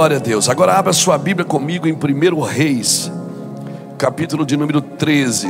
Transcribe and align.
Glória 0.00 0.16
a 0.16 0.20
Deus. 0.20 0.48
Agora 0.48 0.78
abra 0.78 0.94
sua 0.94 1.18
Bíblia 1.18 1.44
comigo 1.44 1.86
em 1.86 1.92
1 1.92 2.40
Reis, 2.40 3.12
capítulo 3.98 4.46
de 4.46 4.56
número 4.56 4.80
13. 4.80 5.46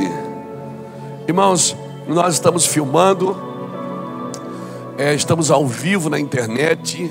Irmãos, 1.25 1.73
nós 2.05 2.33
estamos 2.33 2.65
filmando, 2.65 3.33
é, 4.97 5.13
estamos 5.13 5.49
ao 5.49 5.65
vivo 5.65 6.09
na 6.09 6.19
internet. 6.19 7.09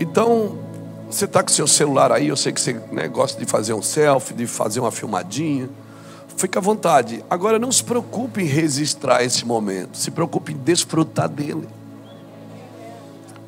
Então, 0.00 0.58
você 1.08 1.26
está 1.26 1.44
com 1.44 1.48
seu 1.48 1.68
celular 1.68 2.10
aí, 2.10 2.26
eu 2.26 2.36
sei 2.36 2.52
que 2.52 2.60
você 2.60 2.72
né, 2.90 3.06
gosta 3.06 3.38
de 3.38 3.46
fazer 3.46 3.72
um 3.72 3.80
selfie, 3.80 4.34
de 4.34 4.48
fazer 4.48 4.80
uma 4.80 4.90
filmadinha. 4.90 5.70
Fica 6.36 6.58
à 6.58 6.62
vontade. 6.62 7.24
Agora 7.30 7.60
não 7.60 7.70
se 7.70 7.84
preocupe 7.84 8.42
em 8.42 8.46
registrar 8.46 9.22
esse 9.22 9.46
momento, 9.46 9.96
se 9.96 10.10
preocupe 10.10 10.52
em 10.52 10.56
desfrutar 10.56 11.28
dele. 11.28 11.68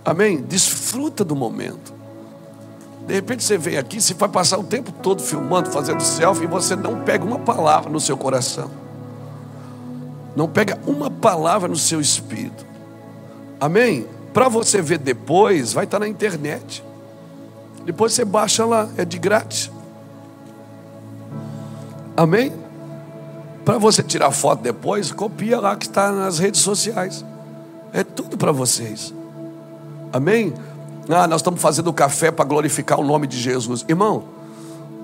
Amém? 0.04 0.40
Desfruta 0.40 1.24
do 1.24 1.34
momento. 1.34 1.98
De 3.10 3.16
repente 3.16 3.42
você 3.42 3.58
vem 3.58 3.76
aqui, 3.76 4.00
você 4.00 4.14
vai 4.14 4.28
passar 4.28 4.56
o 4.56 4.62
tempo 4.62 4.92
todo 4.92 5.20
filmando, 5.20 5.68
fazendo 5.72 6.00
selfie, 6.00 6.44
e 6.44 6.46
você 6.46 6.76
não 6.76 7.00
pega 7.00 7.24
uma 7.24 7.40
palavra 7.40 7.90
no 7.90 7.98
seu 7.98 8.16
coração. 8.16 8.70
Não 10.36 10.48
pega 10.48 10.78
uma 10.86 11.10
palavra 11.10 11.68
no 11.68 11.74
seu 11.74 12.00
espírito. 12.00 12.64
Amém? 13.60 14.06
Para 14.32 14.48
você 14.48 14.80
ver 14.80 14.98
depois, 14.98 15.72
vai 15.72 15.86
estar 15.86 15.98
na 15.98 16.06
internet. 16.06 16.84
Depois 17.84 18.12
você 18.12 18.24
baixa 18.24 18.64
lá, 18.64 18.88
é 18.96 19.04
de 19.04 19.18
grátis. 19.18 19.72
Amém? 22.16 22.52
Para 23.64 23.76
você 23.76 24.04
tirar 24.04 24.30
foto 24.30 24.62
depois, 24.62 25.10
copia 25.10 25.58
lá 25.58 25.74
que 25.74 25.86
está 25.86 26.12
nas 26.12 26.38
redes 26.38 26.60
sociais. 26.60 27.24
É 27.92 28.04
tudo 28.04 28.38
para 28.38 28.52
vocês. 28.52 29.12
Amém? 30.12 30.54
Ah, 31.12 31.26
nós 31.26 31.40
estamos 31.40 31.60
fazendo 31.60 31.92
café 31.92 32.30
para 32.30 32.44
glorificar 32.44 33.00
o 33.00 33.04
nome 33.04 33.26
de 33.26 33.38
Jesus. 33.38 33.84
Irmão, 33.88 34.24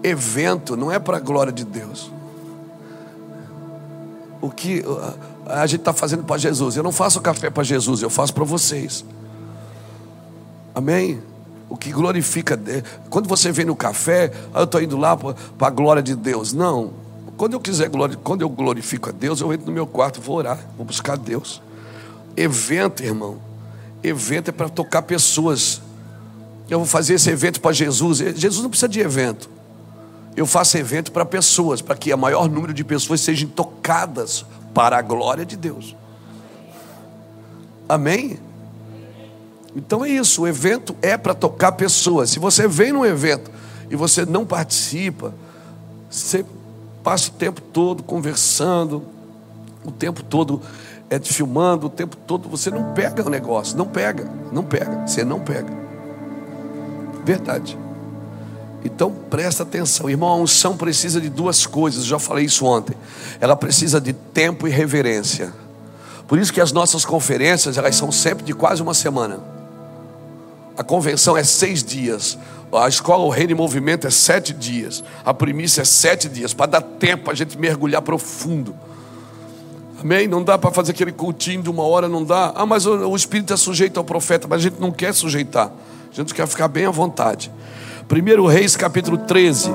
evento 0.02 0.76
não 0.76 0.90
é 0.90 0.98
para 0.98 1.16
a 1.16 1.20
glória 1.20 1.52
de 1.52 1.64
Deus. 1.64 2.10
O 4.40 4.50
que 4.50 4.84
a 5.46 5.66
gente 5.66 5.80
está 5.80 5.92
fazendo 5.92 6.24
para 6.24 6.38
Jesus? 6.38 6.76
Eu 6.76 6.82
não 6.82 6.92
faço 6.92 7.20
café 7.20 7.50
para 7.50 7.64
Jesus, 7.64 8.02
eu 8.02 8.10
faço 8.10 8.32
para 8.32 8.44
vocês. 8.44 9.04
Amém? 10.74 11.22
O 11.68 11.76
que 11.76 11.90
glorifica, 11.90 12.58
quando 13.10 13.28
você 13.28 13.50
vem 13.50 13.64
no 13.64 13.74
café, 13.74 14.32
ah, 14.54 14.60
eu 14.60 14.64
estou 14.64 14.80
indo 14.80 14.96
lá 14.96 15.16
para 15.16 15.34
a 15.60 15.70
glória 15.70 16.02
de 16.02 16.14
Deus. 16.14 16.52
Não, 16.52 16.92
quando 17.36 17.54
eu 17.54 17.60
quiser 17.60 17.90
quando 18.22 18.42
eu 18.42 18.48
glorifico 18.48 19.08
a 19.08 19.12
Deus, 19.12 19.40
eu 19.40 19.52
entro 19.52 19.66
no 19.66 19.72
meu 19.72 19.86
quarto, 19.86 20.20
vou 20.20 20.36
orar, 20.36 20.58
vou 20.76 20.86
buscar 20.86 21.16
Deus. 21.16 21.60
Evento, 22.36 23.02
irmão, 23.02 23.38
evento 24.02 24.48
é 24.48 24.52
para 24.52 24.68
tocar 24.68 25.02
pessoas. 25.02 25.82
Eu 26.68 26.78
vou 26.78 26.86
fazer 26.86 27.14
esse 27.14 27.30
evento 27.30 27.60
para 27.60 27.72
Jesus. 27.72 28.18
Jesus 28.18 28.62
não 28.62 28.70
precisa 28.70 28.88
de 28.88 29.00
evento. 29.00 29.48
Eu 30.36 30.46
faço 30.46 30.76
evento 30.76 31.12
para 31.12 31.24
pessoas, 31.24 31.80
para 31.80 31.96
que 31.96 32.12
o 32.12 32.18
maior 32.18 32.48
número 32.48 32.74
de 32.74 32.84
pessoas 32.84 33.20
sejam 33.20 33.48
tocadas 33.48 34.44
para 34.74 34.98
a 34.98 35.02
glória 35.02 35.46
de 35.46 35.56
Deus. 35.56 35.96
Amém? 37.88 38.38
Então 39.74 40.04
é 40.04 40.10
isso, 40.10 40.42
o 40.42 40.48
evento 40.48 40.96
é 41.00 41.16
para 41.16 41.34
tocar 41.34 41.72
pessoas. 41.72 42.30
Se 42.30 42.38
você 42.38 42.66
vem 42.66 42.92
num 42.92 43.04
evento 43.04 43.50
e 43.90 43.96
você 43.96 44.26
não 44.26 44.44
participa, 44.44 45.34
você 46.10 46.44
passa 47.02 47.30
o 47.30 47.32
tempo 47.34 47.60
todo 47.60 48.02
conversando, 48.02 49.04
o 49.84 49.92
tempo 49.92 50.22
todo 50.22 50.60
é, 51.08 51.18
filmando, 51.20 51.86
o 51.86 51.90
tempo 51.90 52.16
todo 52.16 52.48
você 52.48 52.70
não 52.70 52.92
pega 52.92 53.24
o 53.24 53.30
negócio, 53.30 53.76
não 53.76 53.86
pega, 53.86 54.30
não 54.50 54.64
pega, 54.64 55.06
você 55.06 55.24
não 55.24 55.40
pega. 55.40 55.85
Verdade. 57.26 57.76
Então 58.84 59.10
presta 59.10 59.64
atenção, 59.64 60.08
irmão. 60.08 60.28
A 60.28 60.36
unção 60.36 60.76
precisa 60.76 61.20
de 61.20 61.28
duas 61.28 61.66
coisas, 61.66 62.04
já 62.04 62.20
falei 62.20 62.44
isso 62.44 62.64
ontem. 62.64 62.96
Ela 63.40 63.56
precisa 63.56 64.00
de 64.00 64.12
tempo 64.12 64.68
e 64.68 64.70
reverência. 64.70 65.52
Por 66.28 66.38
isso 66.38 66.52
que 66.52 66.60
as 66.60 66.70
nossas 66.70 67.04
conferências 67.04 67.76
elas 67.76 67.96
são 67.96 68.12
sempre 68.12 68.44
de 68.44 68.54
quase 68.54 68.80
uma 68.80 68.94
semana. 68.94 69.40
A 70.78 70.84
convenção 70.84 71.36
é 71.36 71.42
seis 71.42 71.82
dias. 71.82 72.38
A 72.72 72.86
escola 72.86 73.24
O 73.24 73.28
Reino 73.28 73.50
em 73.50 73.56
Movimento 73.56 74.06
é 74.06 74.10
sete 74.10 74.52
dias. 74.52 75.02
A 75.24 75.34
primícia 75.34 75.82
é 75.82 75.84
sete 75.84 76.28
dias, 76.28 76.54
para 76.54 76.66
dar 76.66 76.80
tempo 76.80 77.28
a 77.28 77.34
gente 77.34 77.58
mergulhar 77.58 78.02
profundo. 78.02 78.72
Amém? 80.00 80.28
Não 80.28 80.44
dá 80.44 80.56
para 80.56 80.70
fazer 80.70 80.92
aquele 80.92 81.10
cultinho 81.10 81.60
de 81.60 81.70
uma 81.70 81.82
hora, 81.82 82.08
não 82.08 82.22
dá. 82.22 82.52
Ah, 82.54 82.66
mas 82.66 82.86
o, 82.86 83.08
o 83.08 83.16
Espírito 83.16 83.52
é 83.52 83.56
sujeito 83.56 83.98
ao 83.98 84.04
profeta, 84.04 84.46
mas 84.46 84.60
a 84.60 84.62
gente 84.62 84.78
não 84.78 84.92
quer 84.92 85.12
sujeitar. 85.12 85.72
A 86.16 86.20
gente 86.22 86.32
quer 86.32 86.46
ficar 86.46 86.66
bem 86.66 86.86
à 86.86 86.90
vontade. 86.90 87.52
1 88.10 88.46
Reis 88.46 88.74
capítulo 88.74 89.18
13. 89.18 89.70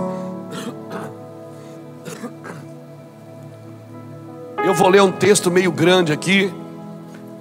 Eu 4.65 4.73
vou 4.73 4.89
ler 4.89 5.03
um 5.03 5.11
texto 5.11 5.51
meio 5.51 5.71
grande 5.71 6.11
aqui, 6.11 6.51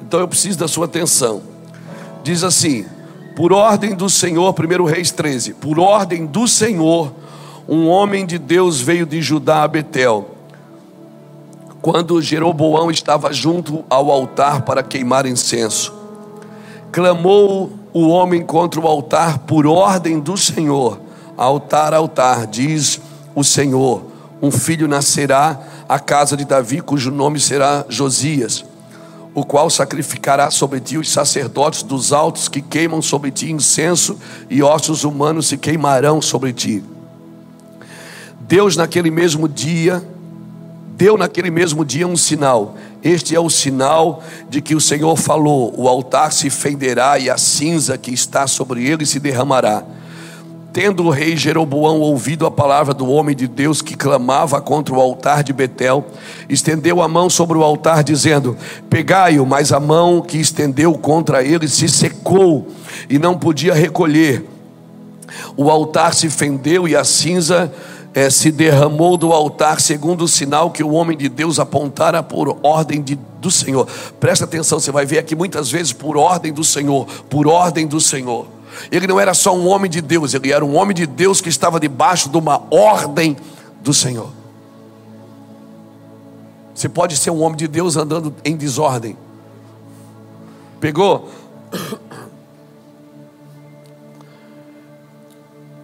então 0.03 0.21
eu 0.21 0.29
preciso 0.29 0.59
da 0.59 0.69
sua 0.69 0.85
atenção. 0.85 1.41
Diz 2.23 2.45
assim: 2.45 2.85
Por 3.35 3.55
ordem 3.55 3.95
do 3.95 4.11
Senhor, 4.11 4.55
1 4.55 4.85
Reis 4.85 5.11
13, 5.11 5.55
por 5.55 5.79
ordem 5.79 6.27
do 6.27 6.47
Senhor, 6.47 7.11
um 7.67 7.89
homem 7.89 8.27
de 8.27 8.39
Deus 8.39 8.83
veio 8.83 9.07
de 9.07 9.23
Judá 9.23 9.63
a 9.63 9.69
Betel. 9.69 10.29
Quando 11.81 12.21
Jeroboão 12.21 12.91
estava 12.91 13.33
junto 13.33 13.83
ao 13.89 14.11
altar 14.11 14.61
para 14.61 14.83
queimar 14.83 15.25
incenso, 15.25 15.91
clamou 16.93 17.80
o 17.93 18.09
homem 18.09 18.43
contra 18.45 18.81
o 18.81 18.87
altar 18.87 19.39
por 19.41 19.67
ordem 19.67 20.21
do 20.21 20.37
Senhor. 20.37 21.01
Altar, 21.37 21.95
altar, 21.95 22.47
diz 22.47 23.01
o 23.35 23.43
Senhor: 23.43 24.05
um 24.43 24.51
filho 24.51 24.89
nascerá 24.89 25.59
à 25.89 25.99
casa 25.99 26.37
de 26.37 26.45
Davi, 26.45 26.81
cujo 26.81 27.11
nome 27.11 27.41
será 27.41 27.85
Josias, 27.89 28.65
o 29.35 29.45
qual 29.45 29.69
sacrificará 29.69 30.51
sobre 30.51 30.81
ti 30.81 30.97
os 30.97 31.11
sacerdotes 31.11 31.83
dos 31.83 32.13
altos 32.13 32.49
que 32.49 32.63
queimam 32.63 33.03
sobre 33.03 33.31
ti 33.31 33.51
incenso, 33.51 34.19
e 34.49 34.63
ossos 34.63 35.05
humanos 35.05 35.49
se 35.49 35.57
queimarão 35.57 36.23
sobre 36.23 36.53
ti. 36.53 36.83
Deus, 38.41 38.77
naquele 38.77 39.11
mesmo 39.11 39.49
dia, 39.49 40.03
deu 41.01 41.17
naquele 41.17 41.51
mesmo 41.51 41.83
dia 41.83 42.07
um 42.07 42.15
sinal. 42.15 42.75
Este 43.03 43.35
é 43.35 43.41
o 43.41 43.49
sinal 43.49 44.23
de 44.51 44.61
que 44.61 44.75
o 44.75 44.81
Senhor 44.81 45.17
falou: 45.17 45.73
o 45.75 45.89
altar 45.89 46.31
se 46.31 46.51
fenderá 46.51 47.19
e 47.19 47.31
a 47.31 47.39
cinza 47.39 47.97
que 47.97 48.13
está 48.13 48.47
sobre 48.47 48.87
ele 48.87 49.07
se 49.07 49.19
derramará. 49.19 49.83
Tendo 50.75 51.05
o 51.05 51.11
rei 51.11 51.39
Jeroboão 51.39 52.01
ouvido 52.01 52.45
a 52.45 52.51
palavra 52.51 52.93
do 52.93 53.09
homem 53.09 53.35
de 53.35 53.49
Deus 53.49 53.81
que 53.81 53.97
clamava 53.97 54.61
contra 54.61 54.95
o 54.95 55.01
altar 55.01 55.43
de 55.43 55.55
Betel, 55.55 56.05
estendeu 56.51 57.01
a 57.01 57.09
mão 57.09 57.31
sobre 57.31 57.57
o 57.57 57.65
altar, 57.65 58.05
dizendo: 58.05 58.55
Pegai-o, 58.91 59.47
mas 59.47 59.73
a 59.73 59.81
mão 59.81 60.21
que 60.21 60.37
estendeu 60.37 60.93
contra 60.93 61.43
ele 61.43 61.67
se 61.67 61.89
secou 61.89 62.69
e 63.09 63.19
não 63.19 63.39
podia 63.39 63.73
recolher. 63.73 64.47
O 65.57 65.71
altar 65.71 66.13
se 66.13 66.29
fendeu 66.29 66.87
e 66.87 66.95
a 66.95 67.05
cinza 67.05 67.73
é, 68.15 68.29
se 68.29 68.51
derramou 68.51 69.17
do 69.17 69.33
altar, 69.33 69.81
segundo 69.81 70.25
o 70.25 70.29
sinal 70.29 70.71
que 70.71 70.83
o 70.83 70.91
homem 70.91 71.17
de 71.17 71.29
Deus 71.29 71.59
apontara 71.59 72.23
por 72.23 72.59
ordem 72.63 73.01
de, 73.03 73.15
do 73.15 73.51
Senhor. 73.51 73.87
Presta 74.19 74.45
atenção, 74.45 74.81
você 74.81 74.91
vai 74.91 75.07
ver 75.07 75.19
aqui 75.19 75.37
muitas 75.37 75.71
vezes 75.71 75.93
por 75.93 76.17
ordem 76.17 76.53
do 76.53 76.65
Senhor, 76.65 77.07
por 77.29 77.47
ordem 77.47 77.87
do 77.87 78.01
Senhor. 78.01 78.47
Ele 78.91 79.07
não 79.07 79.19
era 79.19 79.35
só 79.35 79.55
um 79.55 79.69
homem 79.69 79.91
de 79.91 80.01
Deus, 80.01 80.35
ele 80.35 80.53
era 80.53 80.65
um 80.65 80.77
homem 80.77 80.95
de 80.95 81.07
Deus 81.07 81.41
que 81.41 81.49
estava 81.49 81.79
debaixo 81.79 82.29
de 82.29 82.37
uma 82.37 82.63
ordem 82.71 83.37
do 83.81 83.95
Senhor. 83.95 84.31
Você 86.75 86.89
pode 86.89 87.17
ser 87.17 87.31
um 87.31 87.43
homem 87.43 87.59
de 87.59 87.69
Deus 87.69 87.97
andando 87.97 88.35
em 88.45 88.57
desordem. 88.57 89.17
Pegou? 90.81 91.29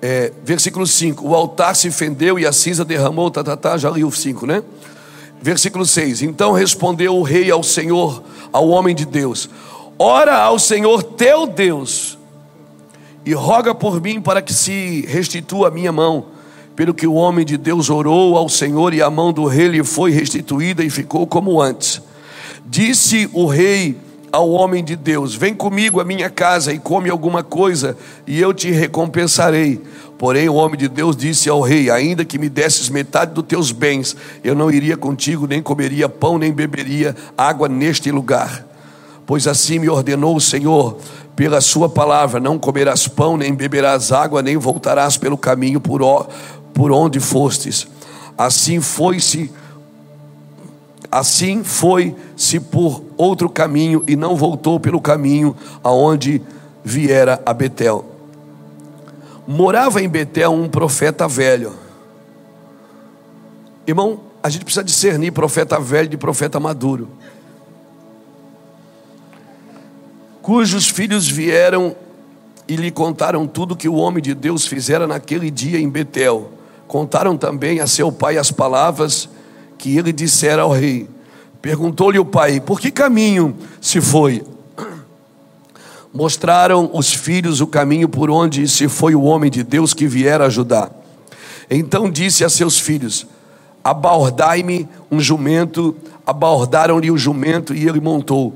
É, 0.09 0.33
versículo 0.45 0.87
5: 0.87 1.27
O 1.27 1.35
altar 1.35 1.75
se 1.75 1.91
fendeu 1.91 2.39
e 2.39 2.47
a 2.47 2.53
cinza 2.53 2.85
derramou, 2.85 3.29
tá, 3.29 3.43
tá, 3.43 3.57
tá, 3.57 3.77
já 3.77 3.91
li 3.91 4.05
o 4.05 4.13
5, 4.13 4.47
né? 4.47 4.63
Versículo 5.43 5.85
6: 5.85 6.23
Então 6.23 6.53
respondeu 6.53 7.17
o 7.17 7.25
rei 7.25 7.51
ao 7.51 7.61
Senhor, 7.65 8.23
ao 8.53 8.69
homem 8.69 8.95
de 8.95 9.05
Deus: 9.05 9.51
Ora 9.99 10.39
ao 10.39 10.61
Senhor 10.61 11.03
teu 11.03 11.45
Deus, 11.45 12.17
e 13.25 13.35
roga 13.35 13.75
por 13.75 14.01
mim 14.01 14.21
para 14.21 14.41
que 14.41 14.55
se 14.55 15.05
restitua 15.09 15.67
a 15.67 15.71
minha 15.73 15.91
mão. 15.91 16.27
Pelo 16.77 16.95
que 16.95 17.07
o 17.07 17.15
homem 17.15 17.45
de 17.45 17.57
Deus 17.57 17.91
orou 17.91 18.37
ao 18.37 18.49
Senhor, 18.49 18.95
e 18.95 19.03
a 19.03 19.11
mão 19.11 19.33
do 19.33 19.45
rei 19.47 19.67
lhe 19.67 19.83
foi 19.83 20.13
restituída 20.13 20.85
e 20.85 20.91
ficou 20.91 21.27
como 21.27 21.61
antes. 21.61 22.01
Disse 22.65 23.29
o 23.33 23.47
rei 23.47 23.97
ao 24.33 24.51
homem 24.51 24.85
de 24.85 24.97
Deus: 24.97 25.35
Vem 25.35 25.55
comigo 25.55 26.01
à 26.01 26.05
minha 26.05 26.31
casa 26.31 26.73
e 26.73 26.79
come 26.79 27.11
alguma 27.11 27.43
coisa, 27.43 27.97
e 28.27 28.41
eu 28.41 28.53
te 28.53 28.71
recompensarei. 28.71 29.81
Porém, 30.19 30.49
o 30.49 30.55
homem 30.55 30.79
de 30.79 30.89
Deus 30.89 31.17
disse 31.17 31.49
ao 31.49 31.61
rei: 31.61 31.91
Ainda 31.91 32.25
que 32.25 32.39
me 32.39 32.49
desses 32.49 32.89
metade 32.89 33.35
dos 33.35 33.45
teus 33.45 33.73
bens, 33.73 34.17
eu 34.43 34.55
não 34.55 34.71
iria 34.71 34.97
contigo, 34.97 35.47
nem 35.47 35.63
comeria 35.63 36.09
pão, 36.09 36.39
nem 36.39 36.53
beberia 36.53 37.15
água 37.37 37.69
neste 37.69 38.11
lugar. 38.11 38.67
pois 39.27 39.47
assim 39.47 39.79
me 39.79 39.89
ordenou 39.89 40.37
o 40.37 40.41
Senhor, 40.41 40.99
pela 41.35 41.61
sua 41.61 41.89
palavra: 41.89 42.41
não 42.41 42.59
comerás 42.59 43.07
pão, 43.07 43.37
nem 43.37 43.55
beberás 43.55 44.11
água, 44.11 44.43
nem 44.43 44.57
voltarás 44.57 45.17
pelo 45.17 45.37
caminho 45.37 45.81
por, 45.81 46.01
por 46.73 46.91
onde 46.91 47.21
fostes. 47.21 47.87
Assim 48.37 48.81
foi-se 48.81 49.51
Assim 51.11 51.63
foi-se 51.63 52.61
por 52.61 53.03
outro 53.17 53.49
caminho 53.49 54.03
e 54.07 54.17
não 54.17 54.37
voltou 54.37 54.81
pelo 54.81 55.01
caminho 55.01 55.57
aonde 55.83 56.43
viera 56.85 57.41
a 57.45 57.53
Betel. 57.53 58.05
Morava 59.47 60.03
em 60.03 60.09
Betel 60.09 60.53
um 60.53 60.69
profeta 60.69 61.29
velho. 61.29 61.73
Irmão, 63.87 64.21
a 64.43 64.49
gente 64.49 64.65
precisa 64.65 64.85
discernir 64.85 65.31
profeta 65.31 65.79
velho 65.79 66.09
de 66.09 66.17
profeta 66.17 66.59
maduro. 66.59 67.09
Cujos 70.43 70.89
filhos 70.89 71.29
vieram 71.29 71.97
e 72.69 72.77
lhe 72.77 72.91
contaram 72.91 73.47
tudo 73.47 73.77
que 73.77 73.89
o 73.89 73.95
homem 73.95 74.23
de 74.23 74.35
Deus 74.35 74.67
fizera 74.67 75.07
naquele 75.07 75.51
dia 75.51 75.79
em 75.79 75.89
Betel. 75.89 76.53
Contaram 76.87 77.37
também 77.37 77.81
a 77.81 77.87
seu 77.87 78.13
pai 78.13 78.39
as 78.39 78.51
palavras 78.51 79.29
que 79.79 79.97
ele 79.97 80.13
dissera 80.13 80.63
ao 80.63 80.73
rei. 80.73 81.09
Perguntou-lhe 81.61 82.19
o 82.19 82.25
pai: 82.25 82.61
Por 82.61 82.81
que 82.81 82.91
caminho 82.91 83.57
se 83.81 84.01
foi? 84.01 84.45
Mostraram 86.13 86.91
os 86.93 87.13
filhos 87.13 87.61
o 87.61 87.67
caminho 87.67 88.09
por 88.09 88.31
onde 88.31 88.69
se 88.69 88.89
foi 88.89 89.15
o 89.15 89.23
homem 89.23 89.51
de 89.51 89.63
Deus 89.63 89.93
que 89.93 90.07
viera 90.07 90.47
ajudar. 90.47 90.91
Então 91.71 92.11
disse 92.11 92.45
a 92.45 92.49
seus 92.49 92.79
filhos: 92.79 93.27
Abordai-me 93.83 94.89
um 95.11 95.21
jumento. 95.21 95.97
Abordaram-lhe 96.27 97.11
o 97.11 97.17
jumento 97.17 97.73
e 97.73 97.89
ele 97.89 98.01
montou. 98.01 98.53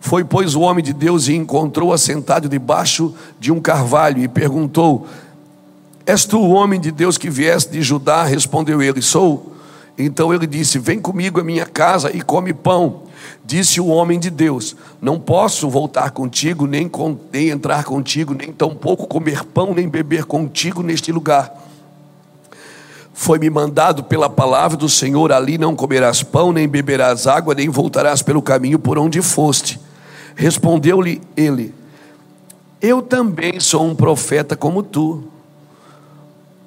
Foi, 0.00 0.24
pois, 0.24 0.56
o 0.56 0.62
homem 0.62 0.82
de 0.82 0.92
Deus 0.92 1.28
e 1.28 1.34
encontrou 1.34 1.92
assentado 1.92 2.48
debaixo 2.48 3.14
de 3.38 3.52
um 3.52 3.60
carvalho 3.60 4.20
e 4.20 4.26
perguntou: 4.26 5.06
És 6.04 6.24
tu 6.24 6.40
o 6.40 6.50
homem 6.50 6.80
de 6.80 6.90
Deus 6.90 7.16
que 7.16 7.30
vieste 7.30 7.70
de 7.70 7.82
Judá? 7.82 8.24
Respondeu 8.24 8.82
ele: 8.82 9.00
Sou. 9.00 9.51
Então 10.04 10.34
ele 10.34 10.46
disse: 10.46 10.78
Vem 10.78 10.98
comigo 10.98 11.40
à 11.40 11.44
minha 11.44 11.66
casa 11.66 12.14
e 12.14 12.20
come 12.20 12.52
pão. 12.52 13.02
Disse 13.44 13.80
o 13.80 13.86
homem 13.86 14.18
de 14.18 14.30
Deus: 14.30 14.76
Não 15.00 15.18
posso 15.18 15.70
voltar 15.70 16.10
contigo, 16.10 16.66
nem, 16.66 16.88
com, 16.88 17.16
nem 17.32 17.50
entrar 17.50 17.84
contigo, 17.84 18.34
nem 18.34 18.52
tampouco 18.52 19.06
comer 19.06 19.44
pão, 19.44 19.74
nem 19.74 19.88
beber 19.88 20.24
contigo 20.24 20.82
neste 20.82 21.12
lugar. 21.12 21.52
Foi-me 23.14 23.50
mandado 23.50 24.02
pela 24.02 24.28
palavra 24.28 24.76
do 24.76 24.88
Senhor: 24.88 25.32
ali 25.32 25.56
não 25.58 25.76
comerás 25.76 26.22
pão, 26.22 26.52
nem 26.52 26.66
beberás 26.66 27.26
água, 27.26 27.54
nem 27.54 27.68
voltarás 27.68 28.22
pelo 28.22 28.42
caminho 28.42 28.78
por 28.78 28.98
onde 28.98 29.22
foste. 29.22 29.78
Respondeu-lhe 30.34 31.20
ele: 31.36 31.74
Eu 32.80 33.02
também 33.02 33.60
sou 33.60 33.84
um 33.86 33.94
profeta 33.94 34.56
como 34.56 34.82
tu. 34.82 35.24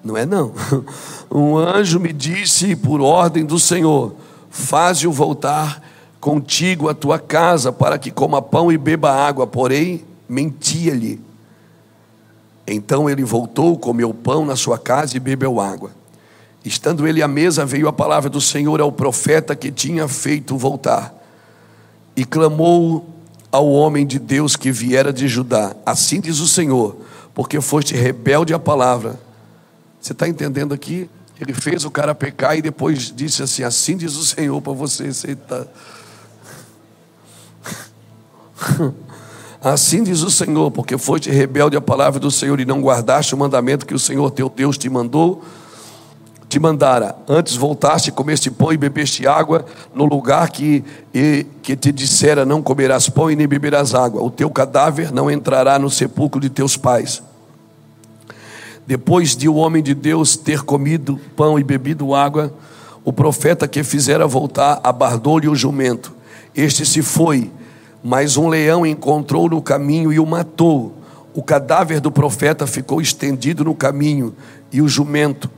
Não 0.04 0.16
é 0.16 0.24
não. 0.24 0.54
Um 1.38 1.58
anjo 1.58 2.00
me 2.00 2.14
disse 2.14 2.78
por 2.78 3.02
ordem 3.02 3.44
do 3.44 3.60
Senhor: 3.60 4.16
Faze-o 4.50 5.12
voltar 5.12 5.84
contigo 6.22 6.88
à 6.88 6.94
tua 6.94 7.20
casa 7.20 7.74
para 7.74 7.98
que 7.98 8.10
coma 8.10 8.42
pão 8.42 8.72
e 8.72 8.78
beba 8.78 9.12
água. 9.12 9.46
Porém, 9.46 10.06
mentia-lhe. 10.30 11.20
Então 12.66 13.10
ele 13.10 13.26
voltou, 13.26 13.78
comeu 13.78 14.14
pão 14.14 14.46
na 14.46 14.56
sua 14.56 14.80
casa 14.80 15.18
e 15.18 15.20
bebeu 15.20 15.60
água. 15.60 15.92
Estando 16.64 17.06
ele 17.06 17.22
à 17.22 17.28
mesa, 17.28 17.66
veio 17.66 17.90
a 17.90 17.94
palavra 17.94 18.30
do 18.30 18.40
Senhor 18.40 18.80
ao 18.80 18.90
profeta 18.90 19.58
que 19.58 19.70
tinha 19.70 20.08
feito 20.08 20.58
voltar. 20.58 21.14
E 22.16 22.24
clamou 22.24 23.10
ao 23.52 23.70
homem 23.70 24.08
de 24.08 24.20
Deus 24.20 24.56
que 24.56 24.72
viera 24.72 25.12
de 25.12 25.28
Judá: 25.28 25.76
Assim 25.86 26.22
diz 26.22 26.40
o 26.40 26.48
Senhor, 26.48 26.96
porque 27.34 27.60
foste 27.60 27.94
rebelde 27.94 28.54
à 28.54 28.58
palavra 28.58 29.20
você 30.06 30.12
está 30.12 30.28
entendendo 30.28 30.72
aqui? 30.72 31.10
Ele 31.40 31.54
fez 31.54 31.84
o 31.84 31.92
cara 31.92 32.16
pecar 32.16 32.58
e 32.58 32.62
depois 32.62 33.12
disse 33.14 33.44
assim: 33.44 33.64
Assim 33.64 33.98
diz 33.98 34.16
o 34.16 34.26
Senhor 34.26 34.62
para 34.62 34.74
você. 34.74 35.10
Tá... 35.36 35.66
Assim 39.62 40.04
diz 40.04 40.22
o 40.22 40.30
Senhor, 40.30 40.70
porque 40.70 40.98
foste 40.98 41.32
rebelde 41.32 41.76
à 41.76 41.82
palavra 41.82 42.20
do 42.20 42.30
Senhor 42.30 42.60
e 42.60 42.66
não 42.66 42.82
guardaste 42.82 43.34
o 43.34 43.38
mandamento 43.38 43.86
que 43.86 43.96
o 43.96 44.00
Senhor 44.00 44.30
teu 44.30 44.48
Deus 44.48 44.78
te 44.78 44.88
mandou, 44.88 45.44
te 46.48 46.60
mandara. 46.60 47.16
Antes 47.28 47.56
voltaste, 47.56 48.12
comeste 48.12 48.52
pão 48.52 48.72
e 48.72 48.78
bebeste 48.78 49.28
água 49.28 49.66
no 49.94 50.06
lugar 50.06 50.52
que, 50.52 50.84
e, 51.14 51.48
que 51.64 51.76
te 51.76 51.92
dissera: 51.92 52.46
Não 52.46 52.62
comerás 52.62 53.10
pão 53.10 53.32
e 53.32 53.36
nem 53.36 53.48
beberás 53.48 53.96
água. 53.96 54.22
O 54.22 54.30
teu 54.30 54.50
cadáver 54.52 55.12
não 55.12 55.32
entrará 55.32 55.80
no 55.80 55.90
sepulcro 55.90 56.40
de 56.40 56.50
teus 56.50 56.78
pais. 56.78 57.24
Depois 58.88 59.36
de 59.36 59.50
o 59.50 59.56
homem 59.56 59.82
de 59.82 59.94
Deus 59.94 60.38
ter 60.38 60.62
comido 60.62 61.20
pão 61.36 61.58
e 61.58 61.64
bebido 61.64 62.14
água, 62.14 62.54
o 63.04 63.12
profeta 63.12 63.68
que 63.68 63.84
fizera 63.84 64.28
voltar 64.28 64.80
abardou-lhe 64.84 65.48
o 65.48 65.56
jumento. 65.56 66.14
Este 66.56 66.86
se 66.86 67.02
foi, 67.02 67.52
mas 68.04 68.38
um 68.38 68.48
leão 68.48 68.86
encontrou 68.86 69.50
no 69.50 69.62
caminho 69.62 70.14
e 70.14 70.20
o 70.20 70.26
matou. 70.26 70.94
O 71.34 71.44
cadáver 71.44 72.00
do 72.00 72.12
profeta 72.12 72.66
ficou 72.66 73.02
estendido 73.02 73.64
no 73.64 73.76
caminho, 73.76 74.34
e 74.72 74.82
o 74.82 74.88
jumento 74.88 75.50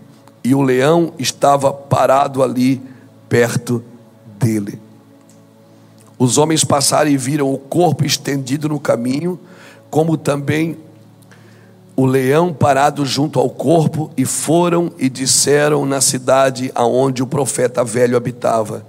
e 0.44 0.56
o 0.56 0.62
leão 0.62 1.14
estava 1.20 1.74
parado 1.74 2.42
ali 2.42 2.82
perto 3.28 3.84
dele. 4.40 4.80
Os 6.18 6.38
homens 6.38 6.64
passaram 6.64 7.12
e 7.12 7.18
viram 7.18 7.54
o 7.54 7.58
corpo 7.58 8.06
estendido 8.06 8.70
no 8.70 8.80
caminho, 8.80 9.38
como 9.90 10.18
também 10.18 10.78
o 12.00 12.06
leão 12.06 12.54
parado 12.54 13.04
junto 13.04 13.40
ao 13.40 13.50
corpo, 13.50 14.12
e 14.16 14.24
foram 14.24 14.92
e 15.00 15.10
disseram 15.10 15.84
na 15.84 16.00
cidade 16.00 16.72
aonde 16.76 17.24
o 17.24 17.28
profeta 17.28 17.84
velho 17.84 18.16
habitava. 18.16 18.86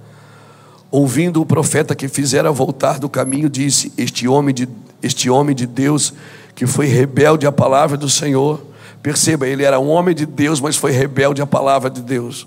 Ouvindo 0.91 1.41
o 1.41 1.47
profeta 1.47 1.95
que 1.95 2.07
fizera 2.07 2.53
voltar 2.53 2.99
do 2.99 3.09
caminho, 3.09 3.49
disse: 3.49 3.91
Este 3.97 4.29
homem 4.29 4.55
de, 4.55 4.69
este 5.03 5.31
homem 5.31 5.57
de 5.57 5.67
Deus 5.67 6.13
que 6.55 6.67
foi 6.67 6.85
rebelde 6.87 7.47
à 7.47 7.53
palavra 7.53 7.97
do 7.97 8.11
Senhor, 8.11 8.63
perceba, 9.03 9.47
ele 9.47 9.65
era 9.65 9.81
um 9.81 9.89
homem 9.89 10.15
de 10.15 10.27
Deus, 10.27 10.61
mas 10.61 10.77
foi 10.77 10.93
rebelde 10.93 11.41
à 11.41 11.47
palavra 11.47 11.89
de 11.89 12.03
Deus. 12.03 12.47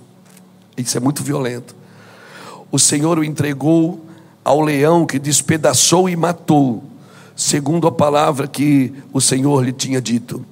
Isso 0.78 0.96
é 0.96 1.00
muito 1.00 1.24
violento. 1.24 1.76
O 2.72 2.78
Senhor 2.78 3.18
o 3.18 3.24
entregou 3.24 4.06
ao 4.46 4.62
leão 4.62 5.08
que 5.08 5.18
despedaçou 5.18 6.08
e 6.08 6.16
matou, 6.16 6.84
segundo 7.36 7.88
a 7.88 7.92
palavra 7.92 8.48
que 8.48 8.94
o 9.12 9.20
Senhor 9.20 9.64
lhe 9.64 9.72
tinha 9.72 10.00
dito 10.00 10.46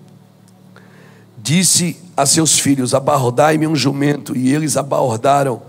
disse 1.50 1.98
a 2.16 2.28
seus 2.28 2.60
filhos: 2.60 2.94
Abordai-me 2.94 3.66
um 3.66 3.76
jumento, 3.76 4.38
e 4.38 4.54
eles 4.54 4.78
abordaram. 4.78 5.60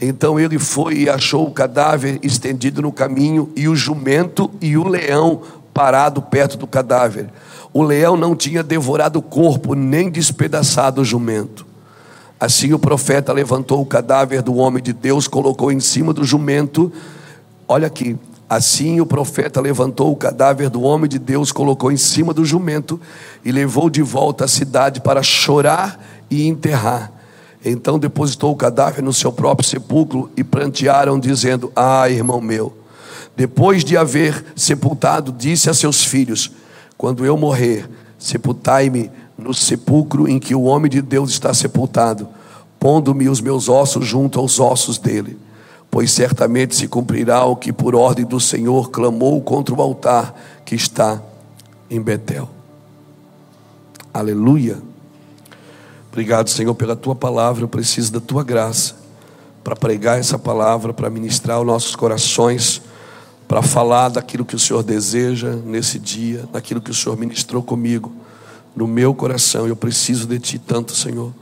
Então 0.00 0.40
ele 0.40 0.58
foi 0.58 1.02
e 1.02 1.08
achou 1.08 1.46
o 1.46 1.52
cadáver 1.52 2.18
estendido 2.20 2.82
no 2.82 2.90
caminho, 2.90 3.48
e 3.54 3.68
o 3.68 3.76
jumento 3.76 4.50
e 4.60 4.76
o 4.76 4.88
leão 4.88 5.42
parado 5.72 6.20
perto 6.20 6.56
do 6.56 6.66
cadáver. 6.66 7.28
O 7.72 7.80
leão 7.80 8.16
não 8.16 8.34
tinha 8.34 8.60
devorado 8.60 9.20
o 9.20 9.22
corpo, 9.22 9.74
nem 9.74 10.10
despedaçado 10.10 11.00
o 11.00 11.04
jumento. 11.04 11.64
Assim 12.40 12.72
o 12.72 12.78
profeta 12.78 13.32
levantou 13.32 13.80
o 13.80 13.86
cadáver 13.86 14.42
do 14.42 14.56
homem 14.56 14.82
de 14.82 14.92
Deus, 14.92 15.28
colocou 15.28 15.70
em 15.70 15.78
cima 15.78 16.12
do 16.12 16.24
jumento. 16.24 16.92
Olha 17.68 17.86
aqui, 17.86 18.18
Assim 18.50 19.00
o 19.00 19.06
profeta 19.06 19.60
levantou 19.60 20.10
o 20.10 20.16
cadáver 20.16 20.68
do 20.68 20.82
homem 20.82 21.08
de 21.08 21.20
Deus, 21.20 21.52
colocou 21.52 21.92
em 21.92 21.96
cima 21.96 22.34
do 22.34 22.44
jumento 22.44 23.00
e 23.44 23.52
levou 23.52 23.88
de 23.88 24.02
volta 24.02 24.44
à 24.44 24.48
cidade 24.48 25.00
para 25.00 25.22
chorar 25.22 26.04
e 26.28 26.48
enterrar. 26.48 27.12
Então 27.64 27.96
depositou 27.96 28.50
o 28.50 28.56
cadáver 28.56 29.04
no 29.04 29.12
seu 29.12 29.30
próprio 29.30 29.68
sepulcro 29.68 30.28
e 30.36 30.42
prantearam, 30.42 31.16
dizendo: 31.16 31.70
Ah, 31.76 32.10
irmão 32.10 32.40
meu. 32.40 32.76
Depois 33.36 33.84
de 33.84 33.96
haver 33.96 34.44
sepultado, 34.56 35.30
disse 35.30 35.70
a 35.70 35.74
seus 35.74 36.04
filhos: 36.04 36.50
Quando 36.98 37.24
eu 37.24 37.36
morrer, 37.36 37.88
sepultai-me 38.18 39.12
no 39.38 39.54
sepulcro 39.54 40.26
em 40.26 40.40
que 40.40 40.56
o 40.56 40.62
homem 40.62 40.90
de 40.90 41.00
Deus 41.00 41.30
está 41.30 41.54
sepultado, 41.54 42.26
pondo-me 42.80 43.28
os 43.28 43.40
meus 43.40 43.68
ossos 43.68 44.04
junto 44.04 44.40
aos 44.40 44.58
ossos 44.58 44.98
dele 44.98 45.38
pois 45.90 46.10
certamente 46.12 46.76
se 46.76 46.86
cumprirá 46.86 47.44
o 47.44 47.56
que 47.56 47.72
por 47.72 47.94
ordem 47.94 48.24
do 48.24 48.38
Senhor 48.38 48.90
clamou 48.90 49.40
contra 49.42 49.74
o 49.74 49.82
altar 49.82 50.34
que 50.64 50.74
está 50.74 51.20
em 51.90 52.00
Betel. 52.00 52.48
Aleluia. 54.14 54.78
Obrigado, 56.10 56.48
Senhor, 56.48 56.74
pela 56.74 56.94
tua 56.94 57.14
palavra. 57.14 57.64
Eu 57.64 57.68
preciso 57.68 58.12
da 58.12 58.20
tua 58.20 58.44
graça 58.44 58.94
para 59.62 59.76
pregar 59.76 60.18
essa 60.18 60.38
palavra, 60.38 60.92
para 60.92 61.10
ministrar 61.10 61.60
os 61.60 61.66
nossos 61.66 61.94
corações, 61.96 62.80
para 63.46 63.62
falar 63.62 64.08
daquilo 64.10 64.44
que 64.44 64.56
o 64.56 64.58
Senhor 64.58 64.82
deseja 64.82 65.54
nesse 65.64 65.98
dia, 65.98 66.48
daquilo 66.52 66.80
que 66.80 66.90
o 66.90 66.94
Senhor 66.94 67.16
ministrou 67.16 67.62
comigo, 67.62 68.12
no 68.74 68.86
meu 68.86 69.14
coração. 69.14 69.66
Eu 69.66 69.76
preciso 69.76 70.26
de 70.26 70.38
ti 70.38 70.58
tanto, 70.58 70.94
Senhor. 70.94 71.32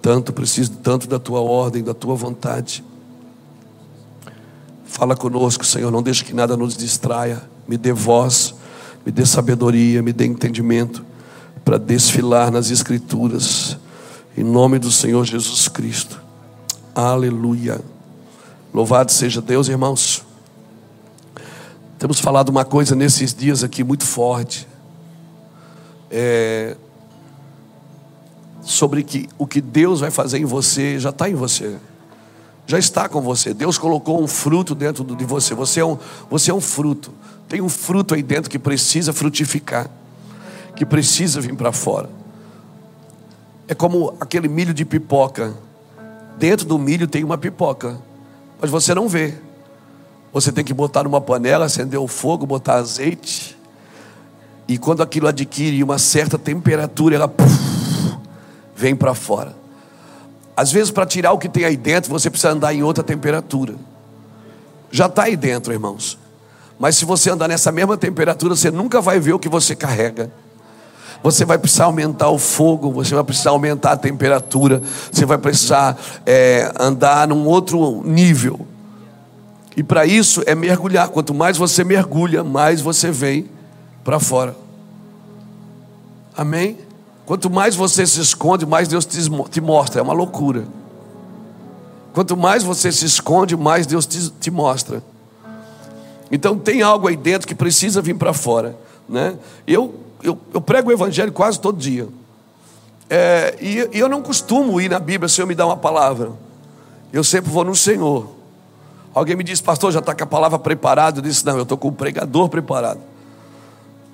Tanto, 0.00 0.32
preciso 0.32 0.72
tanto 0.82 1.06
da 1.06 1.18
tua 1.18 1.40
ordem, 1.40 1.82
da 1.82 1.94
tua 1.94 2.14
vontade. 2.14 2.84
Fala 4.94 5.16
conosco, 5.16 5.66
Senhor, 5.66 5.90
não 5.90 6.00
deixe 6.00 6.24
que 6.24 6.32
nada 6.32 6.56
nos 6.56 6.76
distraia. 6.76 7.42
me 7.66 7.76
dê 7.76 7.92
voz, 7.92 8.54
me 9.04 9.10
dê 9.10 9.26
sabedoria, 9.26 10.00
me 10.00 10.12
dê 10.12 10.24
entendimento 10.24 11.04
para 11.64 11.80
desfilar 11.80 12.48
nas 12.52 12.70
Escrituras, 12.70 13.76
em 14.38 14.44
nome 14.44 14.78
do 14.78 14.92
Senhor 14.92 15.24
Jesus 15.24 15.66
Cristo. 15.66 16.22
Aleluia. 16.94 17.80
Louvado 18.72 19.10
seja 19.10 19.42
Deus, 19.42 19.66
irmãos. 19.66 20.22
Temos 21.98 22.20
falado 22.20 22.50
uma 22.50 22.64
coisa 22.64 22.94
nesses 22.94 23.34
dias 23.34 23.64
aqui 23.64 23.82
muito 23.82 24.04
forte. 24.04 24.64
É, 26.08 26.76
sobre 28.62 29.02
que 29.02 29.28
o 29.36 29.44
que 29.44 29.60
Deus 29.60 29.98
vai 29.98 30.12
fazer 30.12 30.38
em 30.38 30.44
você 30.44 31.00
já 31.00 31.10
está 31.10 31.28
em 31.28 31.34
você, 31.34 31.78
já 32.66 32.78
está 32.78 33.08
com 33.08 33.20
você. 33.20 33.52
Deus 33.52 33.76
colocou 33.78 34.22
um 34.22 34.26
fruto 34.26 34.74
dentro 34.74 35.04
de 35.04 35.24
você. 35.24 35.54
Você 35.54 35.80
é 35.80 35.84
um, 35.84 35.98
você 36.30 36.50
é 36.50 36.54
um 36.54 36.60
fruto. 36.60 37.12
Tem 37.48 37.60
um 37.60 37.68
fruto 37.68 38.14
aí 38.14 38.22
dentro 38.22 38.50
que 38.50 38.58
precisa 38.58 39.12
frutificar, 39.12 39.88
que 40.74 40.84
precisa 40.86 41.40
vir 41.40 41.54
para 41.54 41.72
fora. 41.72 42.08
É 43.68 43.74
como 43.74 44.16
aquele 44.20 44.48
milho 44.48 44.72
de 44.72 44.84
pipoca. 44.84 45.54
Dentro 46.38 46.66
do 46.66 46.78
milho 46.78 47.06
tem 47.06 47.22
uma 47.22 47.38
pipoca, 47.38 47.98
mas 48.60 48.70
você 48.70 48.94
não 48.94 49.08
vê. 49.08 49.34
Você 50.32 50.50
tem 50.50 50.64
que 50.64 50.74
botar 50.74 51.04
numa 51.04 51.20
panela, 51.20 51.66
acender 51.66 52.00
o 52.00 52.08
fogo, 52.08 52.44
botar 52.44 52.74
azeite. 52.74 53.56
E 54.66 54.76
quando 54.78 55.02
aquilo 55.02 55.28
adquire 55.28 55.80
uma 55.82 55.98
certa 55.98 56.36
temperatura, 56.36 57.14
ela 57.14 57.28
puff, 57.28 58.18
vem 58.74 58.96
para 58.96 59.14
fora. 59.14 59.63
Às 60.56 60.70
vezes, 60.70 60.90
para 60.90 61.04
tirar 61.04 61.32
o 61.32 61.38
que 61.38 61.48
tem 61.48 61.64
aí 61.64 61.76
dentro, 61.76 62.10
você 62.10 62.30
precisa 62.30 62.52
andar 62.52 62.72
em 62.72 62.82
outra 62.82 63.02
temperatura. 63.02 63.74
Já 64.90 65.06
está 65.06 65.24
aí 65.24 65.36
dentro, 65.36 65.72
irmãos. 65.72 66.18
Mas 66.78 66.96
se 66.96 67.04
você 67.04 67.30
andar 67.30 67.48
nessa 67.48 67.72
mesma 67.72 67.96
temperatura, 67.96 68.54
você 68.54 68.70
nunca 68.70 69.00
vai 69.00 69.18
ver 69.18 69.32
o 69.32 69.38
que 69.38 69.48
você 69.48 69.74
carrega. 69.74 70.30
Você 71.22 71.44
vai 71.44 71.56
precisar 71.56 71.84
aumentar 71.86 72.28
o 72.28 72.38
fogo, 72.38 72.92
você 72.92 73.14
vai 73.14 73.24
precisar 73.24 73.50
aumentar 73.50 73.92
a 73.92 73.96
temperatura, 73.96 74.82
você 75.10 75.24
vai 75.24 75.38
precisar 75.38 75.96
é, 76.26 76.70
andar 76.78 77.26
num 77.26 77.46
outro 77.46 78.02
nível. 78.04 78.66
E 79.76 79.82
para 79.82 80.06
isso 80.06 80.42
é 80.46 80.54
mergulhar. 80.54 81.08
Quanto 81.08 81.34
mais 81.34 81.56
você 81.56 81.82
mergulha, 81.82 82.44
mais 82.44 82.80
você 82.80 83.10
vem 83.10 83.48
para 84.04 84.20
fora. 84.20 84.54
Amém? 86.36 86.83
Quanto 87.26 87.48
mais 87.48 87.74
você 87.74 88.06
se 88.06 88.20
esconde, 88.20 88.66
mais 88.66 88.88
Deus 88.88 89.06
te 89.06 89.60
mostra. 89.60 90.00
É 90.00 90.02
uma 90.02 90.12
loucura. 90.12 90.64
Quanto 92.12 92.36
mais 92.36 92.62
você 92.62 92.92
se 92.92 93.06
esconde, 93.06 93.56
mais 93.56 93.86
Deus 93.86 94.06
te, 94.06 94.30
te 94.30 94.50
mostra. 94.50 95.02
Então 96.30 96.58
tem 96.58 96.82
algo 96.82 97.08
aí 97.08 97.16
dentro 97.16 97.48
que 97.48 97.54
precisa 97.54 98.02
vir 98.02 98.14
para 98.14 98.32
fora. 98.32 98.76
Né? 99.08 99.36
Eu, 99.66 99.94
eu, 100.22 100.38
eu, 100.52 100.60
prego 100.60 100.90
o 100.90 100.92
evangelho 100.92 101.32
quase 101.32 101.58
todo 101.58 101.78
dia. 101.78 102.08
É, 103.08 103.56
e, 103.60 103.88
e 103.92 103.98
eu 103.98 104.08
não 104.08 104.22
costumo 104.22 104.80
ir 104.80 104.88
na 104.88 104.98
Bíblia 104.98 105.28
se 105.28 105.40
eu 105.40 105.46
me 105.46 105.54
dá 105.54 105.66
uma 105.66 105.76
palavra. 105.76 106.32
Eu 107.12 107.24
sempre 107.24 107.50
vou 107.50 107.64
no 107.64 107.74
Senhor. 107.74 108.28
Alguém 109.14 109.36
me 109.36 109.44
disse, 109.44 109.62
pastor, 109.62 109.92
já 109.92 110.00
está 110.00 110.14
com 110.14 110.24
a 110.24 110.26
palavra 110.26 110.58
preparada? 110.58 111.18
Eu 111.18 111.22
disse, 111.22 111.44
não, 111.46 111.56
eu 111.56 111.62
estou 111.62 111.78
com 111.78 111.88
o 111.88 111.92
pregador 111.92 112.48
preparado. 112.48 113.00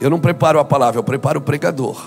Eu 0.01 0.11
não 0.11 0.21
preparo 0.21 0.59
a 0.59 0.65
palavra, 0.65 0.99
eu 0.99 1.05
preparo 1.05 1.39
o 1.39 1.43
pregador. 1.43 2.03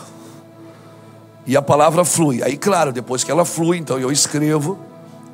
E 1.46 1.58
a 1.58 1.62
palavra 1.62 2.06
flui. 2.06 2.42
Aí, 2.42 2.58
claro, 2.58 2.92
depois 2.92 3.24
que 3.24 3.32
ela 3.32 3.44
flui, 3.44 3.78
então 3.78 4.00
eu 4.00 4.12
escrevo 4.12 4.78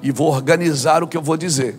e 0.01 0.11
vou 0.11 0.29
organizar 0.29 1.03
o 1.03 1.07
que 1.07 1.15
eu 1.15 1.21
vou 1.21 1.37
dizer. 1.37 1.77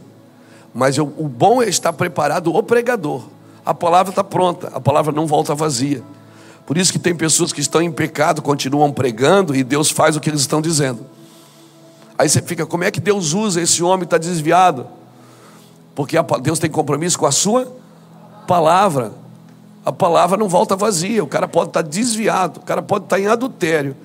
Mas 0.72 0.96
eu, 0.96 1.12
o 1.18 1.28
bom 1.28 1.62
é 1.62 1.68
estar 1.68 1.92
preparado 1.92 2.54
o 2.54 2.62
pregador. 2.62 3.24
A 3.64 3.74
palavra 3.74 4.10
está 4.10 4.22
pronta, 4.22 4.68
a 4.72 4.80
palavra 4.80 5.12
não 5.12 5.26
volta 5.26 5.54
vazia. 5.54 6.02
Por 6.64 6.78
isso 6.78 6.92
que 6.92 6.98
tem 6.98 7.14
pessoas 7.14 7.52
que 7.52 7.60
estão 7.60 7.82
em 7.82 7.90
pecado, 7.90 8.40
continuam 8.40 8.92
pregando 8.92 9.56
e 9.56 9.64
Deus 9.64 9.90
faz 9.90 10.16
o 10.16 10.20
que 10.20 10.30
eles 10.30 10.40
estão 10.40 10.60
dizendo. 10.60 11.04
Aí 12.16 12.28
você 12.28 12.40
fica, 12.40 12.64
como 12.64 12.84
é 12.84 12.90
que 12.90 13.00
Deus 13.00 13.32
usa 13.32 13.60
esse 13.60 13.82
homem 13.82 14.00
que 14.00 14.04
está 14.04 14.18
desviado? 14.18 14.86
Porque 15.94 16.16
Deus 16.42 16.58
tem 16.58 16.70
compromisso 16.70 17.18
com 17.18 17.26
a 17.26 17.32
sua 17.32 17.66
palavra. 18.46 19.12
A 19.84 19.90
palavra 19.90 20.36
não 20.36 20.48
volta 20.48 20.76
vazia. 20.76 21.24
O 21.24 21.26
cara 21.26 21.48
pode 21.48 21.70
estar 21.70 21.82
desviado, 21.82 22.60
o 22.60 22.62
cara 22.62 22.82
pode 22.82 23.04
estar 23.04 23.18
em 23.18 23.26
adultério. 23.26 23.96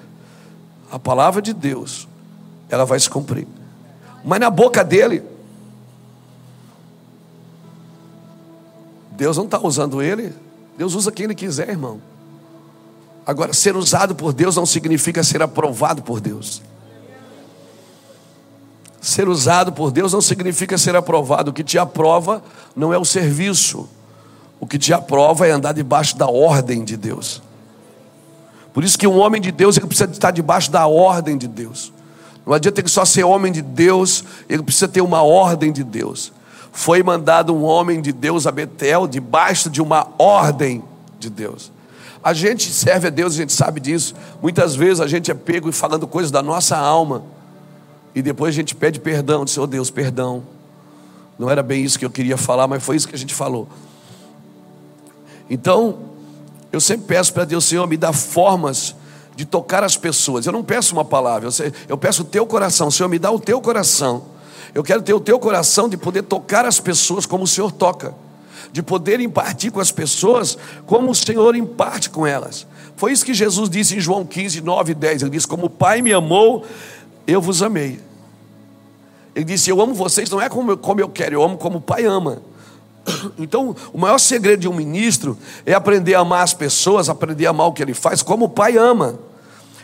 A 0.91 0.99
palavra 0.99 1.41
de 1.41 1.53
Deus, 1.53 2.07
ela 2.69 2.85
vai 2.85 2.99
se 2.99 3.09
cumprir. 3.09 3.47
Mas 4.23 4.39
na 4.39 4.49
boca 4.49 4.83
dele, 4.83 5.23
Deus 9.11 9.37
não 9.37 9.45
está 9.45 9.59
usando 9.59 10.01
ele, 10.01 10.33
Deus 10.77 10.93
usa 10.93 11.11
quem 11.11 11.25
ele 11.25 11.35
quiser, 11.35 11.69
irmão. 11.69 12.01
Agora, 13.25 13.53
ser 13.53 13.75
usado 13.75 14.13
por 14.13 14.33
Deus 14.33 14.55
não 14.55 14.65
significa 14.65 15.23
ser 15.23 15.41
aprovado 15.41 16.03
por 16.03 16.19
Deus. 16.19 16.61
Ser 19.01 19.27
usado 19.27 19.71
por 19.71 19.91
Deus 19.91 20.13
não 20.13 20.21
significa 20.21 20.77
ser 20.77 20.95
aprovado. 20.95 21.51
O 21.51 21.53
que 21.53 21.63
te 21.63 21.77
aprova 21.77 22.43
não 22.75 22.93
é 22.93 22.97
o 22.97 23.05
serviço. 23.05 23.87
O 24.59 24.67
que 24.67 24.77
te 24.77 24.93
aprova 24.93 25.47
é 25.47 25.51
andar 25.51 25.73
debaixo 25.73 26.17
da 26.17 26.27
ordem 26.27 26.83
de 26.83 26.97
Deus. 26.97 27.41
Por 28.75 28.83
isso 28.83 28.99
que 28.99 29.07
um 29.07 29.17
homem 29.17 29.41
de 29.41 29.53
Deus 29.53 29.77
ele 29.77 29.87
precisa 29.87 30.11
estar 30.11 30.31
debaixo 30.31 30.69
da 30.69 30.85
ordem 30.85 31.37
de 31.37 31.47
Deus. 31.47 31.93
Não 32.45 32.53
adianta 32.53 32.81
ele 32.81 32.89
só 32.89 33.05
ser 33.05 33.23
homem 33.23 33.49
de 33.49 33.61
Deus, 33.61 34.25
ele 34.49 34.61
precisa 34.61 34.85
ter 34.85 34.99
uma 34.99 35.21
ordem 35.21 35.71
de 35.71 35.81
Deus. 35.81 36.33
Foi 36.73 37.01
mandado 37.01 37.55
um 37.55 37.63
homem 37.63 38.01
de 38.01 38.11
Deus 38.11 38.45
a 38.45 38.51
Betel 38.51 39.07
debaixo 39.07 39.69
de 39.69 39.81
uma 39.81 40.09
ordem 40.19 40.83
de 41.17 41.29
Deus. 41.29 41.71
A 42.21 42.33
gente 42.33 42.69
serve 42.69 43.07
a 43.07 43.09
Deus, 43.09 43.35
a 43.35 43.37
gente 43.37 43.53
sabe 43.53 43.79
disso. 43.79 44.13
Muitas 44.41 44.75
vezes 44.75 44.99
a 44.99 45.07
gente 45.07 45.31
é 45.31 45.33
pego 45.33 45.71
falando 45.71 46.05
coisas 46.05 46.29
da 46.29 46.43
nossa 46.43 46.75
alma 46.75 47.23
e 48.13 48.21
depois 48.21 48.53
a 48.53 48.55
gente 48.57 48.75
pede 48.75 48.99
perdão, 48.99 49.45
diz, 49.45 49.57
oh 49.57 49.65
Deus, 49.65 49.89
perdão. 49.89 50.43
Não 51.39 51.49
era 51.49 51.63
bem 51.63 51.81
isso 51.81 51.97
que 51.97 52.03
eu 52.03 52.09
queria 52.09 52.35
falar, 52.35 52.67
mas 52.67 52.83
foi 52.83 52.97
isso 52.97 53.07
que 53.07 53.15
a 53.15 53.17
gente 53.17 53.33
falou. 53.33 53.69
Então, 55.49 56.14
eu 56.75 56.81
sempre 56.81 57.07
peço 57.07 57.33
para 57.33 57.45
Deus, 57.45 57.63
Senhor, 57.63 57.87
me 57.87 57.95
dá 57.95 58.11
formas 58.11 58.95
de 59.35 59.45
tocar 59.45 59.83
as 59.83 59.95
pessoas. 59.95 60.45
Eu 60.45 60.51
não 60.51 60.63
peço 60.63 60.93
uma 60.93 61.05
palavra, 61.05 61.49
eu 61.87 61.97
peço 61.97 62.23
o 62.23 62.25
teu 62.25 62.45
coração. 62.45 62.91
Senhor, 62.91 63.07
me 63.07 63.17
dá 63.17 63.31
o 63.31 63.39
teu 63.39 63.61
coração. 63.61 64.25
Eu 64.73 64.83
quero 64.83 65.01
ter 65.01 65.13
o 65.13 65.19
teu 65.19 65.39
coração 65.39 65.87
de 65.87 65.95
poder 65.95 66.23
tocar 66.23 66.65
as 66.65 66.79
pessoas 66.79 67.25
como 67.25 67.45
o 67.45 67.47
Senhor 67.47 67.71
toca, 67.71 68.13
de 68.73 68.83
poder 68.83 69.21
impartir 69.21 69.71
com 69.71 69.79
as 69.79 69.89
pessoas 69.89 70.57
como 70.85 71.11
o 71.11 71.15
Senhor 71.15 71.55
imparte 71.55 72.09
com 72.09 72.27
elas. 72.27 72.67
Foi 72.97 73.13
isso 73.13 73.25
que 73.25 73.33
Jesus 73.33 73.69
disse 73.69 73.95
em 73.95 73.99
João 74.01 74.25
15, 74.25 74.61
9 74.61 74.91
e 74.91 74.95
10. 74.95 75.21
Ele 75.21 75.31
disse: 75.31 75.47
Como 75.47 75.67
o 75.67 75.69
Pai 75.69 76.01
me 76.01 76.11
amou, 76.11 76.65
eu 77.25 77.41
vos 77.41 77.63
amei. 77.63 78.01
Ele 79.33 79.45
disse: 79.45 79.69
Eu 79.69 79.79
amo 79.79 79.93
vocês, 79.93 80.29
não 80.29 80.41
é 80.41 80.49
como 80.49 80.71
eu, 80.71 80.77
como 80.77 80.99
eu 80.99 81.07
quero, 81.07 81.35
eu 81.35 81.43
amo 81.43 81.57
como 81.57 81.77
o 81.77 81.81
Pai 81.81 82.03
ama. 82.03 82.41
Então, 83.37 83.75
o 83.93 83.97
maior 83.97 84.17
segredo 84.17 84.61
de 84.61 84.67
um 84.67 84.73
ministro 84.73 85.37
é 85.65 85.73
aprender 85.73 86.15
a 86.15 86.19
amar 86.19 86.43
as 86.43 86.53
pessoas, 86.53 87.09
aprender 87.09 87.45
a 87.45 87.49
amar 87.51 87.67
o 87.67 87.73
que 87.73 87.81
ele 87.81 87.93
faz, 87.93 88.21
como 88.21 88.45
o 88.45 88.49
Pai 88.49 88.77
ama. 88.77 89.19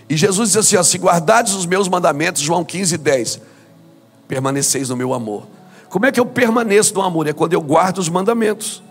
E 0.09 0.17
Jesus 0.17 0.51
disse 0.51 0.59
assim: 0.59 0.75
ó, 0.75 0.83
Se 0.83 0.97
guardares 0.97 1.53
os 1.53 1.65
meus 1.65 1.87
mandamentos, 1.87 2.41
João 2.41 2.63
15, 2.63 2.97
10, 2.97 3.41
permaneceis 4.27 4.89
no 4.89 4.97
meu 4.97 5.13
amor. 5.13 5.43
Como 5.89 6.05
é 6.05 6.11
que 6.11 6.19
eu 6.19 6.25
permaneço 6.25 6.93
no 6.93 7.01
amor? 7.01 7.27
É 7.27 7.33
quando 7.33 7.53
eu 7.53 7.61
guardo 7.61 7.97
os 7.97 8.09
mandamentos. 8.09 8.81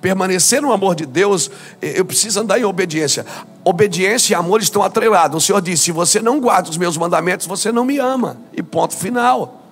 Permanecer 0.00 0.60
no 0.60 0.72
amor 0.72 0.94
de 0.94 1.06
Deus, 1.06 1.50
eu 1.80 2.04
preciso 2.04 2.40
andar 2.40 2.58
em 2.58 2.64
obediência. 2.64 3.24
Obediência 3.64 4.32
e 4.32 4.34
amor 4.34 4.60
estão 4.60 4.82
atrelados. 4.82 5.42
O 5.42 5.46
Senhor 5.46 5.60
disse: 5.60 5.84
se 5.84 5.92
você 5.92 6.20
não 6.20 6.40
guarda 6.40 6.70
os 6.70 6.76
meus 6.76 6.96
mandamentos, 6.96 7.46
você 7.46 7.70
não 7.70 7.84
me 7.84 7.98
ama. 7.98 8.36
E 8.52 8.62
ponto 8.62 8.96
final. 8.96 9.62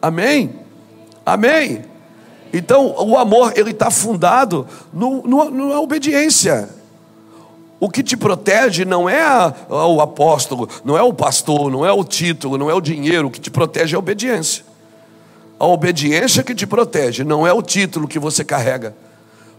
Amém? 0.00 0.56
Amém? 1.24 1.91
Então, 2.52 2.94
o 2.98 3.16
amor, 3.16 3.52
ele 3.56 3.70
está 3.70 3.90
fundado 3.90 4.66
no, 4.92 5.22
no, 5.22 5.50
na 5.50 5.80
obediência. 5.80 6.68
O 7.80 7.90
que 7.90 8.02
te 8.02 8.16
protege 8.16 8.84
não 8.84 9.08
é 9.08 9.22
a, 9.22 9.54
o 9.68 10.00
apóstolo, 10.00 10.68
não 10.84 10.96
é 10.96 11.02
o 11.02 11.12
pastor, 11.12 11.70
não 11.70 11.84
é 11.84 11.90
o 11.90 12.04
título, 12.04 12.58
não 12.58 12.70
é 12.70 12.74
o 12.74 12.80
dinheiro. 12.80 13.28
O 13.28 13.30
que 13.30 13.40
te 13.40 13.50
protege 13.50 13.94
é 13.94 13.96
a 13.96 13.98
obediência. 13.98 14.64
A 15.58 15.66
obediência 15.66 16.42
que 16.42 16.54
te 16.54 16.66
protege, 16.66 17.24
não 17.24 17.46
é 17.46 17.52
o 17.52 17.62
título 17.62 18.06
que 18.06 18.18
você 18.18 18.44
carrega. 18.44 18.94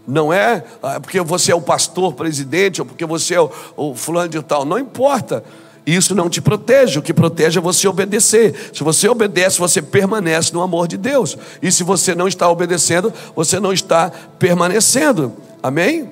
Não 0.06 0.32
é 0.32 0.62
ah, 0.82 1.00
porque 1.00 1.20
você 1.20 1.50
é 1.50 1.54
o 1.54 1.60
pastor, 1.60 2.12
presidente, 2.12 2.80
ou 2.80 2.86
porque 2.86 3.04
você 3.04 3.34
é 3.34 3.40
o, 3.40 3.50
o 3.76 3.94
fulano 3.94 4.28
de 4.28 4.42
tal. 4.42 4.64
Não 4.64 4.78
importa. 4.78 5.42
Isso 5.86 6.14
não 6.14 6.30
te 6.30 6.40
protege, 6.40 6.98
o 6.98 7.02
que 7.02 7.12
protege 7.12 7.58
é 7.58 7.62
você 7.62 7.86
obedecer. 7.86 8.70
Se 8.72 8.82
você 8.82 9.08
obedece, 9.08 9.58
você 9.58 9.82
permanece 9.82 10.52
no 10.52 10.62
amor 10.62 10.88
de 10.88 10.96
Deus. 10.96 11.36
E 11.60 11.70
se 11.70 11.82
você 11.82 12.14
não 12.14 12.26
está 12.26 12.48
obedecendo, 12.48 13.12
você 13.36 13.60
não 13.60 13.72
está 13.72 14.10
permanecendo. 14.38 15.34
Amém? 15.62 16.10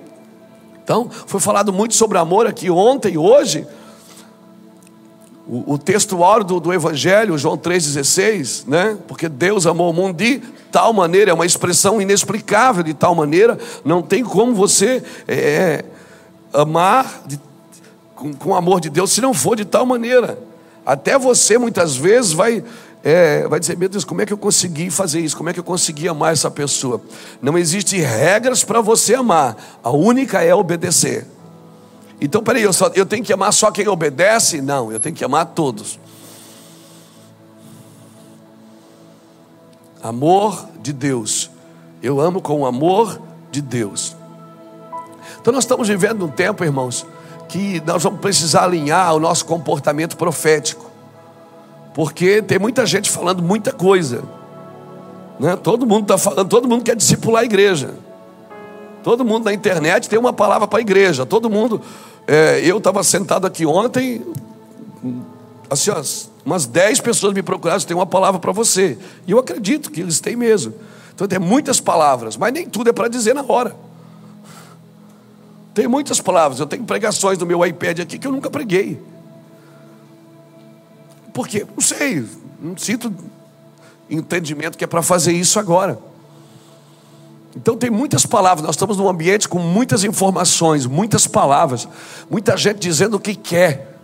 Então, 0.85 1.09
foi 1.27 1.41
falado 1.41 1.73
muito 1.73 1.95
sobre 1.95 2.19
amor 2.19 2.47
aqui 2.47 2.71
ontem 2.71 3.15
e 3.15 3.19
hoje. 3.19 3.67
o, 5.47 5.75
o 5.75 5.79
texto 5.79 6.19
do, 6.45 6.61
do 6.61 6.73
Evangelho, 6.73 7.39
João 7.39 7.57
3,16, 7.57 8.65
né? 8.67 8.99
Porque 9.09 9.29
Deus 9.29 9.67
amou 9.67 9.91
o 9.91 9.93
mundo 9.93 10.17
de 10.17 10.41
tal 10.71 10.93
maneira, 10.93 11.31
é 11.31 11.35
uma 11.35 11.47
expressão 11.47 12.01
inexplicável 12.01 12.83
de 12.83 12.95
tal 12.95 13.15
maneira, 13.15 13.59
não 13.85 14.03
tem 14.03 14.25
como 14.25 14.55
você 14.55 15.03
é, 15.29 15.85
amar 16.53 17.23
de, 17.27 17.39
com, 18.23 18.33
com 18.33 18.51
o 18.51 18.55
amor 18.55 18.81
de 18.81 18.89
Deus 18.89 19.11
se 19.11 19.21
não 19.21 19.35
for 19.35 19.57
de 19.57 19.65
tal 19.65 19.85
maneira. 19.85 20.39
Até 20.87 21.19
você 21.19 21.59
muitas 21.59 21.97
vezes 21.97 22.33
vai 22.33 22.63
é, 23.05 23.49
vai 23.49 23.59
dizer, 23.59 23.77
meu 23.77 23.89
Deus, 23.89 24.05
como 24.05 24.23
é 24.23 24.27
que 24.27 24.33
eu 24.33 24.39
consegui 24.39 24.89
fazer 24.89 25.19
isso? 25.19 25.37
Como 25.37 25.51
é 25.51 25.53
que 25.53 25.59
eu 25.59 25.65
consegui 25.65 26.07
amar 26.07 26.33
essa 26.33 26.49
pessoa? 26.49 27.01
Não 27.41 27.59
existe 27.59 27.99
regras 27.99 28.63
para 28.63 28.81
você 28.81 29.17
amar, 29.17 29.57
a 29.83 29.91
única 29.91 30.41
é 30.41 30.55
obedecer. 30.55 31.27
Então, 32.21 32.45
peraí, 32.45 32.63
eu, 32.63 32.73
só, 32.73 32.93
eu 32.95 33.05
tenho 33.05 33.25
que 33.25 33.33
amar 33.33 33.53
só 33.53 33.73
quem 33.73 33.89
obedece? 33.89 34.63
Não, 34.63 34.93
eu 34.93 35.01
tenho 35.01 35.17
que 35.17 35.25
amar 35.25 35.47
todos. 35.47 35.99
Amor 40.01 40.69
de 40.81 40.93
Deus. 40.93 41.51
Eu 42.01 42.21
amo 42.21 42.41
com 42.41 42.61
o 42.61 42.67
amor 42.67 43.21
de 43.51 43.61
Deus. 43.61 44.15
Então, 45.41 45.53
nós 45.53 45.65
estamos 45.65 45.89
vivendo 45.89 46.25
um 46.25 46.29
tempo, 46.29 46.63
irmãos, 46.63 47.05
que 47.53 47.83
nós 47.85 48.03
vamos 48.03 48.19
precisar 48.19 48.65
alinhar 48.65 49.15
o 49.15 49.21
nosso 49.21 49.45
comportamento 49.45 50.17
profético. 50.17 50.91
Porque 51.93 52.41
tem 52.41 52.59
muita 52.59 52.87
gente 52.87 53.11
falando 53.11 53.43
muita 53.43 53.71
coisa. 53.71 54.25
Né? 55.39 55.55
Todo 55.57 55.87
mundo 55.87 56.05
está 56.05 56.17
falando, 56.17 56.49
todo 56.49 56.67
mundo 56.67 56.83
quer 56.83 56.97
discipular 56.97 57.43
a 57.43 57.45
igreja. 57.45 57.91
Todo 59.03 59.23
mundo 59.23 59.45
na 59.45 59.53
internet 59.53 60.09
tem 60.09 60.19
uma 60.19 60.33
palavra 60.33 60.67
para 60.67 60.79
a 60.79 60.81
igreja. 60.81 61.27
Todo 61.27 61.51
mundo. 61.51 61.79
É, 62.27 62.61
eu 62.65 62.79
estava 62.79 63.03
sentado 63.05 63.47
aqui 63.47 63.67
ontem, 63.67 64.25
assim, 65.69 65.91
ó, 65.91 66.03
umas 66.47 66.65
10 66.65 67.01
pessoas 67.01 67.35
me 67.35 67.43
procuraram, 67.43 67.81
tem 67.81 67.95
uma 67.95 68.07
palavra 68.07 68.41
para 68.41 68.53
você. 68.53 68.97
E 69.27 69.33
eu 69.33 69.39
acredito 69.39 69.91
que 69.91 70.01
eles 70.01 70.21
têm 70.21 70.37
mesmo. 70.37 70.73
Então 71.15 71.29
tem 71.29 71.39
muitas 71.39 71.81
palavras, 71.81 72.35
mas 72.35 72.51
nem 72.51 72.67
tudo 72.67 72.89
é 72.89 72.95
para 72.95 73.09
dizer 73.09 73.35
na 73.35 73.45
hora. 73.47 73.77
Tem 75.75 75.89
muitas 75.89 76.21
palavras. 76.21 76.61
Eu 76.61 76.67
tenho 76.67 76.85
pregações 76.85 77.39
no 77.39 77.47
meu 77.47 77.65
iPad 77.65 78.01
aqui 78.01 78.19
que 78.19 78.27
eu 78.27 78.33
nunca 78.33 78.51
preguei. 78.51 79.01
Por 81.33 81.49
quê? 81.49 81.67
Não 81.75 81.81
sei. 81.83 82.27
Não 82.61 82.77
sinto 82.77 83.13
entendimento 84.09 84.77
que 84.77 84.85
é 84.85 84.87
para 84.87 85.03
fazer 85.03 85.33
isso 85.33 85.59
agora. 85.59 85.99
Então 87.57 87.77
tem 87.77 87.91
muitas 87.91 88.25
palavras, 88.25 88.65
nós 88.65 88.75
estamos 88.75 88.97
num 88.97 89.09
ambiente 89.09 89.47
com 89.49 89.59
muitas 89.59 90.05
informações, 90.05 90.87
muitas 90.87 91.27
palavras, 91.27 91.87
muita 92.31 92.57
gente 92.57 92.79
dizendo 92.79 93.19
o 93.19 93.21
que 93.21 93.35
quer, 93.35 93.99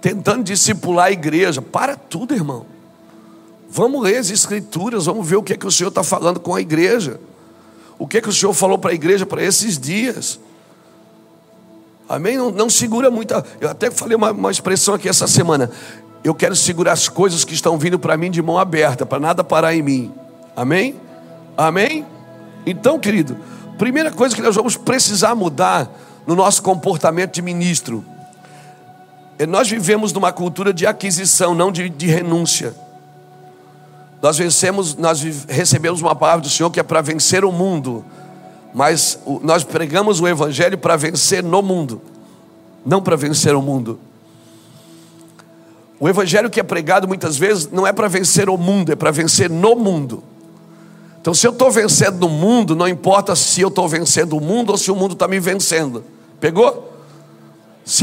tentando 0.00 0.44
discipular 0.44 1.06
a 1.06 1.10
igreja. 1.10 1.60
Para 1.60 1.96
tudo, 1.96 2.34
irmão. 2.34 2.64
Vamos 3.68 4.02
ler 4.02 4.18
as 4.18 4.30
escrituras, 4.30 5.06
vamos 5.06 5.28
ver 5.28 5.36
o 5.36 5.42
que 5.42 5.52
é 5.52 5.56
que 5.56 5.66
o 5.66 5.70
Senhor 5.70 5.88
está 5.88 6.02
falando 6.02 6.38
com 6.38 6.54
a 6.54 6.60
igreja. 6.60 7.20
O 7.98 8.06
que 8.06 8.18
é 8.18 8.20
que 8.20 8.28
o 8.28 8.32
Senhor 8.32 8.54
falou 8.54 8.78
para 8.78 8.92
a 8.92 8.94
igreja 8.94 9.26
para 9.26 9.42
esses 9.42 9.76
dias. 9.76 10.38
Amém? 12.08 12.36
Não, 12.36 12.50
não 12.50 12.70
segura 12.70 13.10
muita. 13.10 13.44
Eu 13.60 13.68
até 13.68 13.90
falei 13.90 14.16
uma, 14.16 14.30
uma 14.30 14.50
expressão 14.50 14.94
aqui 14.94 15.08
essa 15.08 15.26
semana. 15.26 15.70
Eu 16.24 16.34
quero 16.34 16.56
segurar 16.56 16.92
as 16.92 17.08
coisas 17.08 17.44
que 17.44 17.54
estão 17.54 17.78
vindo 17.78 17.98
para 17.98 18.16
mim 18.16 18.30
de 18.30 18.40
mão 18.40 18.58
aberta, 18.58 19.04
para 19.04 19.20
nada 19.20 19.44
parar 19.44 19.74
em 19.74 19.82
mim. 19.82 20.12
Amém? 20.56 20.96
Amém? 21.56 22.06
Então, 22.64 22.98
querido, 22.98 23.36
primeira 23.76 24.10
coisa 24.10 24.34
que 24.34 24.42
nós 24.42 24.56
vamos 24.56 24.76
precisar 24.76 25.34
mudar 25.34 25.90
no 26.26 26.34
nosso 26.34 26.62
comportamento 26.62 27.34
de 27.34 27.42
ministro 27.42 28.04
é 29.38 29.46
nós 29.46 29.70
vivemos 29.70 30.12
numa 30.12 30.32
cultura 30.32 30.74
de 30.74 30.84
aquisição, 30.84 31.54
não 31.54 31.70
de, 31.70 31.88
de 31.88 32.06
renúncia. 32.06 32.74
Nós 34.20 34.36
vencemos, 34.36 34.96
nós 34.96 35.22
recebemos 35.48 36.02
uma 36.02 36.14
palavra 36.14 36.42
do 36.42 36.50
Senhor 36.50 36.70
que 36.70 36.80
é 36.80 36.82
para 36.82 37.00
vencer 37.00 37.44
o 37.44 37.52
mundo, 37.52 38.04
mas 38.74 39.18
nós 39.42 39.64
pregamos 39.64 40.20
o 40.20 40.28
Evangelho 40.28 40.78
para 40.78 40.96
vencer 40.96 41.42
no 41.42 41.62
mundo, 41.62 42.00
não 42.84 43.02
para 43.02 43.16
vencer 43.16 43.54
o 43.54 43.62
mundo. 43.62 43.98
O 46.00 46.08
Evangelho 46.08 46.48
que 46.48 46.60
é 46.60 46.62
pregado 46.62 47.08
muitas 47.08 47.36
vezes 47.36 47.70
não 47.70 47.86
é 47.86 47.92
para 47.92 48.08
vencer 48.08 48.48
o 48.48 48.56
mundo, 48.56 48.92
é 48.92 48.96
para 48.96 49.10
vencer 49.10 49.50
no 49.50 49.74
mundo. 49.74 50.22
Então, 51.20 51.34
se 51.34 51.46
eu 51.46 51.50
estou 51.50 51.70
vencendo 51.70 52.20
no 52.20 52.28
mundo, 52.28 52.76
não 52.76 52.86
importa 52.86 53.34
se 53.34 53.60
eu 53.60 53.68
estou 53.68 53.88
vencendo 53.88 54.36
o 54.36 54.40
mundo 54.40 54.70
ou 54.70 54.78
se 54.78 54.90
o 54.90 54.96
mundo 54.96 55.12
está 55.12 55.26
me 55.26 55.40
vencendo. 55.40 56.04
Pegou? 56.40 56.92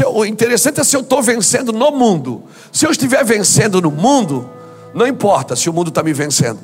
Eu, 0.00 0.16
o 0.16 0.24
interessante 0.26 0.80
é 0.80 0.84
se 0.84 0.94
eu 0.94 1.00
estou 1.00 1.22
vencendo 1.22 1.72
no 1.72 1.90
mundo. 1.90 2.44
Se 2.70 2.86
eu 2.86 2.90
estiver 2.90 3.24
vencendo 3.24 3.80
no 3.80 3.90
mundo, 3.90 4.48
não 4.92 5.06
importa 5.06 5.56
se 5.56 5.70
o 5.70 5.72
mundo 5.72 5.88
está 5.88 6.02
me 6.02 6.12
vencendo. 6.12 6.58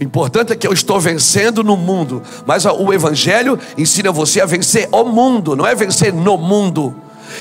O 0.00 0.02
importante 0.02 0.50
é 0.50 0.56
que 0.56 0.66
eu 0.66 0.72
estou 0.72 0.98
vencendo 0.98 1.62
no 1.62 1.76
mundo. 1.76 2.22
Mas 2.46 2.64
o 2.64 2.90
Evangelho 2.90 3.58
ensina 3.76 4.10
você 4.10 4.40
a 4.40 4.46
vencer 4.46 4.88
o 4.90 5.04
mundo, 5.04 5.54
não 5.54 5.66
é 5.66 5.74
vencer 5.74 6.10
no 6.10 6.38
mundo. 6.38 6.96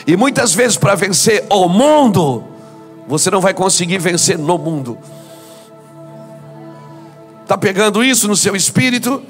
E 0.05 0.17
muitas 0.17 0.53
vezes, 0.53 0.75
para 0.75 0.93
vencer 0.93 1.45
o 1.49 1.69
mundo, 1.69 2.43
você 3.07 3.31
não 3.31 3.39
vai 3.39 3.53
conseguir 3.53 3.97
vencer 3.97 4.37
no 4.37 4.57
mundo. 4.57 4.97
Está 7.43 7.57
pegando 7.57 8.03
isso 8.03 8.27
no 8.27 8.35
seu 8.35 8.55
espírito? 8.57 9.23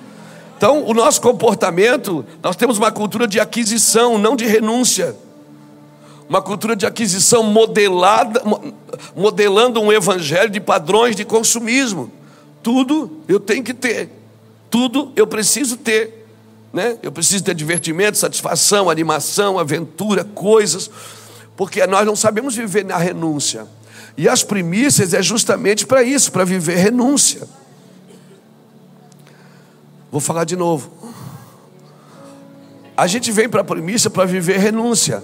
Então, 0.58 0.84
o 0.86 0.94
nosso 0.94 1.22
comportamento, 1.22 2.26
nós 2.42 2.56
temos 2.56 2.80
uma 2.80 2.92
cultura 2.92 3.28
de 3.28 3.40
aquisição, 3.40 4.18
não 4.18 4.36
de 4.36 4.46
renúncia. 4.46 5.16
Uma 6.28 6.42
cultura 6.42 6.76
de 6.76 6.86
aquisição 6.86 7.44
modelada, 7.44 8.42
modelando 9.16 9.80
um 9.80 9.92
evangelho 9.92 10.50
de 10.50 10.60
padrões 10.60 11.16
de 11.16 11.24
consumismo. 11.24 12.12
Tudo 12.70 13.24
eu 13.28 13.40
tenho 13.40 13.64
que 13.64 13.74
ter, 13.74 14.12
tudo 14.70 15.12
eu 15.16 15.26
preciso 15.26 15.76
ter. 15.76 16.28
Né? 16.72 17.00
Eu 17.02 17.12
preciso 17.12 17.44
ter 17.44 17.56
divertimento, 17.56 18.16
satisfação, 18.16 18.92
animação, 18.92 19.58
aventura, 19.58 20.24
coisas, 20.24 20.88
porque 21.58 21.84
nós 21.88 22.06
não 22.06 22.16
sabemos 22.16 22.56
viver 22.56 22.86
na 22.86 22.96
renúncia. 22.96 23.66
E 24.16 24.30
as 24.30 24.44
primícias 24.44 25.16
é 25.16 25.22
justamente 25.24 25.88
para 25.88 26.04
isso, 26.04 26.32
para 26.32 26.46
viver 26.46 26.76
renúncia. 26.76 27.42
Vou 30.12 30.22
falar 30.22 30.44
de 30.44 30.56
novo. 30.56 30.92
A 32.96 33.08
gente 33.08 33.32
vem 33.32 33.50
para 33.50 33.62
a 33.62 33.66
primícia 33.66 34.12
para 34.12 34.26
viver 34.26 34.60
renúncia. 34.60 35.24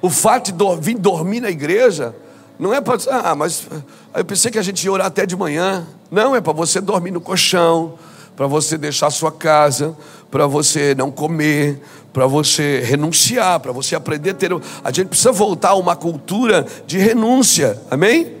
O 0.00 0.08
fato 0.08 0.52
de 0.52 0.80
vir 0.80 0.96
dormir 0.96 1.40
na 1.40 1.50
igreja 1.50 2.14
não 2.58 2.72
é 2.72 2.80
para. 2.80 2.98
Ah, 3.10 3.34
mas 3.34 3.66
eu 4.14 4.24
pensei 4.24 4.50
que 4.50 4.58
a 4.58 4.62
gente 4.62 4.84
ia 4.84 4.92
orar 4.92 5.06
até 5.06 5.26
de 5.26 5.36
manhã. 5.36 5.86
Não, 6.10 6.34
é 6.34 6.40
para 6.40 6.52
você 6.52 6.80
dormir 6.80 7.10
no 7.10 7.20
colchão, 7.20 7.98
para 8.36 8.46
você 8.46 8.78
deixar 8.78 9.10
sua 9.10 9.30
casa, 9.30 9.96
para 10.30 10.46
você 10.46 10.94
não 10.94 11.10
comer, 11.10 11.80
para 12.12 12.26
você 12.26 12.80
renunciar, 12.80 13.60
para 13.60 13.72
você 13.72 13.94
aprender 13.94 14.30
a 14.30 14.34
ter. 14.34 14.50
A 14.82 14.90
gente 14.90 15.08
precisa 15.08 15.32
voltar 15.32 15.70
a 15.70 15.74
uma 15.74 15.94
cultura 15.94 16.66
de 16.86 16.98
renúncia, 16.98 17.80
amém? 17.90 18.36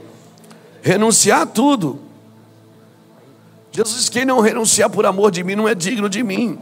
Renunciar 0.82 1.42
a 1.42 1.46
tudo. 1.46 2.00
Jesus 3.70 4.00
diz: 4.00 4.08
quem 4.08 4.24
não 4.24 4.40
renunciar 4.40 4.88
por 4.88 5.04
amor 5.04 5.30
de 5.30 5.44
mim 5.44 5.54
não 5.54 5.68
é 5.68 5.74
digno 5.74 6.08
de 6.08 6.22
mim. 6.22 6.58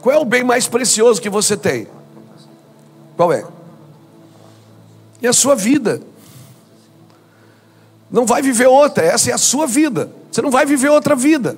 Qual 0.00 0.14
é 0.14 0.18
o 0.18 0.24
bem 0.24 0.44
mais 0.44 0.68
precioso 0.68 1.20
que 1.20 1.28
você 1.28 1.56
tem? 1.56 1.88
Qual 3.16 3.32
é? 3.32 3.44
É 5.20 5.26
a 5.26 5.32
sua 5.32 5.56
vida. 5.56 6.00
Não 8.10 8.24
vai 8.24 8.42
viver 8.42 8.66
outra, 8.66 9.04
essa 9.04 9.30
é 9.30 9.32
a 9.32 9.38
sua 9.38 9.66
vida. 9.66 10.10
Você 10.30 10.40
não 10.42 10.50
vai 10.50 10.64
viver 10.64 10.90
outra 10.90 11.16
vida. 11.16 11.56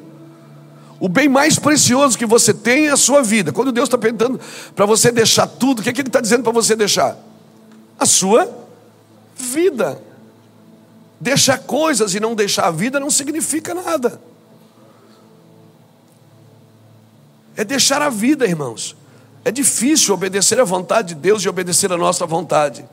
O 1.00 1.08
bem 1.08 1.28
mais 1.28 1.58
precioso 1.58 2.18
que 2.18 2.26
você 2.26 2.52
tem 2.52 2.88
é 2.88 2.90
a 2.90 2.96
sua 2.96 3.22
vida. 3.22 3.52
Quando 3.52 3.70
Deus 3.70 3.88
está 3.88 3.98
perguntando 3.98 4.40
para 4.74 4.87
você 4.87 5.12
deixar 5.12 5.46
tudo, 5.46 5.80
o 5.80 5.82
que, 5.82 5.90
é 5.90 5.92
que 5.92 6.00
Ele 6.00 6.08
está 6.08 6.20
dizendo 6.20 6.42
para 6.42 6.52
você 6.52 6.74
deixar? 6.74 7.16
A 7.98 8.06
sua 8.06 8.50
vida. 9.37 10.02
Deixar 11.20 11.58
coisas 11.58 12.14
e 12.14 12.20
não 12.20 12.34
deixar 12.34 12.66
a 12.66 12.70
vida 12.70 12.98
não 12.98 13.11
significa 13.11 13.74
nada. 13.74 14.20
é 17.58 17.64
deixar 17.64 18.00
a 18.00 18.08
vida, 18.08 18.46
irmãos. 18.46 18.96
É 19.44 19.50
difícil 19.50 20.14
obedecer 20.14 20.61
à 20.61 20.64
vontade 20.64 21.08
de 21.08 21.14
Deus 21.16 21.42
e 21.42 21.48
obedecer 21.48 21.92
à 21.92 21.96
nossa 21.96 22.24
vontade. 22.24 22.88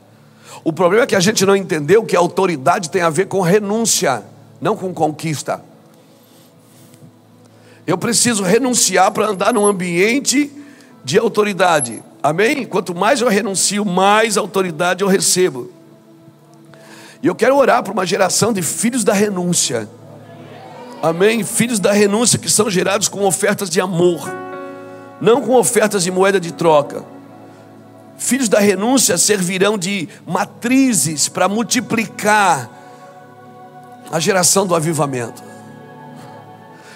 O 0.64 0.72
problema 0.72 1.04
é 1.04 1.06
que 1.06 1.16
a 1.16 1.20
gente 1.20 1.44
não 1.44 1.54
entendeu 1.54 2.04
que 2.04 2.16
autoridade 2.16 2.90
tem 2.90 3.02
a 3.02 3.10
ver 3.10 3.26
com 3.26 3.40
renúncia, 3.40 4.22
não 4.60 4.76
com 4.76 4.92
conquista. 4.92 5.62
Eu 7.86 7.96
preciso 7.96 8.42
renunciar 8.42 9.12
para 9.12 9.26
andar 9.26 9.52
num 9.52 9.64
ambiente 9.64 10.50
de 11.04 11.18
autoridade. 11.18 12.02
Amém? 12.22 12.66
Quanto 12.66 12.94
mais 12.94 13.20
eu 13.20 13.28
renuncio, 13.28 13.84
mais 13.84 14.36
autoridade 14.36 15.02
eu 15.02 15.08
recebo. 15.08 15.70
E 17.22 17.26
eu 17.26 17.34
quero 17.34 17.56
orar 17.56 17.82
para 17.82 17.92
uma 17.92 18.04
geração 18.04 18.52
de 18.52 18.62
filhos 18.62 19.04
da 19.04 19.12
renúncia. 19.12 19.88
Amém? 21.02 21.44
Filhos 21.44 21.78
da 21.78 21.92
renúncia 21.92 22.38
que 22.38 22.50
são 22.50 22.68
gerados 22.68 23.08
com 23.08 23.24
ofertas 23.24 23.70
de 23.70 23.80
amor 23.80 24.46
não 25.20 25.40
com 25.40 25.54
ofertas 25.54 26.02
de 26.02 26.10
moeda 26.10 26.38
de 26.38 26.52
troca. 26.52 27.04
Filhos 28.18 28.48
da 28.48 28.58
renúncia 28.58 29.18
servirão 29.18 29.76
de 29.76 30.08
matrizes 30.26 31.28
para 31.28 31.48
multiplicar 31.48 32.70
a 34.10 34.18
geração 34.18 34.66
do 34.66 34.74
avivamento. 34.74 35.42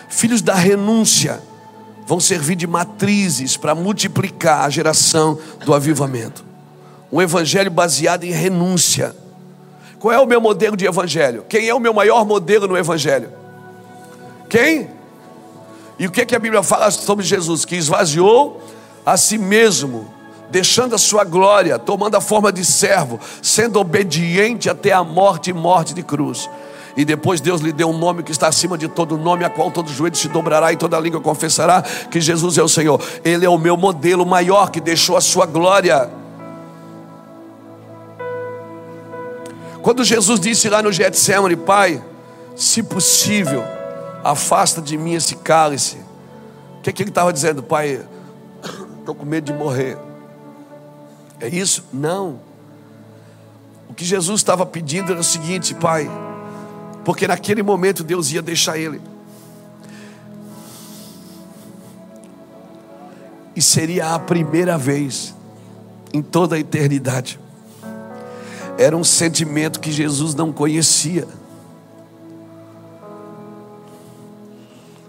Filhos 0.08 0.42
da 0.42 0.54
renúncia 0.54 1.40
vão 2.06 2.18
servir 2.18 2.56
de 2.56 2.66
matrizes 2.66 3.56
para 3.56 3.74
multiplicar 3.74 4.64
a 4.64 4.70
geração 4.70 5.38
do 5.64 5.74
avivamento. 5.74 6.44
Um 7.12 7.20
evangelho 7.20 7.70
baseado 7.70 8.24
em 8.24 8.32
renúncia. 8.32 9.14
Qual 9.98 10.12
é 10.12 10.18
o 10.18 10.26
meu 10.26 10.40
modelo 10.40 10.76
de 10.76 10.86
evangelho? 10.86 11.44
Quem 11.48 11.68
é 11.68 11.74
o 11.74 11.78
meu 11.78 11.92
maior 11.92 12.24
modelo 12.24 12.66
no 12.66 12.76
evangelho? 12.76 13.30
Quem? 14.48 14.88
E 15.98 16.06
o 16.06 16.10
que, 16.10 16.24
que 16.24 16.34
a 16.34 16.38
Bíblia 16.38 16.62
fala 16.62 16.90
sobre 16.90 17.24
Jesus? 17.24 17.64
Que 17.64 17.76
esvaziou 17.76 18.60
a 19.04 19.16
si 19.16 19.38
mesmo, 19.38 20.10
deixando 20.50 20.94
a 20.94 20.98
sua 20.98 21.24
glória, 21.24 21.78
tomando 21.78 22.16
a 22.16 22.20
forma 22.20 22.52
de 22.52 22.64
servo, 22.64 23.20
sendo 23.42 23.78
obediente 23.78 24.68
até 24.68 24.92
a 24.92 25.04
morte 25.04 25.50
e 25.50 25.52
morte 25.52 25.94
de 25.94 26.02
cruz. 26.02 26.48
E 26.96 27.04
depois 27.04 27.40
Deus 27.40 27.60
lhe 27.60 27.72
deu 27.72 27.88
um 27.88 27.96
nome 27.96 28.22
que 28.22 28.32
está 28.32 28.48
acima 28.48 28.76
de 28.76 28.88
todo 28.88 29.16
nome, 29.16 29.44
a 29.44 29.50
qual 29.50 29.70
todo 29.70 29.90
joelho 29.90 30.16
se 30.16 30.28
dobrará 30.28 30.72
e 30.72 30.76
toda 30.76 30.98
língua 30.98 31.20
confessará 31.20 31.82
que 31.82 32.20
Jesus 32.20 32.58
é 32.58 32.62
o 32.62 32.68
Senhor. 32.68 33.00
Ele 33.24 33.46
é 33.46 33.48
o 33.48 33.58
meu 33.58 33.76
modelo 33.76 34.26
maior 34.26 34.70
que 34.70 34.80
deixou 34.80 35.16
a 35.16 35.20
sua 35.20 35.46
glória. 35.46 36.10
Quando 39.82 40.04
Jesus 40.04 40.40
disse 40.40 40.68
lá 40.68 40.82
no 40.82 40.92
Getsemane, 40.92 41.56
Pai, 41.56 42.02
se 42.54 42.82
possível, 42.82 43.64
afasta 44.22 44.82
de 44.82 44.98
mim 44.98 45.14
esse 45.14 45.36
cálice. 45.36 45.96
O 46.78 46.82
que, 46.82 46.92
que 46.92 47.02
ele 47.02 47.10
estava 47.10 47.32
dizendo, 47.32 47.62
Pai? 47.62 48.00
Estou 49.00 49.14
com 49.14 49.24
medo 49.24 49.44
de 49.44 49.52
morrer. 49.52 49.96
É 51.40 51.48
isso? 51.48 51.84
Não. 51.92 52.40
O 53.88 53.94
que 53.94 54.04
Jesus 54.04 54.40
estava 54.40 54.64
pedindo 54.66 55.10
era 55.10 55.20
o 55.20 55.24
seguinte, 55.24 55.74
Pai, 55.74 56.08
porque 57.04 57.26
naquele 57.26 57.62
momento 57.62 58.04
Deus 58.04 58.30
ia 58.30 58.42
deixar 58.42 58.78
ele. 58.78 59.00
E 63.56 63.62
seria 63.62 64.14
a 64.14 64.18
primeira 64.18 64.78
vez 64.78 65.34
em 66.12 66.22
toda 66.22 66.56
a 66.56 66.58
eternidade. 66.58 67.40
Era 68.78 68.96
um 68.96 69.04
sentimento 69.04 69.80
que 69.80 69.90
Jesus 69.90 70.34
não 70.34 70.52
conhecia. 70.52 71.26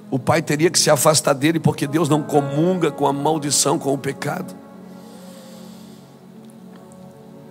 O 0.10 0.20
pai 0.20 0.42
teria 0.42 0.70
que 0.70 0.78
se 0.78 0.90
afastar 0.90 1.34
dele 1.34 1.60
porque 1.60 1.88
Deus 1.88 2.10
não 2.10 2.22
comunga 2.22 2.92
com 2.92 3.08
a 3.08 3.14
maldição, 3.14 3.80
com 3.80 3.94
o 3.94 3.98
pecado. 3.98 4.61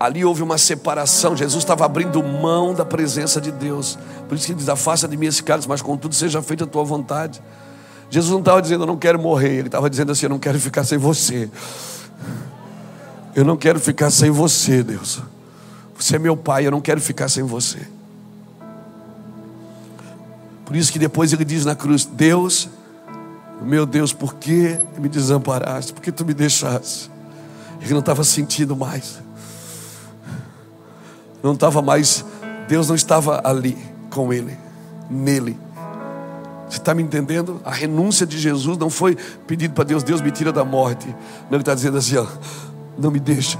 Ali 0.00 0.24
houve 0.24 0.42
uma 0.42 0.56
separação. 0.56 1.36
Jesus 1.36 1.62
estava 1.62 1.84
abrindo 1.84 2.22
mão 2.22 2.72
da 2.72 2.86
presença 2.86 3.38
de 3.38 3.52
Deus. 3.52 3.98
Por 4.26 4.34
isso 4.34 4.46
que 4.46 4.52
ele 4.52 4.58
diz: 4.58 4.68
Afasta 4.70 5.06
de 5.06 5.14
mim 5.14 5.26
esse 5.26 5.42
cálice, 5.42 5.68
mas 5.68 5.82
contudo 5.82 6.14
seja 6.14 6.40
feita 6.40 6.64
a 6.64 6.66
tua 6.66 6.82
vontade. 6.82 7.42
Jesus 8.08 8.32
não 8.32 8.38
estava 8.38 8.62
dizendo, 8.62 8.84
eu 8.84 8.86
não 8.86 8.96
quero 8.96 9.20
morrer. 9.20 9.58
Ele 9.58 9.68
estava 9.68 9.90
dizendo 9.90 10.10
assim, 10.10 10.24
eu 10.24 10.30
não 10.30 10.38
quero 10.38 10.58
ficar 10.58 10.84
sem 10.84 10.96
você. 10.96 11.50
Eu 13.36 13.44
não 13.44 13.58
quero 13.58 13.78
ficar 13.78 14.10
sem 14.10 14.30
você, 14.30 14.82
Deus. 14.82 15.20
Você 15.96 16.16
é 16.16 16.18
meu 16.18 16.36
pai, 16.36 16.66
eu 16.66 16.70
não 16.70 16.80
quero 16.80 17.00
ficar 17.00 17.28
sem 17.28 17.44
você. 17.44 17.86
Por 20.64 20.74
isso 20.76 20.90
que 20.90 20.98
depois 20.98 21.30
ele 21.32 21.44
diz 21.44 21.66
na 21.66 21.76
cruz: 21.76 22.06
Deus, 22.06 22.70
meu 23.62 23.84
Deus, 23.84 24.12
por 24.14 24.34
que 24.34 24.78
me 24.98 25.08
desamparaste? 25.08 25.92
Por 25.92 26.00
que 26.00 26.10
tu 26.10 26.24
me 26.24 26.32
deixaste? 26.32 27.10
Ele 27.82 27.92
não 27.92 28.00
estava 28.00 28.24
sentindo 28.24 28.74
mais 28.74 29.20
não 31.42 31.52
estava 31.52 31.80
mais, 31.82 32.24
Deus 32.68 32.88
não 32.88 32.94
estava 32.94 33.40
ali 33.44 33.76
com 34.10 34.32
ele, 34.32 34.56
nele. 35.08 35.56
Você 36.68 36.78
está 36.78 36.94
me 36.94 37.02
entendendo? 37.02 37.60
A 37.64 37.72
renúncia 37.72 38.24
de 38.24 38.38
Jesus 38.38 38.78
não 38.78 38.88
foi 38.88 39.16
pedido 39.46 39.74
para 39.74 39.84
Deus, 39.84 40.04
Deus 40.04 40.20
me 40.20 40.30
tira 40.30 40.52
da 40.52 40.64
morte. 40.64 41.06
Não, 41.08 41.52
ele 41.52 41.62
está 41.62 41.74
dizendo 41.74 41.98
assim: 41.98 42.16
ó, 42.16 42.26
não 42.96 43.10
me 43.10 43.18
deixa. 43.18 43.58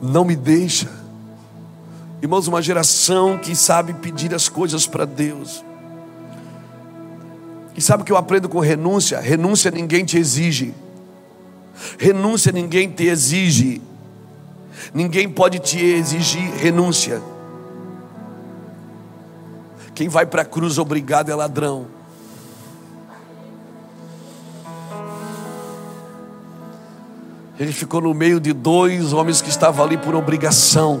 Não 0.00 0.24
me 0.24 0.34
deixa. 0.34 0.88
Irmãos, 2.22 2.48
uma 2.48 2.62
geração 2.62 3.36
que 3.36 3.54
sabe 3.54 3.92
pedir 3.92 4.34
as 4.34 4.48
coisas 4.48 4.86
para 4.86 5.04
Deus. 5.04 5.62
E 7.76 7.80
sabe 7.80 8.02
o 8.02 8.06
que 8.06 8.12
eu 8.12 8.16
aprendo 8.16 8.48
com 8.48 8.58
renúncia? 8.58 9.20
Renúncia 9.20 9.70
ninguém 9.70 10.04
te 10.04 10.16
exige. 10.16 10.74
Renúncia 11.98 12.52
ninguém 12.52 12.88
te 12.88 13.04
exige. 13.04 13.82
Ninguém 14.92 15.28
pode 15.28 15.58
te 15.58 15.78
exigir 15.78 16.50
renúncia. 16.54 17.22
Quem 19.94 20.08
vai 20.08 20.26
para 20.26 20.42
a 20.42 20.44
cruz 20.44 20.78
obrigado 20.78 21.30
é 21.30 21.34
ladrão. 21.34 21.86
Ele 27.60 27.72
ficou 27.72 28.00
no 28.00 28.12
meio 28.14 28.40
de 28.40 28.52
dois 28.52 29.12
homens 29.12 29.40
que 29.40 29.48
estavam 29.48 29.84
ali 29.84 29.96
por 29.96 30.14
obrigação. 30.14 31.00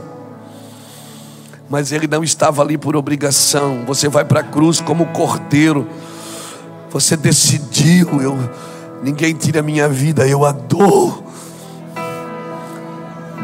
Mas 1.68 1.90
ele 1.90 2.06
não 2.06 2.22
estava 2.22 2.62
ali 2.62 2.76
por 2.76 2.94
obrigação. 2.94 3.84
Você 3.86 4.08
vai 4.08 4.24
para 4.24 4.40
a 4.40 4.44
cruz 4.44 4.80
como 4.80 5.06
cordeiro. 5.06 5.88
Você 6.90 7.16
decidiu, 7.16 8.20
eu 8.20 8.38
ninguém 9.02 9.34
tira 9.34 9.62
minha 9.62 9.88
vida, 9.88 10.28
eu 10.28 10.44
a 10.44 10.52
dou. 10.52 11.21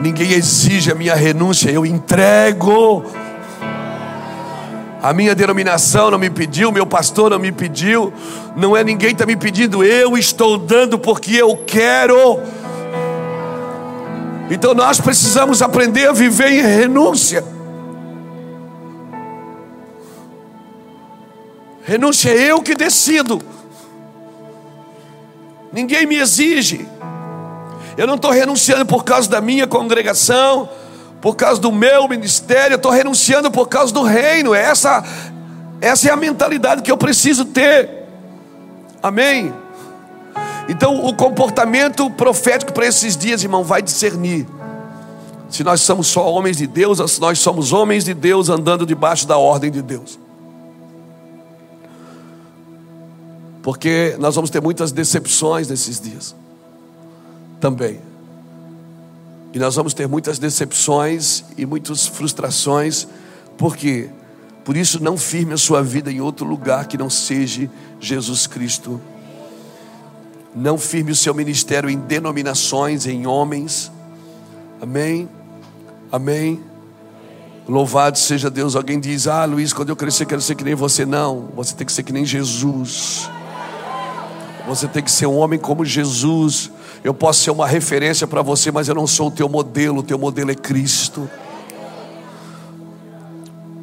Ninguém 0.01 0.33
exige 0.33 0.93
a 0.93 0.95
minha 0.95 1.15
renúncia, 1.15 1.71
eu 1.71 1.85
entrego. 1.85 3.05
A 5.03 5.13
minha 5.13 5.35
denominação 5.35 6.11
não 6.11 6.19
me 6.19 6.31
pediu, 6.31 6.73
meu 6.73 6.87
pastor 6.87 7.31
não 7.31 7.39
me 7.39 7.53
pediu, 7.53 8.13
não 8.57 8.77
é 8.77 8.83
ninguém 8.83 9.13
está 9.13 9.25
me 9.25 9.37
pedindo, 9.37 9.85
eu 9.85 10.19
estou 10.19 10.59
dando 10.59 10.99
porque 10.99 11.37
eu 11.37 11.57
quero. 11.57 12.41
Então 14.51 14.75
nós 14.75 15.01
precisamos 15.01 15.63
aprender 15.63 16.09
a 16.09 16.13
viver 16.13 16.49
em 16.49 16.63
renúncia. 16.63 17.45
Renúncia 21.85 22.31
é 22.31 22.51
eu 22.51 22.61
que 22.61 22.75
decido, 22.75 23.41
ninguém 25.73 26.07
me 26.07 26.17
exige. 26.17 26.89
Eu 27.99 28.07
não 28.07 28.15
estou 28.15 28.31
renunciando 28.31 28.87
por 28.87 29.03
causa 29.03 29.29
da 29.29 29.41
minha 29.41 29.67
congregação, 29.67 30.69
por 31.21 31.35
causa 31.35 31.61
do 31.61 31.73
meu 31.73 32.07
ministério, 32.07 32.75
eu 32.75 32.77
estou 32.77 32.93
renunciando 32.93 33.51
por 33.51 33.67
causa 33.69 33.93
do 33.93 34.05
reino. 34.05 34.55
Essa, 34.55 35.03
essa 35.81 36.09
é 36.09 36.13
a 36.13 36.17
mentalidade 36.17 36.83
que 36.83 36.93
eu 36.93 36.97
preciso 36.97 37.45
ter. 37.45 37.91
Amém? 39.03 39.53
Então, 40.69 41.05
o 41.05 41.13
comportamento 41.13 42.09
profético 42.09 42.73
para 42.73 42.87
esses 42.87 43.17
dias, 43.17 43.43
irmão, 43.43 43.65
vai 43.65 43.83
discernir 43.83 44.47
se 45.51 45.65
nós 45.65 45.81
somos 45.81 46.07
só 46.07 46.31
homens 46.33 46.59
de 46.59 46.69
Deus 46.69 47.01
ou 47.01 47.09
se 47.09 47.21
nós 47.21 47.41
somos 47.41 47.73
homens 47.73 48.05
de 48.05 48.15
Deus 48.15 48.49
andando 48.49 48.87
debaixo 48.87 49.27
da 49.27 49.37
ordem 49.39 49.73
de 49.73 49.83
Deus. 49.83 50.21
Porque 53.61 54.15
nós 54.21 54.37
vamos 54.37 54.51
ter 54.51 54.63
muitas 54.63 54.93
decepções 54.93 55.67
nesses 55.67 55.99
dias 55.99 56.37
também. 57.61 58.01
E 59.53 59.59
nós 59.59 59.75
vamos 59.77 59.95
ter 59.95 60.07
muitas 60.07 60.39
decepções 60.39 61.45
e 61.57 61.65
muitas 61.65 62.07
frustrações, 62.07 63.09
porque 63.57 64.11
por 64.65 64.77
isso 64.77 65.03
não 65.03 65.17
firme 65.17 65.55
a 65.55 65.59
sua 65.59 65.83
vida 65.83 66.13
em 66.13 66.21
outro 66.21 66.47
lugar 66.47 66.87
que 66.87 66.99
não 66.99 67.09
seja 67.09 67.71
Jesus 67.99 68.47
Cristo. 68.47 69.01
Não 70.55 70.77
firme 70.77 71.13
o 71.13 71.17
seu 71.17 71.35
ministério 71.35 71.89
em 71.89 71.99
denominações, 71.99 73.07
em 73.07 73.27
homens. 73.27 73.91
Amém. 74.81 75.29
Amém. 76.13 76.61
Louvado 77.67 78.19
seja 78.19 78.51
Deus. 78.51 78.75
Alguém 78.75 78.99
diz: 78.99 79.27
Ah, 79.27 79.45
Luiz, 79.45 79.73
quando 79.73 79.91
eu 79.91 79.97
crescer, 79.97 80.27
quero 80.27 80.41
ser 80.41 80.55
que 80.55 80.65
nem 80.65 80.75
você. 80.75 81.05
Não, 81.05 81.49
você 81.55 81.75
tem 81.75 81.87
que 81.87 81.93
ser 81.93 82.03
que 82.03 82.13
nem 82.13 82.25
Jesus. 82.25 83.31
Você 84.67 84.87
tem 84.89 85.03
que 85.03 85.11
ser 85.11 85.27
um 85.27 85.37
homem 85.37 85.59
como 85.59 85.85
Jesus. 85.85 86.71
Eu 87.03 87.15
posso 87.15 87.43
ser 87.43 87.51
uma 87.51 87.67
referência 87.67 88.27
para 88.27 88.43
você, 88.43 88.71
mas 88.71 88.89
eu 88.89 88.95
não 88.95 89.07
sou 89.07 89.29
o 89.29 89.31
teu 89.31 89.49
modelo. 89.49 90.01
O 90.01 90.03
teu 90.03 90.19
modelo 90.19 90.51
é 90.51 90.55
Cristo. 90.55 91.29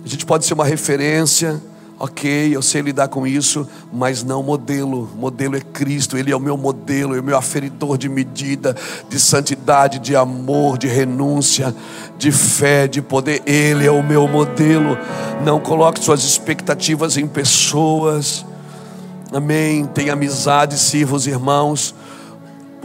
A 0.04 0.08
gente 0.08 0.26
pode 0.26 0.46
ser 0.46 0.54
uma 0.54 0.66
referência, 0.66 1.60
ok, 1.98 2.56
eu 2.56 2.62
sei 2.62 2.82
lidar 2.82 3.08
com 3.08 3.26
isso, 3.26 3.68
mas 3.92 4.24
não 4.24 4.44
modelo. 4.44 5.10
Modelo 5.16 5.56
é 5.56 5.62
Cristo, 5.62 6.18
Ele 6.18 6.32
é 6.32 6.36
o 6.36 6.40
meu 6.40 6.56
modelo, 6.56 7.16
é 7.16 7.20
o 7.20 7.24
meu 7.24 7.36
aferidor 7.36 7.98
de 7.98 8.08
medida, 8.08 8.76
de 9.10 9.20
santidade, 9.20 9.98
de 9.98 10.16
amor, 10.16 10.78
de 10.78 10.88
renúncia, 10.88 11.74
de 12.20 12.32
fé, 12.32 12.88
de 12.88 13.02
poder. 13.02 13.42
Ele 13.48 13.88
é 13.88 13.92
o 13.92 14.04
meu 14.04 14.28
modelo. 14.28 14.96
Não 15.44 15.60
coloque 15.60 16.04
suas 16.04 16.24
expectativas 16.24 17.18
em 17.18 17.26
pessoas. 17.26 18.46
Amém. 19.34 19.86
Tenha 19.86 20.14
amizade, 20.14 20.78
sirva 20.78 21.16
os 21.16 21.26
irmãos 21.26 21.96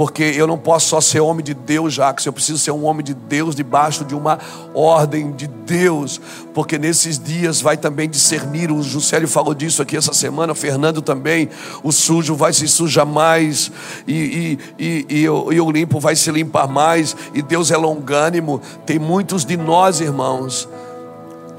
porque 0.01 0.23
eu 0.23 0.47
não 0.47 0.57
posso 0.57 0.89
só 0.89 0.99
ser 0.99 1.21
homem 1.21 1.45
de 1.45 1.53
Deus, 1.53 1.93
Jacques, 1.93 2.25
eu 2.25 2.33
preciso 2.33 2.57
ser 2.57 2.71
um 2.71 2.87
homem 2.87 3.05
de 3.05 3.13
Deus 3.13 3.55
debaixo 3.55 4.03
de 4.03 4.15
uma 4.15 4.39
ordem 4.73 5.31
de 5.33 5.47
Deus, 5.47 6.19
porque 6.55 6.79
nesses 6.79 7.19
dias 7.19 7.61
vai 7.61 7.77
também 7.77 8.09
discernir, 8.09 8.73
o 8.73 8.83
Juscelio 8.83 9.29
falou 9.29 9.53
disso 9.53 9.83
aqui 9.83 9.99
essa 9.99 10.15
semana, 10.15 10.55
o 10.55 10.57
Fernando 10.57 11.03
também, 11.03 11.51
o 11.83 11.93
sujo 11.93 12.35
vai 12.35 12.55
se 12.55 12.67
sujar 12.67 13.05
mais, 13.05 13.71
e, 14.07 14.59
e, 14.79 14.83
e, 14.83 15.07
e, 15.11 15.23
e 15.25 15.29
o 15.61 15.71
limpo 15.71 16.01
vai 16.01 16.17
se 16.17 16.31
limpar 16.31 16.67
mais, 16.67 17.15
e 17.35 17.43
Deus 17.43 17.71
é 17.71 17.77
longânimo, 17.77 18.59
tem 18.87 18.99
muitos 18.99 19.45
de 19.45 19.59
nós, 19.59 20.01
irmãos, 20.01 20.67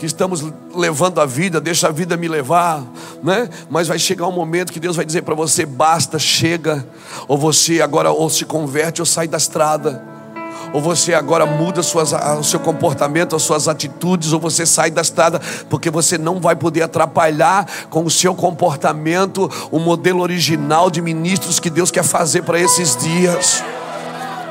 que 0.02 0.08
estamos 0.08 0.44
levando 0.74 1.22
a 1.22 1.28
vida, 1.28 1.62
deixa 1.62 1.88
a 1.88 1.92
vida 1.92 2.18
me 2.18 2.28
levar, 2.28 2.84
né? 3.22 3.48
Mas 3.70 3.88
vai 3.88 4.00
chegar 4.00 4.26
um 4.26 4.32
momento 4.32 4.74
que 4.74 4.80
Deus 4.80 4.96
vai 4.96 5.06
dizer 5.06 5.22
para 5.22 5.36
você: 5.36 5.64
basta, 5.64 6.18
chega, 6.18 6.84
ou 7.28 7.38
você 7.38 7.84
agora 7.84 8.10
ou 8.10 8.28
se 8.28 8.44
converte 8.44 9.00
ou 9.00 9.06
sai 9.06 9.28
da 9.28 9.38
estrada, 9.38 10.04
ou 10.74 10.82
você 10.82 11.14
agora 11.14 11.46
muda 11.46 11.84
suas, 11.84 12.14
o 12.14 12.44
seu 12.44 12.60
comportamento, 12.60 13.36
as 13.36 13.44
suas 13.44 13.68
atitudes, 13.68 14.34
ou 14.34 14.40
você 14.40 14.66
sai 14.66 14.90
da 14.90 15.02
estrada, 15.02 15.40
porque 15.70 15.92
você 15.92 16.18
não 16.18 16.40
vai 16.40 16.56
poder 16.56 16.82
atrapalhar 16.82 17.68
com 17.92 18.04
o 18.04 18.10
seu 18.10 18.34
comportamento 18.34 19.52
o 19.70 19.78
modelo 19.78 20.22
original 20.22 20.90
de 20.90 21.00
ministros 21.00 21.60
que 21.60 21.70
Deus 21.70 21.92
quer 21.92 22.04
fazer 22.04 22.42
para 22.42 22.60
esses 22.60 22.96
dias. 22.96 23.64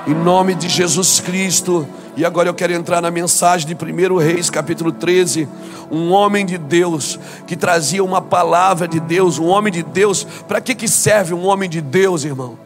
Em 0.06 0.14
nome 0.14 0.54
de 0.54 0.68
Jesus 0.68 1.18
Cristo. 1.18 1.88
E 2.20 2.24
agora 2.26 2.50
eu 2.50 2.54
quero 2.54 2.74
entrar 2.74 3.00
na 3.00 3.11
mensagem 3.11 3.66
de 3.66 3.74
1 3.74 4.18
Reis, 4.18 4.50
capítulo 4.50 4.92
13. 4.92 5.48
Um 5.90 6.11
homem 6.11 6.44
de 6.44 6.59
Deus 6.59 7.18
que 7.46 7.56
trazia 7.56 8.04
uma 8.04 8.20
palavra 8.20 8.87
de 8.87 9.00
Deus, 9.00 9.38
um 9.38 9.46
homem 9.46 9.72
de 9.72 9.83
Deus. 9.83 10.24
Para 10.46 10.61
que, 10.61 10.74
que 10.74 10.87
serve 10.87 11.33
um 11.33 11.46
homem 11.46 11.66
de 11.66 11.80
Deus, 11.80 12.22
irmão? 12.22 12.59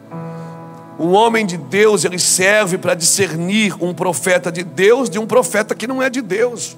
Um 0.99 1.13
homem 1.13 1.45
de 1.45 1.55
Deus, 1.55 2.03
ele 2.03 2.19
serve 2.19 2.77
para 2.77 2.95
discernir 2.95 3.81
um 3.81 3.93
profeta 3.93 4.51
de 4.51 4.61
Deus 4.61 5.09
de 5.09 5.17
um 5.17 5.25
profeta 5.25 5.73
que 5.73 5.87
não 5.87 6.03
é 6.03 6.09
de 6.09 6.21
Deus. 6.21 6.75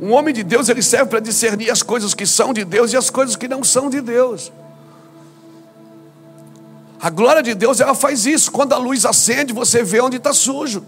Um 0.00 0.12
homem 0.12 0.34
de 0.34 0.42
Deus, 0.42 0.68
ele 0.68 0.82
serve 0.82 1.06
para 1.08 1.20
discernir 1.20 1.70
as 1.70 1.84
coisas 1.84 2.14
que 2.14 2.26
são 2.26 2.52
de 2.52 2.64
Deus 2.64 2.92
e 2.92 2.96
as 2.96 3.10
coisas 3.10 3.36
que 3.36 3.46
não 3.46 3.62
são 3.62 3.88
de 3.88 4.00
Deus. 4.00 4.50
A 7.00 7.10
glória 7.10 7.42
de 7.42 7.54
Deus 7.54 7.80
ela 7.80 7.94
faz 7.94 8.26
isso. 8.26 8.50
Quando 8.50 8.72
a 8.72 8.78
luz 8.78 9.04
acende, 9.04 9.52
você 9.52 9.82
vê 9.82 10.00
onde 10.00 10.16
está 10.16 10.32
sujo. 10.32 10.84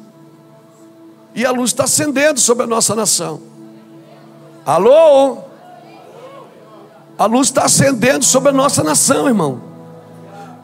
E 1.35 1.45
a 1.45 1.51
luz 1.51 1.71
está 1.71 1.85
acendendo 1.85 2.41
sobre 2.41 2.65
a 2.65 2.67
nossa 2.67 2.95
nação. 2.95 3.41
Alô? 4.65 5.39
A 7.19 7.27
luz 7.27 7.49
está 7.49 7.65
acendendo 7.65 8.25
sobre 8.25 8.51
a 8.51 8.53
nossa 8.53 8.83
nação, 8.83 9.27
irmão. 9.29 9.63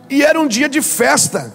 E 0.08 0.22
era 0.22 0.40
um 0.40 0.46
dia 0.46 0.68
de 0.68 0.80
festa. 0.80 1.52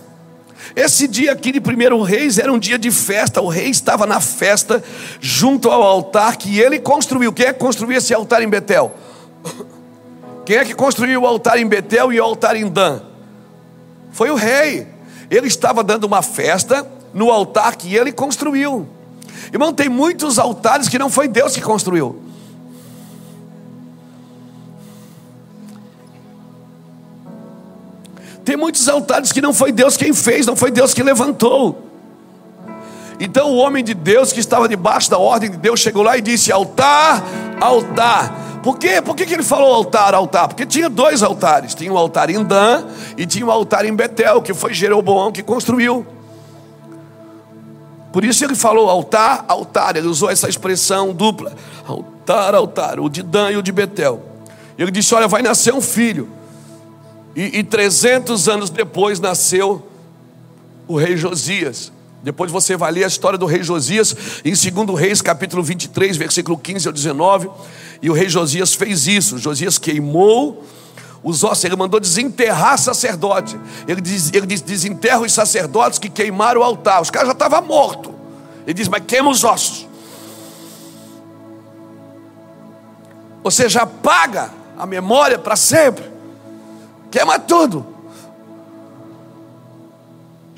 Esse 0.76 1.08
dia 1.08 1.32
aqui 1.32 1.52
de 1.52 1.62
primeiro 1.62 2.02
reis 2.02 2.38
era 2.38 2.52
um 2.52 2.60
dia 2.60 2.78
de 2.78 2.92
festa. 2.92 3.42
O 3.42 3.48
rei 3.48 3.70
estava 3.70 4.06
na 4.06 4.20
festa 4.20 4.84
junto 5.20 5.70
ao 5.70 5.82
altar 5.82 6.38
que 6.38 6.60
ele 6.60 6.80
construiu. 6.80 7.34
Quem 7.34 7.48
é 7.48 7.54
que 7.54 7.60
construiu 7.60 7.98
esse 7.98 8.14
altar 8.14 8.42
em 8.42 8.50
Betel? 8.50 8.94
Quem 10.46 10.58
é 10.58 10.66
que 10.66 10.74
construiu 10.74 11.22
o 11.22 11.28
altar 11.28 11.60
em 11.60 11.68
Betel 11.68 12.12
e 12.12 12.20
o 12.20 12.24
altar 12.24 12.56
em 12.56 12.68
Dan? 12.68 13.09
Foi 14.12 14.30
o 14.30 14.36
rei. 14.36 14.88
Ele 15.30 15.48
estava 15.48 15.84
dando 15.84 16.06
uma 16.06 16.22
festa 16.22 16.88
no 17.14 17.32
altar 17.32 17.76
que 17.76 17.96
ele 17.96 18.12
construiu. 18.12 18.88
Irmão, 19.52 19.74
tem 19.74 19.90
muitos 19.90 20.38
altares 20.38 20.88
que 20.88 21.00
não 21.00 21.10
foi 21.10 21.28
Deus 21.28 21.54
que 21.54 21.62
construiu. 21.62 22.22
Tem 28.44 28.58
muitos 28.58 28.90
altares 28.90 29.32
que 29.32 29.42
não 29.42 29.54
foi 29.54 29.72
Deus 29.72 29.96
quem 29.96 30.12
fez, 30.12 30.48
não 30.48 30.56
foi 30.56 30.72
Deus 30.72 30.94
que 30.94 31.04
levantou. 31.04 31.88
Então 33.20 33.52
o 33.52 33.58
homem 33.58 33.84
de 33.84 33.94
Deus 33.94 34.32
que 34.32 34.40
estava 34.40 34.68
debaixo 34.68 35.10
da 35.10 35.18
ordem 35.18 35.52
de 35.52 35.58
Deus 35.58 35.80
chegou 35.80 36.02
lá 36.02 36.18
e 36.18 36.22
disse: 36.22 36.52
Altar, 36.52 37.24
altar. 37.60 38.49
Por 38.62 38.78
quê? 38.78 39.02
Por 39.02 39.16
que, 39.16 39.26
que 39.26 39.34
ele 39.34 39.44
falou 39.44 39.74
altar, 39.74 40.14
altar? 40.14 40.48
Porque 40.50 40.66
tinha 40.66 40.90
dois 40.90 41.24
altares: 41.24 41.74
tinha 41.74 41.92
um 41.92 41.98
altar 41.98 42.30
em 42.30 42.44
Dan 42.44 42.86
e 43.18 43.26
tinha 43.26 43.46
um 43.46 43.52
altar 43.52 43.86
em 43.86 43.96
Betel, 43.96 44.42
que 44.42 44.54
foi 44.54 44.74
Jeroboão 44.74 45.32
que 45.32 45.42
construiu. 45.42 46.06
Por 48.12 48.26
isso 48.26 48.44
ele 48.44 48.56
falou 48.56 48.90
altar, 48.90 49.46
altar. 49.48 49.96
Ele 49.96 50.08
usou 50.08 50.30
essa 50.30 50.50
expressão 50.50 51.14
dupla: 51.14 51.54
altar, 51.88 52.56
altar, 52.56 53.00
o 53.00 53.10
de 53.10 53.24
Dan 53.24 53.52
e 53.52 53.58
o 53.58 53.62
de 53.62 53.72
Betel. 53.72 54.22
Ele 54.78 54.92
disse: 54.92 55.14
Olha, 55.16 55.28
vai 55.28 55.42
nascer 55.42 55.74
um 55.74 55.82
filho. 55.82 56.30
E, 57.36 57.60
e 57.60 57.64
300 57.64 58.50
anos 58.50 58.70
depois 58.70 59.20
nasceu 59.20 59.86
o 60.88 60.98
rei 60.98 61.16
Josias. 61.16 61.92
Depois 62.22 62.52
você 62.52 62.76
vai 62.76 62.92
ler 62.92 63.06
a 63.06 63.08
história 63.08 63.38
do 63.38 63.46
rei 63.46 63.64
Josias 63.64 64.16
em 64.44 64.52
2 64.52 65.00
Reis, 65.00 65.22
capítulo 65.22 65.64
23, 65.64 66.18
versículo 66.18 66.58
15 66.58 66.88
ao 66.88 66.94
19. 66.94 67.50
E 68.02 68.10
o 68.10 68.14
rei 68.14 68.28
Josias 68.28 68.74
fez 68.74 69.08
isso. 69.08 69.38
Josias 69.38 69.78
queimou 69.78 70.64
os 71.24 71.44
ossos, 71.44 71.64
ele 71.64 71.76
mandou 71.76 72.00
desenterrar 72.00 72.78
sacerdote. 72.78 73.58
Ele 73.88 74.02
diz, 74.02 74.32
ele 74.34 74.46
diz 74.46 74.62
desenterra 74.62 75.20
os 75.20 75.32
sacerdotes 75.32 76.00
que 76.00 76.10
queimaram 76.10 76.62
o 76.62 76.64
altar. 76.64 77.02
Os 77.02 77.10
caras 77.10 77.28
já 77.28 77.34
estavam 77.34 77.62
mortos. 77.62 78.14
Ele 78.66 78.74
diz, 78.74 78.88
mas 78.88 79.04
queima 79.06 79.30
os 79.30 79.44
ossos. 79.44 79.88
Você 83.44 83.70
já 83.70 83.84
apaga 83.84 84.52
a 84.78 84.86
memória 84.86 85.40
para 85.40 85.56
sempre. 85.56 86.06
Queima 87.10 87.40
tudo. 87.40 87.99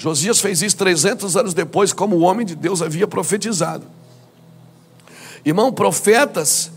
Josias 0.01 0.39
fez 0.39 0.63
isso 0.63 0.77
300 0.77 1.37
anos 1.37 1.53
depois, 1.53 1.93
como 1.93 2.15
o 2.15 2.21
homem 2.21 2.43
de 2.43 2.55
Deus 2.55 2.81
havia 2.81 3.07
profetizado. 3.07 3.85
Irmão, 5.45 5.71
profetas 5.71 6.71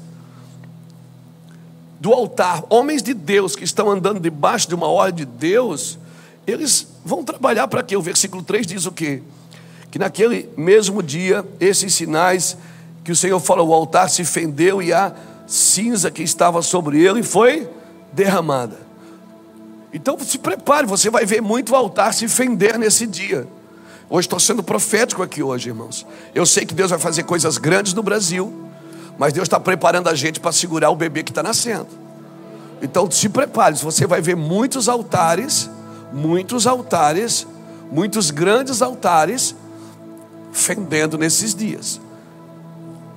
do 1.99 2.13
altar, 2.13 2.63
homens 2.69 3.03
de 3.03 3.15
Deus 3.15 3.57
que 3.57 3.65
estão 3.65 3.91
andando 3.91 4.21
debaixo 4.21 4.69
de 4.69 4.75
uma 4.75 4.89
ordem 4.89 5.25
de 5.25 5.33
Deus, 5.39 5.99
eles 6.47 6.87
vão 7.03 7.25
trabalhar 7.25 7.67
para 7.67 7.83
quê? 7.83 7.97
O 7.97 8.03
versículo 8.03 8.43
3 8.43 8.67
diz 8.67 8.85
o 8.85 8.93
quê? 8.93 9.23
Que 9.91 9.99
naquele 9.99 10.51
mesmo 10.55 11.03
dia, 11.03 11.43
esses 11.59 11.95
sinais 11.95 12.59
que 13.03 13.11
o 13.11 13.17
Senhor 13.17 13.41
falou, 13.41 13.69
o 13.69 13.73
altar 13.73 14.11
se 14.11 14.23
fendeu 14.23 14.83
e 14.83 14.93
a 14.93 15.15
cinza 15.47 16.11
que 16.11 16.23
estava 16.23 16.61
sobre 16.61 17.03
ele 17.03 17.23
foi 17.23 17.67
derramada. 18.13 18.84
Então 19.95 20.19
se 20.19 20.39
prepare, 20.39 20.89
você 20.89 21.09
vai 21.09 21.25
ver 21.25 21.41
muito 21.41 21.73
altar 21.73 22.13
se 22.13 22.27
fender 22.27 22.77
nesse 22.77 23.07
dia. 23.07 23.47
Hoje 24.11 24.27
estou 24.27 24.41
sendo 24.41 24.61
profético 24.61 25.23
aqui 25.23 25.41
hoje, 25.41 25.69
irmãos. 25.69 26.05
Eu 26.35 26.45
sei 26.45 26.67
que 26.67 26.75
Deus 26.75 26.91
vai 26.91 26.99
fazer 26.99 27.23
coisas 27.23 27.59
grandes 27.59 27.95
no 27.95 28.03
Brasil, 28.03 28.53
mas 29.17 29.33
Deus 29.33 29.45
está 29.45 29.61
preparando 29.61 30.09
a 30.09 30.15
gente 30.15 30.41
para 30.41 30.51
segurar 30.51 30.91
o 30.91 30.97
bebê 30.97 31.23
que 31.23 31.31
está 31.31 31.45
nascendo. 31.45 31.87
Então 32.83 33.09
se 33.09 33.29
prepare, 33.29 33.77
você 33.77 34.05
vai 34.05 34.21
ver 34.21 34.35
muitos 34.35 34.89
altares, 34.89 35.71
muitos 36.13 36.67
altares, 36.67 37.47
muitos 37.91 38.33
grandes 38.33 38.83
altares 38.83 39.55
fendendo 40.53 41.17
nesses 41.17 41.55
dias. 41.55 42.01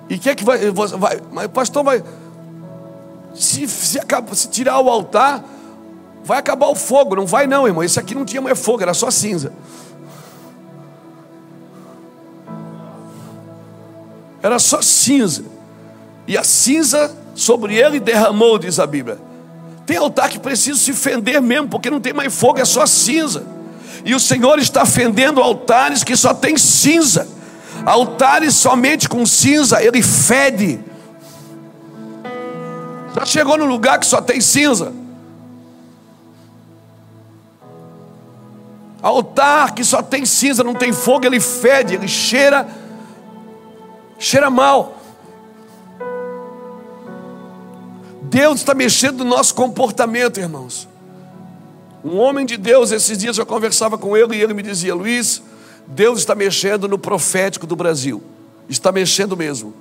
E 0.08 0.14
o 0.14 0.20
que 0.20 0.30
é 0.30 0.36
que 0.36 0.44
vai, 0.44 0.60
vai, 0.70 1.22
mas 1.32 1.48
pastor 1.48 1.84
vai 1.84 2.04
se, 3.34 3.68
se, 3.68 4.00
se 4.34 4.48
tirar 4.50 4.80
o 4.80 4.90
altar, 4.90 5.44
vai 6.28 6.38
acabar 6.40 6.68
o 6.68 6.76
fogo. 6.76 7.16
Não 7.16 7.26
vai, 7.26 7.48
não, 7.48 7.66
irmão. 7.66 7.82
Esse 7.82 7.98
aqui 7.98 8.14
não 8.14 8.26
tinha 8.26 8.42
mais 8.42 8.60
fogo, 8.60 8.84
era 8.84 8.94
só 8.94 9.10
cinza. 9.10 9.54
Era 14.44 14.60
só 14.60 14.82
cinza. 14.82 15.46
E 16.28 16.38
a 16.38 16.44
cinza 16.44 17.16
sobre 17.34 17.76
ele 17.76 18.00
derramou, 18.00 18.60
diz 18.60 18.78
a 18.78 18.86
Bíblia. 18.86 19.18
Tem 19.86 19.96
altar 19.96 20.30
que 20.30 20.38
precisa 20.38 20.78
se 20.78 20.92
fender 20.92 21.42
mesmo, 21.42 21.70
porque 21.70 21.90
não 21.90 22.02
tem 22.02 22.12
mais 22.12 22.36
fogo, 22.36 22.60
é 22.60 22.66
só 22.66 22.86
cinza. 22.86 23.46
E 24.04 24.14
o 24.14 24.20
Senhor 24.20 24.60
está 24.60 24.86
fendendo 24.86 25.42
altares 25.42 26.04
que 26.04 26.16
só 26.18 26.34
tem 26.34 26.58
cinza. 26.58 27.26
Altares 27.86 28.54
somente 28.54 29.08
com 29.08 29.26
cinza, 29.26 29.82
ele 29.82 30.02
fede. 30.02 30.82
Já 33.16 33.26
chegou 33.26 33.58
no 33.58 33.66
lugar 33.66 33.98
que 33.98 34.06
só 34.06 34.22
tem 34.22 34.42
cinza? 34.42 34.92
Altar 39.08 39.74
que 39.74 39.86
só 39.86 40.02
tem 40.02 40.26
cinza, 40.26 40.66
não 40.66 40.74
tem 40.74 40.92
fogo, 40.92 41.26
ele 41.26 41.40
fede, 41.40 41.96
ele 41.96 42.10
cheira, 42.10 42.68
cheira 44.20 44.50
mal. 44.50 45.02
Deus 48.24 48.60
está 48.60 48.74
mexendo 48.74 49.24
no 49.24 49.30
nosso 49.30 49.56
comportamento, 49.56 50.42
irmãos. 50.42 50.90
Um 52.04 52.18
homem 52.18 52.46
de 52.46 52.58
Deus, 52.58 52.92
esses 52.92 53.18
dias 53.18 53.38
eu 53.38 53.46
conversava 53.46 53.98
com 53.98 54.18
ele 54.18 54.36
e 54.36 54.42
ele 54.42 54.54
me 54.54 54.62
dizia: 54.62 54.94
Luiz, 54.94 55.42
Deus 55.88 56.20
está 56.20 56.36
mexendo 56.36 56.86
no 56.86 57.00
profético 57.00 57.66
do 57.66 57.78
Brasil. 57.78 58.22
Está 58.68 58.92
mexendo 58.92 59.38
mesmo. 59.38 59.74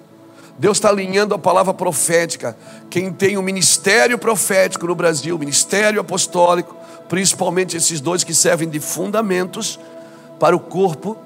Deus 0.57 0.77
está 0.77 0.89
alinhando 0.89 1.35
a 1.35 1.39
palavra 1.39 1.75
profética. 1.75 2.57
Quem 2.89 3.13
tem 3.13 3.37
o 3.37 3.41
um 3.41 3.43
ministério 3.43 4.17
profético 4.19 4.87
no 4.87 4.95
Brasil, 4.95 5.37
ministério 5.37 6.01
apostólico, 6.01 6.77
principalmente 7.09 7.77
esses 7.77 8.01
dois 8.01 8.25
que 8.25 8.35
servem 8.35 8.69
de 8.69 8.81
fundamentos 8.81 9.79
para 10.39 10.55
o 10.55 10.61
corpo, 10.61 11.17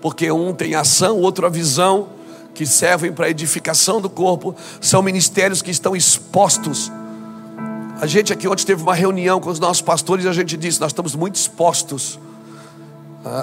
porque 0.00 0.30
um 0.30 0.52
tem 0.54 0.74
ação, 0.74 1.16
o 1.16 1.20
outro 1.20 1.46
a 1.46 1.48
visão, 1.48 2.08
que 2.54 2.66
servem 2.66 3.12
para 3.12 3.26
a 3.26 3.30
edificação 3.30 4.00
do 4.00 4.10
corpo, 4.10 4.54
são 4.80 5.02
ministérios 5.02 5.62
que 5.62 5.70
estão 5.70 5.94
expostos. 5.94 6.90
A 8.00 8.06
gente 8.06 8.32
aqui 8.32 8.46
ontem 8.46 8.64
teve 8.64 8.82
uma 8.82 8.94
reunião 8.94 9.40
com 9.40 9.50
os 9.50 9.58
nossos 9.58 9.80
pastores 9.80 10.24
e 10.24 10.28
a 10.28 10.32
gente 10.32 10.56
disse: 10.56 10.80
nós 10.80 10.90
estamos 10.90 11.14
muito 11.14 11.36
expostos. 11.36 12.18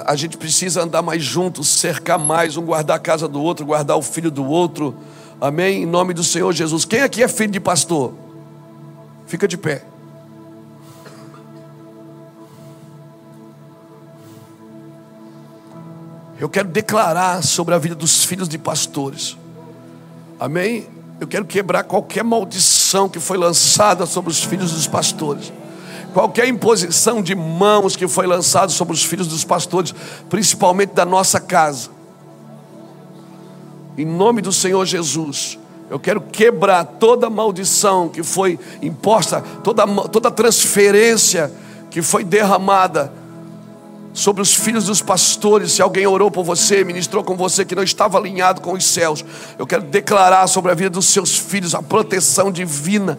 A 0.06 0.16
gente 0.16 0.36
precisa 0.36 0.82
andar 0.82 1.02
mais 1.02 1.22
juntos, 1.22 1.68
cercar 1.68 2.18
mais, 2.18 2.56
um 2.56 2.62
guardar 2.62 2.96
a 2.96 3.00
casa 3.00 3.28
do 3.28 3.40
outro, 3.40 3.64
guardar 3.64 3.96
o 3.96 4.02
filho 4.02 4.30
do 4.30 4.44
outro. 4.44 4.96
Amém? 5.40 5.82
Em 5.82 5.86
nome 5.86 6.14
do 6.14 6.24
Senhor 6.24 6.52
Jesus. 6.52 6.84
Quem 6.84 7.02
aqui 7.02 7.22
é 7.22 7.28
filho 7.28 7.52
de 7.52 7.60
pastor? 7.60 8.14
Fica 9.26 9.46
de 9.46 9.56
pé. 9.56 9.84
Eu 16.38 16.48
quero 16.48 16.68
declarar 16.68 17.42
sobre 17.42 17.74
a 17.74 17.78
vida 17.78 17.94
dos 17.94 18.24
filhos 18.24 18.48
de 18.48 18.58
pastores. 18.58 19.36
Amém? 20.38 20.86
Eu 21.18 21.26
quero 21.26 21.46
quebrar 21.46 21.84
qualquer 21.84 22.22
maldição 22.22 23.08
que 23.08 23.18
foi 23.18 23.38
lançada 23.38 24.04
sobre 24.04 24.30
os 24.30 24.44
filhos 24.44 24.72
dos 24.72 24.86
pastores. 24.86 25.50
Qualquer 26.12 26.46
imposição 26.46 27.22
de 27.22 27.34
mãos 27.34 27.96
que 27.96 28.06
foi 28.06 28.26
lançada 28.26 28.68
sobre 28.68 28.92
os 28.92 29.02
filhos 29.02 29.26
dos 29.26 29.44
pastores, 29.44 29.94
principalmente 30.28 30.92
da 30.92 31.06
nossa 31.06 31.40
casa. 31.40 31.88
Em 33.96 34.04
nome 34.04 34.42
do 34.42 34.52
Senhor 34.52 34.84
Jesus. 34.84 35.58
Eu 35.88 35.98
quero 35.98 36.20
quebrar 36.20 36.84
toda 36.84 37.30
maldição 37.30 38.08
que 38.08 38.22
foi 38.22 38.58
imposta, 38.82 39.40
toda, 39.62 39.86
toda 40.08 40.30
transferência 40.30 41.50
que 41.90 42.02
foi 42.02 42.24
derramada 42.24 43.12
sobre 44.16 44.40
os 44.40 44.54
filhos 44.54 44.86
dos 44.86 45.02
pastores. 45.02 45.72
Se 45.72 45.82
alguém 45.82 46.06
orou 46.06 46.30
por 46.30 46.42
você, 46.42 46.82
ministrou 46.82 47.22
com 47.22 47.36
você 47.36 47.66
que 47.66 47.74
não 47.74 47.82
estava 47.82 48.16
alinhado 48.16 48.62
com 48.62 48.72
os 48.72 48.84
céus, 48.84 49.22
eu 49.58 49.66
quero 49.66 49.82
declarar 49.82 50.46
sobre 50.46 50.72
a 50.72 50.74
vida 50.74 50.88
dos 50.88 51.04
seus 51.04 51.36
filhos 51.36 51.74
a 51.74 51.82
proteção 51.82 52.50
divina 52.50 53.18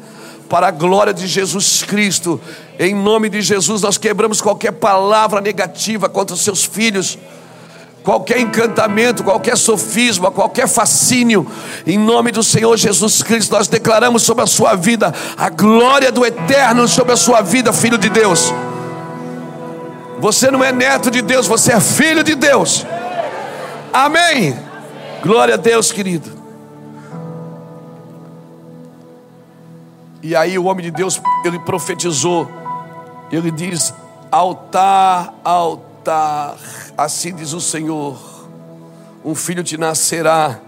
para 0.50 0.70
a 0.70 0.72
glória 0.72 1.14
de 1.14 1.28
Jesus 1.28 1.84
Cristo. 1.84 2.42
Em 2.80 2.96
nome 2.96 3.30
de 3.30 3.44
Jesus, 3.44 3.84
nós 3.84 4.00
quebramos 4.00 4.42
qualquer 4.42 4.72
palavra 4.72 5.40
negativa 5.40 6.10
contra 6.10 6.34
os 6.34 6.42
seus 6.42 6.66
filhos. 6.66 7.16
Qualquer 8.04 8.40
encantamento, 8.40 9.24
qualquer 9.24 9.56
sofisma, 9.56 10.32
qualquer 10.32 10.68
fascínio, 10.68 11.46
em 11.86 11.98
nome 11.98 12.32
do 12.32 12.42
Senhor 12.42 12.76
Jesus 12.76 13.22
Cristo, 13.22 13.52
nós 13.52 13.68
declaramos 13.68 14.24
sobre 14.24 14.46
a 14.46 14.48
sua 14.48 14.76
vida 14.76 15.14
a 15.38 15.50
glória 15.50 16.12
do 16.12 16.26
eterno 16.26 16.88
sobre 16.88 17.12
a 17.12 17.18
sua 17.18 17.42
vida, 17.42 17.72
filho 17.72 17.98
de 17.98 18.10
Deus. 18.10 18.52
Você 20.20 20.50
não 20.50 20.64
é 20.64 20.72
neto 20.72 21.12
de 21.12 21.22
Deus, 21.22 21.48
você 21.48 21.74
é 21.74 21.80
filho 21.80 22.24
de 22.24 22.34
Deus. 22.34 22.86
Amém. 23.94 24.58
Glória 25.22 25.54
a 25.54 25.58
Deus, 25.58 25.92
querido. 25.92 26.32
E 30.24 30.36
aí 30.36 30.58
o 30.58 30.66
homem 30.66 30.86
de 30.86 30.92
Deus, 30.92 31.22
ele 31.46 31.60
profetizou. 31.60 32.50
Ele 33.32 33.52
diz: 33.52 33.94
altar, 34.32 35.34
altar. 35.44 36.58
Assim 36.98 37.34
diz 37.34 37.54
o 37.54 37.62
Senhor: 37.62 38.18
um 39.24 39.36
filho 39.36 39.64
te 39.64 39.78
nascerá 39.78 40.60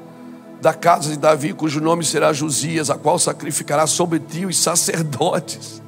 da 0.62 0.74
casa 0.74 1.10
de 1.10 1.18
Davi, 1.18 1.54
cujo 1.54 1.82
nome 1.82 2.06
será 2.06 2.32
Josias, 2.34 2.90
a 2.90 2.98
qual 2.98 3.18
sacrificará 3.18 3.88
sobre 3.88 4.20
ti 4.20 4.46
os 4.46 4.58
sacerdotes 4.58 5.82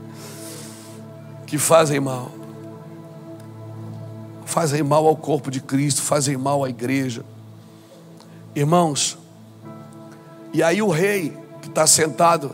que 1.46 1.58
fazem 1.58 2.00
mal 2.00 2.41
fazem 4.52 4.84
mal 4.84 5.08
ao 5.08 5.16
corpo 5.16 5.50
de 5.50 5.62
Cristo, 5.62 6.02
fazem 6.02 6.36
mal 6.36 6.64
à 6.64 6.70
igreja. 6.70 7.24
Irmãos, 8.54 9.18
e 10.54 10.62
aí 10.62 10.82
o 10.82 10.90
rei 10.90 11.36
que 11.62 11.70
está 11.70 11.88
sentado 11.88 12.54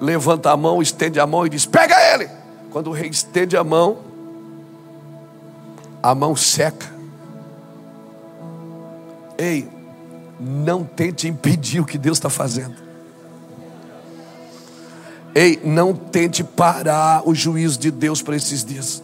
levanta 0.00 0.52
a 0.52 0.56
mão, 0.56 0.80
estende 0.80 1.18
a 1.18 1.26
mão 1.26 1.44
e 1.44 1.50
diz: 1.50 1.66
Pega 1.66 1.96
ele! 2.14 2.30
Quando 2.70 2.88
o 2.88 2.92
rei 2.92 3.08
estende 3.08 3.56
a 3.56 3.64
mão, 3.64 3.98
a 6.02 6.14
mão 6.14 6.36
seca. 6.36 6.92
Ei, 9.36 9.68
não 10.38 10.84
tente 10.84 11.26
impedir 11.26 11.80
o 11.80 11.84
que 11.84 11.98
Deus 11.98 12.18
está 12.18 12.30
fazendo. 12.30 12.76
Ei, 15.34 15.60
não 15.64 15.92
tente 15.92 16.44
parar 16.44 17.28
o 17.28 17.34
juízo 17.34 17.78
de 17.80 17.90
Deus 17.90 18.22
para 18.22 18.36
esses 18.36 18.64
dias. 18.64 19.02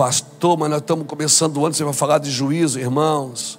Pastor, 0.00 0.56
mas 0.56 0.70
nós 0.70 0.80
estamos 0.80 1.06
começando 1.06 1.58
o 1.58 1.66
ano, 1.66 1.74
você 1.74 1.84
vai 1.84 1.92
falar 1.92 2.16
de 2.16 2.30
juízo, 2.30 2.80
irmãos. 2.80 3.58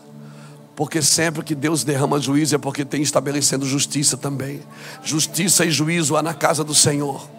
Porque 0.76 1.00
sempre 1.00 1.44
que 1.44 1.54
Deus 1.54 1.84
derrama 1.84 2.20
juízo 2.20 2.56
é 2.56 2.58
porque 2.58 2.84
tem 2.84 3.04
estabelecendo 3.04 3.64
justiça 3.64 4.18
também. 4.18 4.60
Justiça 5.04 5.64
e 5.64 5.70
juízo 5.70 6.18
há 6.18 6.24
na 6.24 6.34
casa 6.34 6.64
do 6.64 6.74
Senhor. 6.74 7.30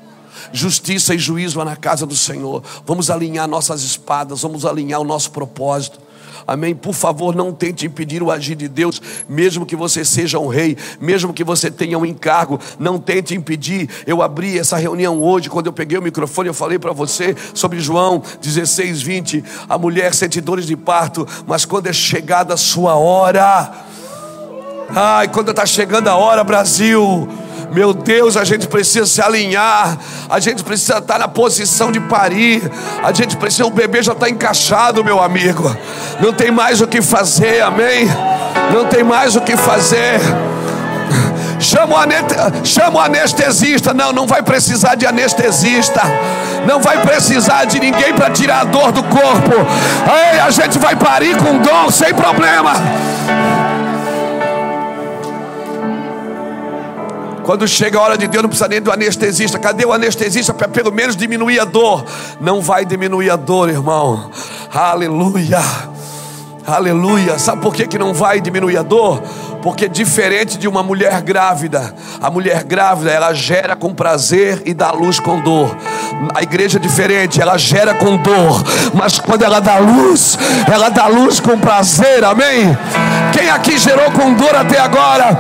Justiça 0.53 1.17
e 1.17 1.19
juízo 1.19 1.61
há 1.61 1.65
na 1.65 1.75
casa 1.75 2.07
do 2.07 2.15
Senhor. 2.15 2.63
Vamos 2.87 3.11
alinhar 3.11 3.49
nossas 3.49 3.83
espadas, 3.83 4.43
vamos 4.43 4.65
alinhar 4.65 5.01
o 5.01 5.05
nosso 5.05 5.33
propósito. 5.33 5.99
Amém? 6.47 6.75
Por 6.75 6.95
favor, 6.95 7.35
não 7.35 7.53
tente 7.53 7.87
impedir 7.87 8.23
o 8.23 8.31
agir 8.31 8.55
de 8.55 8.69
Deus, 8.69 9.01
mesmo 9.29 9.67
que 9.67 9.77
você 9.77 10.05
seja 10.05 10.39
um 10.39 10.49
rei, 10.49 10.77
mesmo 11.01 11.33
que 11.33 11.45
você 11.45 11.71
tenha 11.71 11.99
um 11.99 12.07
encargo, 12.07 12.59
não 12.79 12.99
tente 12.99 13.35
impedir. 13.35 13.89
Eu 14.07 14.23
abri 14.23 14.59
essa 14.59 14.77
reunião 14.77 15.23
hoje, 15.23 15.49
quando 15.49 15.67
eu 15.67 15.73
peguei 15.73 15.99
o 15.99 16.03
microfone, 16.03 16.49
eu 16.49 16.55
falei 16.55 16.79
para 16.79 16.93
você 16.93 17.35
sobre 17.55 17.81
João 17.81 18.23
16, 18.41 19.03
20. 19.03 19.45
A 19.69 19.79
mulher 19.79 20.15
sente 20.15 20.41
dores 20.41 20.67
de 20.67 20.77
parto, 20.77 21.27
mas 21.47 21.65
quando 21.65 21.87
é 21.87 21.93
chegada 21.93 22.55
a 22.55 22.57
sua 22.57 22.95
hora, 22.95 23.73
ai, 24.91 25.29
quando 25.29 25.51
está 25.51 25.67
chegando 25.67 26.09
a 26.09 26.17
hora, 26.17 26.45
Brasil 26.45 27.29
meu 27.73 27.95
Deus, 27.95 28.37
a 28.37 28.45
gente 28.45 28.67
precisa 28.67 29.07
se 29.07 29.23
alinhar, 29.23 29.97
a 30.29 30.39
gente 30.39 30.63
precisa 30.63 30.99
estar 30.99 31.19
na 31.19 31.27
posição 31.27 31.91
de 31.91 32.01
parir, 32.01 32.63
a 33.03 33.13
gente 33.13 33.37
precisa, 33.37 33.65
o 33.67 33.71
bebê 33.71 34.03
já 34.03 34.13
está 34.13 34.29
encaixado, 34.29 35.03
meu 35.03 35.21
amigo, 35.21 35.75
não 36.21 36.33
tem 36.33 36.51
mais 36.51 36.81
o 36.81 36.87
que 36.87 37.01
fazer, 37.01 37.63
amém? 37.63 38.07
Não 38.73 38.87
tem 38.87 39.03
mais 39.03 39.37
o 39.37 39.41
que 39.41 39.57
fazer. 39.57 40.21
Chama 41.59 41.95
o, 41.95 42.67
chama 42.67 42.99
o 42.99 43.01
anestesista. 43.01 43.95
Não, 43.95 44.13
não 44.13 44.27
vai 44.27 44.43
precisar 44.43 44.97
de 44.97 45.07
anestesista. 45.07 46.03
Não 46.67 46.81
vai 46.81 47.01
precisar 47.01 47.65
de 47.67 47.79
ninguém 47.79 48.13
para 48.15 48.31
tirar 48.31 48.63
a 48.63 48.65
dor 48.65 48.91
do 48.91 49.03
corpo. 49.05 49.55
Ei, 50.33 50.41
a 50.41 50.51
gente 50.51 50.79
vai 50.79 50.97
parir 50.97 51.37
com 51.37 51.59
dom, 51.59 51.91
sem 51.91 52.13
problema. 52.13 52.73
Quando 57.45 57.67
chega 57.67 57.99
a 57.99 58.03
hora 58.03 58.19
de 58.19 58.29
Deus, 58.29 58.43
não 58.43 58.49
precisa 58.49 58.69
nem 58.69 58.81
do 58.81 58.93
anestesista. 58.93 59.59
Cadê 59.59 59.85
o 59.85 59.93
anestesista 59.93 60.55
para 60.55 60.69
pelo 60.69 60.93
menos 60.93 61.17
diminuir 61.17 61.59
a 61.61 61.65
dor? 61.65 62.05
Não 62.41 62.61
vai 62.61 62.85
diminuir 62.85 63.31
a 63.31 63.37
dor, 63.37 63.69
irmão. 63.69 64.31
Aleluia. 64.73 65.61
Aleluia. 66.67 67.39
Sabe 67.39 67.61
por 67.63 67.75
que, 67.75 67.87
que 67.87 67.99
não 67.99 68.15
vai 68.15 68.41
diminuir 68.41 68.77
a 68.77 68.83
dor? 68.83 69.23
Porque 69.63 69.89
diferente 69.89 70.59
de 70.59 70.67
uma 70.67 70.83
mulher 70.83 71.23
grávida, 71.23 71.95
a 72.21 72.29
mulher 72.29 72.65
grávida 72.65 73.13
ela 73.13 73.33
gera 73.33 73.77
com 73.77 73.95
prazer 73.95 74.63
e 74.67 74.75
dá 74.75 74.91
luz 74.91 75.21
com 75.21 75.41
dor. 75.41 75.77
A 76.35 76.43
igreja 76.43 76.79
é 76.79 76.81
diferente, 76.81 77.41
ela 77.41 77.57
gera 77.57 77.95
com 77.95 78.17
dor, 78.17 78.65
mas 78.93 79.21
quando 79.21 79.43
ela 79.43 79.61
dá 79.61 79.79
luz, 79.79 80.37
ela 80.71 80.89
dá 80.89 81.07
luz 81.07 81.39
com 81.39 81.57
prazer, 81.59 82.25
amém? 82.25 82.77
Quem 83.33 83.49
aqui 83.51 83.79
gerou 83.79 84.11
com 84.11 84.35
dor 84.35 84.55
até 84.55 84.81
agora? 84.81 85.39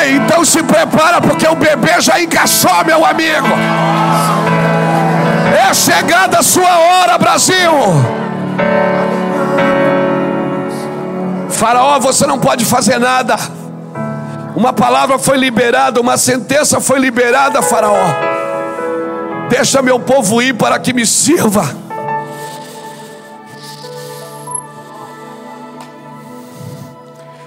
Ei, 0.00 0.16
então 0.16 0.44
se 0.46 0.62
prepara, 0.62 1.20
porque 1.20 1.46
o 1.46 1.54
bebê 1.54 2.00
já 2.00 2.18
encaixou, 2.20 2.84
meu 2.86 3.04
amigo. 3.04 3.48
É 5.68 5.74
chegada 5.74 6.38
a 6.38 6.42
sua 6.42 6.78
hora, 6.78 7.18
Brasil. 7.18 7.72
Faraó, 11.50 11.98
você 11.98 12.26
não 12.26 12.38
pode 12.38 12.64
fazer 12.64 12.98
nada. 12.98 13.36
Uma 14.56 14.72
palavra 14.72 15.18
foi 15.18 15.36
liberada, 15.36 16.00
uma 16.00 16.16
sentença 16.16 16.80
foi 16.80 16.98
liberada, 16.98 17.62
Faraó. 17.62 18.08
Deixa 19.48 19.80
meu 19.80 19.98
povo 19.98 20.42
ir 20.42 20.54
para 20.54 20.78
que 20.78 20.92
me 20.92 21.06
sirva. 21.06 21.88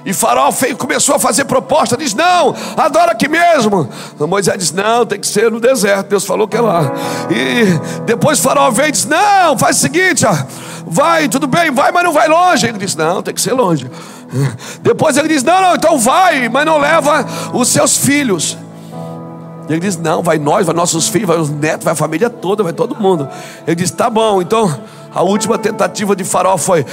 E 0.04 0.14
Faraó 0.14 0.52
começou 0.78 1.16
a 1.16 1.20
fazer 1.20 1.45
proposta, 1.45 1.95
diz: 1.95 2.14
Não, 2.14 2.56
adora 2.76 3.12
aqui 3.12 3.28
mesmo. 3.28 3.88
Moisés 4.20 4.58
disse: 4.58 4.76
Não, 4.76 5.06
tem 5.06 5.20
que 5.20 5.28
ser 5.28 5.52
no 5.52 5.60
deserto. 5.60 6.10
Deus 6.10 6.26
falou 6.26 6.47
que 6.47 6.58
é 6.58 6.62
lá. 6.62 6.91
E 7.30 8.02
depois 8.06 8.39
Faraó 8.39 8.72
veio 8.72 8.89
e 8.89 8.91
disse: 8.91 9.08
Não, 9.08 9.58
faz 9.58 9.78
o 9.78 9.80
seguinte, 9.80 10.26
ó, 10.26 10.34
vai, 10.91 11.29
tudo 11.29 11.47
bem, 11.47 11.71
vai, 11.71 11.91
mas 11.91 12.03
não 12.03 12.11
vai 12.11 12.27
longe. 12.27 12.67
Ele 12.67 12.77
disse: 12.77 12.97
Não, 12.97 13.23
tem 13.23 13.33
que 13.33 13.41
ser 13.41 13.53
longe. 13.53 13.89
Depois 14.83 15.17
ele 15.17 15.29
diz: 15.29 15.41
Não, 15.43 15.61
não, 15.61 15.75
então 15.75 15.97
vai, 15.97 16.49
mas 16.49 16.65
não 16.65 16.77
leva 16.77 17.25
os 17.53 17.69
seus 17.69 17.97
filhos. 17.97 18.57
Ele 19.69 19.79
diz: 19.79 19.97
Não, 19.97 20.21
vai 20.21 20.37
nós, 20.37 20.65
vai 20.65 20.75
nossos 20.75 21.07
filhos, 21.07 21.27
vai 21.27 21.37
os 21.37 21.49
netos, 21.49 21.85
vai 21.85 21.93
a 21.93 21.95
família 21.95 22.29
toda, 22.29 22.61
vai 22.61 22.73
todo 22.73 22.95
mundo. 22.95 23.27
Ele 23.65 23.75
diz: 23.75 23.89
Tá 23.89 24.09
bom, 24.09 24.41
então 24.41 24.79
a 25.13 25.23
última 25.23 25.57
tentativa 25.57 26.15
de 26.15 26.23
Faraó 26.23 26.57
foi: 26.57 26.85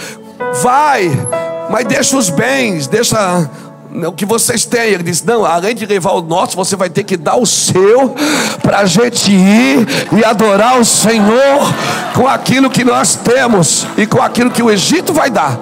Vai, 0.63 1.11
mas 1.69 1.85
deixa 1.87 2.17
os 2.17 2.31
bens, 2.31 2.87
deixa 2.87 3.51
o 4.07 4.13
que 4.13 4.25
vocês 4.25 4.65
têm. 4.65 4.91
Ele 4.93 5.03
disse: 5.03 5.27
Não, 5.27 5.45
além 5.45 5.75
de 5.75 5.87
levar 5.87 6.13
o 6.13 6.23
nosso, 6.23 6.57
você 6.57 6.77
vai 6.77 6.91
ter 6.91 7.05
que 7.05 7.17
dar 7.17 7.37
o 7.37 7.47
seu 7.47 8.15
para 8.63 8.81
a 8.81 8.87
gente 8.87 9.33
ir 9.33 9.87
e 10.13 10.25
adorar 10.25 10.79
o 10.79 10.85
Senhor 10.85 11.75
com 12.15 12.29
aquilo 12.29 12.71
que 12.71 12.85
nós 12.85 13.17
temos 13.17 13.87
e 13.97 14.07
com 14.07 14.23
aquilo 14.23 14.51
que 14.51 14.63
o 14.63 14.71
Egito 14.71 15.13
vai 15.13 15.31
dar. 15.31 15.59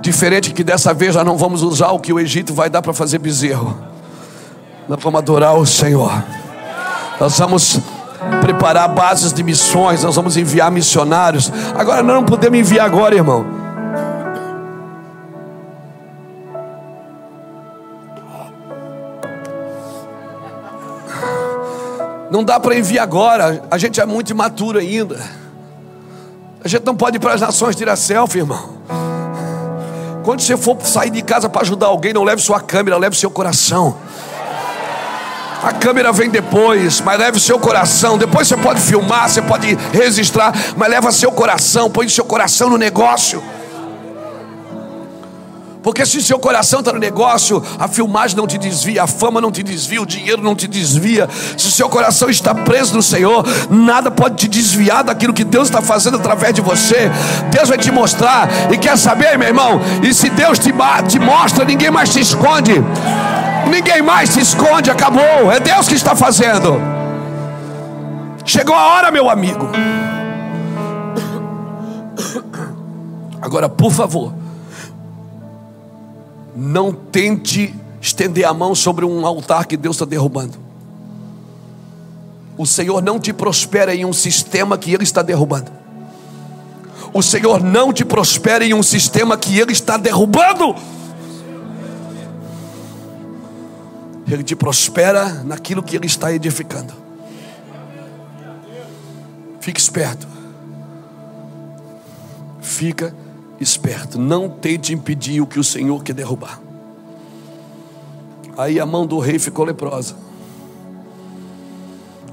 Diferente 0.00 0.52
que 0.52 0.62
dessa 0.62 0.94
vez 0.94 1.14
já 1.14 1.24
não 1.24 1.36
vamos 1.36 1.62
usar 1.62 1.90
o 1.90 1.98
que 1.98 2.12
o 2.12 2.20
Egito 2.20 2.54
vai 2.54 2.70
dar 2.70 2.80
para 2.80 2.92
fazer 2.92 3.18
bezerro. 3.18 3.76
Nós 4.88 5.02
vamos 5.02 5.18
adorar 5.18 5.56
o 5.56 5.66
Senhor. 5.66 6.22
Nós 7.18 7.38
vamos 7.38 7.80
preparar 8.40 8.88
bases 8.88 9.32
de 9.32 9.42
missões, 9.42 10.04
nós 10.04 10.14
vamos 10.14 10.36
enviar 10.36 10.70
missionários. 10.70 11.50
Agora 11.76 12.02
nós 12.02 12.14
não 12.14 12.24
podemos 12.24 12.58
enviar 12.58 12.86
agora, 12.86 13.14
irmão. 13.14 13.65
Não 22.30 22.42
dá 22.42 22.58
para 22.58 22.76
enviar 22.76 23.04
agora, 23.04 23.62
a 23.70 23.78
gente 23.78 24.00
é 24.00 24.06
muito 24.06 24.30
imaturo 24.30 24.78
ainda. 24.78 25.20
A 26.64 26.68
gente 26.68 26.84
não 26.84 26.96
pode 26.96 27.16
ir 27.16 27.20
para 27.20 27.34
as 27.34 27.40
nações 27.40 27.76
tirar 27.76 27.94
selfie, 27.96 28.38
irmão. 28.38 28.76
Quando 30.24 30.40
você 30.40 30.56
for 30.56 30.76
sair 30.82 31.10
de 31.10 31.22
casa 31.22 31.48
para 31.48 31.62
ajudar 31.62 31.86
alguém, 31.86 32.12
não 32.12 32.24
leve 32.24 32.42
sua 32.42 32.60
câmera, 32.60 32.96
leve 32.96 33.16
seu 33.16 33.30
coração. 33.30 33.96
A 35.62 35.72
câmera 35.72 36.12
vem 36.12 36.28
depois, 36.28 37.00
mas 37.00 37.18
leve 37.18 37.38
seu 37.38 37.58
coração. 37.58 38.18
Depois 38.18 38.48
você 38.48 38.56
pode 38.56 38.80
filmar, 38.80 39.28
você 39.28 39.40
pode 39.40 39.76
registrar, 39.92 40.52
mas 40.76 40.90
leva 40.90 41.12
seu 41.12 41.30
coração, 41.30 41.88
põe 41.88 42.08
seu 42.08 42.24
coração 42.24 42.68
no 42.68 42.76
negócio. 42.76 43.42
Porque 45.86 46.04
se 46.04 46.20
seu 46.20 46.36
coração 46.36 46.80
está 46.80 46.92
no 46.92 46.98
negócio, 46.98 47.62
a 47.78 47.86
filmagem 47.86 48.36
não 48.36 48.44
te 48.44 48.58
desvia, 48.58 49.04
a 49.04 49.06
fama 49.06 49.40
não 49.40 49.52
te 49.52 49.62
desvia, 49.62 50.02
o 50.02 50.04
dinheiro 50.04 50.42
não 50.42 50.52
te 50.52 50.66
desvia. 50.66 51.28
Se 51.56 51.70
seu 51.70 51.88
coração 51.88 52.28
está 52.28 52.52
preso 52.52 52.92
no 52.92 53.00
Senhor, 53.00 53.46
nada 53.70 54.10
pode 54.10 54.34
te 54.34 54.48
desviar 54.48 55.04
daquilo 55.04 55.32
que 55.32 55.44
Deus 55.44 55.68
está 55.68 55.80
fazendo 55.80 56.16
através 56.16 56.52
de 56.52 56.60
você. 56.60 57.08
Deus 57.52 57.68
vai 57.68 57.78
te 57.78 57.92
mostrar. 57.92 58.48
E 58.72 58.76
quer 58.76 58.98
saber, 58.98 59.38
meu 59.38 59.46
irmão? 59.46 59.80
E 60.02 60.12
se 60.12 60.28
Deus 60.28 60.58
te, 60.58 60.74
te 61.08 61.20
mostra, 61.20 61.64
ninguém 61.64 61.92
mais 61.92 62.12
te 62.12 62.18
esconde. 62.18 62.72
Ninguém 63.70 64.02
mais 64.02 64.30
se 64.30 64.40
esconde, 64.40 64.90
acabou. 64.90 65.52
É 65.52 65.60
Deus 65.60 65.86
que 65.86 65.94
está 65.94 66.16
fazendo. 66.16 66.82
Chegou 68.44 68.74
a 68.74 68.86
hora, 68.88 69.12
meu 69.12 69.30
amigo. 69.30 69.70
Agora, 73.40 73.68
por 73.68 73.92
favor, 73.92 74.32
não 76.56 76.92
tente 76.92 77.74
estender 78.00 78.46
a 78.46 78.54
mão 78.54 78.74
sobre 78.74 79.04
um 79.04 79.26
altar 79.26 79.66
que 79.66 79.76
Deus 79.76 79.96
está 79.96 80.06
derrubando. 80.06 80.58
O 82.56 82.64
Senhor 82.64 83.02
não 83.02 83.20
te 83.20 83.32
prospera 83.32 83.94
em 83.94 84.04
um 84.04 84.12
sistema 84.12 84.78
que 84.78 84.92
Ele 84.92 85.02
está 85.02 85.20
derrubando. 85.20 85.70
O 87.12 87.22
Senhor 87.22 87.62
não 87.62 87.92
te 87.92 88.04
prospera 88.04 88.64
em 88.64 88.72
um 88.72 88.82
sistema 88.82 89.36
que 89.36 89.58
Ele 89.58 89.72
está 89.72 89.98
derrubando. 89.98 90.74
Ele 94.26 94.42
te 94.42 94.56
prospera 94.56 95.44
naquilo 95.44 95.82
que 95.82 95.94
Ele 95.94 96.06
está 96.06 96.32
edificando. 96.32 96.94
Fique 99.60 99.80
esperto. 99.80 100.26
Fica 102.60 103.06
esperto. 103.06 103.25
Não 104.18 104.48
tente 104.48 104.92
impedir 104.92 105.40
o 105.40 105.46
que 105.46 105.58
o 105.58 105.64
Senhor 105.64 106.02
quer 106.02 106.12
derrubar. 106.12 106.60
Aí 108.56 108.80
a 108.80 108.86
mão 108.86 109.06
do 109.06 109.18
rei 109.18 109.38
ficou 109.38 109.64
leprosa. 109.64 110.14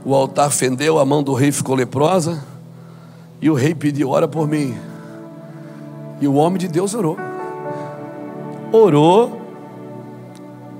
O 0.05 0.13
altar 0.13 0.51
fendeu, 0.51 0.99
a 0.99 1.05
mão 1.05 1.21
do 1.21 1.33
rei 1.33 1.51
ficou 1.51 1.75
leprosa. 1.75 2.43
E 3.41 3.49
o 3.49 3.53
rei 3.53 3.75
pediu: 3.75 4.09
Ora 4.09 4.27
por 4.27 4.47
mim. 4.47 4.75
E 6.21 6.27
o 6.27 6.35
homem 6.35 6.57
de 6.57 6.67
Deus 6.67 6.93
orou. 6.93 7.17
Orou 8.71 9.42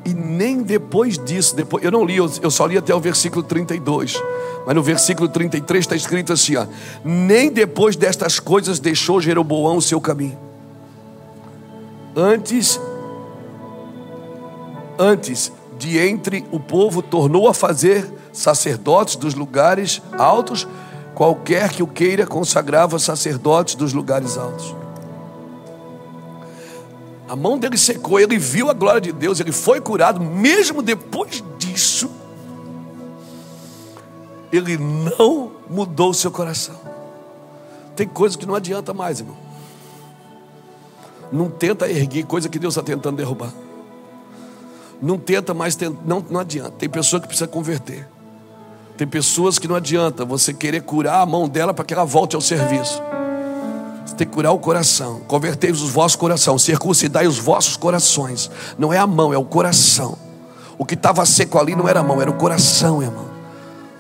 e 0.06 0.14
nem 0.14 0.62
depois 0.62 1.18
disso, 1.18 1.56
depois, 1.56 1.84
eu 1.84 1.92
não 1.92 2.04
li, 2.04 2.18
eu, 2.18 2.52
só 2.52 2.66
li 2.66 2.78
até 2.78 2.94
o 2.94 3.00
versículo 3.00 3.42
32. 3.42 4.22
Mas 4.66 4.76
no 4.76 4.84
versículo 4.84 5.30
33 5.30 5.84
está 5.84 5.96
escrito 5.96 6.34
assim: 6.34 6.58
ó, 6.58 6.66
nem 7.04 7.50
depois 7.50 7.96
destas 7.96 8.40
coisas 8.40 8.80
deixou 8.80 9.22
Jeroboão 9.22 9.78
o 9.78 9.82
seu 9.82 10.02
caminho. 10.02 10.38
Antes, 12.16 12.80
antes 15.00 15.52
de 15.78 15.98
entre 15.98 16.46
o 16.52 16.60
povo 16.60 17.02
tornou 17.02 17.48
a 17.48 17.54
fazer 17.54 18.12
sacerdotes 18.32 19.16
dos 19.16 19.34
lugares 19.34 20.02
altos, 20.18 20.68
qualquer 21.16 21.72
que 21.72 21.82
o 21.82 21.88
queira 21.88 22.26
consagrava 22.26 23.00
sacerdotes 23.00 23.76
dos 23.76 23.94
lugares 23.94 24.38
altos. 24.38 24.83
A 27.28 27.36
mão 27.36 27.58
dele 27.58 27.78
secou, 27.78 28.20
ele 28.20 28.38
viu 28.38 28.70
a 28.70 28.74
glória 28.74 29.00
de 29.00 29.12
Deus, 29.12 29.40
ele 29.40 29.52
foi 29.52 29.80
curado, 29.80 30.20
mesmo 30.20 30.82
depois 30.82 31.44
disso, 31.58 32.10
ele 34.52 34.78
não 34.78 35.52
mudou 35.70 36.10
o 36.10 36.14
seu 36.14 36.30
coração. 36.30 36.76
Tem 37.96 38.08
coisa 38.08 38.38
que 38.38 38.46
não 38.46 38.56
adianta 38.56 38.94
mais, 38.94 39.20
irmão. 39.20 39.38
Não 41.32 41.50
tenta 41.50 41.90
erguer 41.90 42.26
coisa 42.26 42.50
que 42.50 42.60
Deus 42.60 42.74
está 42.76 42.84
tentando 42.84 43.18
derrubar. 43.18 43.52
Não 45.02 45.18
tenta 45.18 45.54
mais, 45.54 45.78
não, 46.06 46.24
não 46.30 46.40
adianta. 46.40 46.72
Tem 46.72 46.90
pessoa 46.90 47.20
que 47.20 47.28
precisa 47.28 47.48
converter. 47.48 48.08
Tem 48.96 49.08
pessoas 49.08 49.58
que 49.58 49.68
não 49.68 49.76
adianta 49.76 50.24
você 50.24 50.54
querer 50.54 50.82
curar 50.84 51.22
a 51.22 51.26
mão 51.26 51.48
dela 51.50 51.74
para 51.74 51.84
que 51.84 51.94
ela 51.94 52.06
volte 52.06 52.36
ao 52.36 52.42
serviço. 52.42 53.02
Você 54.06 54.16
tem 54.16 54.28
que 54.28 54.34
curar 54.34 54.52
o 54.52 54.60
coração. 54.60 55.22
Convertei 55.28 55.72
os 55.72 55.82
vossos 55.82 56.16
corações, 56.16 56.62
circuncidai 56.62 57.28
os 57.28 57.40
vossos 57.40 57.78
corações. 57.78 58.50
Não 58.78 58.92
é 58.92 58.98
a 58.98 59.08
mão, 59.08 59.34
é 59.34 59.38
o 59.38 59.46
coração. 59.46 60.18
O 60.78 60.86
que 60.86 60.96
estava 60.96 61.26
seco 61.26 61.58
ali 61.58 61.76
não 61.76 61.88
era 61.88 62.02
a 62.02 62.04
mão, 62.04 62.22
era 62.22 62.30
o 62.30 62.36
coração, 62.36 63.02
irmão. 63.02 63.26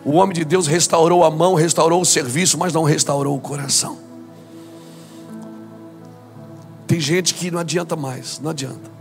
O 0.03 0.13
homem 0.13 0.33
de 0.33 0.43
Deus 0.43 0.67
restaurou 0.67 1.23
a 1.23 1.31
mão, 1.31 1.53
restaurou 1.53 2.01
o 2.01 2.05
serviço, 2.05 2.57
mas 2.57 2.73
não 2.73 2.83
restaurou 2.83 3.37
o 3.37 3.39
coração. 3.39 3.97
Tem 6.85 6.99
gente 6.99 7.33
que 7.33 7.49
não 7.49 7.59
adianta 7.59 7.95
mais, 7.95 8.39
não 8.39 8.51
adianta. 8.51 8.91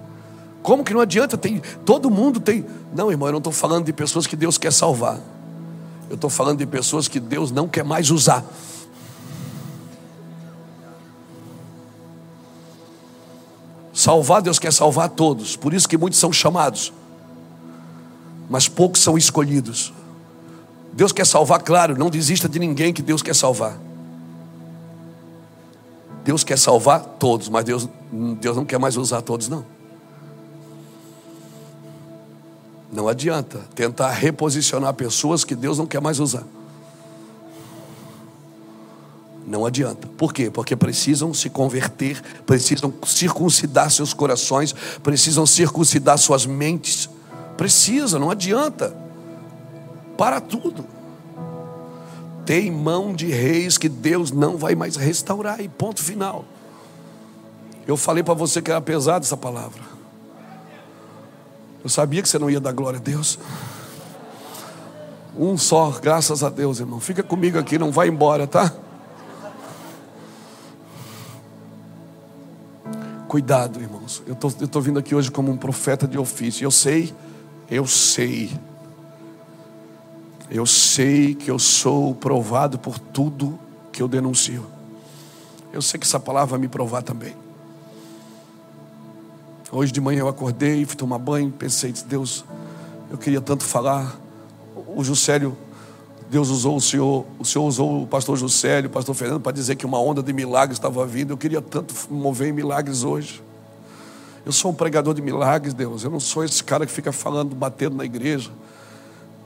Como 0.63 0.85
que 0.85 0.95
não 0.95 1.01
adianta? 1.01 1.37
Tem, 1.37 1.61
todo 1.85 2.09
mundo 2.09 2.39
tem. 2.39 2.65
Não, 2.95 3.11
irmão, 3.11 3.29
eu 3.29 3.33
não 3.33 3.39
estou 3.39 3.53
falando 3.53 3.85
de 3.85 3.93
pessoas 3.93 4.27
que 4.27 4.37
Deus 4.37 4.57
quer 4.57 4.73
salvar. 4.73 5.19
Eu 6.09 6.15
estou 6.15 6.31
falando 6.31 6.59
de 6.59 6.67
pessoas 6.67 7.09
que 7.09 7.19
Deus 7.19 7.51
não 7.51 7.67
quer 7.67 7.85
mais 7.85 8.11
usar. 8.11 8.45
Salvar, 13.93 14.41
Deus 14.41 14.59
quer 14.59 14.73
salvar 14.73 15.11
todos, 15.11 15.55
por 15.55 15.75
isso 15.75 15.89
que 15.89 15.99
muitos 15.99 16.19
são 16.19 16.33
chamados, 16.33 16.93
mas 18.49 18.69
poucos 18.69 19.01
são 19.01 19.19
escolhidos. 19.19 19.93
Deus 20.93 21.13
quer 21.13 21.27
salvar, 21.27 21.63
claro, 21.63 21.97
não 21.97 22.11
desista 22.11 22.49
de 22.49 22.59
ninguém 22.59 22.93
que 22.93 23.03
Deus 23.03 23.23
quer 23.23 23.35
salvar. 23.35 23.79
Deus 26.25 26.45
quer 26.45 26.59
salvar 26.59 27.01
todos, 27.19 27.49
mas 27.49 27.65
Deus, 27.65 27.89
Deus 28.41 28.57
não 28.57 28.65
quer 28.65 28.79
mais 28.79 28.97
usar 28.97 29.23
todos, 29.23 29.49
não. 29.49 29.65
Não 32.93 33.09
adianta 33.09 33.59
tentar 33.75 34.11
reposicionar 34.11 34.93
pessoas 34.95 35.45
que 35.45 35.55
Deus 35.55 35.79
não 35.79 35.87
quer 35.87 36.01
mais 36.01 36.21
usar. 36.21 36.45
Não 39.53 39.67
adianta. 39.67 40.09
Por 40.17 40.33
quê? 40.33 40.51
Porque 40.51 40.75
precisam 40.75 41.35
se 41.35 41.51
converter, 41.51 42.23
precisam 42.47 42.91
circuncidar 43.05 43.91
seus 43.91 44.15
corações, 44.15 44.75
precisam 45.03 45.45
circuncidar 45.45 46.17
suas 46.17 46.47
mentes. 46.47 47.11
Precisa, 47.55 48.19
não 48.19 48.31
adianta. 48.31 48.97
Para 50.17 50.41
tudo. 50.41 50.87
Tem 52.47 52.71
mão 52.71 53.15
de 53.15 53.27
reis 53.27 53.77
que 53.77 53.91
Deus 53.91 54.33
não 54.33 54.57
vai 54.57 54.75
mais 54.75 54.97
restaurar, 54.97 55.61
e 55.61 55.69
ponto 55.69 56.03
final. 56.03 56.47
Eu 57.87 57.99
falei 57.99 58.23
para 58.23 58.33
você 58.33 58.63
que 58.63 58.71
era 58.71 58.81
pesada 58.81 59.23
essa 59.23 59.37
palavra. 59.37 59.83
Eu 61.85 61.91
sabia 61.91 62.23
que 62.23 62.29
você 62.29 62.39
não 62.39 62.49
ia 62.49 62.59
dar 62.59 62.73
glória 62.73 62.99
a 62.99 63.03
Deus. 63.03 63.39
Um 65.39 65.59
só, 65.59 65.91
graças 65.91 66.43
a 66.43 66.49
Deus, 66.49 66.81
irmão. 66.81 66.99
Fica 67.01 67.23
comigo 67.23 67.59
aqui, 67.59 67.79
não 67.79 67.93
vai 67.93 68.09
embora, 68.09 68.47
tá? 68.47 68.73
Cuidado, 73.33 73.81
irmãos. 73.81 74.23
Eu 74.27 74.35
tô, 74.35 74.49
estou 74.49 74.83
vindo 74.83 74.99
aqui 74.99 75.15
hoje 75.15 75.31
como 75.31 75.51
um 75.51 75.57
profeta 75.57 76.07
de 76.07 76.19
ofício. 76.19 76.67
Eu 76.67 76.71
sei, 76.71 77.15
Eu 77.71 77.87
sei. 77.87 78.51
Eu 80.51 80.67
sei 80.67 81.35
que 81.35 81.51
eu 81.51 81.59
sou 81.59 82.15
provado 82.15 82.79
por 82.79 82.99
tudo 82.99 83.59
que 83.91 84.03
eu 84.03 84.07
denuncio. 84.07 84.67
Eu 85.73 85.81
sei 85.81 85.99
que 85.99 86.05
essa 86.05 86.21
palavra 86.21 86.51
vai 86.51 86.59
me 86.59 86.69
provar 86.69 87.01
também. 87.01 87.35
Hoje 89.71 89.91
de 89.91 90.01
manhã 90.03 90.21
eu 90.21 90.29
acordei, 90.29 90.85
fui 90.85 90.97
tomar 90.97 91.17
banho, 91.17 91.51
pensei, 91.51 91.91
Deus, 92.07 92.45
eu 93.11 93.17
queria 93.17 93.41
tanto 93.41 93.65
falar. 93.65 94.15
O 94.95 95.03
Juscelio, 95.03 95.57
Deus 96.33 96.49
usou 96.49 96.77
o 96.77 96.81
Senhor, 96.81 97.27
o 97.39 97.45
Senhor 97.45 97.67
usou 97.67 98.05
o 98.05 98.07
pastor 98.07 98.39
Juscelio, 98.39 98.89
o 98.89 98.91
pastor 98.91 99.15
Fernando, 99.15 99.43
para 99.43 99.53
dizer 99.53 99.77
que 99.77 99.85
uma 99.85 100.01
onda 100.01 100.23
de 100.23 100.33
milagres 100.33 100.79
estava 100.79 101.05
vindo. 101.05 101.31
Eu 101.31 101.37
queria 101.37 101.61
tanto 101.61 101.95
mover 102.11 102.49
em 102.49 102.53
milagres 102.53 103.05
hoje. 103.05 103.43
Eu 104.47 104.51
sou 104.51 104.71
um 104.71 104.75
pregador 104.75 105.13
de 105.13 105.21
milagres, 105.21 105.75
Deus. 105.75 106.05
Eu 106.05 106.11
não 106.11 106.19
sou 106.19 106.43
esse 106.43 106.65
cara 106.65 106.87
que 106.87 106.93
fica 106.93 107.13
falando, 107.13 107.55
batendo 107.55 107.97
na 107.97 108.07
igreja. 108.07 108.51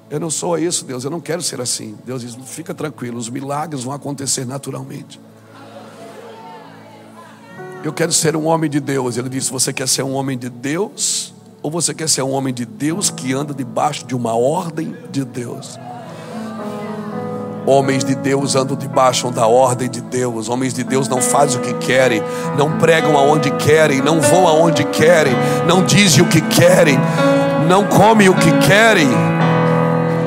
Eu 0.08 0.20
não 0.20 0.30
sou 0.30 0.56
isso, 0.56 0.84
Deus. 0.84 1.02
Eu 1.02 1.10
não 1.10 1.20
quero 1.20 1.42
ser 1.42 1.60
assim. 1.60 1.98
Deus 2.06 2.22
diz: 2.22 2.36
fica 2.46 2.72
tranquilo, 2.72 3.18
os 3.18 3.28
milagres 3.28 3.82
vão 3.82 3.92
acontecer 3.92 4.46
naturalmente. 4.46 5.20
Eu 7.82 7.92
quero 7.92 8.12
ser 8.12 8.36
um 8.36 8.46
homem 8.46 8.70
de 8.70 8.78
Deus. 8.78 9.16
Ele 9.16 9.28
disse: 9.28 9.50
Você 9.50 9.72
quer 9.72 9.88
ser 9.88 10.04
um 10.04 10.14
homem 10.14 10.38
de 10.38 10.48
Deus? 10.48 11.34
Ou 11.64 11.68
você 11.68 11.92
quer 11.92 12.08
ser 12.08 12.22
um 12.22 12.30
homem 12.30 12.54
de 12.54 12.64
Deus 12.64 13.10
que 13.10 13.32
anda 13.32 13.52
debaixo 13.52 14.06
de 14.06 14.14
uma 14.14 14.36
ordem 14.36 14.94
de 15.10 15.24
Deus? 15.24 15.76
Homens 17.66 18.04
de 18.04 18.14
Deus 18.14 18.54
andam 18.54 18.76
debaixo 18.76 19.28
da 19.30 19.46
ordem 19.46 19.90
de 19.90 20.00
Deus. 20.00 20.48
Homens 20.48 20.72
de 20.72 20.84
Deus 20.84 21.08
não 21.08 21.20
fazem 21.20 21.58
o 21.58 21.62
que 21.62 21.74
querem, 21.74 22.22
não 22.56 22.78
pregam 22.78 23.16
aonde 23.16 23.50
querem, 23.50 24.00
não 24.00 24.20
vão 24.20 24.46
aonde 24.46 24.84
querem, 24.84 25.34
não 25.66 25.84
dizem 25.84 26.22
o 26.22 26.28
que 26.28 26.40
querem, 26.40 26.96
não 27.68 27.84
comem 27.84 28.28
o 28.28 28.34
que 28.34 28.52
querem. 28.58 29.08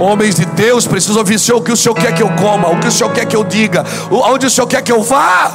Homens 0.01 0.35
de 0.35 0.45
Deus 0.45 0.85
precisam 0.85 1.19
ouvir 1.19 1.39
o 1.53 1.61
que 1.61 1.71
o 1.71 1.77
Senhor 1.77 1.95
quer 1.95 2.13
que 2.13 2.23
eu 2.23 2.29
coma, 2.35 2.67
o 2.69 2.79
que 2.79 2.87
o 2.87 2.91
Senhor 2.91 3.11
quer 3.13 3.25
que 3.25 3.35
eu 3.35 3.43
diga, 3.43 3.85
aonde 4.11 4.45
o 4.45 4.49
Senhor 4.49 4.67
quer 4.67 4.81
que 4.81 4.91
eu 4.91 5.01
vá. 5.01 5.51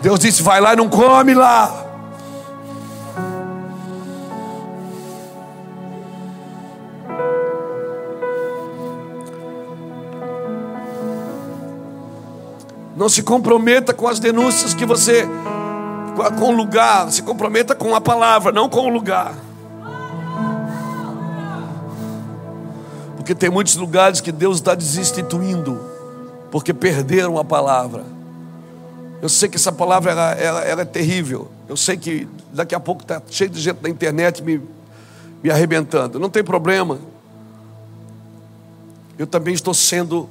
Deus 0.00 0.18
disse: 0.18 0.42
vai 0.42 0.60
lá 0.60 0.72
e 0.72 0.76
não 0.76 0.88
come 0.88 1.34
lá. 1.34 1.77
Não 12.98 13.08
se 13.08 13.22
comprometa 13.22 13.94
com 13.94 14.08
as 14.08 14.18
denúncias 14.18 14.74
que 14.74 14.84
você. 14.84 15.24
com 16.36 16.48
o 16.48 16.50
lugar. 16.50 17.12
Se 17.12 17.22
comprometa 17.22 17.72
com 17.72 17.94
a 17.94 18.00
palavra, 18.00 18.50
não 18.50 18.68
com 18.68 18.80
o 18.80 18.88
lugar. 18.88 19.36
Porque 23.16 23.36
tem 23.36 23.48
muitos 23.48 23.76
lugares 23.76 24.20
que 24.20 24.32
Deus 24.32 24.56
está 24.56 24.74
desinstituindo. 24.74 25.80
Porque 26.50 26.74
perderam 26.74 27.38
a 27.38 27.44
palavra. 27.44 28.04
Eu 29.22 29.28
sei 29.28 29.48
que 29.48 29.56
essa 29.56 29.70
palavra 29.70 30.10
ela, 30.10 30.32
ela, 30.32 30.60
ela 30.64 30.82
é 30.82 30.84
terrível. 30.84 31.48
Eu 31.68 31.76
sei 31.76 31.96
que 31.96 32.26
daqui 32.52 32.74
a 32.74 32.80
pouco 32.80 33.02
está 33.02 33.22
cheio 33.30 33.48
de 33.48 33.60
gente 33.60 33.78
na 33.80 33.88
internet 33.88 34.42
me, 34.42 34.60
me 35.40 35.52
arrebentando. 35.52 36.18
Não 36.18 36.28
tem 36.28 36.42
problema. 36.42 36.98
Eu 39.16 39.26
também 39.26 39.54
estou 39.54 39.72
sendo 39.72 40.28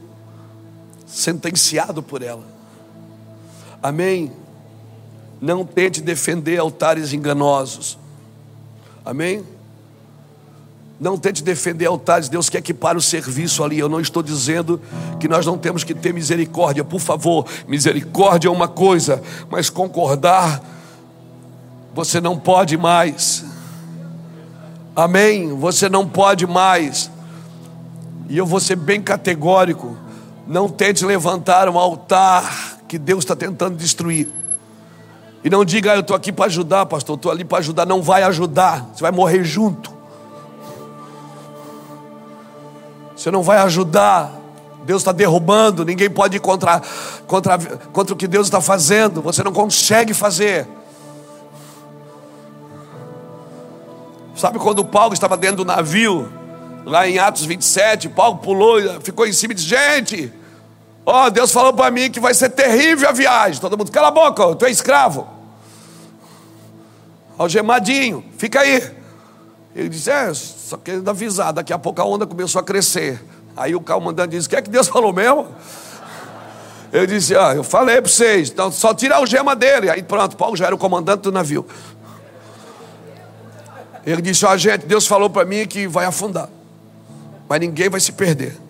sentenciado 1.06 2.04
por 2.04 2.22
ela. 2.22 2.57
Amém? 3.88 4.30
Não 5.40 5.64
tente 5.64 6.02
defender 6.02 6.58
altares 6.58 7.14
enganosos. 7.14 7.98
Amém? 9.06 9.46
Não 11.00 11.18
tente 11.18 11.42
defender 11.42 11.86
altares, 11.86 12.28
Deus 12.28 12.50
quer 12.50 12.62
que 12.62 12.74
pare 12.74 12.98
o 12.98 13.02
serviço 13.02 13.64
ali. 13.64 13.80
Eu 13.80 13.88
não 13.88 14.02
estou 14.02 14.22
dizendo 14.22 14.82
que 15.22 15.28
nós 15.30 15.46
não 15.46 15.58
temos 15.58 15.86
que 15.86 15.94
ter 15.94 16.14
misericórdia, 16.14 16.84
por 16.84 17.00
favor. 17.00 17.48
Misericórdia 17.66 18.50
é 18.50 18.52
uma 18.52 18.68
coisa, 18.68 19.24
mas 19.50 19.70
concordar, 19.70 20.62
você 21.96 22.20
não 22.20 22.38
pode 22.38 22.76
mais. 22.76 23.46
Amém? 24.94 25.56
Você 25.56 25.88
não 25.88 26.06
pode 26.06 26.46
mais. 26.46 27.10
E 28.28 28.38
eu 28.38 28.46
vou 28.46 28.60
ser 28.60 28.76
bem 28.76 29.02
categórico. 29.02 29.96
Não 30.46 30.68
tente 30.68 31.06
levantar 31.06 31.70
um 31.70 31.80
altar 31.80 32.77
que 32.88 32.98
Deus 32.98 33.24
está 33.24 33.36
tentando 33.36 33.76
destruir. 33.76 34.30
E 35.44 35.50
não 35.50 35.64
diga, 35.64 35.92
ah, 35.92 35.96
eu 35.96 36.02
estou 36.02 36.16
aqui 36.16 36.32
para 36.32 36.46
ajudar, 36.46 36.86
pastor, 36.86 37.16
estou 37.16 37.32
ali 37.32 37.46
para 37.46 37.60
ajudar. 37.60 37.86
Não 37.86 38.02
vai 38.02 38.24
ajudar, 38.24 38.90
você 38.94 39.02
vai 39.02 39.12
morrer 39.12 39.44
junto. 39.44 39.92
Você 43.16 43.32
não 43.32 43.44
vai 43.44 43.58
ajudar. 43.60 44.32
Deus 44.86 45.02
está 45.02 45.12
derrubando, 45.12 45.84
ninguém 45.84 46.10
pode 46.10 46.38
ir 46.38 46.40
contra, 46.40 46.82
contra, 47.28 47.58
contra 47.58 48.14
o 48.14 48.18
que 48.18 48.28
Deus 48.28 48.48
está 48.48 48.62
fazendo. 48.62 49.22
Você 49.22 49.44
não 49.44 49.52
consegue 49.52 50.14
fazer. 50.14 50.68
Sabe 54.34 54.60
quando 54.60 54.86
Paulo 54.86 55.14
estava 55.14 55.36
dentro 55.36 55.58
do 55.58 55.66
navio, 55.66 56.32
lá 56.86 57.08
em 57.08 57.18
Atos 57.18 57.44
27, 57.44 58.08
Paulo 58.10 58.38
pulou, 58.38 58.80
ficou 59.02 59.28
em 59.28 59.34
cima 59.34 59.52
e 59.52 59.56
disse: 59.56 59.68
Gente, 59.68 60.32
ó, 61.08 61.30
Deus 61.30 61.52
falou 61.52 61.74
para 61.74 61.90
mim 61.90 62.12
que 62.12 62.20
vai 62.20 62.34
ser 62.34 62.50
terrível 62.50 63.08
a 63.08 63.12
viagem. 63.14 63.62
Todo 63.62 63.78
mundo, 63.78 63.92
cala 63.92 64.10
a 64.10 64.12
boca, 64.12 64.56
tu 64.56 64.66
é 64.66 64.70
escravo. 64.70 65.28
Algemadinho, 67.38 68.26
fica 68.38 68.60
aí. 68.60 68.92
Ele 69.76 69.90
disse: 69.90 70.10
É, 70.10 70.34
só 70.34 70.76
querendo 70.76 71.10
avisar. 71.10 71.54
Daqui 71.54 71.72
a 71.72 71.80
pouco 71.80 72.02
a 72.02 72.06
onda 72.06 72.26
começou 72.26 72.60
a 72.60 72.64
crescer. 72.64 73.24
Aí 73.56 73.74
o 73.74 73.80
comandante 73.80 74.32
disse: 74.32 74.48
O 74.48 74.50
que 74.50 74.56
é 74.56 74.62
que 74.62 74.70
Deus 74.70 74.88
falou 74.90 75.14
mesmo? 75.14 75.48
Eu 76.92 77.06
disse: 77.06 77.36
Ah, 77.36 77.54
eu 77.56 77.64
falei 77.64 78.02
para 78.02 78.10
vocês, 78.10 78.50
então 78.50 78.72
só 78.72 78.94
tira 78.94 79.16
a 79.16 79.18
algema 79.20 79.56
dele. 79.56 79.90
Aí 79.90 80.04
pronto, 80.04 80.36
Paulo 80.36 80.58
já 80.58 80.66
era 80.66 80.76
o 80.76 80.78
comandante 80.78 81.22
do 81.22 81.32
navio. 81.32 81.66
Ele 84.06 84.22
disse: 84.22 84.46
Ó, 84.46 84.52
oh, 84.52 84.58
gente, 84.58 84.86
Deus 84.86 85.06
falou 85.06 85.30
para 85.30 85.46
mim 85.46 85.66
que 85.68 85.88
vai 85.88 86.06
afundar, 86.06 86.50
mas 87.48 87.60
ninguém 87.60 87.88
vai 87.88 88.00
se 88.00 88.12
perder. 88.12 88.67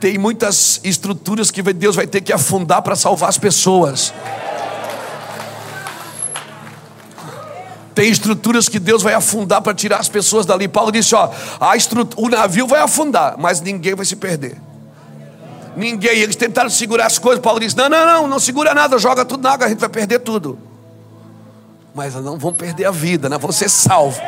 Tem 0.00 0.16
muitas 0.16 0.80
estruturas 0.84 1.50
que 1.50 1.62
Deus 1.62 1.96
vai 1.96 2.06
ter 2.06 2.20
que 2.20 2.32
afundar 2.32 2.82
para 2.82 2.94
salvar 2.94 3.28
as 3.28 3.38
pessoas. 3.38 4.12
Tem 7.94 8.08
estruturas 8.08 8.68
que 8.68 8.78
Deus 8.78 9.02
vai 9.02 9.12
afundar 9.12 9.60
para 9.60 9.74
tirar 9.74 9.98
as 9.98 10.08
pessoas 10.08 10.46
dali. 10.46 10.68
Paulo 10.68 10.92
disse: 10.92 11.16
ó, 11.16 11.32
a 11.58 11.72
o 12.16 12.28
navio 12.28 12.64
vai 12.68 12.80
afundar, 12.80 13.34
mas 13.36 13.60
ninguém 13.60 13.96
vai 13.96 14.06
se 14.06 14.14
perder. 14.14 14.56
Ninguém. 15.76 16.16
Eles 16.18 16.36
tentaram 16.36 16.70
segurar 16.70 17.06
as 17.06 17.18
coisas. 17.18 17.42
Paulo 17.42 17.58
disse: 17.58 17.76
não, 17.76 17.88
não, 17.88 18.06
não, 18.06 18.28
não 18.28 18.38
segura 18.38 18.72
nada, 18.72 18.98
joga 18.98 19.24
tudo 19.24 19.42
na 19.42 19.50
água, 19.50 19.66
a 19.66 19.68
gente 19.68 19.80
vai 19.80 19.88
perder 19.88 20.20
tudo. 20.20 20.56
Mas 21.92 22.14
não 22.14 22.38
vão 22.38 22.52
perder 22.52 22.84
a 22.84 22.92
vida, 22.92 23.28
né? 23.28 23.36
vão 23.36 23.50
ser 23.50 23.68
salvos. 23.68 24.20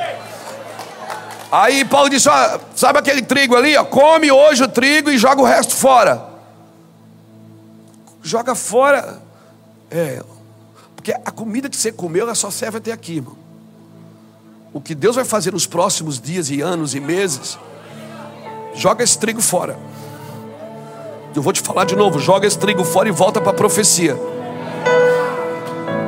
Aí 1.50 1.84
Paulo 1.84 2.08
disse: 2.08 2.28
ó, 2.28 2.58
sabe 2.74 2.98
aquele 2.98 3.22
trigo 3.22 3.56
ali? 3.56 3.76
Ó, 3.76 3.84
come 3.84 4.30
hoje 4.30 4.62
o 4.62 4.68
trigo 4.68 5.10
e 5.10 5.18
joga 5.18 5.40
o 5.40 5.44
resto 5.44 5.74
fora. 5.74 6.24
Joga 8.22 8.54
fora. 8.54 9.20
É, 9.90 10.22
porque 10.94 11.12
a 11.12 11.30
comida 11.30 11.68
que 11.68 11.76
você 11.76 11.90
comeu, 11.90 12.22
ela 12.22 12.34
só 12.34 12.50
serve 12.50 12.78
até 12.78 12.92
aqui, 12.92 13.16
irmão 13.16 13.40
o 14.72 14.80
que 14.80 14.94
Deus 14.94 15.16
vai 15.16 15.24
fazer 15.24 15.52
nos 15.52 15.66
próximos 15.66 16.20
dias 16.20 16.50
e 16.50 16.60
anos 16.60 16.94
e 16.94 17.00
meses, 17.00 17.58
joga 18.74 19.02
esse 19.02 19.18
trigo 19.18 19.40
fora. 19.40 19.76
Eu 21.34 21.42
vou 21.42 21.52
te 21.52 21.60
falar 21.60 21.84
de 21.84 21.96
novo: 21.96 22.18
joga 22.18 22.46
esse 22.46 22.58
trigo 22.58 22.84
fora 22.84 23.08
e 23.08 23.12
volta 23.12 23.40
para 23.40 23.50
a 23.50 23.54
profecia. 23.54 24.16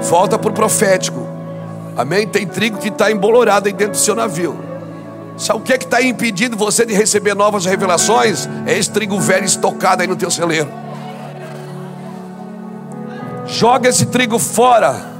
Volta 0.02 0.38
para 0.38 0.50
o 0.50 0.54
profético. 0.54 1.26
Amém? 1.96 2.26
Tem 2.26 2.46
trigo 2.46 2.78
que 2.78 2.88
está 2.88 3.10
embolorado 3.10 3.68
aí 3.68 3.72
dentro 3.72 3.92
do 3.92 3.98
seu 3.98 4.14
navio. 4.14 4.71
Sabe 5.36 5.60
o 5.60 5.62
que 5.62 5.72
é 5.72 5.76
está 5.76 6.02
impedindo 6.02 6.56
você 6.56 6.84
de 6.84 6.92
receber 6.92 7.34
novas 7.34 7.64
revelações? 7.64 8.48
É 8.66 8.76
esse 8.76 8.90
trigo 8.90 9.18
velho 9.18 9.44
estocado 9.44 10.02
aí 10.02 10.06
no 10.06 10.16
teu 10.16 10.30
celeiro. 10.30 10.70
Joga 13.46 13.88
esse 13.88 14.06
trigo 14.06 14.38
fora. 14.38 15.10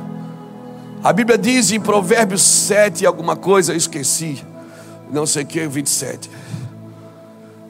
A 1.03 1.13
Bíblia 1.13 1.37
diz 1.37 1.73
em 1.73 1.81
Provérbios 1.81 2.43
7, 2.43 3.05
alguma 3.05 3.35
coisa, 3.35 3.73
eu 3.73 3.77
esqueci, 3.77 4.45
não 5.11 5.27
sei 5.27 5.43
o 5.43 5.47
que, 5.47 5.67
27. 5.67 6.31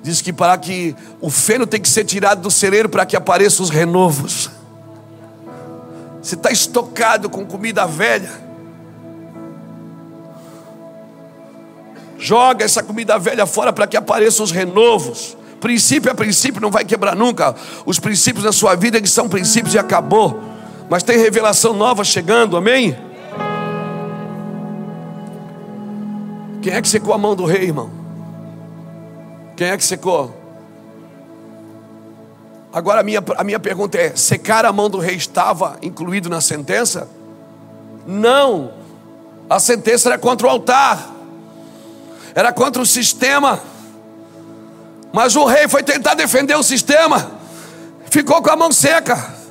Diz 0.02 0.20
que 0.20 0.32
para 0.32 0.58
que 0.58 0.94
o 1.20 1.30
feno 1.30 1.66
tem 1.66 1.80
que 1.80 1.88
ser 1.88 2.04
tirado 2.04 2.42
do 2.42 2.50
celeiro 2.50 2.88
para 2.88 3.06
que 3.06 3.16
apareçam 3.16 3.62
os 3.64 3.70
renovos. 3.70 4.50
Você 6.20 6.34
está 6.34 6.50
estocado 6.50 7.30
com 7.30 7.46
comida 7.46 7.86
velha. 7.86 8.41
Joga 12.22 12.64
essa 12.64 12.84
comida 12.84 13.18
velha 13.18 13.44
fora 13.46 13.72
para 13.72 13.84
que 13.84 13.96
apareçam 13.96 14.44
os 14.44 14.52
renovos. 14.52 15.36
Princípio 15.60 16.08
é 16.08 16.14
princípio, 16.14 16.60
não 16.60 16.70
vai 16.70 16.84
quebrar 16.84 17.16
nunca. 17.16 17.52
Os 17.84 17.98
princípios 17.98 18.44
da 18.44 18.52
sua 18.52 18.76
vida 18.76 19.00
que 19.00 19.08
são 19.08 19.28
princípios 19.28 19.74
e 19.74 19.78
acabou. 19.78 20.40
Mas 20.88 21.02
tem 21.02 21.18
revelação 21.18 21.74
nova 21.74 22.04
chegando, 22.04 22.56
amém? 22.56 22.96
Quem 26.62 26.72
é 26.72 26.80
que 26.80 26.88
secou 26.88 27.12
a 27.12 27.18
mão 27.18 27.34
do 27.34 27.44
rei, 27.44 27.64
irmão? 27.64 27.90
Quem 29.56 29.66
é 29.66 29.76
que 29.76 29.84
secou? 29.84 30.32
Agora 32.72 33.00
a 33.00 33.02
minha, 33.02 33.20
a 33.36 33.42
minha 33.42 33.58
pergunta 33.58 33.98
é: 33.98 34.14
secar 34.14 34.64
a 34.64 34.72
mão 34.72 34.88
do 34.88 34.98
rei 34.98 35.16
estava 35.16 35.76
incluído 35.82 36.30
na 36.30 36.40
sentença? 36.40 37.08
Não, 38.06 38.70
a 39.50 39.58
sentença 39.58 40.08
era 40.08 40.18
contra 40.18 40.46
o 40.46 40.50
altar, 40.50 41.21
era 42.34 42.52
contra 42.52 42.80
o 42.80 42.86
sistema, 42.86 43.60
mas 45.12 45.36
o 45.36 45.44
rei 45.44 45.68
foi 45.68 45.82
tentar 45.82 46.14
defender 46.14 46.54
o 46.56 46.62
sistema, 46.62 47.32
ficou 48.10 48.42
com 48.42 48.50
a 48.50 48.56
mão 48.56 48.72
seca. 48.72 49.42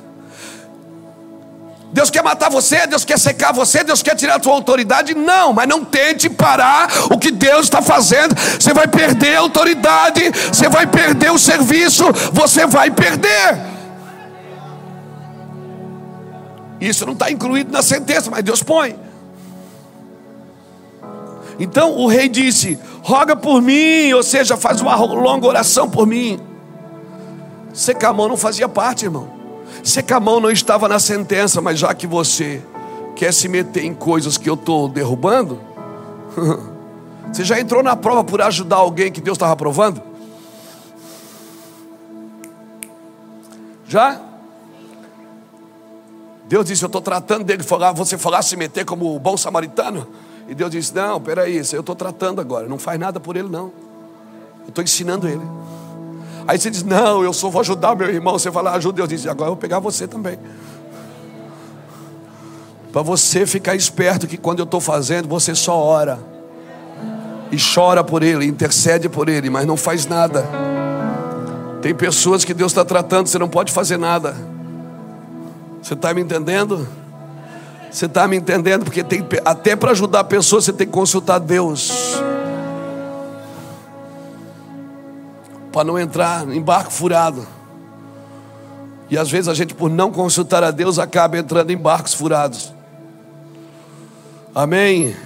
Deus 1.92 2.08
quer 2.08 2.22
matar 2.22 2.48
você, 2.50 2.86
Deus 2.86 3.04
quer 3.04 3.18
secar 3.18 3.52
você, 3.52 3.84
Deus 3.84 4.02
quer 4.02 4.16
tirar 4.16 4.36
a 4.36 4.38
tua 4.38 4.54
autoridade. 4.54 5.14
Não, 5.14 5.52
mas 5.52 5.68
não 5.68 5.84
tente 5.84 6.28
parar 6.30 6.88
o 7.10 7.18
que 7.18 7.30
Deus 7.30 7.64
está 7.64 7.82
fazendo. 7.82 8.34
Você 8.34 8.72
vai 8.72 8.88
perder 8.88 9.36
a 9.36 9.40
autoridade, 9.40 10.22
você 10.50 10.70
vai 10.70 10.86
perder 10.86 11.30
o 11.30 11.38
serviço, 11.38 12.04
você 12.32 12.66
vai 12.66 12.90
perder. 12.90 13.60
Isso 16.80 17.04
não 17.04 17.12
está 17.12 17.30
incluído 17.30 17.70
na 17.70 17.82
sentença, 17.82 18.30
mas 18.30 18.42
Deus 18.42 18.62
põe. 18.62 18.98
Então 21.58 21.96
o 21.96 22.06
rei 22.06 22.28
disse: 22.28 22.78
roga 23.02 23.36
por 23.36 23.60
mim, 23.60 24.12
ou 24.12 24.22
seja, 24.22 24.56
faz 24.56 24.80
uma 24.80 24.94
longa 24.96 25.46
oração 25.46 25.88
por 25.88 26.06
mim. 26.06 26.40
Secar 27.72 28.10
a 28.10 28.12
mão 28.12 28.28
não 28.28 28.36
fazia 28.36 28.68
parte, 28.68 29.04
irmão. 29.04 29.42
Secamão 29.82 30.38
não 30.38 30.50
estava 30.50 30.88
na 30.88 30.98
sentença, 30.98 31.60
mas 31.60 31.78
já 31.78 31.92
que 31.94 32.06
você 32.06 32.62
quer 33.16 33.32
se 33.32 33.48
meter 33.48 33.84
em 33.84 33.94
coisas 33.94 34.38
que 34.38 34.48
eu 34.48 34.54
estou 34.54 34.88
derrubando, 34.88 35.60
você 37.32 37.44
já 37.44 37.58
entrou 37.58 37.82
na 37.82 37.96
prova 37.96 38.22
por 38.22 38.40
ajudar 38.42 38.76
alguém 38.76 39.10
que 39.10 39.20
Deus 39.20 39.36
estava 39.36 39.52
aprovando? 39.52 40.00
Já? 43.88 44.20
Deus 46.46 46.66
disse: 46.66 46.84
Eu 46.84 46.86
estou 46.86 47.00
tratando 47.00 47.44
dele. 47.44 47.62
Você 47.96 48.16
falar 48.16 48.42
se 48.42 48.56
meter 48.56 48.84
como 48.84 49.14
o 49.14 49.18
bom 49.18 49.36
samaritano? 49.36 50.06
E 50.48 50.54
Deus 50.54 50.70
disse: 50.70 50.94
Não, 50.94 51.20
peraí, 51.20 51.56
eu 51.56 51.80
estou 51.80 51.94
tratando 51.94 52.40
agora. 52.40 52.66
Não 52.66 52.78
faz 52.78 52.98
nada 52.98 53.20
por 53.20 53.36
ele, 53.36 53.48
não. 53.48 53.72
Eu 54.62 54.68
estou 54.68 54.82
ensinando 54.82 55.28
ele. 55.28 55.42
Aí 56.46 56.58
você 56.58 56.70
diz: 56.70 56.82
Não, 56.82 57.22
eu 57.22 57.32
só 57.32 57.48
vou 57.48 57.60
ajudar 57.60 57.94
meu 57.94 58.08
irmão. 58.08 58.38
Você 58.38 58.50
fala: 58.50 58.72
Ajuda. 58.72 58.96
Deus 58.96 59.08
diz: 59.08 59.26
Agora 59.26 59.48
eu 59.50 59.54
vou 59.54 59.56
pegar 59.56 59.78
você 59.78 60.06
também. 60.06 60.38
Para 62.92 63.02
você 63.02 63.46
ficar 63.46 63.74
esperto 63.74 64.26
que 64.26 64.36
quando 64.36 64.58
eu 64.58 64.64
estou 64.64 64.80
fazendo, 64.80 65.26
você 65.26 65.54
só 65.54 65.76
ora. 65.76 66.18
E 67.50 67.56
chora 67.56 68.02
por 68.04 68.22
ele, 68.22 68.46
intercede 68.46 69.08
por 69.08 69.28
ele, 69.28 69.48
mas 69.50 69.66
não 69.66 69.76
faz 69.76 70.06
nada. 70.06 70.46
Tem 71.80 71.94
pessoas 71.94 72.44
que 72.44 72.54
Deus 72.54 72.72
está 72.72 72.84
tratando, 72.84 73.26
você 73.26 73.38
não 73.38 73.48
pode 73.48 73.72
fazer 73.72 73.96
nada. 73.96 74.36
Você 75.82 75.94
está 75.94 76.14
me 76.14 76.20
entendendo? 76.20 76.86
Você 77.92 78.06
está 78.06 78.26
me 78.26 78.36
entendendo? 78.36 78.84
Porque 78.84 79.04
tem, 79.04 79.24
até 79.44 79.76
para 79.76 79.90
ajudar 79.90 80.20
a 80.20 80.24
pessoa 80.24 80.62
você 80.62 80.72
tem 80.72 80.86
que 80.86 80.92
consultar 80.92 81.38
Deus. 81.38 82.20
para 85.72 85.84
não 85.84 85.98
entrar 85.98 86.46
em 86.48 86.60
barco 86.60 86.92
furado. 86.92 87.46
E 89.10 89.18
às 89.18 89.30
vezes 89.30 89.48
a 89.48 89.54
gente, 89.54 89.74
por 89.74 89.90
não 89.90 90.12
consultar 90.12 90.62
a 90.62 90.70
Deus, 90.70 90.98
acaba 90.98 91.38
entrando 91.38 91.70
em 91.70 91.76
barcos 91.76 92.14
furados. 92.14 92.72
Amém? 94.54 95.16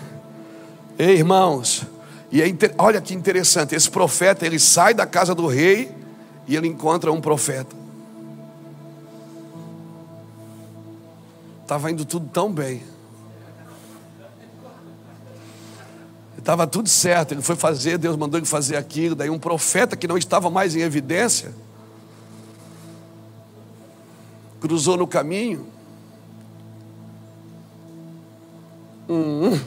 Ei, 0.98 1.16
irmãos, 1.16 1.82
e 2.30 2.40
é 2.40 2.48
inter... 2.48 2.72
olha 2.78 3.00
que 3.00 3.12
interessante: 3.12 3.74
esse 3.74 3.90
profeta 3.90 4.46
ele 4.46 4.58
sai 4.58 4.94
da 4.94 5.04
casa 5.04 5.34
do 5.34 5.46
rei 5.46 5.92
e 6.46 6.56
ele 6.56 6.68
encontra 6.68 7.12
um 7.12 7.20
profeta. 7.20 7.75
Estava 11.66 11.90
indo 11.90 12.04
tudo 12.04 12.28
tão 12.28 12.52
bem. 12.52 12.80
Estava 16.38 16.64
tudo 16.64 16.88
certo, 16.88 17.32
ele 17.32 17.42
foi 17.42 17.56
fazer, 17.56 17.98
Deus 17.98 18.16
mandou 18.16 18.38
ele 18.38 18.46
fazer 18.46 18.76
aquilo. 18.76 19.16
Daí 19.16 19.28
um 19.28 19.38
profeta 19.38 19.96
que 19.96 20.06
não 20.06 20.16
estava 20.16 20.48
mais 20.48 20.76
em 20.76 20.82
evidência, 20.82 21.52
cruzou 24.60 24.96
no 24.96 25.08
caminho. 25.08 25.66
Hum. 29.08 29.58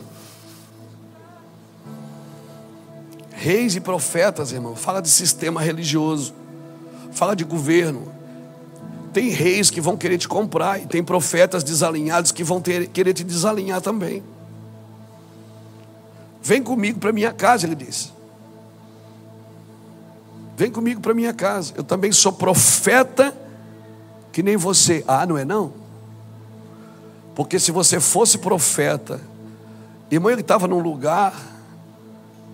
Reis 3.33 3.75
e 3.75 3.81
profetas, 3.81 4.53
irmão, 4.53 4.73
fala 4.73 5.01
de 5.01 5.09
sistema 5.09 5.61
religioso, 5.61 6.33
fala 7.11 7.35
de 7.35 7.43
governo. 7.43 8.18
Tem 9.13 9.29
reis 9.29 9.69
que 9.69 9.81
vão 9.81 9.97
querer 9.97 10.17
te 10.17 10.27
comprar, 10.27 10.81
e 10.81 10.85
tem 10.85 11.03
profetas 11.03 11.63
desalinhados 11.63 12.31
que 12.31 12.43
vão 12.43 12.61
ter, 12.61 12.87
querer 12.87 13.13
te 13.13 13.23
desalinhar 13.23 13.81
também. 13.81 14.23
Vem 16.41 16.63
comigo 16.63 16.99
para 16.99 17.11
minha 17.11 17.33
casa, 17.33 17.65
ele 17.65 17.75
disse. 17.75 18.11
Vem 20.55 20.71
comigo 20.71 20.99
para 20.99 21.13
minha 21.13 21.33
casa. 21.33 21.73
Eu 21.75 21.83
também 21.83 22.11
sou 22.11 22.33
profeta 22.33 23.33
que 24.31 24.43
nem 24.43 24.57
você. 24.57 25.03
Ah, 25.07 25.25
não 25.25 25.37
é 25.37 25.45
não? 25.45 25.73
Porque 27.33 27.57
se 27.57 27.71
você 27.71 27.99
fosse 28.01 28.37
profeta, 28.37 29.21
irmão, 30.11 30.29
ele 30.29 30.41
estava 30.41 30.67
num 30.67 30.79
lugar. 30.79 31.33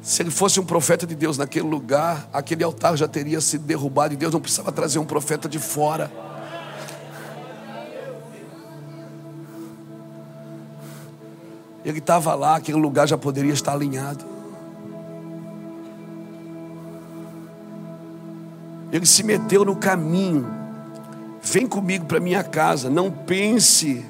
Se 0.03 0.21
ele 0.21 0.29
fosse 0.29 0.59
um 0.59 0.65
profeta 0.65 1.07
de 1.07 1.15
Deus 1.15 1.39
naquele 1.39 1.67
lugar, 1.67 2.29
aquele 2.31 2.63
altar 2.63 2.95
já 2.95 3.07
teria 3.07 3.41
sido 3.41 3.63
derrubado 3.63 4.13
e 4.13 4.17
Deus 4.17 4.31
não 4.31 4.39
precisava 4.39 4.71
trazer 4.71 4.99
um 4.99 5.05
profeta 5.05 5.49
de 5.49 5.57
fora. 5.57 6.11
Ele 11.85 11.99
estava 11.99 12.33
lá, 12.33 12.55
aquele 12.55 12.79
lugar 12.79 13.07
já 13.07 13.15
poderia 13.15 13.53
estar 13.53 13.71
alinhado. 13.71 14.25
Ele 18.91 19.05
se 19.05 19.21
meteu 19.23 19.63
no 19.63 19.75
caminho. 19.75 20.47
Vem 21.43 21.67
comigo 21.67 22.05
para 22.05 22.19
minha 22.19 22.43
casa. 22.43 22.89
Não 22.89 23.11
pense, 23.11 24.03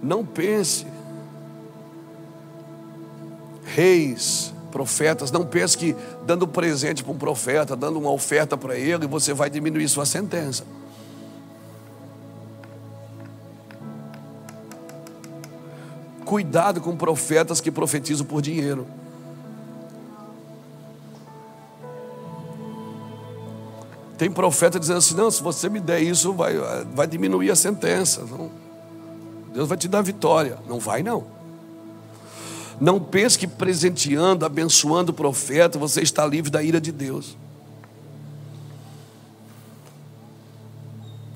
não 0.00 0.24
pense. 0.24 0.86
Reis, 3.64 4.54
profetas, 4.70 5.32
não 5.32 5.44
pense 5.44 5.76
que 5.76 5.96
dando 6.24 6.46
presente 6.46 7.02
para 7.02 7.12
um 7.12 7.18
profeta, 7.18 7.74
dando 7.74 7.98
uma 7.98 8.12
oferta 8.12 8.56
para 8.56 8.76
ele, 8.78 9.08
você 9.08 9.32
vai 9.32 9.50
diminuir 9.50 9.88
sua 9.88 10.06
sentença. 10.06 10.64
Cuidado 16.34 16.80
com 16.80 16.96
profetas 16.96 17.60
que 17.60 17.70
profetizam 17.70 18.26
por 18.26 18.42
dinheiro. 18.42 18.88
Tem 24.18 24.28
profeta 24.28 24.80
dizendo 24.80 24.96
assim: 24.96 25.14
não, 25.14 25.30
se 25.30 25.40
você 25.40 25.68
me 25.68 25.78
der 25.78 26.00
isso, 26.00 26.32
vai, 26.32 26.54
vai 26.92 27.06
diminuir 27.06 27.52
a 27.52 27.54
sentença. 27.54 28.24
Não. 28.24 28.50
Deus 29.52 29.68
vai 29.68 29.78
te 29.78 29.86
dar 29.86 30.02
vitória. 30.02 30.58
Não 30.68 30.80
vai, 30.80 31.04
não. 31.04 31.24
Não 32.80 32.98
pense 32.98 33.38
que 33.38 33.46
presenteando, 33.46 34.44
abençoando 34.44 35.12
o 35.12 35.14
profeta, 35.14 35.78
você 35.78 36.02
está 36.02 36.26
livre 36.26 36.50
da 36.50 36.60
ira 36.60 36.80
de 36.80 36.90
Deus. 36.90 37.36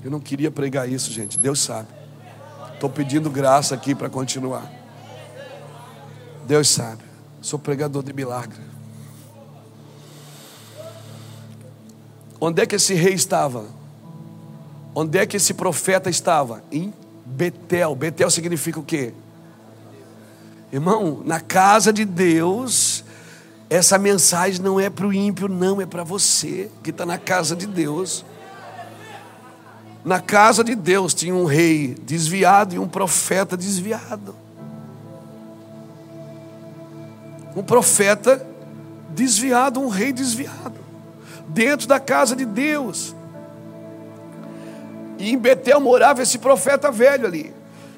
Eu 0.02 0.10
não 0.10 0.18
queria 0.18 0.50
pregar 0.50 0.88
isso, 0.88 1.12
gente. 1.12 1.38
Deus 1.38 1.60
sabe. 1.60 1.86
Estou 2.74 2.90
pedindo 2.90 3.30
graça 3.30 3.76
aqui 3.76 3.94
para 3.94 4.10
continuar. 4.10 4.77
Deus 6.48 6.70
sabe. 6.70 7.02
Sou 7.42 7.58
pregador 7.58 8.02
de 8.02 8.10
milagre. 8.14 8.62
Onde 12.40 12.62
é 12.62 12.66
que 12.66 12.76
esse 12.76 12.94
rei 12.94 13.12
estava? 13.12 13.66
Onde 14.94 15.18
é 15.18 15.26
que 15.26 15.36
esse 15.36 15.52
profeta 15.52 16.08
estava? 16.08 16.64
Em 16.72 16.90
Betel. 17.26 17.94
Betel 17.94 18.30
significa 18.30 18.80
o 18.80 18.82
quê? 18.82 19.12
Irmão, 20.72 21.22
na 21.22 21.38
casa 21.38 21.92
de 21.92 22.06
Deus, 22.06 23.04
essa 23.68 23.98
mensagem 23.98 24.62
não 24.62 24.80
é 24.80 24.88
para 24.88 25.06
o 25.06 25.12
ímpio, 25.12 25.48
não, 25.48 25.82
é 25.82 25.86
para 25.86 26.02
você 26.02 26.70
que 26.82 26.88
está 26.88 27.04
na 27.04 27.18
casa 27.18 27.54
de 27.54 27.66
Deus. 27.66 28.24
Na 30.02 30.18
casa 30.18 30.64
de 30.64 30.74
Deus 30.74 31.12
tinha 31.12 31.34
um 31.34 31.44
rei 31.44 31.94
desviado 31.94 32.74
e 32.74 32.78
um 32.78 32.88
profeta 32.88 33.54
desviado. 33.54 34.47
Um 37.54 37.62
profeta 37.62 38.44
desviado, 39.10 39.80
um 39.80 39.88
rei 39.88 40.12
desviado, 40.12 40.78
dentro 41.48 41.86
da 41.86 41.98
casa 41.98 42.36
de 42.36 42.44
Deus. 42.44 43.14
E 45.18 45.30
em 45.30 45.38
Betel 45.38 45.80
morava 45.80 46.22
esse 46.22 46.38
profeta 46.38 46.90
velho 46.90 47.26
ali. 47.26 47.54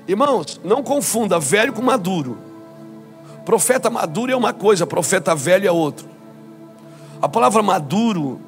Irmãos, 0.09 0.61
não 0.65 0.83
confunda 0.83 1.39
velho 1.39 1.73
com 1.73 1.83
maduro. 1.83 2.39
Profeta 3.45 3.91
maduro 3.91 4.33
é 4.33 4.37
uma 4.37 4.53
coisa, 4.53 4.87
profeta 4.87 5.35
velho 5.35 5.67
é 5.67 5.73
outra. 5.73 6.07
A 7.21 7.29
palavra 7.29 7.63
maduro, 7.63 8.41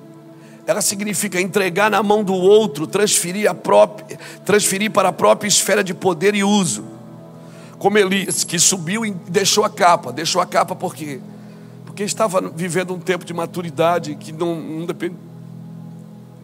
ela 0.66 0.80
significa 0.80 1.40
entregar 1.40 1.90
na 1.90 2.03
mão 2.03 2.24
do 2.24 2.34
outro, 2.34 2.86
transferir, 2.86 3.50
a 3.50 3.55
própria, 3.55 4.18
transferir 4.44 4.90
para 4.90 5.09
a 5.11 5.12
própria 5.12 5.48
esfera 5.48 5.84
de 5.84 5.92
poder 5.92 6.34
e 6.34 6.42
uso. 6.42 6.84
Como 7.83 7.99
Elias, 7.99 8.45
que 8.45 8.61
subiu 8.61 9.05
e 9.05 9.11
deixou 9.11 9.64
a 9.64 9.68
capa. 9.68 10.12
Deixou 10.12 10.41
a 10.41 10.47
capa 10.47 10.72
por 10.72 10.95
quê? 10.95 11.18
Porque 11.85 12.05
estava 12.05 12.41
vivendo 12.55 12.95
um 12.95 12.99
tempo 13.01 13.24
de 13.24 13.35
maturidade 13.35 14.14
que 14.14 14.30
não, 14.30 14.55
não 14.55 14.87
depende. 14.87 15.16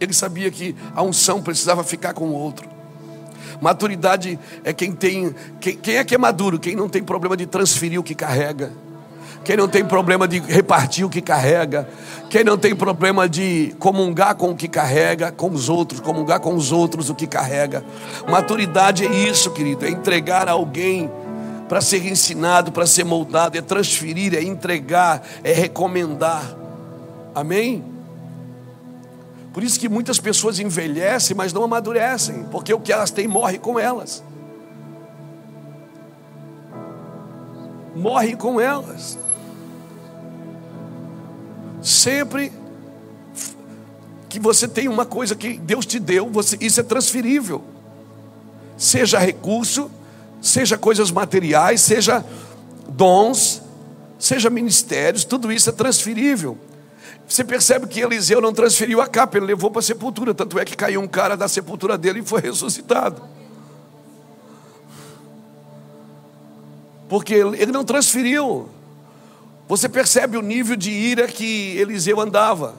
Ele 0.01 0.11
sabia 0.13 0.51
que 0.51 0.75
a 0.93 1.01
unção 1.01 1.41
precisava 1.41 1.81
ficar 1.81 2.13
com 2.13 2.25
o 2.25 2.33
outro. 2.33 2.67
Maturidade 3.61 4.37
é 4.65 4.73
quem 4.73 4.91
tem. 4.91 5.33
Quem, 5.61 5.77
quem 5.77 5.95
é 5.95 6.03
que 6.03 6.13
é 6.13 6.17
maduro? 6.17 6.59
Quem 6.59 6.75
não 6.75 6.89
tem 6.89 7.01
problema 7.01 7.37
de 7.37 7.45
transferir 7.45 7.97
o 7.97 8.03
que 8.03 8.13
carrega. 8.13 8.73
Quem 9.45 9.55
não 9.55 9.69
tem 9.69 9.85
problema 9.85 10.27
de 10.27 10.39
repartir 10.39 11.05
o 11.05 11.09
que 11.09 11.21
carrega. 11.21 11.87
Quem 12.29 12.43
não 12.43 12.57
tem 12.57 12.75
problema 12.75 13.29
de 13.29 13.73
comungar 13.79 14.35
com 14.35 14.49
o 14.49 14.55
que 14.57 14.67
carrega, 14.67 15.31
com 15.31 15.49
os 15.51 15.69
outros, 15.69 16.01
comungar 16.01 16.41
com 16.41 16.53
os 16.53 16.73
outros 16.73 17.09
o 17.09 17.15
que 17.15 17.25
carrega. 17.25 17.81
Maturidade 18.29 19.07
é 19.07 19.09
isso, 19.09 19.51
querido, 19.51 19.85
é 19.85 19.89
entregar 19.89 20.49
a 20.49 20.51
alguém 20.51 21.09
para 21.69 21.81
ser 21.81 22.03
ensinado, 22.03 22.71
para 22.71 22.87
ser 22.87 23.05
moldado, 23.05 23.55
é 23.55 23.61
transferir, 23.61 24.33
é 24.33 24.41
entregar, 24.41 25.23
é 25.43 25.53
recomendar. 25.53 26.57
Amém? 27.35 27.83
Por 29.53 29.63
isso 29.63 29.79
que 29.79 29.87
muitas 29.87 30.19
pessoas 30.19 30.59
envelhecem, 30.59 31.37
mas 31.37 31.53
não 31.53 31.63
amadurecem, 31.63 32.43
porque 32.45 32.73
o 32.73 32.79
que 32.79 32.91
elas 32.91 33.11
têm 33.11 33.27
morre 33.27 33.59
com 33.59 33.79
elas. 33.79 34.23
Morre 37.95 38.35
com 38.35 38.59
elas. 38.59 39.19
Sempre 41.83 42.51
que 44.27 44.39
você 44.39 44.67
tem 44.67 44.87
uma 44.87 45.05
coisa 45.05 45.35
que 45.35 45.57
Deus 45.59 45.85
te 45.85 45.99
deu, 45.99 46.31
você, 46.31 46.57
isso 46.59 46.79
é 46.79 46.83
transferível. 46.83 47.63
Seja 48.75 49.19
recurso, 49.19 49.91
seja 50.41 50.77
coisas 50.77 51.11
materiais, 51.11 51.81
seja 51.81 52.25
dons, 52.87 53.61
seja 54.17 54.49
ministérios, 54.49 55.23
tudo 55.23 55.51
isso 55.51 55.69
é 55.69 55.73
transferível. 55.73 56.57
Você 57.27 57.43
percebe 57.43 57.85
que 57.85 57.99
Eliseu 57.99 58.41
não 58.41 58.51
transferiu 58.51 58.99
a 59.01 59.07
capa, 59.07 59.37
ele 59.37 59.45
levou 59.45 59.69
para 59.69 59.79
a 59.79 59.83
sepultura. 59.83 60.33
Tanto 60.33 60.57
é 60.57 60.65
que 60.65 60.75
caiu 60.75 60.99
um 60.99 61.07
cara 61.07 61.37
da 61.37 61.47
sepultura 61.47 61.95
dele 61.95 62.21
e 62.21 62.25
foi 62.25 62.41
ressuscitado. 62.41 63.21
Porque 67.07 67.35
ele 67.35 67.71
não 67.71 67.83
transferiu. 67.83 68.67
Você 69.67 69.87
percebe 69.87 70.37
o 70.37 70.41
nível 70.41 70.75
de 70.75 70.89
ira 70.89 71.27
que 71.27 71.77
Eliseu 71.77 72.19
andava. 72.19 72.73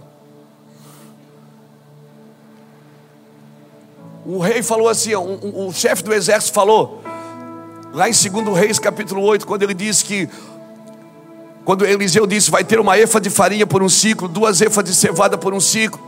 O 4.26 4.38
rei 4.38 4.62
falou 4.62 4.88
assim, 4.88 5.14
um, 5.14 5.38
um, 5.42 5.66
o 5.68 5.72
chefe 5.72 6.02
do 6.02 6.12
exército 6.12 6.52
falou, 6.52 7.02
lá 7.92 8.08
em 8.08 8.12
2 8.12 8.58
Reis 8.58 8.78
capítulo 8.78 9.22
8, 9.22 9.46
quando 9.46 9.62
ele 9.62 9.74
disse 9.74 10.04
que 10.04 10.28
quando 11.64 11.86
Eliseu 11.86 12.26
disse: 12.26 12.50
Vai 12.50 12.64
ter 12.64 12.80
uma 12.80 12.98
efa 12.98 13.20
de 13.20 13.30
farinha 13.30 13.66
por 13.66 13.82
um 13.82 13.88
ciclo, 13.88 14.28
duas 14.28 14.60
efas 14.60 14.84
de 14.84 14.94
cevada 14.94 15.36
por 15.36 15.52
um 15.52 15.60
ciclo. 15.60 16.00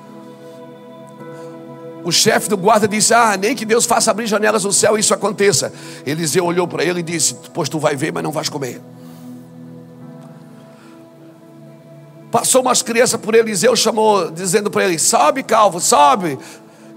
O 2.04 2.10
chefe 2.10 2.48
do 2.48 2.56
guarda 2.56 2.88
disse: 2.88 3.14
Ah, 3.14 3.36
nem 3.36 3.54
que 3.54 3.64
Deus 3.64 3.84
faça 3.84 4.10
abrir 4.10 4.26
janelas 4.26 4.64
no 4.64 4.72
céu 4.72 4.96
e 4.96 5.00
isso 5.00 5.14
aconteça. 5.14 5.72
Eliseu 6.06 6.44
olhou 6.44 6.66
para 6.66 6.84
ele 6.84 7.00
e 7.00 7.02
disse: 7.02 7.36
Pois 7.52 7.68
tu 7.68 7.78
vai 7.78 7.94
ver, 7.94 8.12
mas 8.12 8.22
não 8.22 8.32
vais 8.32 8.48
comer. 8.48 8.80
Passou 12.30 12.62
umas 12.62 12.80
crianças 12.80 13.20
por 13.20 13.34
Eliseu, 13.34 13.76
chamou, 13.76 14.30
dizendo 14.30 14.70
para 14.70 14.86
ele: 14.86 14.98
Sobe, 14.98 15.42
calvo, 15.42 15.80
sobe. 15.80 16.38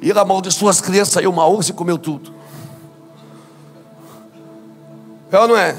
E 0.02 0.10
ele 0.10 0.20
amaldiçoou 0.20 0.70
as 0.70 0.82
crianças, 0.82 1.14
saiu 1.14 1.30
uma 1.30 1.46
ursa 1.46 1.72
e 1.72 1.74
comeu 1.74 1.98
tudo. 1.98 2.34
É 5.32 5.40
ou 5.40 5.48
não 5.48 5.58
é? 5.58 5.76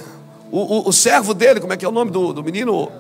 O, 0.51 0.59
o, 0.59 0.89
o, 0.89 0.93
servo 0.93 1.35
dele, 1.35 1.61
como 1.61 1.73
é 1.73 1.77
que 1.77 1.85
é 1.85 1.89
o 1.89 1.93
nome 1.93 2.11
do, 2.11 2.33
do 2.33 2.43
menino? 2.43 2.91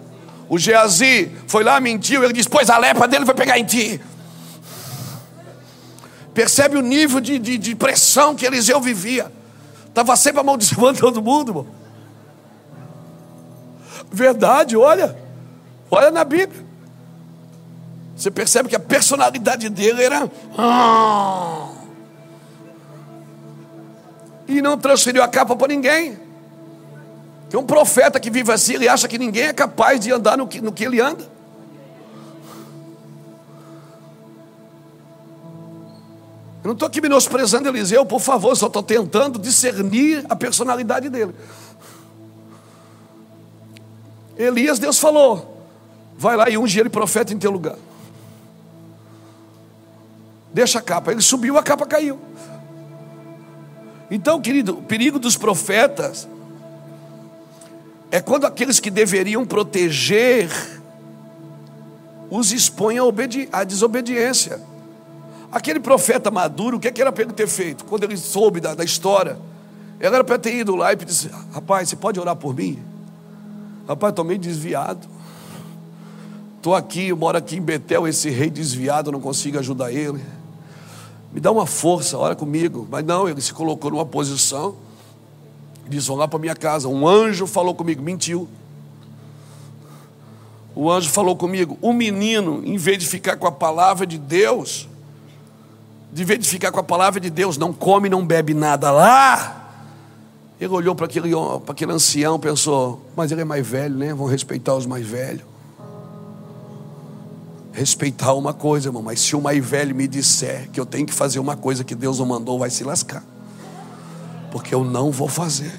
O 0.48 0.58
Geazi 0.58 1.30
foi 1.46 1.64
lá, 1.64 1.80
mentiu, 1.80 2.22
ele 2.24 2.32
disse: 2.32 2.48
Pois 2.48 2.70
a 2.70 2.78
lepra 2.78 3.06
dele 3.08 3.24
vai 3.24 3.34
pegar 3.34 3.58
em 3.58 3.64
ti. 3.64 4.00
Percebe 6.34 6.76
o 6.76 6.82
nível 6.82 7.20
de, 7.20 7.38
de, 7.38 7.56
de 7.56 7.74
pressão 7.74 8.34
que 8.34 8.44
Eliseu 8.44 8.80
vivia. 8.80 9.32
Estava 9.88 10.14
sempre 10.16 10.40
amaldiçoando 10.40 11.00
todo 11.00 11.22
mundo, 11.22 11.50
irmão. 11.50 11.66
Verdade, 14.12 14.76
olha. 14.76 15.16
Olha 15.90 16.10
na 16.10 16.24
Bíblia. 16.24 16.64
Você 18.16 18.30
percebe 18.30 18.68
que 18.68 18.76
a 18.76 18.80
personalidade 18.80 19.68
dele 19.68 20.02
era. 20.02 20.30
Ah. 20.56 21.68
E 24.48 24.62
não 24.62 24.78
transferiu 24.78 25.22
a 25.22 25.28
capa 25.28 25.56
para 25.56 25.68
ninguém. 25.68 26.25
Tem 27.48 27.58
um 27.58 27.64
profeta 27.64 28.18
que 28.18 28.30
vive 28.30 28.52
assim, 28.52 28.74
ele 28.74 28.88
acha 28.88 29.06
que 29.06 29.18
ninguém 29.18 29.44
é 29.44 29.52
capaz 29.52 30.00
de 30.00 30.12
andar 30.12 30.36
no 30.36 30.46
que, 30.46 30.60
no 30.60 30.72
que 30.72 30.84
ele 30.84 31.00
anda. 31.00 31.24
Eu 36.64 36.68
não 36.68 36.72
estou 36.72 36.88
aqui 36.88 37.00
menosprezando 37.00 37.68
Eliseu, 37.68 38.04
por 38.04 38.20
favor, 38.20 38.56
só 38.56 38.66
estou 38.66 38.82
tentando 38.82 39.38
discernir 39.38 40.26
a 40.28 40.34
personalidade 40.34 41.08
dele. 41.08 41.32
Elias, 44.36 44.80
Deus 44.80 44.98
falou: 44.98 45.64
vai 46.18 46.36
lá 46.36 46.50
e 46.50 46.58
unge 46.58 46.80
ele 46.80 46.88
profeta 46.90 47.32
em 47.32 47.38
teu 47.38 47.52
lugar. 47.52 47.76
Deixa 50.52 50.80
a 50.80 50.82
capa. 50.82 51.12
Ele 51.12 51.20
subiu, 51.20 51.56
a 51.56 51.62
capa 51.62 51.86
caiu. 51.86 52.18
Então, 54.10 54.40
querido, 54.40 54.78
o 54.78 54.82
perigo 54.82 55.18
dos 55.18 55.36
profetas 55.36 56.26
é 58.10 58.20
quando 58.20 58.44
aqueles 58.44 58.78
que 58.80 58.90
deveriam 58.90 59.44
proteger 59.44 60.48
os 62.30 62.52
expõem 62.52 62.98
à, 63.52 63.64
desobediência. 63.64 64.60
Aquele 65.50 65.80
profeta 65.80 66.30
maduro, 66.30 66.76
o 66.76 66.80
que, 66.80 66.88
é 66.88 66.90
que 66.90 67.00
era 67.00 67.12
para 67.12 67.24
ele 67.24 67.32
ter 67.32 67.46
feito? 67.46 67.84
Quando 67.84 68.04
ele 68.04 68.16
soube 68.16 68.60
da, 68.60 68.74
da 68.74 68.84
história, 68.84 69.38
ele 70.00 70.14
era 70.14 70.24
para 70.24 70.38
ter 70.38 70.54
ido 70.54 70.74
lá 70.74 70.92
e 70.92 70.96
disse: 70.96 71.30
Rapaz, 71.52 71.88
você 71.88 71.96
pode 71.96 72.18
orar 72.18 72.36
por 72.36 72.54
mim? 72.54 72.78
Rapaz, 73.88 74.10
estou 74.10 74.24
meio 74.24 74.38
desviado. 74.38 75.06
Estou 76.56 76.74
aqui, 76.74 77.08
eu 77.08 77.16
moro 77.16 77.38
aqui 77.38 77.56
em 77.56 77.62
Betel, 77.62 78.08
esse 78.08 78.28
rei 78.28 78.50
desviado, 78.50 79.12
não 79.12 79.20
consigo 79.20 79.58
ajudar 79.58 79.92
ele. 79.92 80.20
Me 81.32 81.40
dá 81.40 81.52
uma 81.52 81.66
força, 81.66 82.18
ora 82.18 82.34
comigo. 82.34 82.86
Mas 82.90 83.04
não, 83.04 83.28
ele 83.28 83.40
se 83.40 83.54
colocou 83.54 83.90
numa 83.90 84.06
posição 84.06 84.74
Disse: 85.88 86.08
Vão 86.08 86.16
lá 86.16 86.26
para 86.26 86.38
minha 86.38 86.54
casa. 86.54 86.88
Um 86.88 87.06
anjo 87.06 87.46
falou 87.46 87.74
comigo, 87.74 88.02
mentiu. 88.02 88.48
O 90.74 90.90
anjo 90.90 91.08
falou 91.08 91.34
comigo: 91.34 91.78
o 91.80 91.92
menino, 91.92 92.62
em 92.64 92.76
vez 92.76 92.98
de 92.98 93.06
ficar 93.06 93.36
com 93.36 93.46
a 93.46 93.52
palavra 93.52 94.06
de 94.06 94.18
Deus, 94.18 94.88
de 96.12 96.24
vez 96.24 96.38
de 96.38 96.48
ficar 96.48 96.70
com 96.70 96.80
a 96.80 96.84
palavra 96.84 97.18
de 97.18 97.30
Deus, 97.30 97.56
não 97.56 97.72
come, 97.72 98.08
não 98.08 98.24
bebe 98.26 98.52
nada 98.52 98.90
lá. 98.90 99.62
Ele 100.60 100.72
olhou 100.72 100.94
para 100.94 101.06
aquele, 101.06 101.30
para 101.64 101.72
aquele 101.72 101.92
ancião, 101.92 102.38
pensou: 102.38 103.00
mas 103.16 103.32
ele 103.32 103.40
é 103.40 103.44
mais 103.44 103.66
velho, 103.66 103.96
né? 103.96 104.12
Vão 104.12 104.26
respeitar 104.26 104.74
os 104.74 104.84
mais 104.84 105.06
velhos. 105.06 105.44
Respeitar 107.72 108.32
uma 108.32 108.54
coisa, 108.54 108.88
irmão, 108.88 109.02
mas 109.02 109.20
se 109.20 109.36
o 109.36 109.40
mais 109.40 109.64
velho 109.64 109.94
me 109.94 110.08
disser 110.08 110.70
que 110.70 110.80
eu 110.80 110.86
tenho 110.86 111.06
que 111.06 111.12
fazer 111.12 111.38
uma 111.38 111.56
coisa 111.56 111.84
que 111.84 111.94
Deus 111.94 112.18
não 112.18 112.24
mandou, 112.24 112.58
vai 112.58 112.70
se 112.70 112.82
lascar 112.82 113.22
porque 114.56 114.74
eu 114.74 114.82
não 114.82 115.10
vou 115.10 115.28
fazer. 115.28 115.70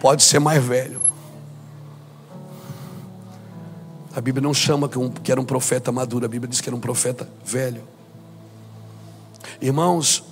Pode 0.00 0.24
ser 0.24 0.40
mais 0.40 0.60
velho. 0.60 1.00
A 4.12 4.20
Bíblia 4.20 4.42
não 4.42 4.52
chama 4.52 4.88
que, 4.88 5.30
era 5.30 5.40
um 5.40 5.44
profeta 5.44 5.92
maduro, 5.92 6.24
a 6.24 6.28
Bíblia 6.28 6.50
diz 6.50 6.60
que 6.60 6.68
era 6.68 6.74
um 6.74 6.80
profeta 6.80 7.28
velho. 7.44 7.84
Irmãos, 9.60 10.24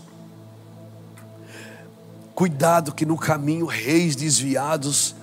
cuidado 2.35 2.93
que 2.93 3.07
no 3.07 3.17
caminho 3.17 3.67
reis 3.67 4.17
desviados 4.17 5.15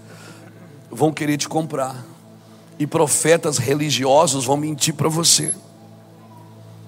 vão 0.90 1.12
querer 1.12 1.36
te 1.36 1.50
comprar, 1.50 2.02
e 2.80 2.88
profetas 2.88 3.58
religiosos 3.58 4.46
vão 4.46 4.56
mentir 4.56 4.94
para 4.94 5.10
você. 5.10 5.54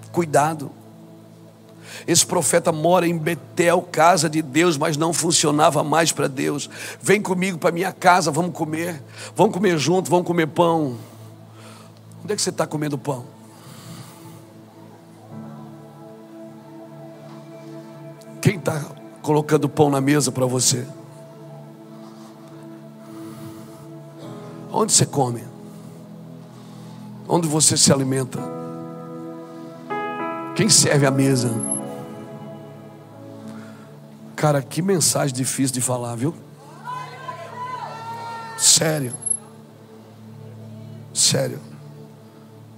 Cuidado. 0.09 0.71
Esse 2.07 2.25
profeta 2.25 2.71
mora 2.71 3.05
em 3.05 3.17
Betel, 3.17 3.81
casa 3.81 4.29
de 4.29 4.41
Deus, 4.41 4.77
mas 4.77 4.95
não 4.95 5.11
funcionava 5.11 5.83
mais 5.83 6.13
para 6.13 6.29
Deus. 6.29 6.69
Vem 7.01 7.21
comigo 7.21 7.57
para 7.57 7.69
minha 7.69 7.91
casa, 7.91 8.31
vamos 8.31 8.53
comer. 8.53 9.03
Vamos 9.35 9.53
comer 9.53 9.77
junto, 9.77 10.09
vamos 10.09 10.25
comer 10.25 10.47
pão. 10.47 10.95
Onde 12.23 12.31
é 12.31 12.35
que 12.35 12.41
você 12.41 12.49
está 12.49 12.65
comendo 12.65 12.97
pão? 12.97 13.25
Quem 18.41 18.55
está 18.55 18.85
colocando 19.21 19.67
pão 19.67 19.89
na 19.89 19.99
mesa 19.99 20.31
para 20.31 20.45
você? 20.45 20.87
Onde 24.71 24.93
você 24.93 25.05
come? 25.05 25.43
Onde 27.27 27.49
você 27.49 27.75
se 27.75 27.91
alimenta? 27.91 28.39
Quem 30.55 30.69
serve 30.69 31.05
a 31.05 31.11
mesa? 31.11 31.76
Cara, 34.37 34.61
que 34.61 34.83
mensagem 34.83 35.35
difícil 35.35 35.73
de 35.73 35.81
falar, 35.81 36.15
viu? 36.15 36.31
Sério. 38.55 39.11
Sério. 41.11 41.59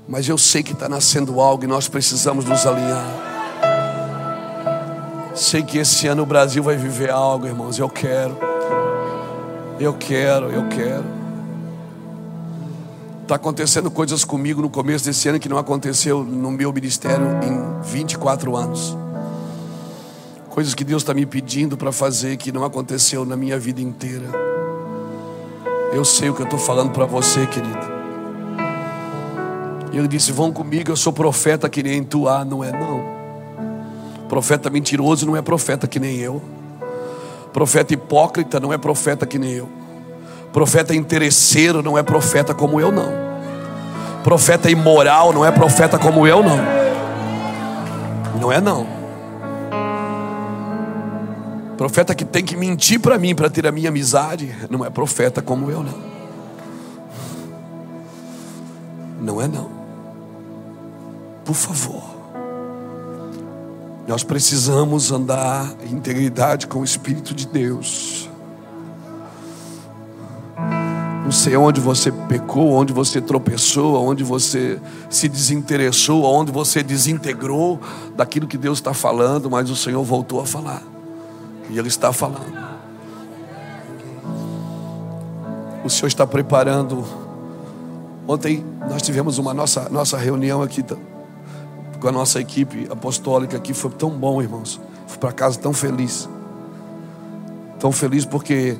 Mas 0.08 0.30
eu 0.30 0.38
sei 0.38 0.64
que 0.64 0.72
está 0.72 0.88
nascendo 0.88 1.42
algo 1.42 1.66
e 1.66 1.68
nós 1.68 1.90
precisamos 1.90 2.46
nos 2.46 2.66
alinhar. 2.66 3.06
Sei 5.36 5.62
que 5.62 5.78
esse 5.78 6.08
ano 6.08 6.24
o 6.24 6.26
Brasil 6.26 6.64
vai 6.64 6.78
viver 6.78 7.10
algo, 7.10 7.46
irmãos. 7.46 7.78
Eu 7.78 7.90
quero. 7.90 8.38
Eu 9.78 9.94
quero, 9.96 10.50
eu 10.50 10.70
quero. 10.70 11.04
Está 13.24 13.36
acontecendo 13.36 13.92
coisas 13.92 14.24
comigo 14.24 14.62
no 14.62 14.70
começo 14.70 15.04
desse 15.04 15.28
ano 15.28 15.38
que 15.38 15.50
não 15.50 15.58
aconteceu 15.58 16.24
no 16.24 16.52
meu 16.52 16.72
ministério 16.72 17.26
em 17.44 17.82
24 17.84 18.56
anos. 18.56 18.98
Coisas 20.50 20.74
que 20.74 20.84
Deus 20.84 21.04
está 21.04 21.14
me 21.14 21.26
pedindo 21.26 21.78
para 21.78 21.92
fazer 21.92 22.36
que 22.36 22.52
não 22.52 22.64
aconteceu 22.64 23.24
na 23.24 23.38
minha 23.38 23.58
vida 23.60 23.82
inteira. 23.82 24.26
Eu 25.94 26.04
sei 26.04 26.30
o 26.30 26.34
que 26.34 26.42
eu 26.42 26.46
estou 26.46 26.60
falando 26.60 26.92
para 26.92 27.06
você, 27.06 27.46
querido. 27.46 28.00
E 29.92 29.98
ele 29.98 30.08
disse: 30.08 30.32
Vão 30.32 30.52
comigo, 30.52 30.92
eu 30.92 30.96
sou 30.96 31.14
profeta 31.14 31.70
que 31.70 31.84
nem 31.84 32.04
tu. 32.04 32.28
Ah, 32.28 32.44
não 32.44 32.64
é 32.64 32.72
não. 32.72 33.20
Profeta 34.28 34.70
mentiroso 34.70 35.26
não 35.26 35.38
é 35.38 35.42
profeta 35.42 35.88
que 35.88 36.00
nem 36.00 36.18
eu. 36.18 36.42
Profeta 37.54 37.94
hipócrita 37.94 38.60
não 38.60 38.74
é 38.74 38.78
profeta 38.78 39.26
que 39.26 39.40
nem 39.40 39.52
eu. 39.52 39.70
Profeta 40.52 40.96
interesseiro 40.96 41.82
não 41.82 41.98
é 41.98 42.04
profeta 42.04 42.54
como 42.54 42.82
eu, 42.82 42.92
não. 42.92 43.12
Profeta 44.24 44.70
imoral 44.70 45.32
não 45.32 45.46
é 45.46 45.52
profeta 45.52 45.98
como 45.98 46.28
eu, 46.28 46.44
não. 46.44 46.58
Não 48.40 48.52
é, 48.52 48.60
não. 48.60 48.99
Profeta 51.80 52.14
que 52.14 52.26
tem 52.26 52.44
que 52.44 52.56
mentir 52.56 53.00
para 53.00 53.18
mim 53.18 53.34
para 53.34 53.50
ter 53.50 53.66
a 53.66 53.72
minha 53.72 53.88
amizade, 53.88 54.54
não 54.70 54.84
é 54.84 54.90
profeta 54.90 55.42
como 55.42 55.72
eu, 55.72 55.82
não. 55.82 56.10
Não 59.22 59.42
é, 59.42 59.48
não 59.48 59.80
por 61.50 61.56
favor. 61.56 62.04
Nós 64.08 64.24
precisamos 64.24 65.12
andar 65.12 65.74
em 65.84 65.96
integridade 65.96 66.68
com 66.68 66.82
o 66.82 66.84
Espírito 66.84 67.34
de 67.34 67.48
Deus. 67.48 68.30
Não 71.24 71.32
sei 71.32 71.58
onde 71.58 71.82
você 71.82 72.12
pecou, 72.12 72.74
onde 72.74 72.94
você 72.94 73.20
tropeçou, 73.20 73.96
onde 74.08 74.24
você 74.24 74.80
se 75.10 75.28
desinteressou, 75.28 76.24
onde 76.24 76.52
você 76.52 76.84
desintegrou 76.84 77.80
daquilo 78.16 78.46
que 78.46 78.58
Deus 78.58 78.78
está 78.78 78.94
falando, 78.94 79.50
mas 79.50 79.72
o 79.72 79.76
Senhor 79.76 80.04
voltou 80.04 80.40
a 80.40 80.46
falar. 80.46 80.99
E 81.70 81.78
Ele 81.78 81.88
está 81.88 82.12
falando. 82.12 82.58
O 85.84 85.90
Senhor 85.90 86.08
está 86.08 86.26
preparando. 86.26 87.06
Ontem 88.28 88.64
nós 88.90 89.02
tivemos 89.02 89.38
uma 89.38 89.54
nossa, 89.54 89.88
nossa 89.90 90.18
reunião 90.18 90.62
aqui 90.62 90.84
com 92.00 92.08
a 92.08 92.12
nossa 92.12 92.40
equipe 92.40 92.88
apostólica 92.90 93.58
aqui. 93.58 93.74
Foi 93.74 93.92
tão 93.92 94.10
bom, 94.10 94.42
irmãos. 94.42 94.80
Fui 95.08 95.18
para 95.18 95.32
casa 95.32 95.58
tão 95.60 95.74
feliz. 95.74 96.28
Tão 97.80 97.92
feliz 97.92 98.26
porque 98.26 98.78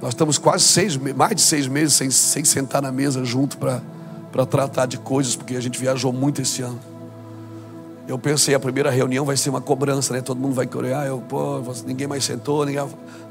nós 0.00 0.10
estamos 0.10 0.36
quase 0.36 0.64
seis, 0.64 0.96
mais 0.96 1.36
de 1.36 1.42
seis 1.42 1.66
meses 1.66 1.94
sem, 1.94 2.10
sem 2.10 2.44
sentar 2.44 2.82
na 2.82 2.90
mesa 2.90 3.24
junto 3.24 3.56
para 3.56 4.46
tratar 4.46 4.86
de 4.86 4.98
coisas, 4.98 5.36
porque 5.36 5.56
a 5.56 5.60
gente 5.60 5.78
viajou 5.78 6.12
muito 6.12 6.42
esse 6.42 6.60
ano. 6.60 6.91
Eu 8.06 8.18
pensei, 8.18 8.54
a 8.54 8.60
primeira 8.60 8.90
reunião 8.90 9.24
vai 9.24 9.36
ser 9.36 9.50
uma 9.50 9.60
cobrança, 9.60 10.12
né? 10.12 10.20
Todo 10.20 10.40
mundo 10.40 10.54
vai 10.54 10.66
corear. 10.66 11.06
Eu, 11.06 11.20
pô, 11.20 11.62
ninguém 11.86 12.06
mais 12.06 12.24
sentou, 12.24 12.66
ninguém. 12.66 12.84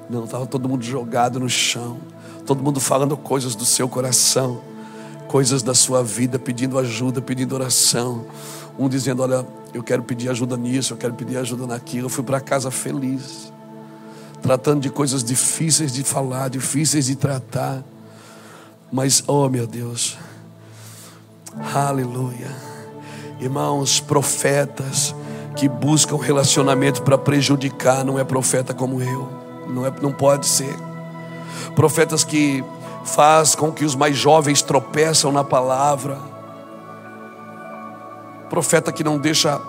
Não, 0.10 0.24
estava 0.24 0.46
todo 0.46 0.68
mundo 0.68 0.84
jogado 0.84 1.40
no 1.40 1.50
chão. 1.50 1.98
Todo 2.46 2.64
mundo 2.64 2.80
falando 2.80 3.16
coisas 3.18 3.54
do 3.54 3.66
seu 3.66 3.88
coração, 3.88 4.62
coisas 5.28 5.62
da 5.62 5.74
sua 5.74 6.04
vida, 6.04 6.40
pedindo 6.40 6.80
ajuda, 6.80 7.22
pedindo 7.22 7.54
oração. 7.54 8.26
Um 8.80 8.88
dizendo: 8.88 9.22
Olha, 9.24 9.46
eu 9.74 9.84
quero 9.84 10.04
pedir 10.04 10.30
ajuda 10.30 10.56
nisso, 10.58 10.94
eu 10.94 10.98
quero 10.98 11.14
pedir 11.14 11.38
ajuda 11.38 11.68
naquilo. 11.68 12.06
Eu 12.06 12.10
fui 12.10 12.24
para 12.24 12.40
casa 12.40 12.72
feliz, 12.72 13.52
tratando 14.42 14.82
de 14.82 14.90
coisas 14.90 15.24
difíceis 15.24 15.92
de 15.92 16.04
falar, 16.04 16.50
difíceis 16.50 17.06
de 17.06 17.16
tratar. 17.16 17.84
Mas, 18.92 19.24
oh 19.28 19.48
meu 19.48 19.68
Deus, 19.68 20.18
aleluia. 21.74 22.71
Irmãos, 23.42 24.00
profetas 24.00 25.14
que 25.56 25.68
buscam 25.68 26.16
relacionamento 26.16 27.02
para 27.02 27.18
prejudicar, 27.18 28.06
não 28.06 28.18
é 28.18 28.24
profeta 28.24 28.74
como 28.74 29.02
eu, 29.02 29.28
não, 29.68 29.86
é, 29.86 29.92
não 30.02 30.14
pode 30.14 30.46
ser. 30.46 30.76
Profetas 31.76 32.24
que 32.24 32.64
faz 33.04 33.56
com 33.56 33.72
que 33.72 33.84
os 33.84 33.96
mais 33.96 34.16
jovens 34.16 34.62
tropeçam 34.62 35.32
na 35.32 35.44
palavra, 35.44 36.32
Profeta 38.52 38.92
que 38.92 39.02
não 39.02 39.18
deixa 39.18 39.62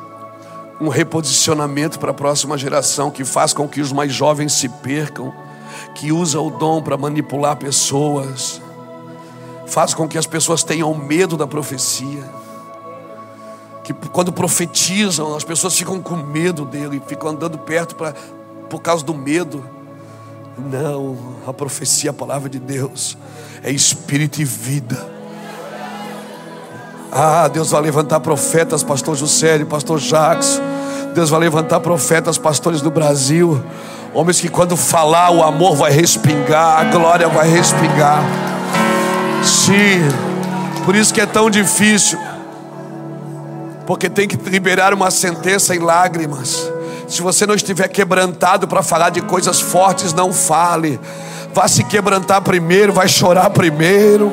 um 0.81 0.89
reposicionamento 0.89 2.01
para 2.01 2.11
a 2.11 2.15
próxima 2.15 2.59
geração, 2.59 3.13
que 3.13 3.25
faz 3.25 3.53
com 3.53 3.69
que 3.69 3.81
os 3.81 3.93
mais 3.93 4.13
jovens 4.13 4.55
se 4.55 4.69
percam, 4.69 5.33
que 5.95 6.11
usa 6.11 6.41
o 6.41 6.51
dom 6.51 6.83
para 6.83 6.97
manipular 6.97 7.55
pessoas, 7.55 8.61
faz 9.69 9.95
com 9.95 10.09
que 10.09 10.19
as 10.19 10.27
pessoas 10.27 10.65
tenham 10.65 10.93
medo 10.97 11.37
da 11.37 11.47
profecia. 11.47 12.42
Que 13.85 13.93
quando 13.93 14.33
profetizam, 14.33 15.35
as 15.35 15.45
pessoas 15.45 15.77
ficam 15.77 16.01
com 16.01 16.17
medo 16.17 16.65
dele, 16.65 17.03
ficam 17.07 17.31
andando 17.31 17.59
perto 17.59 17.97
pra, 17.97 18.15
por 18.71 18.81
causa 18.81 19.05
do 19.05 19.15
medo. 19.15 19.65
Não, 20.57 21.17
a 21.47 21.53
profecia, 21.53 22.11
a 22.11 22.15
palavra 22.15 22.49
de 22.49 22.59
Deus, 22.59 23.17
é 23.63 23.71
espírito 23.71 24.41
e 24.41 24.45
vida. 24.45 25.11
Ah, 27.11 27.49
Deus 27.49 27.71
vai 27.71 27.83
levantar 27.83 28.21
profetas, 28.21 28.83
pastor 28.83 29.17
Juscelio, 29.17 29.67
pastor 29.67 29.99
Jacques. 29.99 30.61
Deus 31.15 31.29
vai 31.29 31.41
levantar 31.41 31.81
profetas, 31.81 32.39
pastores 32.39 32.81
do 32.81 32.91
Brasil. 32.91 33.63
Homens 34.15 34.41
que 34.41 34.49
quando 34.49 34.77
falar 34.77 35.31
o 35.31 35.43
amor 35.43 35.77
vai 35.77 35.93
respingar, 35.93 36.81
a 36.81 36.85
glória 36.85 37.29
vai 37.29 37.49
respingar. 37.49 38.23
Sim, 39.43 40.01
por 40.85 40.95
isso 40.95 41.13
que 41.13 41.21
é 41.21 41.27
tão 41.27 41.51
difícil. 41.51 42.19
Porque 43.87 44.09
tem 44.09 44.29
que 44.29 44.37
liberar 44.49 44.95
uma 44.95 45.11
sentença 45.11 45.75
em 45.75 45.79
lágrimas. 45.79 46.71
Se 47.09 47.21
você 47.21 47.47
não 47.47 47.55
estiver 47.55 47.89
quebrantado 47.89 48.67
para 48.67 48.83
falar 48.83 49.11
de 49.11 49.21
coisas 49.21 49.61
fortes, 49.61 50.13
não 50.13 50.33
fale. 50.33 50.99
Vá 51.53 51.69
se 51.69 51.85
quebrantar 51.85 52.41
primeiro, 52.41 52.93
vai 52.93 53.09
chorar 53.09 53.51
primeiro. 53.51 54.33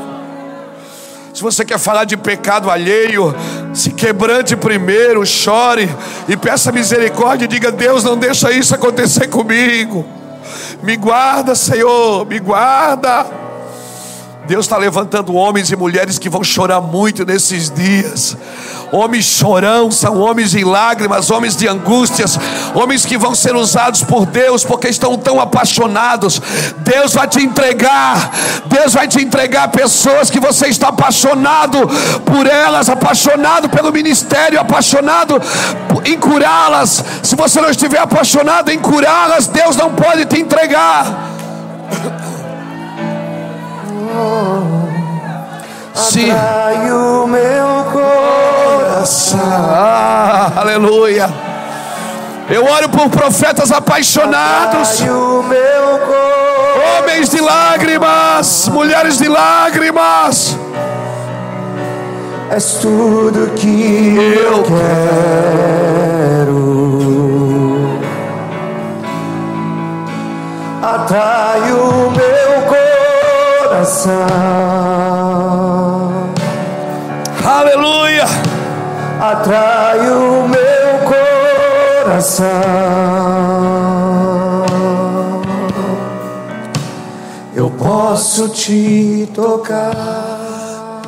Se 1.33 1.41
você 1.41 1.63
quer 1.63 1.77
falar 1.77 2.05
de 2.05 2.17
pecado 2.17 2.71
alheio, 2.71 3.35
se 3.73 3.91
quebrante 3.91 4.55
primeiro, 4.55 5.25
chore 5.25 5.89
e 6.27 6.35
peça 6.35 6.71
misericórdia 6.71 7.45
e 7.45 7.47
diga: 7.47 7.71
Deus, 7.71 8.03
não 8.03 8.17
deixa 8.17 8.51
isso 8.51 8.73
acontecer 8.73 9.27
comigo. 9.27 10.05
Me 10.81 10.95
guarda, 10.95 11.55
Senhor, 11.55 12.25
me 12.25 12.39
guarda. 12.39 13.48
Deus 14.49 14.65
está 14.65 14.77
levantando 14.77 15.35
homens 15.35 15.69
e 15.69 15.75
mulheres 15.75 16.17
que 16.17 16.27
vão 16.27 16.43
chorar 16.43 16.81
muito 16.81 17.23
nesses 17.23 17.69
dias. 17.69 18.35
Homens 18.91 19.25
chorão, 19.25 19.91
são 19.91 20.19
homens 20.19 20.55
em 20.55 20.63
lágrimas, 20.63 21.29
homens 21.29 21.55
de 21.55 21.67
angústias, 21.67 22.35
homens 22.73 23.05
que 23.05 23.15
vão 23.15 23.35
ser 23.35 23.55
usados 23.55 24.03
por 24.03 24.25
Deus 24.25 24.63
porque 24.63 24.87
estão 24.87 25.15
tão 25.19 25.39
apaixonados. 25.39 26.41
Deus 26.77 27.13
vai 27.13 27.27
te 27.27 27.43
entregar, 27.43 28.31
Deus 28.65 28.95
vai 28.95 29.07
te 29.07 29.21
entregar 29.21 29.67
pessoas 29.67 30.31
que 30.31 30.39
você 30.39 30.65
está 30.65 30.87
apaixonado 30.87 31.87
por 32.25 32.47
elas, 32.47 32.89
apaixonado 32.89 33.69
pelo 33.69 33.93
ministério, 33.93 34.59
apaixonado 34.59 35.39
em 36.03 36.17
curá-las. 36.17 37.03
Se 37.21 37.35
você 37.35 37.61
não 37.61 37.69
estiver 37.69 37.99
apaixonado 37.99 38.71
em 38.71 38.79
curá-las, 38.79 39.45
Deus 39.45 39.75
não 39.75 39.93
pode 39.93 40.25
te 40.25 40.41
entregar. 40.41 41.37
Sim. 45.93 46.31
Atrai 46.31 46.91
o 46.91 47.27
meu 47.27 47.85
coração. 47.91 49.39
Ah, 49.41 50.51
aleluia. 50.57 51.29
Eu 52.49 52.65
oro 52.65 52.89
por 52.89 53.09
profetas 53.09 53.71
apaixonados. 53.71 55.01
Homens 56.97 57.29
de 57.29 57.39
lágrimas, 57.41 58.67
mulheres 58.69 59.17
de 59.17 59.27
lágrimas. 59.27 60.57
És 62.49 62.73
tudo 62.81 63.51
que 63.55 64.17
eu 64.17 64.63
quero. 64.63 65.99
Atrai 70.81 71.71
o 71.71 72.09
meu 72.11 72.48
coração 73.89 74.27
Aleluia. 77.43 78.25
atrai 79.19 79.99
o 80.11 80.47
meu 80.47 80.99
coração. 82.05 82.45
Eu 87.55 87.71
posso 87.71 88.49
te 88.49 89.27
tocar. 89.33 91.01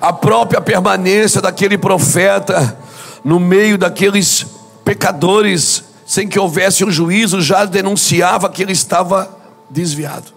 A 0.00 0.12
própria 0.12 0.60
permanência 0.60 1.40
daquele 1.42 1.76
profeta 1.76 2.76
no 3.22 3.38
meio 3.38 3.76
daqueles 3.78 4.46
pecadores, 4.84 5.84
sem 6.06 6.26
que 6.26 6.38
houvesse 6.38 6.84
um 6.84 6.90
juízo, 6.90 7.40
já 7.40 7.64
denunciava 7.64 8.48
que 8.48 8.62
ele 8.62 8.72
estava 8.72 9.28
desviado. 9.70 10.33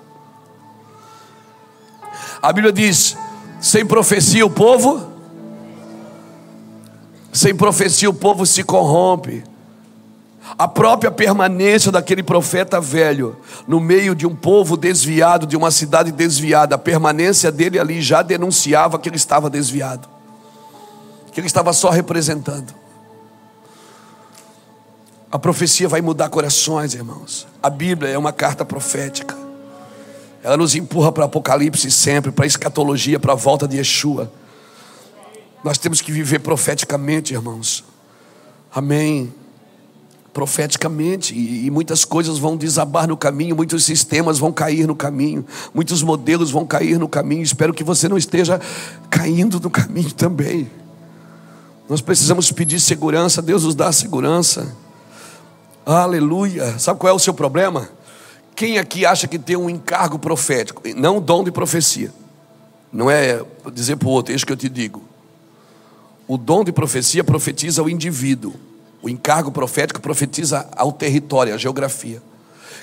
A 2.41 2.53
Bíblia 2.53 2.71
diz: 2.71 3.17
sem 3.59 3.85
profecia 3.85 4.45
o 4.45 4.49
povo, 4.49 5.11
sem 7.33 7.55
profecia 7.55 8.09
o 8.09 8.13
povo 8.13 8.45
se 8.45 8.63
corrompe. 8.63 9.43
A 10.57 10.67
própria 10.67 11.11
permanência 11.11 11.91
daquele 11.91 12.23
profeta 12.23 12.79
velho 12.79 13.35
no 13.67 13.79
meio 13.79 14.15
de 14.15 14.25
um 14.25 14.35
povo 14.35 14.77
desviado, 14.77 15.45
de 15.45 15.57
uma 15.57 15.69
cidade 15.69 16.11
desviada, 16.11 16.75
a 16.75 16.77
permanência 16.77 17.51
dele 17.51 17.77
ali 17.77 18.01
já 18.01 18.21
denunciava 18.21 18.97
que 18.97 19.09
ele 19.09 19.17
estava 19.17 19.49
desviado, 19.49 20.07
que 21.31 21.39
ele 21.39 21.47
estava 21.47 21.73
só 21.73 21.89
representando. 21.89 22.73
A 25.29 25.37
profecia 25.37 25.89
vai 25.89 25.99
mudar 26.01 26.29
corações, 26.29 26.93
irmãos. 26.93 27.45
A 27.61 27.69
Bíblia 27.69 28.09
é 28.09 28.17
uma 28.17 28.31
carta 28.31 28.63
profética. 28.63 29.46
Ela 30.43 30.57
nos 30.57 30.75
empurra 30.75 31.11
para 31.11 31.25
Apocalipse 31.25 31.89
sempre, 31.91 32.31
para 32.31 32.45
escatologia, 32.45 33.19
para 33.19 33.33
a 33.33 33.35
volta 33.35 33.67
de 33.67 33.77
Yeshua. 33.77 34.31
Nós 35.63 35.77
temos 35.77 36.01
que 36.01 36.11
viver 36.11 36.39
profeticamente, 36.39 37.33
irmãos. 37.33 37.83
Amém. 38.73 39.33
Profeticamente, 40.33 41.33
e, 41.33 41.65
e 41.65 41.71
muitas 41.71 42.05
coisas 42.05 42.37
vão 42.37 42.55
desabar 42.55 43.07
no 43.07 43.17
caminho, 43.17 43.55
muitos 43.55 43.83
sistemas 43.83 44.37
vão 44.37 44.51
cair 44.51 44.85
no 44.85 44.95
caminho, 44.95 45.43
muitos 45.73 46.03
modelos 46.03 46.51
vão 46.51 46.65
cair 46.65 46.99
no 46.99 47.09
caminho. 47.09 47.41
Espero 47.41 47.73
que 47.73 47.83
você 47.83 48.07
não 48.07 48.17
esteja 48.17 48.61
caindo 49.09 49.59
no 49.59 49.69
caminho 49.69 50.11
também. 50.13 50.69
Nós 51.89 52.01
precisamos 52.01 52.51
pedir 52.51 52.79
segurança, 52.79 53.41
Deus 53.41 53.63
nos 53.63 53.73
dá 53.73 53.91
segurança. 53.91 54.75
Aleluia. 55.85 56.77
Sabe 56.77 56.99
qual 56.99 57.11
é 57.11 57.15
o 57.15 57.19
seu 57.19 57.33
problema? 57.33 57.89
Quem 58.57 58.79
aqui 58.79 59.05
acha 59.05 59.27
que 59.27 59.37
tem 59.37 59.55
um 59.55 59.69
encargo 59.69 60.17
profético? 60.17 60.81
Não 60.95 61.21
dom 61.21 61.43
de 61.43 61.51
profecia. 61.51 62.11
Não 62.91 63.07
é 63.07 63.45
dizer 63.71 63.97
para 63.97 64.07
o 64.07 64.11
outro, 64.11 64.33
é 64.33 64.35
isso 64.35 64.47
que 64.47 64.51
eu 64.51 64.57
te 64.57 64.67
digo. 64.67 65.03
O 66.27 66.39
dom 66.39 66.63
de 66.63 66.71
profecia 66.71 67.23
profetiza 67.23 67.83
o 67.83 67.89
indivíduo. 67.89 68.55
O 68.99 69.07
encargo 69.07 69.51
profético 69.51 70.01
profetiza 70.01 70.67
ao 70.75 70.91
território, 70.91 71.53
a 71.53 71.57
geografia. 71.57 72.19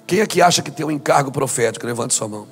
Quem 0.07 0.20
aqui 0.20 0.41
acha 0.41 0.62
que 0.62 0.70
tem 0.70 0.87
um 0.87 0.93
encargo 0.93 1.33
profético? 1.33 1.85
Levante 1.85 2.14
sua 2.14 2.29
mão. 2.29 2.47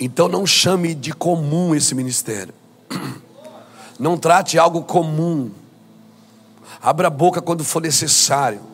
Então 0.00 0.26
não 0.26 0.44
chame 0.44 0.92
de 0.92 1.12
comum 1.12 1.72
esse 1.72 1.94
ministério. 1.94 2.52
Não 3.96 4.18
trate 4.18 4.58
algo 4.58 4.82
comum. 4.82 5.52
Abra 6.82 7.06
a 7.06 7.10
boca 7.10 7.40
quando 7.40 7.62
for 7.62 7.80
necessário. 7.80 8.73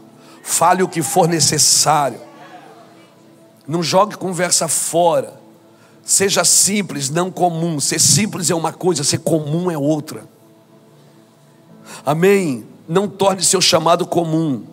Fale 0.51 0.83
o 0.83 0.89
que 0.89 1.01
for 1.01 1.29
necessário. 1.29 2.21
Não 3.69 3.85
jogue 3.85 4.17
conversa 4.17 4.67
fora. 4.67 5.41
Seja 6.03 6.45
simples, 6.45 7.09
não 7.09 7.31
comum. 7.31 7.79
Ser 7.79 8.01
simples 8.01 8.51
é 8.51 8.55
uma 8.55 8.73
coisa, 8.73 9.05
ser 9.05 9.19
comum 9.19 9.71
é 9.71 9.79
outra. 9.79 10.25
Amém? 12.05 12.67
Não 12.89 13.07
torne 13.07 13.45
seu 13.45 13.61
chamado 13.61 14.05
comum. 14.05 14.67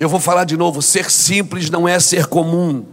Eu 0.00 0.08
vou 0.08 0.18
falar 0.18 0.42
de 0.42 0.56
novo: 0.56 0.82
ser 0.82 1.08
simples 1.12 1.70
não 1.70 1.86
é 1.86 2.00
ser 2.00 2.26
comum. 2.26 2.84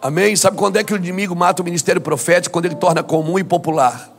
Amém? 0.00 0.34
Sabe 0.34 0.56
quando 0.56 0.78
é 0.78 0.82
que 0.82 0.94
o 0.94 0.96
inimigo 0.96 1.36
mata 1.36 1.60
o 1.60 1.64
ministério 1.64 2.00
profético? 2.00 2.54
Quando 2.54 2.64
ele 2.64 2.76
torna 2.76 3.02
comum 3.02 3.38
e 3.38 3.44
popular. 3.44 4.15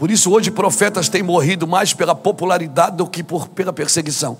Por 0.00 0.10
isso, 0.10 0.32
hoje, 0.32 0.50
profetas 0.50 1.10
têm 1.10 1.22
morrido 1.22 1.66
mais 1.66 1.92
pela 1.92 2.14
popularidade 2.14 2.96
do 2.96 3.06
que 3.06 3.22
por, 3.22 3.48
pela 3.48 3.70
perseguição. 3.70 4.38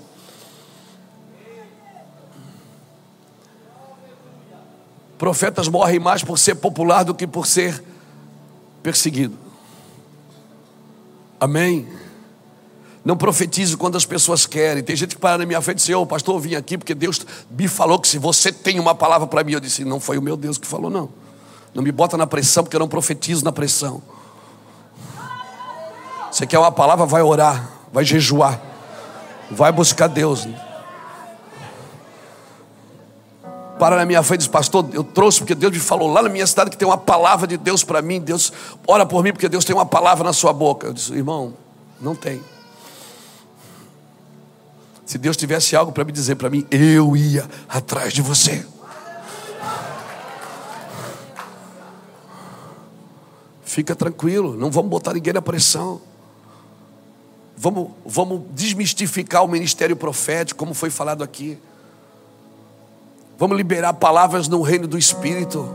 Profetas 5.19 5.67
morrem 5.67 5.99
mais 5.99 6.23
por 6.23 6.39
ser 6.39 6.55
popular 6.55 7.03
do 7.03 7.13
que 7.13 7.27
por 7.27 7.45
ser 7.45 7.79
perseguido. 8.81 9.37
Amém? 11.39 11.87
Não 13.05 13.15
profetize 13.15 13.77
quando 13.77 13.95
as 13.97 14.03
pessoas 14.03 14.47
querem. 14.47 14.81
Tem 14.81 14.95
gente 14.95 15.13
que 15.13 15.21
para 15.21 15.37
na 15.37 15.45
minha 15.45 15.61
frente 15.61 15.83
e 15.83 15.85
diz: 15.85 15.95
Ô 15.95 16.07
pastor, 16.07 16.37
eu 16.37 16.39
vim 16.39 16.55
aqui 16.55 16.75
porque 16.75 16.95
Deus 16.95 17.23
me 17.51 17.67
falou 17.67 17.99
que 17.99 18.07
se 18.07 18.17
você 18.17 18.51
tem 18.51 18.79
uma 18.79 18.95
palavra 18.95 19.27
para 19.27 19.43
mim, 19.43 19.51
eu 19.51 19.59
disse: 19.59 19.85
Não 19.85 19.99
foi 19.99 20.17
o 20.17 20.23
meu 20.23 20.35
Deus 20.35 20.57
que 20.57 20.65
falou, 20.65 20.89
não. 20.89 21.07
Não 21.71 21.83
me 21.83 21.91
bota 21.91 22.17
na 22.17 22.25
pressão, 22.25 22.63
porque 22.63 22.75
eu 22.75 22.79
não 22.79 22.87
profetizo 22.87 23.45
na 23.45 23.51
pressão. 23.51 24.01
Você 26.41 26.47
quer 26.47 26.57
uma 26.57 26.71
palavra, 26.71 27.05
vai 27.05 27.21
orar, 27.21 27.69
vai 27.93 28.03
jejuar, 28.03 28.59
vai 29.51 29.71
buscar 29.71 30.07
Deus. 30.07 30.47
Para 33.77 33.95
na 33.95 34.07
minha 34.07 34.23
frente 34.23 34.39
e 34.39 34.43
diz, 34.45 34.47
pastor, 34.47 34.89
eu 34.91 35.03
trouxe 35.03 35.37
porque 35.37 35.53
Deus 35.53 35.71
me 35.71 35.77
falou 35.77 36.11
lá 36.11 36.23
na 36.23 36.29
minha 36.29 36.47
cidade 36.47 36.71
que 36.71 36.77
tem 36.77 36.87
uma 36.87 36.97
palavra 36.97 37.45
de 37.45 37.57
Deus 37.57 37.83
para 37.83 38.01
mim. 38.01 38.19
Deus 38.19 38.51
ora 38.87 39.05
por 39.05 39.23
mim 39.23 39.31
porque 39.31 39.47
Deus 39.47 39.63
tem 39.63 39.75
uma 39.75 39.85
palavra 39.85 40.23
na 40.23 40.33
sua 40.33 40.51
boca. 40.51 40.87
Eu 40.87 40.93
disse, 40.93 41.13
irmão, 41.13 41.53
não 41.99 42.15
tem. 42.15 42.41
Se 45.05 45.19
Deus 45.19 45.37
tivesse 45.37 45.75
algo 45.75 45.91
para 45.91 46.03
me 46.03 46.11
dizer 46.11 46.37
para 46.37 46.49
mim, 46.49 46.65
eu 46.71 47.15
ia 47.15 47.47
atrás 47.69 48.13
de 48.13 48.23
você. 48.23 48.65
Fica 53.63 53.95
tranquilo, 53.95 54.57
não 54.57 54.71
vamos 54.71 54.89
botar 54.89 55.13
ninguém 55.13 55.33
na 55.33 55.41
pressão. 55.43 56.09
Vamos, 57.61 57.91
vamos 58.03 58.41
desmistificar 58.55 59.43
o 59.43 59.47
ministério 59.47 59.95
profético, 59.95 60.57
como 60.57 60.73
foi 60.73 60.89
falado 60.89 61.23
aqui. 61.23 61.59
Vamos 63.37 63.55
liberar 63.55 63.93
palavras 63.93 64.47
no 64.47 64.63
reino 64.63 64.87
do 64.87 64.97
Espírito. 64.97 65.69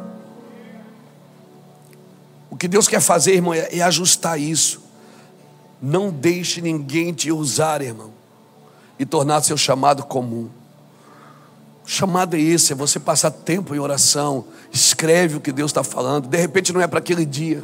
O 2.51 2.57
que 2.57 2.67
Deus 2.67 2.89
quer 2.89 3.01
fazer, 3.01 3.35
irmão, 3.35 3.55
é, 3.55 3.69
é 3.71 3.83
ajustar 3.83 4.37
isso. 4.37 4.83
Não 5.81 6.11
deixe 6.11 6.61
ninguém 6.61 7.13
te 7.13 7.31
usar, 7.31 7.81
irmão, 7.81 8.11
e 8.99 9.07
tornar 9.07 9.45
seu 9.45 9.57
chamado 9.57 10.03
comum. 10.03 10.51
O 11.85 11.89
chamado 11.89 12.35
é 12.35 12.41
esse: 12.41 12.73
é 12.73 12.75
você 12.75 12.99
passar 12.99 13.31
tempo 13.31 13.77
em 13.77 13.79
oração, 13.79 14.45
escreve 14.73 15.37
o 15.37 15.41
que 15.41 15.53
Deus 15.53 15.71
está 15.71 15.85
falando. 15.85 16.27
De 16.27 16.37
repente 16.37 16.73
não 16.73 16.81
é 16.81 16.89
para 16.89 16.99
aquele 16.99 17.25
dia. 17.25 17.63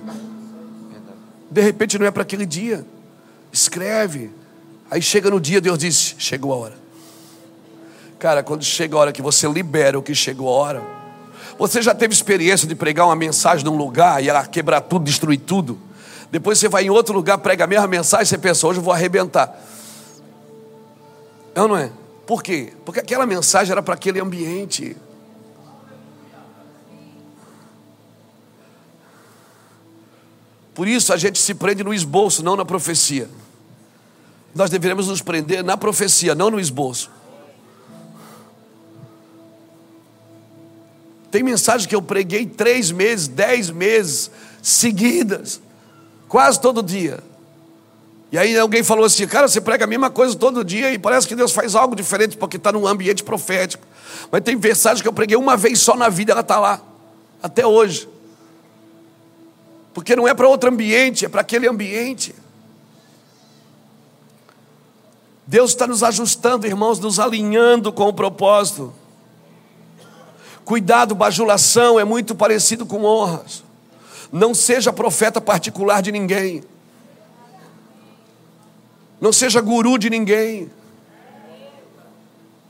De 1.51 1.61
repente 1.61 1.99
não 1.99 2.07
é 2.07 2.11
para 2.13 2.23
aquele 2.23 2.47
dia 2.47 2.87
escreve. 3.53 4.31
Aí 4.91 5.03
chega 5.03 5.31
no 5.31 5.41
dia, 5.41 5.61
Deus 5.61 5.79
diz: 5.79 6.17
chegou 6.19 6.53
a 6.53 6.57
hora. 6.57 6.75
Cara, 8.19 8.43
quando 8.43 8.65
chega 8.65 8.97
a 8.97 9.01
hora 9.01 9.13
que 9.13 9.21
você 9.21 9.49
libera 9.49 9.99
o 9.99 10.03
que 10.03 10.15
chegou 10.15 10.49
a 10.49 10.53
hora, 10.53 10.83
você 11.59 11.83
já 11.83 11.95
teve 11.95 12.15
experiência 12.15 12.67
de 12.67 12.75
pregar 12.75 13.07
uma 13.07 13.17
mensagem 13.17 13.65
num 13.65 13.77
lugar 13.77 14.23
e 14.23 14.29
ela 14.29 14.47
quebrar 14.47 14.81
tudo, 14.81 15.05
destruir 15.05 15.39
tudo? 15.39 15.79
Depois 16.31 16.59
você 16.59 16.69
vai 16.69 16.85
em 16.85 16.91
outro 16.91 17.15
lugar, 17.15 17.37
prega 17.39 17.65
a 17.65 17.67
mesma 17.67 17.87
mensagem, 17.87 18.25
você 18.25 18.39
pensa, 18.39 18.67
hoje 18.67 18.79
eu 18.79 18.83
vou 18.83 18.95
arrebentar. 18.95 19.61
É 21.55 21.61
ou 21.61 21.69
não 21.69 21.77
é? 21.77 21.91
Por 22.27 22.43
quê? 22.43 22.73
Porque 22.85 23.01
aquela 23.01 23.27
mensagem 23.27 23.73
era 23.73 23.83
para 23.83 23.95
aquele 23.95 24.19
ambiente. 24.19 24.97
Por 30.75 30.89
isso 30.89 31.13
a 31.13 31.17
gente 31.17 31.39
se 31.39 31.55
prende 31.55 31.85
no 31.85 31.93
esboço, 31.93 32.43
não 32.43 32.57
na 32.57 32.65
profecia. 32.65 33.29
Nós 34.55 34.71
deveríamos 34.71 35.09
nos 35.09 35.23
prender 35.23 35.65
na 35.65 35.77
profecia, 35.77 36.35
não 36.35 36.51
no 36.51 36.61
esboço. 36.61 37.11
Tem 41.31 41.43
mensagem 41.43 41.89
que 41.89 41.95
eu 41.95 42.03
preguei 42.03 42.45
três 42.45 42.91
meses, 42.91 43.27
dez 43.27 43.71
meses 43.71 44.31
seguidas, 44.61 45.63
quase 46.29 46.61
todo 46.61 46.83
dia. 46.83 47.21
E 48.31 48.37
aí 48.37 48.59
alguém 48.59 48.83
falou 48.83 49.05
assim, 49.05 49.27
cara, 49.27 49.49
você 49.49 49.61
prega 49.61 49.85
a 49.85 49.87
mesma 49.87 50.11
coisa 50.11 50.37
todo 50.37 50.63
dia 50.63 50.93
e 50.93 50.99
parece 50.99 51.27
que 51.27 51.35
Deus 51.35 51.53
faz 51.53 51.75
algo 51.75 51.97
diferente 51.97 52.37
porque 52.37 52.59
está 52.59 52.71
num 52.71 52.87
ambiente 52.87 53.23
profético. 53.25 53.87
Mas 54.31 54.43
tem 54.43 54.57
mensagem 54.57 55.03
que 55.03 55.09
eu 55.09 55.13
preguei 55.13 55.37
uma 55.37 55.57
vez 55.57 55.81
só 55.81 55.97
na 55.97 56.11
vida, 56.11 56.33
ela 56.33 56.43
está 56.43 56.59
lá, 56.59 56.81
até 57.43 57.67
hoje. 57.67 58.09
Porque 59.95 60.15
não 60.15 60.29
é 60.29 60.35
para 60.35 60.49
outro 60.49 60.71
ambiente, 60.71 61.25
é 61.25 61.29
para 61.29 61.41
aquele 61.41 61.67
ambiente. 61.67 62.35
Deus 65.53 65.73
está 65.73 65.87
nos 65.87 66.03
ajustando, 66.03 66.67
irmãos, 66.67 66.99
nos 66.99 67.21
alinhando 67.21 67.93
com 67.93 68.09
o 68.09 68.13
propósito. 68.15 68.91
Cuidado, 70.65 71.15
bajulação 71.15 72.01
é 72.01 72.05
muito 72.05 72.35
parecido 72.35 72.87
com 72.87 73.05
honras. 73.05 73.63
Não 74.33 74.55
seja 74.55 74.95
profeta 74.95 75.43
particular 75.43 76.01
de 76.01 76.11
ninguém. 76.11 76.65
Não 79.21 79.31
seja 79.31 79.61
guru 79.61 79.99
de 79.99 80.09
ninguém. 80.09 80.71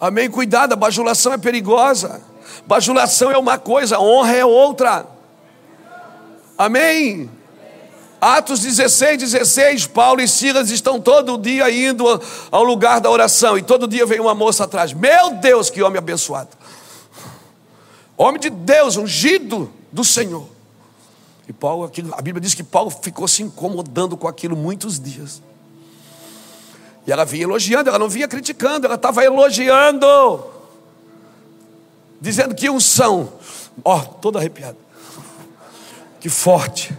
Amém? 0.00 0.28
Cuidado, 0.28 0.72
a 0.72 0.76
bajulação 0.76 1.32
é 1.32 1.38
perigosa. 1.38 2.20
Bajulação 2.66 3.30
é 3.30 3.38
uma 3.38 3.58
coisa, 3.58 4.00
honra 4.00 4.32
é 4.32 4.44
outra. 4.44 5.06
Amém? 6.58 7.30
Atos 8.22 8.60
16, 8.60 9.18
16, 9.18 9.88
Paulo 9.88 10.20
e 10.20 10.28
Silas 10.28 10.70
estão 10.70 11.00
todo 11.00 11.36
dia 11.36 11.68
indo 11.72 12.04
ao 12.52 12.62
lugar 12.62 13.00
da 13.00 13.10
oração 13.10 13.58
e 13.58 13.62
todo 13.64 13.88
dia 13.88 14.06
vem 14.06 14.20
uma 14.20 14.32
moça 14.32 14.62
atrás. 14.62 14.92
Meu 14.92 15.34
Deus, 15.34 15.68
que 15.68 15.82
homem 15.82 15.98
abençoado. 15.98 16.50
Homem 18.16 18.40
de 18.40 18.48
Deus, 18.48 18.96
ungido 18.96 19.68
do 19.90 20.04
Senhor. 20.04 20.46
E 21.48 21.52
Paulo, 21.52 21.90
a 22.12 22.22
Bíblia 22.22 22.40
diz 22.40 22.54
que 22.54 22.62
Paulo 22.62 22.90
ficou 22.90 23.26
se 23.26 23.42
incomodando 23.42 24.16
com 24.16 24.28
aquilo 24.28 24.56
muitos 24.56 25.00
dias. 25.00 25.42
E 27.04 27.10
ela 27.10 27.24
vinha 27.24 27.42
elogiando, 27.42 27.88
ela 27.88 27.98
não 27.98 28.08
vinha 28.08 28.28
criticando, 28.28 28.86
ela 28.86 28.94
estava 28.94 29.24
elogiando, 29.24 30.06
dizendo 32.20 32.54
que 32.54 32.70
unção, 32.70 33.32
ó, 33.84 33.96
oh, 33.96 34.00
todo 34.00 34.38
arrepiado, 34.38 34.78
que 36.20 36.28
forte. 36.28 36.96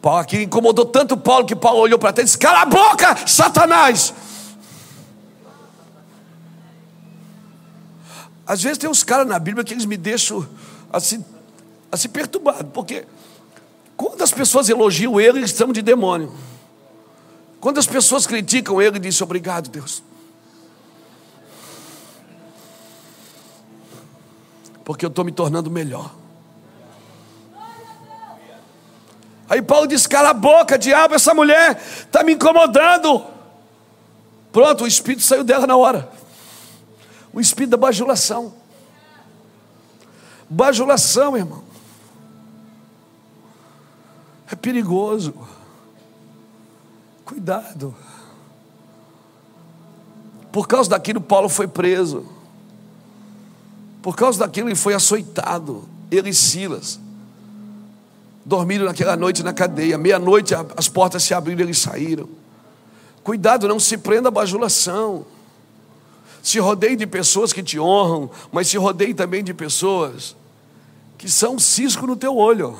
Paulo 0.00 0.20
aqui 0.20 0.42
incomodou 0.42 0.84
tanto 0.84 1.16
Paulo 1.16 1.46
que 1.46 1.56
Paulo 1.56 1.80
olhou 1.80 1.98
para 1.98 2.12
trás 2.12 2.28
e 2.28 2.28
disse: 2.28 2.38
Cala 2.38 2.62
a 2.62 2.66
boca, 2.66 3.26
Satanás! 3.26 4.14
Às 8.46 8.62
vezes 8.62 8.78
tem 8.78 8.88
uns 8.88 9.02
caras 9.02 9.26
na 9.26 9.38
Bíblia 9.38 9.62
que 9.62 9.74
eles 9.74 9.84
me 9.84 9.96
deixam 9.96 10.48
assim, 10.90 11.22
assim 11.92 12.08
perturbado, 12.08 12.64
porque 12.66 13.06
quando 13.96 14.22
as 14.22 14.30
pessoas 14.30 14.68
elogiam 14.68 15.20
ele, 15.20 15.38
eles 15.38 15.50
chamam 15.50 15.72
de 15.72 15.82
demônio. 15.82 16.32
Quando 17.60 17.78
as 17.78 17.86
pessoas 17.86 18.26
criticam 18.26 18.80
ele, 18.80 18.98
dizem 18.98 19.24
obrigado, 19.24 19.68
Deus. 19.68 20.02
Porque 24.84 25.04
eu 25.04 25.08
estou 25.08 25.24
me 25.24 25.32
tornando 25.32 25.70
melhor. 25.70 26.14
Aí 29.48 29.62
Paulo 29.62 29.86
diz: 29.86 30.06
cala 30.06 30.30
a 30.30 30.34
boca, 30.34 30.78
diabo, 30.78 31.14
essa 31.14 31.32
mulher 31.32 31.80
está 32.00 32.22
me 32.22 32.34
incomodando. 32.34 33.24
Pronto, 34.52 34.84
o 34.84 34.86
espírito 34.86 35.22
saiu 35.22 35.42
dela 35.42 35.66
na 35.66 35.76
hora. 35.76 36.10
O 37.32 37.40
espírito 37.40 37.70
da 37.70 37.76
bajulação. 37.76 38.52
Bajulação, 40.48 41.36
irmão. 41.36 41.64
É 44.50 44.56
perigoso. 44.56 45.34
Cuidado. 47.24 47.94
Por 50.50 50.66
causa 50.66 50.90
daquilo, 50.90 51.20
Paulo 51.20 51.48
foi 51.48 51.68
preso. 51.68 52.26
Por 54.00 54.16
causa 54.16 54.38
daquilo, 54.38 54.68
ele 54.68 54.74
foi 54.74 54.94
açoitado. 54.94 55.86
Ele 56.10 56.30
e 56.30 56.34
Silas 56.34 56.98
dormiram 58.48 58.86
naquela 58.86 59.16
noite 59.16 59.42
na 59.42 59.52
cadeia. 59.52 59.98
Meia-noite 59.98 60.54
as 60.76 60.88
portas 60.88 61.22
se 61.22 61.34
abriram 61.34 61.60
e 61.60 61.62
eles 61.64 61.78
saíram. 61.78 62.28
Cuidado, 63.22 63.68
não 63.68 63.78
se 63.78 63.98
prenda 63.98 64.28
a 64.28 64.32
bajulação. 64.32 65.26
Se 66.42 66.58
rodeie 66.58 66.96
de 66.96 67.06
pessoas 67.06 67.52
que 67.52 67.62
te 67.62 67.78
honram, 67.78 68.30
mas 68.50 68.68
se 68.68 68.78
rodeie 68.78 69.12
também 69.12 69.44
de 69.44 69.52
pessoas 69.52 70.34
que 71.18 71.30
são 71.30 71.58
cisco 71.58 72.06
no 72.06 72.16
teu 72.16 72.36
olho 72.36 72.76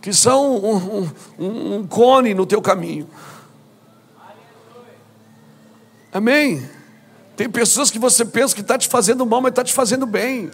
que 0.00 0.12
são 0.12 0.56
um, 0.56 1.10
um, 1.38 1.76
um 1.76 1.86
cone 1.86 2.32
no 2.32 2.46
teu 2.46 2.62
caminho. 2.62 3.06
Amém? 6.12 6.68
Tem 7.36 7.48
pessoas 7.48 7.90
que 7.90 7.98
você 7.98 8.24
pensa 8.24 8.54
que 8.54 8.60
está 8.60 8.76
te 8.78 8.88
fazendo 8.88 9.24
mal, 9.26 9.40
mas 9.40 9.50
está 9.50 9.62
te 9.62 9.72
fazendo 9.72 10.06
bem. 10.06 10.50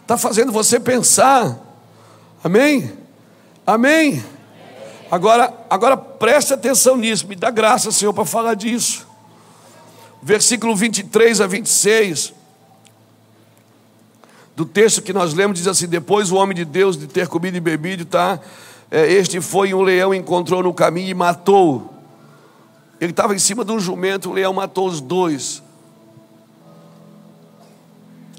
Está 0.00 0.18
fazendo 0.18 0.52
você 0.52 0.80
pensar. 0.80 1.71
Amém? 2.42 2.92
Amém? 3.66 4.24
Agora, 5.10 5.52
agora 5.68 5.96
preste 5.96 6.52
atenção 6.52 6.96
nisso. 6.96 7.26
Me 7.26 7.36
dá 7.36 7.50
graça, 7.50 7.92
Senhor, 7.92 8.12
para 8.12 8.24
falar 8.24 8.54
disso. 8.54 9.06
Versículo 10.22 10.74
23 10.74 11.40
a 11.40 11.46
26 11.46 12.32
do 14.54 14.66
texto 14.66 15.02
que 15.02 15.12
nós 15.12 15.34
lemos 15.34 15.58
diz 15.58 15.66
assim: 15.66 15.86
Depois 15.86 16.30
o 16.30 16.36
homem 16.36 16.54
de 16.54 16.64
Deus, 16.64 16.96
de 16.96 17.06
ter 17.06 17.28
comido 17.28 17.56
e 17.56 17.60
bebido, 17.60 18.02
está 18.02 18.38
é, 18.90 19.10
este 19.10 19.40
foi 19.40 19.72
um 19.72 19.80
leão, 19.80 20.12
encontrou 20.12 20.62
no 20.62 20.74
caminho 20.74 21.08
e 21.08 21.14
matou. 21.14 21.94
Ele 23.00 23.10
estava 23.10 23.34
em 23.34 23.38
cima 23.38 23.64
de 23.64 23.72
um 23.72 23.80
jumento, 23.80 24.28
o 24.28 24.32
leão 24.34 24.52
matou 24.52 24.86
os 24.86 25.00
dois. 25.00 25.62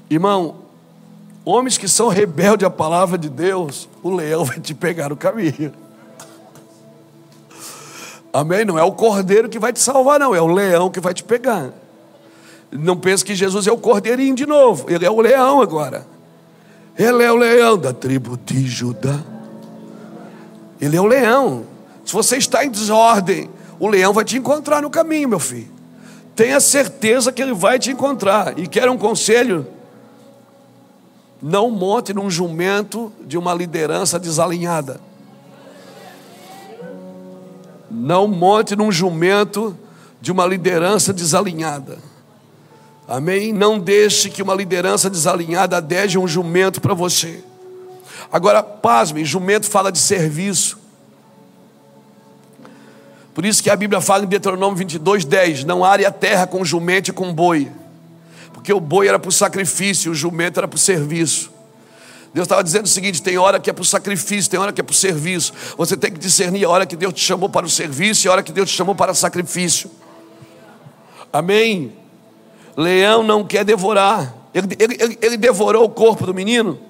Irmão, 0.08 0.63
homens 1.44 1.76
que 1.76 1.88
são 1.88 2.08
rebeldes 2.08 2.66
à 2.66 2.70
palavra 2.70 3.18
de 3.18 3.28
Deus, 3.28 3.88
o 4.02 4.10
leão 4.10 4.44
vai 4.44 4.58
te 4.58 4.74
pegar 4.74 5.10
no 5.10 5.16
caminho. 5.16 5.72
Amém? 8.32 8.64
Não 8.64 8.78
é 8.78 8.82
o 8.82 8.92
cordeiro 8.92 9.48
que 9.48 9.58
vai 9.58 9.72
te 9.72 9.78
salvar, 9.78 10.18
não, 10.18 10.34
é 10.34 10.40
o 10.40 10.46
leão 10.46 10.90
que 10.90 10.98
vai 10.98 11.14
te 11.14 11.22
pegar. 11.22 11.70
Não 12.72 12.96
pense 12.96 13.24
que 13.24 13.34
Jesus 13.34 13.66
é 13.66 13.72
o 13.72 13.78
cordeirinho 13.78 14.34
de 14.34 14.46
novo, 14.46 14.90
ele 14.90 15.06
é 15.06 15.10
o 15.10 15.20
leão 15.20 15.60
agora. 15.60 16.06
Ele 16.98 17.22
é 17.22 17.30
o 17.30 17.36
leão 17.36 17.76
da 17.76 17.92
tribo 17.92 18.36
de 18.36 18.66
Judá. 18.66 19.20
Ele 20.80 20.96
é 20.96 21.00
o 21.00 21.06
leão. 21.06 21.64
Se 22.04 22.12
você 22.12 22.36
está 22.36 22.64
em 22.64 22.70
desordem, 22.70 23.50
o 23.80 23.88
leão 23.88 24.12
vai 24.12 24.24
te 24.24 24.36
encontrar 24.36 24.82
no 24.82 24.90
caminho, 24.90 25.28
meu 25.28 25.40
filho. 25.40 25.72
Tenha 26.36 26.58
certeza 26.60 27.32
que 27.32 27.42
ele 27.42 27.54
vai 27.54 27.78
te 27.78 27.90
encontrar. 27.90 28.58
E 28.58 28.66
quer 28.66 28.88
um 28.88 28.98
conselho? 28.98 29.66
Não 31.42 31.70
monte 31.70 32.12
num 32.12 32.30
jumento 32.30 33.12
de 33.26 33.36
uma 33.36 33.52
liderança 33.52 34.18
desalinhada. 34.18 35.00
Não 37.90 38.26
monte 38.26 38.74
num 38.74 38.90
jumento 38.90 39.76
de 40.20 40.32
uma 40.32 40.46
liderança 40.46 41.12
desalinhada. 41.12 41.98
Amém? 43.06 43.52
Não 43.52 43.78
deixe 43.78 44.30
que 44.30 44.42
uma 44.42 44.54
liderança 44.54 45.10
desalinhada 45.10 45.76
adeje 45.76 46.18
um 46.18 46.26
jumento 46.26 46.80
para 46.80 46.94
você. 46.94 47.44
Agora, 48.32 48.62
pasme, 48.62 49.24
jumento 49.24 49.66
fala 49.66 49.92
de 49.92 49.98
serviço. 49.98 50.78
Por 53.34 53.44
isso 53.44 53.62
que 53.62 53.68
a 53.68 53.76
Bíblia 53.76 54.00
fala 54.00 54.24
em 54.24 54.28
Deuteronômio 54.28 54.76
22, 54.76 55.24
10: 55.24 55.64
Não 55.64 55.84
are 55.84 56.06
a 56.06 56.10
terra 56.10 56.46
com 56.46 56.64
jumento 56.64 57.08
e 57.08 57.12
com 57.12 57.32
boi, 57.32 57.70
porque 58.64 58.72
o 58.72 58.80
boi 58.80 59.06
era 59.06 59.18
para 59.18 59.28
o 59.28 59.32
sacrifício, 59.32 60.10
o 60.10 60.14
jumento 60.14 60.58
era 60.58 60.66
para 60.66 60.76
o 60.76 60.78
serviço. 60.78 61.52
Deus 62.32 62.46
estava 62.46 62.64
dizendo 62.64 62.86
o 62.86 62.88
seguinte: 62.88 63.22
tem 63.22 63.36
hora 63.36 63.60
que 63.60 63.68
é 63.68 63.74
para 63.74 63.82
o 63.82 63.84
sacrifício, 63.84 64.50
tem 64.50 64.58
hora 64.58 64.72
que 64.72 64.80
é 64.80 64.84
para 64.84 64.90
o 64.90 64.96
serviço. 64.96 65.52
Você 65.76 65.98
tem 65.98 66.10
que 66.10 66.18
discernir 66.18 66.64
a 66.64 66.70
hora 66.70 66.86
que 66.86 66.96
Deus 66.96 67.12
te 67.12 67.20
chamou 67.20 67.50
para 67.50 67.66
o 67.66 67.68
serviço 67.68 68.26
e 68.26 68.28
a 68.30 68.32
hora 68.32 68.42
que 68.42 68.50
Deus 68.50 68.70
te 68.70 68.74
chamou 68.74 68.94
para 68.94 69.12
o 69.12 69.14
sacrifício. 69.14 69.90
Amém? 71.30 71.92
Leão 72.74 73.22
não 73.22 73.44
quer 73.44 73.66
devorar. 73.66 74.34
Ele, 74.54 74.68
ele, 74.78 74.96
ele, 74.98 75.18
ele 75.20 75.36
devorou 75.36 75.84
o 75.84 75.90
corpo 75.90 76.24
do 76.24 76.32
menino 76.32 76.80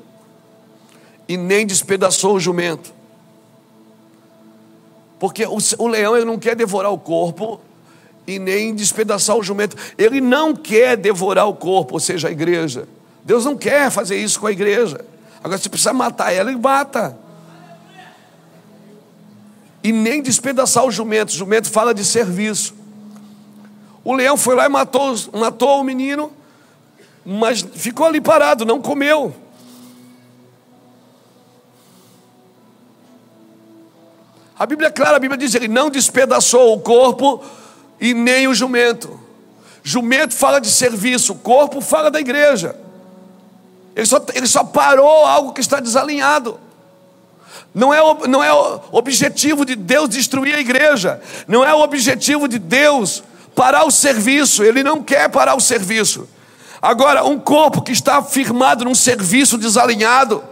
e 1.26 1.36
nem 1.36 1.66
despedaçou 1.66 2.36
o 2.36 2.40
jumento. 2.40 2.94
Porque 5.18 5.44
o, 5.44 5.58
o 5.78 5.88
leão 5.88 6.14
ele 6.14 6.24
não 6.24 6.38
quer 6.38 6.54
devorar 6.54 6.92
o 6.92 6.98
corpo 6.98 7.60
e 8.26 8.38
nem 8.38 8.74
despedaçar 8.74 9.36
o 9.36 9.42
jumento. 9.42 9.76
Ele 9.98 10.20
não 10.20 10.54
quer 10.54 10.96
devorar 10.96 11.46
o 11.48 11.54
corpo, 11.54 11.94
ou 11.94 12.00
seja, 12.00 12.28
a 12.28 12.30
igreja. 12.30 12.88
Deus 13.24 13.44
não 13.44 13.56
quer 13.56 13.90
fazer 13.90 14.16
isso 14.16 14.40
com 14.40 14.46
a 14.46 14.52
igreja. 14.52 15.04
Agora, 15.42 15.58
se 15.58 15.68
precisa 15.68 15.92
matar 15.92 16.32
ela, 16.32 16.50
ele 16.50 16.58
mata. 16.58 17.16
E 19.82 19.92
nem 19.92 20.22
despedaçar 20.22 20.84
o 20.84 20.90
jumento. 20.90 21.30
O 21.30 21.36
jumento 21.36 21.70
fala 21.70 21.92
de 21.92 22.04
serviço. 22.04 22.74
O 24.02 24.12
leão 24.12 24.36
foi 24.36 24.54
lá 24.54 24.66
e 24.66 24.68
matou, 24.68 25.14
matou 25.32 25.80
o 25.80 25.84
menino, 25.84 26.30
mas 27.24 27.62
ficou 27.62 28.06
ali 28.06 28.20
parado, 28.20 28.66
não 28.66 28.80
comeu. 28.80 29.34
A 34.58 34.66
Bíblia 34.66 34.88
é 34.88 34.90
clara, 34.90 35.16
a 35.16 35.20
Bíblia 35.20 35.38
diz: 35.38 35.54
ele 35.54 35.68
não 35.68 35.90
despedaçou 35.90 36.74
o 36.74 36.80
corpo 36.80 37.42
e 38.00 38.14
nem 38.14 38.48
o 38.48 38.54
jumento. 38.54 39.20
Jumento 39.82 40.34
fala 40.34 40.60
de 40.60 40.70
serviço, 40.70 41.34
corpo 41.36 41.80
fala 41.80 42.10
da 42.10 42.20
igreja. 42.20 42.76
Ele 43.94 44.06
só, 44.06 44.24
ele 44.34 44.46
só 44.46 44.64
parou 44.64 45.24
algo 45.26 45.52
que 45.52 45.60
está 45.60 45.78
desalinhado. 45.78 46.58
Não 47.74 47.92
é, 47.92 48.00
não 48.28 48.42
é 48.42 48.52
o 48.52 48.80
objetivo 48.92 49.64
de 49.64 49.76
Deus 49.76 50.08
destruir 50.08 50.54
a 50.54 50.60
igreja. 50.60 51.20
Não 51.46 51.64
é 51.64 51.74
o 51.74 51.80
objetivo 51.80 52.48
de 52.48 52.58
Deus 52.58 53.22
parar 53.54 53.84
o 53.84 53.90
serviço. 53.90 54.64
Ele 54.64 54.82
não 54.82 55.02
quer 55.02 55.28
parar 55.28 55.54
o 55.54 55.60
serviço. 55.60 56.28
Agora, 56.80 57.24
um 57.24 57.38
corpo 57.38 57.82
que 57.82 57.92
está 57.92 58.22
firmado 58.22 58.84
num 58.84 58.94
serviço 58.94 59.56
desalinhado, 59.56 60.44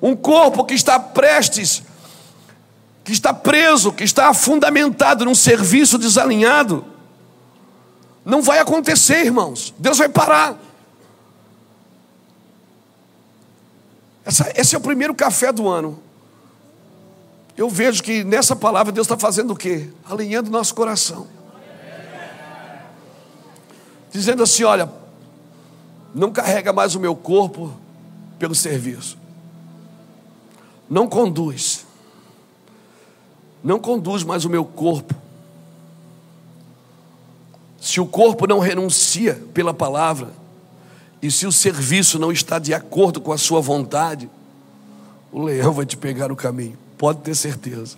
um 0.00 0.14
corpo 0.14 0.64
que 0.64 0.74
está 0.74 0.98
prestes, 0.98 1.82
que 3.04 3.12
está 3.12 3.34
preso, 3.34 3.92
que 3.92 4.04
está 4.04 4.32
fundamentado 4.32 5.24
num 5.24 5.34
serviço 5.34 5.98
desalinhado, 5.98 6.84
não 8.24 8.40
vai 8.40 8.58
acontecer, 8.58 9.24
irmãos. 9.24 9.74
Deus 9.78 9.98
vai 9.98 10.08
parar. 10.08 10.56
Essa, 14.24 14.52
esse 14.54 14.74
é 14.74 14.78
o 14.78 14.80
primeiro 14.80 15.14
café 15.14 15.52
do 15.52 15.68
ano. 15.68 16.00
Eu 17.56 17.68
vejo 17.68 18.02
que 18.02 18.22
nessa 18.22 18.54
palavra 18.54 18.92
Deus 18.92 19.06
está 19.06 19.18
fazendo 19.18 19.52
o 19.52 19.56
quê? 19.56 19.90
Alinhando 20.08 20.50
nosso 20.50 20.74
coração. 20.74 21.26
Dizendo 24.12 24.42
assim: 24.42 24.62
olha, 24.62 24.90
não 26.14 26.30
carrega 26.30 26.72
mais 26.72 26.94
o 26.94 27.00
meu 27.00 27.16
corpo 27.16 27.74
pelo 28.38 28.54
serviço. 28.54 29.18
Não 30.88 31.08
conduz. 31.08 31.81
Não 33.62 33.78
conduz 33.78 34.22
mais 34.24 34.44
o 34.44 34.50
meu 34.50 34.64
corpo. 34.64 35.14
Se 37.80 38.00
o 38.00 38.06
corpo 38.06 38.46
não 38.46 38.58
renuncia 38.58 39.42
pela 39.52 39.74
palavra, 39.74 40.30
e 41.20 41.30
se 41.30 41.46
o 41.46 41.52
serviço 41.52 42.18
não 42.18 42.32
está 42.32 42.58
de 42.58 42.74
acordo 42.74 43.20
com 43.20 43.32
a 43.32 43.38
sua 43.38 43.60
vontade, 43.60 44.28
o 45.30 45.42
leão 45.42 45.72
vai 45.72 45.86
te 45.86 45.96
pegar 45.96 46.28
no 46.28 46.36
caminho, 46.36 46.76
pode 46.98 47.20
ter 47.20 47.34
certeza. 47.34 47.96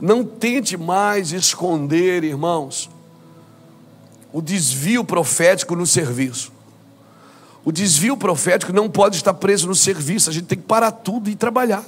Não 0.00 0.24
tente 0.24 0.76
mais 0.76 1.32
esconder, 1.32 2.24
irmãos, 2.24 2.88
o 4.32 4.40
desvio 4.40 5.04
profético 5.04 5.74
no 5.74 5.86
serviço. 5.86 6.52
O 7.64 7.72
desvio 7.72 8.16
profético 8.16 8.72
não 8.72 8.88
pode 8.88 9.16
estar 9.16 9.34
preso 9.34 9.66
no 9.66 9.74
serviço, 9.74 10.30
a 10.30 10.32
gente 10.32 10.46
tem 10.46 10.58
que 10.58 10.64
parar 10.64 10.92
tudo 10.92 11.28
e 11.28 11.34
trabalhar. 11.34 11.84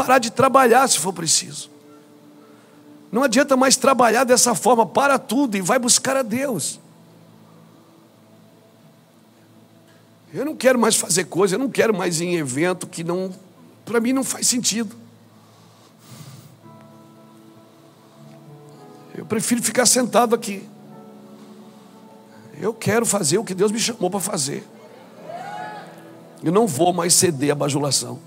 Parar 0.00 0.18
de 0.18 0.30
trabalhar 0.30 0.88
se 0.88 0.98
for 0.98 1.12
preciso. 1.12 1.70
Não 3.12 3.22
adianta 3.22 3.54
mais 3.54 3.76
trabalhar 3.76 4.24
dessa 4.24 4.54
forma, 4.54 4.86
para 4.86 5.18
tudo 5.18 5.58
e 5.58 5.60
vai 5.60 5.78
buscar 5.78 6.16
a 6.16 6.22
Deus. 6.22 6.80
Eu 10.32 10.46
não 10.46 10.56
quero 10.56 10.78
mais 10.78 10.96
fazer 10.96 11.24
coisa, 11.24 11.56
eu 11.56 11.58
não 11.58 11.68
quero 11.68 11.94
mais 11.94 12.18
ir 12.18 12.28
em 12.28 12.36
evento 12.36 12.86
que 12.86 13.04
não, 13.04 13.30
para 13.84 14.00
mim 14.00 14.14
não 14.14 14.24
faz 14.24 14.46
sentido. 14.46 14.96
Eu 19.14 19.26
prefiro 19.26 19.62
ficar 19.62 19.84
sentado 19.84 20.34
aqui. 20.34 20.66
Eu 22.58 22.72
quero 22.72 23.04
fazer 23.04 23.36
o 23.36 23.44
que 23.44 23.52
Deus 23.54 23.70
me 23.70 23.78
chamou 23.78 24.08
para 24.08 24.20
fazer. 24.20 24.66
Eu 26.42 26.52
não 26.52 26.66
vou 26.66 26.90
mais 26.90 27.12
ceder 27.12 27.52
à 27.52 27.54
bajulação. 27.54 28.18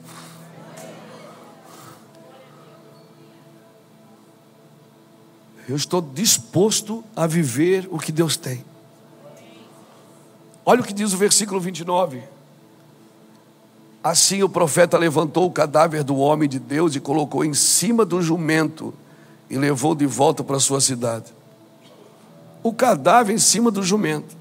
Eu 5.68 5.76
estou 5.76 6.02
disposto 6.02 7.04
a 7.16 7.26
viver 7.26 7.88
o 7.90 7.98
que 7.98 8.12
Deus 8.12 8.36
tem. 8.36 8.64
Olha 10.66 10.82
o 10.82 10.84
que 10.84 10.94
diz 10.94 11.14
o 11.14 11.18
versículo 11.18 11.60
29. 11.60 12.22
Assim 14.04 14.44
o 14.44 14.50
profeta 14.50 14.98
levantou 14.98 15.46
o 15.46 15.52
cadáver 15.52 16.04
do 16.04 16.18
homem 16.18 16.50
de 16.50 16.60
Deus 16.60 16.96
e 16.96 17.00
colocou 17.00 17.46
em 17.46 17.54
cima 17.54 18.04
do 18.04 18.22
jumento 18.22 18.94
e 19.50 19.58
levou 19.58 19.96
de 19.96 20.06
volta 20.06 20.44
para 20.44 20.60
sua 20.60 20.82
cidade. 20.82 21.32
O 22.62 22.74
cadáver 22.74 23.34
em 23.34 23.40
cima 23.40 23.72
do 23.72 23.82
jumento. 23.82 24.36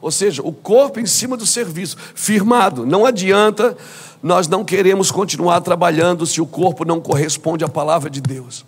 Ou 0.00 0.10
seja, 0.12 0.42
o 0.42 0.52
corpo 0.52 1.00
em 1.00 1.06
cima 1.06 1.36
do 1.36 1.46
serviço, 1.46 1.96
firmado. 2.14 2.86
Não 2.86 3.04
adianta, 3.04 3.76
nós 4.22 4.46
não 4.46 4.64
queremos 4.64 5.10
continuar 5.10 5.60
trabalhando 5.60 6.26
se 6.26 6.40
o 6.40 6.46
corpo 6.46 6.84
não 6.84 7.00
corresponde 7.00 7.64
à 7.64 7.68
palavra 7.68 8.08
de 8.08 8.20
Deus. 8.20 8.64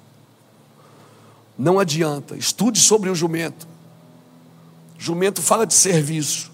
Não 1.59 1.81
adianta. 1.81 2.37
Estude 2.37 2.79
sobre 2.79 3.11
o 3.11 3.15
jumento. 3.15 3.67
Jumento 4.97 5.43
fala 5.43 5.65
de 5.67 5.75
serviço, 5.75 6.51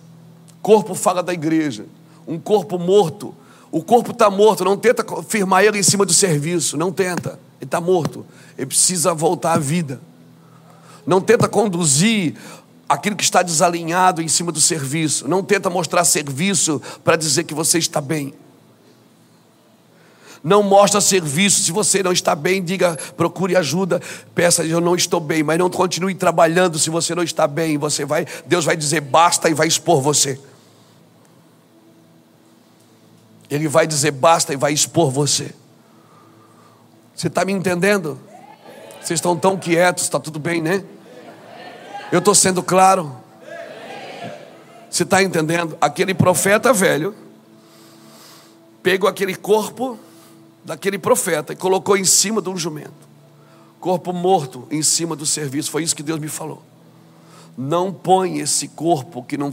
corpo 0.61 0.95
fala 0.95 1.23
da 1.23 1.33
igreja, 1.33 1.87
um 2.27 2.39
corpo 2.39 2.79
morto. 2.79 3.35
O 3.73 3.83
corpo 3.83 4.13
está 4.13 4.31
morto, 4.31 4.65
não 4.65 4.77
tenta 4.77 5.05
firmar 5.23 5.65
ele 5.65 5.79
em 5.79 5.83
cima 5.83 6.05
do 6.05 6.13
serviço, 6.13 6.77
não 6.77 6.93
tenta, 6.93 7.41
ele 7.61 7.67
está 7.67 7.81
morto, 7.81 8.25
ele 8.57 8.67
precisa 8.67 9.13
voltar 9.13 9.55
à 9.55 9.59
vida. 9.59 10.01
Não 11.07 11.21
tenta 11.21 11.49
conduzir 11.49 12.35
aquilo 12.89 13.17
que 13.17 13.25
está 13.25 13.43
desalinhado 13.43 14.23
em 14.23 14.29
cima 14.29 14.53
do 14.53 14.61
serviço, 14.61 15.27
não 15.27 15.43
tenta 15.43 15.69
mostrar 15.69 16.05
serviço 16.05 16.81
para 17.03 17.17
dizer 17.17 17.45
que 17.45 17.55
você 17.55 17.79
está 17.79 18.01
bem. 18.01 18.33
Não 20.45 20.63
mostra 20.63 21.01
serviço. 21.01 21.63
Se 21.63 21.73
você 21.73 22.03
não 22.03 22.13
está 22.13 22.35
bem, 22.35 22.63
diga, 22.63 22.99
procure 23.17 23.57
ajuda. 23.57 23.99
Peça, 24.35 24.63
eu 24.63 24.79
não 24.79 24.95
estou 24.95 25.19
bem, 25.19 25.43
mas 25.43 25.59
não 25.59 25.71
continue 25.71 26.15
trabalhando 26.15 26.79
se 26.79 26.91
você 26.91 27.15
não 27.15 27.23
está 27.23 27.49
bem. 27.49 27.79
Você 27.79 28.05
vai, 28.05 28.27
Deus 28.45 28.67
vai 28.67 28.77
dizer 28.77 29.01
basta 29.01 29.49
e 29.49 29.55
vai 29.55 29.67
expor 29.67 30.03
você. 30.03 30.39
Ele 33.51 33.67
vai 33.69 33.87
dizer 33.87 34.11
basta 34.11 34.53
e 34.53 34.57
vai 34.57 34.75
expor 34.75 35.11
você. 35.11 35.51
Você 37.17 37.29
está 37.29 37.43
me 37.43 37.53
entendendo? 37.53 38.21
Vocês 39.01 39.19
estão 39.19 39.35
tão 39.35 39.57
quietos, 39.57 40.05
está 40.05 40.21
tudo 40.21 40.39
bem, 40.39 40.61
né? 40.61 40.85
Eu 42.13 42.19
estou 42.19 42.35
sendo 42.35 42.63
claro. 42.63 43.17
Você 44.91 45.05
está 45.05 45.23
entendendo? 45.23 45.79
Aquele 45.81 46.13
profeta 46.13 46.71
velho 46.71 47.15
pegou 48.83 49.09
aquele 49.09 49.35
corpo 49.35 49.99
daquele 50.65 50.99
profeta 50.99 51.53
e 51.53 51.57
colocou 51.57 51.97
em 51.97 52.05
cima 52.05 52.41
de 52.41 52.49
um 52.49 52.57
jumento. 52.57 52.93
Corpo 53.81 54.13
morto 54.13 54.67
em 54.71 54.83
cima 54.83 55.15
do 55.15 55.27
serviço. 55.27 55.71
Foi 55.71 55.83
isso 55.83 55.95
que 55.95 56.03
Deus 56.03 56.19
me 56.19 56.29
falou. 56.29 56.63
Não 57.57 57.93
põe 57.93 58.39
esse 58.39 58.69
corpo 58.69 59.23
que 59.23 59.37
não 59.37 59.53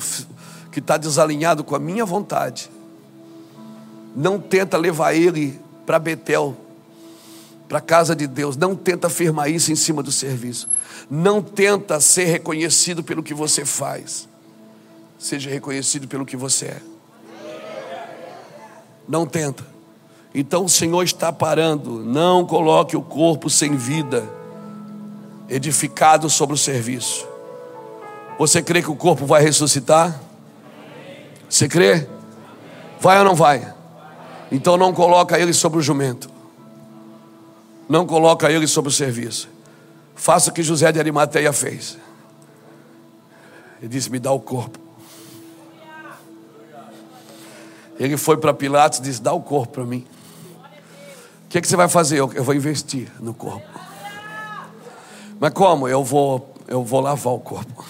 que 0.72 0.80
está 0.80 0.96
desalinhado 0.98 1.64
com 1.64 1.76
a 1.76 1.80
minha 1.80 2.06
vontade. 2.06 2.72
Não 4.16 4.40
tenta 4.40 4.78
levar 4.78 5.14
ele 5.14 5.60
para 5.86 6.00
Betel, 6.00 6.56
para 7.68 7.80
a 7.80 7.82
casa 7.82 8.16
de 8.16 8.26
Deus. 8.26 8.56
Não 8.56 8.76
tenta 8.76 9.08
afirmar 9.08 9.50
isso 9.50 9.72
em 9.72 9.76
cima 9.76 10.02
do 10.02 10.12
serviço. 10.12 10.70
Não 11.10 11.42
tenta 11.42 12.00
ser 12.00 12.26
reconhecido 12.26 13.04
pelo 13.04 13.22
que 13.22 13.34
você 13.34 13.66
faz. 13.66 14.28
Seja 15.20 15.50
reconhecido 15.50 16.08
pelo 16.08 16.26
que 16.26 16.38
você 16.38 16.68
é. 16.68 16.82
Não 19.08 19.26
tenta. 19.26 19.66
Então 20.34 20.66
o 20.66 20.70
Senhor 20.70 21.04
está 21.04 21.32
parando. 21.32 22.04
Não 22.04 22.46
coloque 22.46 22.96
o 22.96 23.02
corpo 23.02 23.50
sem 23.50 23.76
vida, 23.76 24.28
edificado 25.50 26.30
sobre 26.30 26.56
o 26.56 26.58
serviço. 26.58 27.28
Você 28.40 28.62
crê 28.62 28.82
que 28.82 28.90
o 28.90 28.96
corpo 28.96 29.26
vai 29.26 29.42
ressuscitar? 29.44 30.20
Você 31.50 31.68
crê? 31.68 32.08
Vai 33.00 33.20
ou 33.20 33.26
não 33.26 33.36
vai? 33.36 33.74
Então 34.52 34.78
não 34.78 34.94
coloca 34.94 35.38
ele 35.38 35.54
sobre 35.54 35.80
o 35.80 35.82
jumento. 35.82 36.30
Não 37.90 38.06
coloca 38.06 38.50
ele 38.50 38.68
sobre 38.68 38.90
o 38.90 38.94
serviço. 38.94 39.50
Faça 40.16 40.50
o 40.50 40.54
que 40.54 40.64
José 40.64 40.92
de 40.92 41.00
Arimateia 41.00 41.52
fez. 41.52 41.98
Ele 43.80 43.90
disse: 43.90 44.10
Me 44.10 44.20
dá 44.20 44.32
o 44.32 44.40
corpo. 44.40 44.80
Ele 48.00 48.16
foi 48.16 48.38
para 48.38 48.54
Pilatos 48.54 49.00
e 49.00 49.02
disse: 49.02 49.22
Dá 49.22 49.34
o 49.34 49.42
corpo 49.42 49.74
para 49.74 49.86
mim 49.86 50.06
que, 51.52 51.60
que 51.60 51.68
você 51.68 51.76
vai 51.76 51.90
fazer? 51.90 52.18
Eu, 52.18 52.32
eu 52.32 52.46
vou 52.46 52.56
investir 52.56 53.12
no 53.20 53.34
corpo. 53.34 53.68
Mas 55.38 55.52
como? 55.54 55.86
Eu 55.86 56.02
vou, 56.02 56.56
eu 56.66 56.82
vou 56.82 57.02
lavar 57.02 57.34
o 57.34 57.40
corpo. 57.40 57.86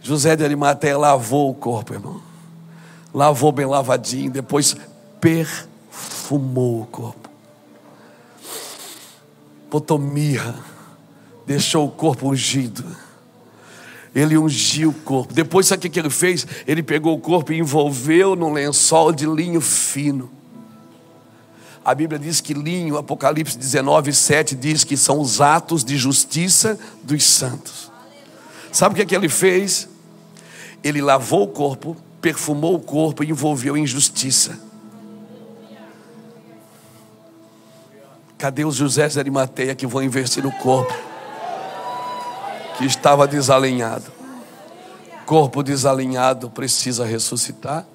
José 0.00 0.36
de 0.36 0.44
Arimateia 0.44 0.96
lavou 0.96 1.50
o 1.50 1.54
corpo, 1.54 1.92
irmão. 1.92 2.22
Lavou 3.12 3.50
bem 3.50 3.66
lavadinho, 3.66 4.30
depois 4.30 4.76
perfumou 5.20 6.82
o 6.82 6.86
corpo. 6.86 7.28
Botou 9.68 9.98
mirra, 9.98 10.54
deixou 11.44 11.84
o 11.84 11.90
corpo 11.90 12.28
ungido. 12.28 12.84
Ele 14.14 14.38
ungiu 14.38 14.90
o 14.90 14.94
corpo. 14.94 15.34
Depois, 15.34 15.66
sabe 15.66 15.88
o 15.88 15.90
que 15.90 15.98
ele 15.98 16.10
fez? 16.10 16.46
Ele 16.64 16.82
pegou 16.82 17.12
o 17.16 17.20
corpo 17.20 17.52
e 17.52 17.58
envolveu 17.58 18.36
num 18.36 18.52
lençol 18.52 19.10
de 19.10 19.26
linho 19.26 19.60
fino 19.60 20.30
a 21.84 21.94
Bíblia 21.94 22.18
diz 22.18 22.40
que 22.40 22.54
linho, 22.54 22.96
Apocalipse 22.96 23.58
19, 23.58 24.12
7 24.14 24.54
diz 24.54 24.84
que 24.84 24.96
são 24.96 25.20
os 25.20 25.42
atos 25.42 25.84
de 25.84 25.98
justiça 25.98 26.78
dos 27.02 27.22
santos. 27.24 27.92
Sabe 28.72 28.94
o 28.94 28.96
que, 28.96 29.02
é 29.02 29.04
que 29.04 29.14
ele 29.14 29.28
fez? 29.28 29.86
Ele 30.82 31.02
lavou 31.02 31.42
o 31.42 31.48
corpo, 31.48 31.94
perfumou 32.22 32.74
o 32.74 32.80
corpo 32.80 33.22
e 33.22 33.28
envolveu 33.28 33.76
em 33.76 33.86
justiça. 33.86 34.58
Cadê 38.38 38.64
os 38.64 38.76
José 38.76 39.06
de 39.08 39.18
Arimateia 39.18 39.74
que 39.74 39.86
vão 39.86 40.02
investir 40.02 40.42
no 40.42 40.52
corpo? 40.52 40.92
Que 42.78 42.86
estava 42.86 43.28
desalinhado. 43.28 44.10
Corpo 45.26 45.62
desalinhado 45.62 46.48
precisa 46.48 47.04
ressuscitar. 47.04 47.86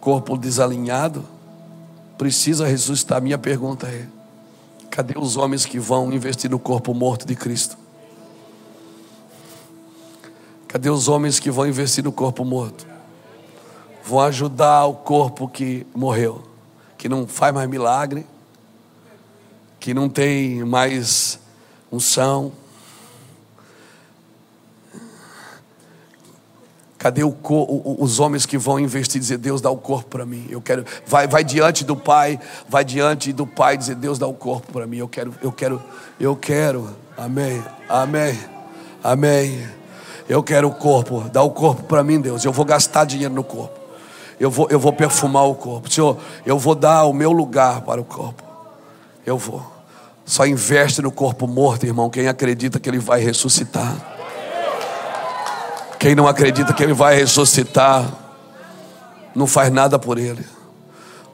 Corpo 0.00 0.38
desalinhado 0.38 1.35
precisa 2.16 2.66
ressuscitar. 2.66 3.20
Minha 3.20 3.38
pergunta 3.38 3.86
é: 3.86 4.06
cadê 4.90 5.18
os 5.18 5.36
homens 5.36 5.64
que 5.64 5.78
vão 5.78 6.12
investir 6.12 6.50
no 6.50 6.58
corpo 6.58 6.92
morto 6.94 7.26
de 7.26 7.34
Cristo? 7.34 7.76
Cadê 10.68 10.90
os 10.90 11.08
homens 11.08 11.38
que 11.40 11.50
vão 11.50 11.66
investir 11.66 12.04
no 12.04 12.12
corpo 12.12 12.44
morto? 12.44 12.86
Vão 14.04 14.20
ajudar 14.20 14.84
o 14.86 14.94
corpo 14.94 15.48
que 15.48 15.86
morreu, 15.94 16.42
que 16.98 17.08
não 17.08 17.26
faz 17.26 17.54
mais 17.54 17.68
milagre, 17.68 18.26
que 19.80 19.94
não 19.94 20.08
tem 20.08 20.64
mais 20.64 21.38
unção. 21.90 22.52
Cadê 27.06 27.22
o, 27.22 27.36
os 28.00 28.18
homens 28.18 28.44
que 28.44 28.58
vão 28.58 28.80
investir 28.80 29.18
e 29.18 29.20
dizer 29.20 29.38
Deus 29.38 29.60
dá 29.60 29.70
o 29.70 29.76
corpo 29.76 30.10
para 30.10 30.26
mim? 30.26 30.44
Eu 30.50 30.60
quero, 30.60 30.84
vai, 31.06 31.28
vai 31.28 31.44
diante 31.44 31.84
do 31.84 31.94
Pai, 31.94 32.36
vai 32.68 32.84
diante 32.84 33.32
do 33.32 33.46
Pai 33.46 33.76
dizer 33.76 33.94
Deus 33.94 34.18
dá 34.18 34.26
o 34.26 34.34
corpo 34.34 34.72
para 34.72 34.88
mim. 34.88 34.96
Eu 34.96 35.06
quero, 35.06 35.32
eu 35.40 35.52
quero, 35.52 35.80
eu 36.18 36.34
quero. 36.34 36.90
Amém, 37.16 37.62
amém, 37.88 38.36
amém. 39.04 39.68
Eu 40.28 40.42
quero 40.42 40.66
o 40.66 40.74
corpo, 40.74 41.20
dá 41.32 41.44
o 41.44 41.50
corpo 41.50 41.84
para 41.84 42.02
mim, 42.02 42.20
Deus. 42.20 42.44
Eu 42.44 42.50
vou 42.50 42.64
gastar 42.64 43.04
dinheiro 43.04 43.32
no 43.32 43.44
corpo. 43.44 43.78
Eu 44.40 44.50
vou, 44.50 44.66
eu 44.68 44.80
vou 44.80 44.92
perfumar 44.92 45.44
o 45.44 45.54
corpo. 45.54 45.88
Senhor, 45.88 46.18
eu 46.44 46.58
vou 46.58 46.74
dar 46.74 47.04
o 47.04 47.12
meu 47.12 47.30
lugar 47.30 47.82
para 47.82 48.00
o 48.00 48.04
corpo. 48.04 48.42
Eu 49.24 49.38
vou. 49.38 49.64
Só 50.24 50.44
investe 50.44 51.00
no 51.00 51.12
corpo 51.12 51.46
morto, 51.46 51.86
irmão, 51.86 52.10
quem 52.10 52.26
acredita 52.26 52.80
que 52.80 52.90
ele 52.90 52.98
vai 52.98 53.20
ressuscitar. 53.20 54.15
Quem 55.98 56.14
não 56.14 56.28
acredita 56.28 56.72
que 56.72 56.82
ele 56.82 56.92
vai 56.92 57.16
ressuscitar, 57.16 58.06
não 59.34 59.46
faz 59.46 59.72
nada 59.72 59.98
por 59.98 60.18
ele. 60.18 60.44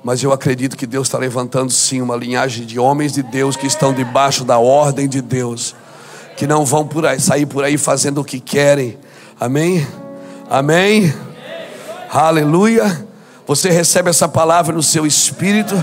Mas 0.05 0.23
eu 0.23 0.33
acredito 0.33 0.77
que 0.77 0.87
Deus 0.87 1.07
está 1.07 1.19
levantando 1.19 1.71
sim 1.71 2.01
uma 2.01 2.17
linhagem 2.17 2.67
de 2.67 2.79
homens 2.79 3.13
de 3.13 3.23
Deus 3.23 3.57
que 3.57 3.67
estão 3.67 3.93
debaixo 3.93 4.45
da 4.45 4.59
ordem 4.59 5.09
de 5.09 5.21
Deus 5.21 5.75
que 6.37 6.47
não 6.47 6.65
vão 6.65 6.87
por 6.87 7.07
aí, 7.07 7.21
sair 7.21 7.47
por 7.47 7.65
aí 7.65 7.79
fazendo 7.79 8.21
o 8.21 8.25
que 8.25 8.41
querem. 8.41 8.99
Amém? 9.39 9.87
Amém? 10.49 11.05
Amém. 11.05 11.15
Aleluia. 12.11 13.07
Você 13.47 13.71
recebe 13.71 14.11
essa 14.11 14.29
palavra 14.29 14.75
no 14.75 14.83
seu 14.83 15.07
espírito. 15.07 15.75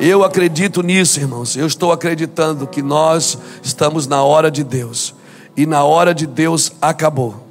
Eu 0.00 0.24
acredito 0.24 0.82
nisso, 0.82 1.20
irmãos. 1.20 1.56
Eu 1.56 1.66
estou 1.66 1.92
acreditando 1.92 2.66
que 2.66 2.82
nós 2.82 3.38
estamos 3.62 4.06
na 4.06 4.22
hora 4.22 4.50
de 4.50 4.64
Deus. 4.64 5.14
E 5.56 5.66
na 5.66 5.84
hora 5.84 6.14
de 6.14 6.26
Deus 6.26 6.72
acabou. 6.80 7.41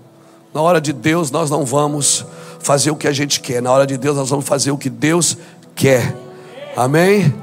Na 0.53 0.61
hora 0.61 0.81
de 0.81 0.93
Deus 0.93 1.31
nós 1.31 1.49
não 1.49 1.65
vamos 1.65 2.25
fazer 2.59 2.91
o 2.91 2.95
que 2.95 3.07
a 3.07 3.11
gente 3.11 3.39
quer. 3.39 3.61
Na 3.61 3.71
hora 3.71 3.87
de 3.87 3.97
Deus 3.97 4.17
nós 4.17 4.29
vamos 4.29 4.47
fazer 4.47 4.71
o 4.71 4.77
que 4.77 4.89
Deus 4.89 5.37
quer. 5.75 6.15
Amém? 6.75 7.33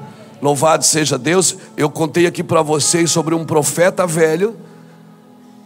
Louvado 0.40 0.84
seja 0.84 1.18
Deus. 1.18 1.56
Eu 1.76 1.90
contei 1.90 2.26
aqui 2.26 2.42
para 2.42 2.62
vocês 2.62 3.10
sobre 3.10 3.34
um 3.34 3.44
profeta 3.44 4.06
velho 4.06 4.56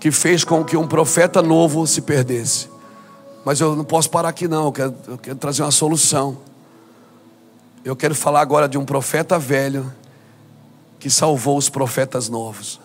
que 0.01 0.11
fez 0.11 0.43
com 0.43 0.65
que 0.65 0.77
um 0.77 0.87
profeta 0.87 1.43
novo 1.43 1.87
se 1.87 2.01
perdesse. 2.01 2.69
Mas 3.45 3.61
eu 3.61 3.77
não 3.77 3.85
posso 3.85 4.11
parar 4.11 4.31
aqui, 4.31 4.49
não. 4.49 4.67
Eu 4.67 4.73
quero, 4.73 4.95
eu 5.09 5.19
quero 5.19 5.37
trazer 5.37 5.63
uma 5.63 5.71
solução. 5.71 6.39
Eu 7.85 7.97
quero 7.97 8.15
falar 8.15 8.41
agora 8.41 8.69
de 8.69 8.79
um 8.79 8.85
profeta 8.85 9.39
velho 9.39 9.93
que 10.99 11.11
salvou 11.11 11.57
os 11.57 11.69
profetas 11.69 12.29
novos. 12.29 12.81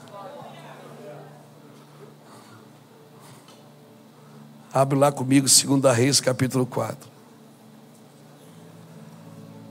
Abre 4.79 4.99
lá 4.99 5.11
comigo, 5.11 5.47
2 5.47 5.95
Reis, 5.95 6.19
capítulo 6.21 6.63
4. 6.65 7.09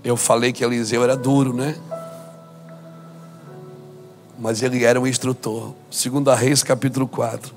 Eu 0.03 0.17
falei 0.17 0.53
que 0.53 0.65
Eliseu 0.65 1.05
era 1.05 1.17
duro, 1.17 1.55
né? 1.55 1.77
mas 4.39 4.63
ele 4.63 4.85
era 4.85 5.01
um 5.01 5.07
instrutor. 5.07 5.75
Segundo 5.91 6.31
a 6.31 6.35
Reis, 6.35 6.63
capítulo 6.63 7.07
4. 7.09 7.55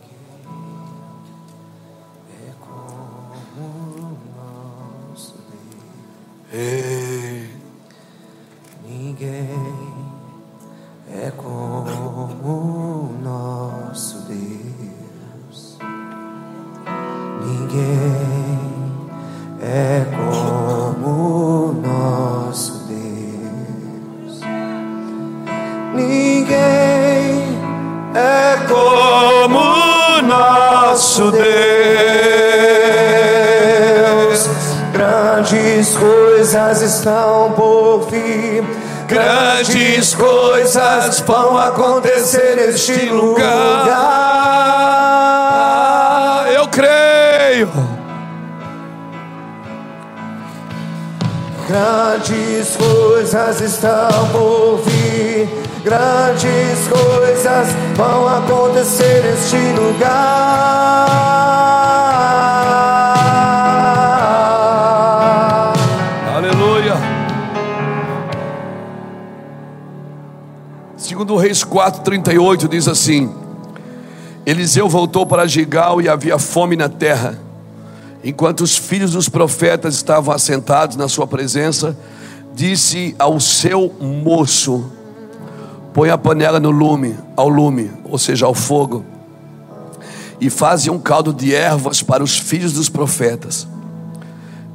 É 2.32 2.52
como 2.60 4.18
nosso 5.12 5.34
Deus. 6.52 7.50
Ninguém 8.88 9.50
é 11.12 11.32
como 11.32 12.79
Ninguém 17.60 18.58
é 19.62 20.06
como 20.16 21.74
nosso 21.74 22.80
ninguém 25.94 27.60
é 28.16 28.58
como 28.68 29.60
nosso 30.24 31.32
Deus. 31.32 31.42
Grandes 34.94 35.98
coisas 35.98 36.82
estão 36.82 37.52
por 37.58 38.08
vir. 38.10 38.64
Grandes 39.06 40.16
coisas 40.16 41.20
vão 41.22 41.58
acontecer 41.58 42.56
neste 42.56 43.10
lugar. 43.10 43.49
Estão 53.70 54.10
por 54.32 54.82
vir 54.84 55.48
Grandes 55.84 56.88
coisas 56.90 57.68
vão 57.96 58.28
acontecer 58.28 59.24
neste 59.24 59.56
lugar. 59.80 60.10
Aleluia. 66.36 66.96
Segundo 70.98 71.38
Reis 71.38 71.64
4:38 71.64 72.68
diz 72.68 72.90
assim: 72.90 73.34
Eliseu 74.46 74.90
voltou 74.90 75.26
para 75.26 75.48
Gigal 75.48 76.02
e 76.02 76.10
havia 76.10 76.38
fome 76.38 76.76
na 76.76 76.90
terra. 76.90 77.40
Enquanto 78.22 78.62
os 78.62 78.78
filhos 78.78 79.12
dos 79.12 79.30
profetas 79.30 79.96
estavam 79.96 80.34
assentados 80.36 80.98
na 80.98 81.08
sua 81.08 81.26
presença, 81.26 81.98
disse 82.60 83.16
ao 83.18 83.40
seu 83.40 83.90
moço: 84.02 84.92
põe 85.94 86.10
a 86.10 86.18
panela 86.18 86.60
no 86.60 86.72
lume, 86.72 87.16
ao 87.38 87.48
lume, 87.48 87.90
ou 88.04 88.18
seja, 88.18 88.46
ao 88.46 88.54
fogo, 88.54 89.06
e 90.42 90.50
fazia 90.50 90.92
um 90.92 91.00
caldo 91.00 91.32
de 91.32 91.56
ervas 91.56 92.04
para 92.04 92.22
os 92.22 92.38
filhos 92.38 92.74
dos 92.74 92.90
profetas. 92.90 93.66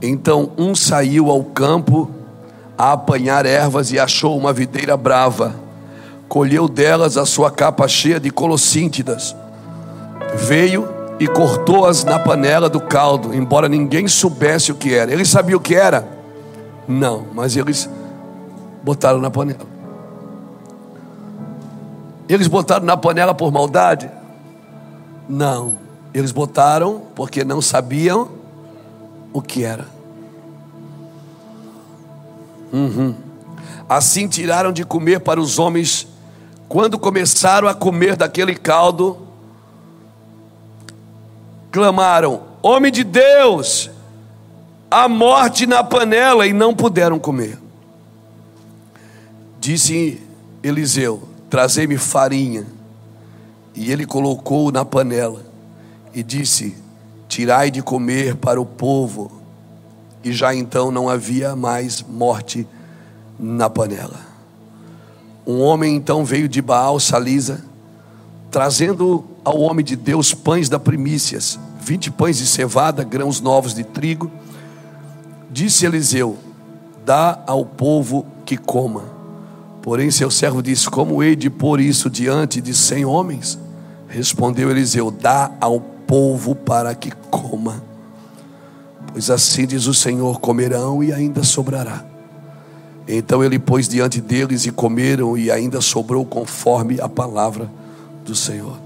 Então 0.01 0.51
um 0.57 0.75
saiu 0.75 1.31
ao 1.31 1.45
campo 1.45 2.11
a 2.77 2.93
apanhar 2.93 3.45
ervas 3.45 3.93
e 3.93 3.99
achou 3.99 4.35
uma 4.35 4.53
videira 4.53 4.97
brava. 4.97 5.55
Colheu 6.27 6.67
delas 6.67 7.19
a 7.19 7.27
sua 7.27 7.51
capa 7.51 7.87
cheia 7.87 8.19
de 8.19 8.31
colossíntidas. 8.31 9.37
Veio 10.35 10.89
e 11.21 11.27
cortou-as 11.27 12.03
na 12.03 12.19
panela 12.19 12.71
do 12.71 12.81
caldo, 12.81 13.35
embora 13.35 13.69
ninguém 13.69 14.09
soubesse 14.09 14.73
o 14.73 14.75
que 14.75 14.95
era. 14.95 15.13
Eles 15.13 15.29
sabiam 15.29 15.59
o 15.59 15.63
que 15.63 15.75
era? 15.75 16.14
Não, 16.87 17.27
mas 17.33 17.57
eles 17.57 17.89
botaram 18.83 19.21
na 19.21 19.31
panela. 19.31 19.67
Eles 22.29 22.47
botaram 22.47 22.85
na 22.85 22.97
panela 22.97 23.35
por 23.35 23.53
maldade? 23.53 24.11
Não. 25.29 25.75
Eles 26.13 26.33
botaram 26.33 27.03
porque 27.15 27.45
não 27.45 27.61
sabiam 27.61 28.29
o 29.33 29.43
que 29.43 29.65
era. 29.65 29.87
Uhum. 32.73 33.15
Assim 33.89 34.29
tiraram 34.29 34.73
de 34.73 34.85
comer 34.85 35.21
para 35.21 35.41
os 35.41 35.59
homens. 35.59 36.07
Quando 36.69 36.99
começaram 36.99 37.69
a 37.69 37.75
comer 37.75 38.17
daquele 38.17 38.55
caldo, 38.55 39.19
clamaram: 41.71 42.43
Homem 42.63 42.91
de 42.91 43.05
Deus, 43.05 43.91
a 44.95 45.09
morte 45.09 45.67
na 45.67 45.83
panela, 45.83 46.47
e 46.47 46.53
não 46.53 46.73
puderam 46.73 47.19
comer. 47.19 47.59
Disse 49.59 50.23
Eliseu: 50.63 51.29
Trazei-me 51.51 51.99
farinha. 51.99 52.65
E 53.75 53.91
ele 53.91 54.07
colocou 54.07 54.71
na 54.71 54.85
panela 54.85 55.45
e 56.15 56.23
disse: 56.23 56.77
Tirai 57.27 57.73
de 57.73 57.83
comer 57.83 58.37
para 58.37 58.61
o 58.61 58.65
povo. 58.65 59.33
E 60.23 60.33
já 60.33 60.55
então 60.55 60.93
não 60.93 61.09
havia 61.09 61.57
mais 61.57 62.01
morte 62.01 62.65
na 63.37 63.69
panela. 63.69 64.21
Um 65.45 65.61
homem 65.61 65.97
então 65.97 66.25
veio 66.25 66.49
de 66.49 66.63
Baal 66.63 67.01
Salisa, 67.01 67.65
trazendo 68.49 69.25
ao 69.45 69.59
homem 69.59 69.85
de 69.85 69.97
Deus 69.97 70.33
pães 70.33 70.69
da 70.69 70.79
primícias, 70.79 71.59
vinte 71.81 72.13
pães 72.13 72.39
de 72.39 72.47
cevada, 72.47 73.03
grãos 73.03 73.41
novos 73.41 73.75
de 73.75 73.83
trigo. 73.83 74.31
Disse 75.55 75.87
Eliseu: 75.87 76.37
Dá 77.07 77.41
ao 77.47 77.65
povo 77.65 78.27
que 78.45 78.57
coma. 78.57 79.05
Porém, 79.81 80.11
seu 80.11 80.29
servo 80.29 80.61
disse: 80.61 80.91
Como 80.91 81.23
hei 81.23 81.37
de 81.37 81.49
pôr 81.49 81.79
isso 81.79 82.11
diante 82.11 82.61
de 82.61 82.75
cem 82.75 83.05
homens? 83.05 83.57
Respondeu 84.09 84.69
Eliseu: 84.69 85.13
Dá 85.13 85.53
ao 85.61 85.79
povo 85.79 86.57
para 86.57 86.93
que 86.93 87.13
coma. 87.31 87.85
Pois 89.13 89.31
assim 89.31 89.65
diz 89.65 89.87
o 89.87 89.95
Senhor: 89.95 90.41
comerão 90.41 91.05
e 91.05 91.13
ainda 91.13 91.45
sobrará. 91.45 92.05
Então 93.07 93.45
ele 93.45 93.61
pôs 93.61 93.87
diante 93.87 94.21
deles 94.21 94.67
e 94.67 94.73
comeram, 94.73 95.39
e 95.39 95.53
ainda 95.53 95.81
sobrou 95.81 96.25
conforme 96.27 97.01
a 97.01 97.09
palavra 97.09 97.71
do 98.25 98.35
Senhor. 98.35 98.77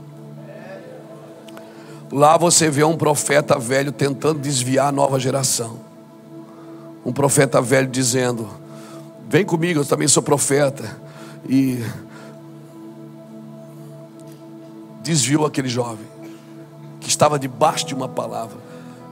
Lá 2.12 2.36
você 2.36 2.69
vê 2.69 2.85
um 2.85 2.97
profeta 2.97 3.59
velho 3.59 3.90
tentando 3.90 4.39
desviar 4.39 4.89
a 4.89 4.93
nova 4.93 5.19
geração. 5.19 5.88
Um 7.05 7.12
profeta 7.12 7.61
velho 7.61 7.89
dizendo: 7.89 8.49
Vem 9.29 9.45
comigo, 9.45 9.81
eu 9.81 9.85
também 9.85 10.09
sou 10.09 10.23
profeta. 10.23 10.97
E 11.49 11.83
desviou 15.03 15.47
aquele 15.47 15.69
jovem 15.69 16.07
que 17.01 17.09
estava 17.09 17.39
debaixo 17.39 17.87
de 17.87 17.95
uma 17.95 18.09
palavra. 18.09 18.59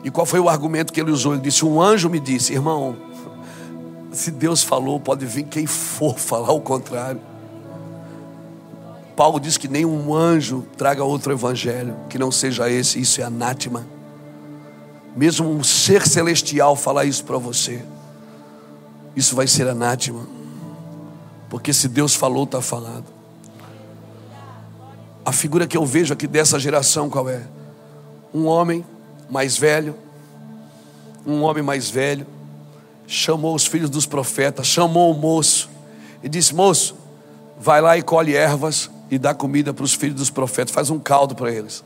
E 0.05 0.11
qual 0.11 0.27
foi 0.27 0.39
o 0.39 0.49
argumento 0.49 0.93
que 0.93 1.01
ele 1.01 1.11
usou? 1.11 1.33
Ele 1.33 1.43
disse: 1.43 1.65
Um 1.65 1.81
anjo 1.81 2.11
me 2.11 2.21
disse, 2.21 2.53
irmão, 2.53 2.97
se 4.13 4.31
Deus 4.31 4.63
falou, 4.63 5.01
pode 5.01 5.25
vir 5.27 5.45
quem 5.45 5.67
for 5.67 6.19
falar 6.19 6.53
o 6.53 6.61
contrário. 6.61 7.21
Paulo 9.17 9.41
diz 9.41 9.57
que 9.57 9.67
nenhum 9.67 10.15
anjo 10.15 10.67
traga 10.77 11.03
outro 11.03 11.33
evangelho 11.33 11.97
que 12.09 12.19
não 12.19 12.31
seja 12.31 12.71
esse, 12.71 13.01
isso 13.01 13.21
é 13.21 13.25
anátema. 13.25 13.87
Mesmo 15.17 15.49
um 15.49 15.65
ser 15.65 16.07
celestial 16.07 16.77
falar 16.77 17.07
isso 17.07 17.25
para 17.25 17.39
você 17.39 17.83
isso 19.17 19.35
vai 19.35 19.47
ser 19.47 19.67
anátema. 19.67 20.27
Porque 21.49 21.73
se 21.73 21.89
Deus 21.89 22.15
falou, 22.15 22.45
está 22.45 22.61
falado. 22.61 23.07
A 25.25 25.33
figura 25.33 25.67
que 25.67 25.77
eu 25.77 25.87
vejo 25.87 26.13
aqui 26.13 26.27
dessa 26.27 26.61
geração 26.61 27.09
qual 27.09 27.29
é? 27.29 27.43
Um 28.33 28.45
homem 28.45 28.85
mais 29.31 29.57
velho, 29.57 29.97
um 31.27 31.43
homem 31.43 31.63
mais 31.63 31.89
velho, 31.89 32.27
chamou 33.07 33.55
os 33.55 33.67
filhos 33.67 33.89
dos 33.89 34.05
profetas, 34.05 34.67
chamou 34.67 35.13
o 35.13 35.19
moço 35.19 35.71
e 36.23 36.29
disse: 36.29 36.55
Moço, 36.55 36.95
vai 37.59 37.81
lá 37.81 37.97
e 37.97 38.03
colhe 38.03 38.37
ervas 38.37 38.91
e 39.11 39.19
dá 39.19 39.33
comida 39.35 39.73
para 39.73 39.85
os 39.85 39.95
filhos 39.95 40.17
dos 40.17 40.31
profetas, 40.31 40.75
faz 40.75 40.91
um 40.91 40.99
caldo 40.99 41.35
para 41.35 41.51
eles. 41.51 41.83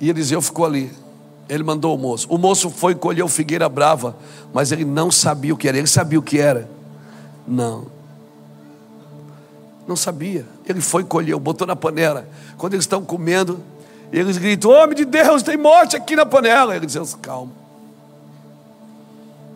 E 0.00 0.10
Eliseu 0.10 0.42
ficou 0.42 0.66
ali. 0.66 0.92
Ele 1.48 1.62
mandou 1.62 1.94
o 1.94 1.98
moço. 1.98 2.26
O 2.28 2.38
moço 2.38 2.70
foi 2.70 2.92
e 2.92 2.96
colheu 2.96 3.28
figueira 3.28 3.68
brava, 3.68 4.16
mas 4.52 4.72
ele 4.72 4.84
não 4.84 5.10
sabia 5.10 5.54
o 5.54 5.56
que 5.56 5.68
era. 5.68 5.78
Ele 5.78 5.86
sabia 5.86 6.18
o 6.18 6.22
que 6.22 6.38
era? 6.38 6.68
Não. 7.46 7.86
Não 9.86 9.94
sabia. 9.94 10.44
Ele 10.68 10.80
foi 10.80 11.04
colheu, 11.04 11.38
botou 11.38 11.66
na 11.66 11.76
panela. 11.76 12.28
Quando 12.58 12.74
eles 12.74 12.84
estão 12.84 13.04
comendo, 13.04 13.60
eles 14.12 14.38
gritam: 14.38 14.70
Homem 14.70 14.96
de 14.96 15.04
Deus, 15.04 15.42
tem 15.42 15.56
morte 15.56 15.96
aqui 15.96 16.16
na 16.16 16.26
panela. 16.26 16.74
Ele 16.74 16.86
disse: 16.86 17.16
Calma. 17.18 17.52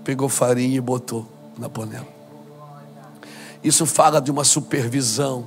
Pegou 0.04 0.28
farinha 0.28 0.76
e 0.76 0.80
botou 0.80 1.26
na 1.58 1.68
panela. 1.68 2.06
Isso 3.62 3.84
fala 3.84 4.20
de 4.20 4.30
uma 4.30 4.44
supervisão 4.44 5.44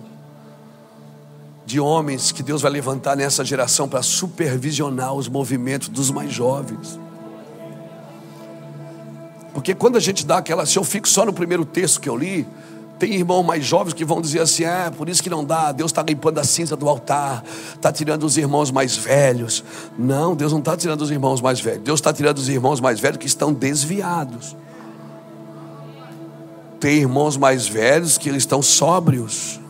de 1.66 1.80
homens 1.80 2.32
que 2.32 2.44
Deus 2.44 2.62
vai 2.62 2.72
levantar 2.72 3.16
nessa 3.16 3.44
geração 3.44 3.88
para 3.88 4.02
supervisionar 4.02 5.14
os 5.14 5.28
movimentos 5.28 5.88
dos 5.88 6.12
mais 6.12 6.32
jovens. 6.32 7.00
Porque 9.54 9.74
quando 9.74 9.98
a 9.98 10.00
gente 10.00 10.26
dá 10.26 10.38
aquela, 10.38 10.66
se 10.66 10.78
eu 10.78 10.84
fico 10.84 11.08
só 11.08 11.26
no 11.26 11.32
primeiro 11.32 11.64
texto 11.64 12.02
que 12.02 12.10
eu 12.10 12.18
li, 12.18 12.46
tem 12.98 13.14
irmãos 13.14 13.44
mais 13.44 13.66
jovens 13.66 13.94
que 13.94 14.04
vão 14.04 14.22
dizer 14.22 14.42
assim: 14.42 14.64
é, 14.64 14.90
por 14.90 15.08
isso 15.08 15.22
que 15.22 15.30
não 15.30 15.44
dá, 15.44 15.72
Deus 15.72 15.92
está 15.92 16.02
limpando 16.02 16.40
a 16.40 16.44
cinza 16.44 16.76
do 16.76 16.88
altar, 16.90 17.44
está 17.74 17.92
tirando 17.92 18.24
os 18.24 18.38
irmãos 18.38 18.72
mais 18.72 18.98
velhos. 18.98 19.64
Não, 19.98 20.36
Deus 20.36 20.52
não 20.52 20.60
está 20.60 20.76
tirando 20.76 21.02
os 21.02 21.12
irmãos 21.12 21.42
mais 21.42 21.60
velhos, 21.60 21.84
Deus 21.84 22.00
está 22.00 22.12
tirando 22.12 22.38
os 22.38 22.50
irmãos 22.50 22.80
mais 22.80 23.00
velhos 23.00 23.18
que 23.18 23.28
estão 23.28 23.54
desviados. 23.54 24.56
Tem 26.80 26.98
irmãos 26.98 27.38
mais 27.38 27.68
velhos 27.68 28.18
que 28.18 28.28
eles 28.28 28.44
estão 28.44 28.62
sóbrios. 28.62 29.63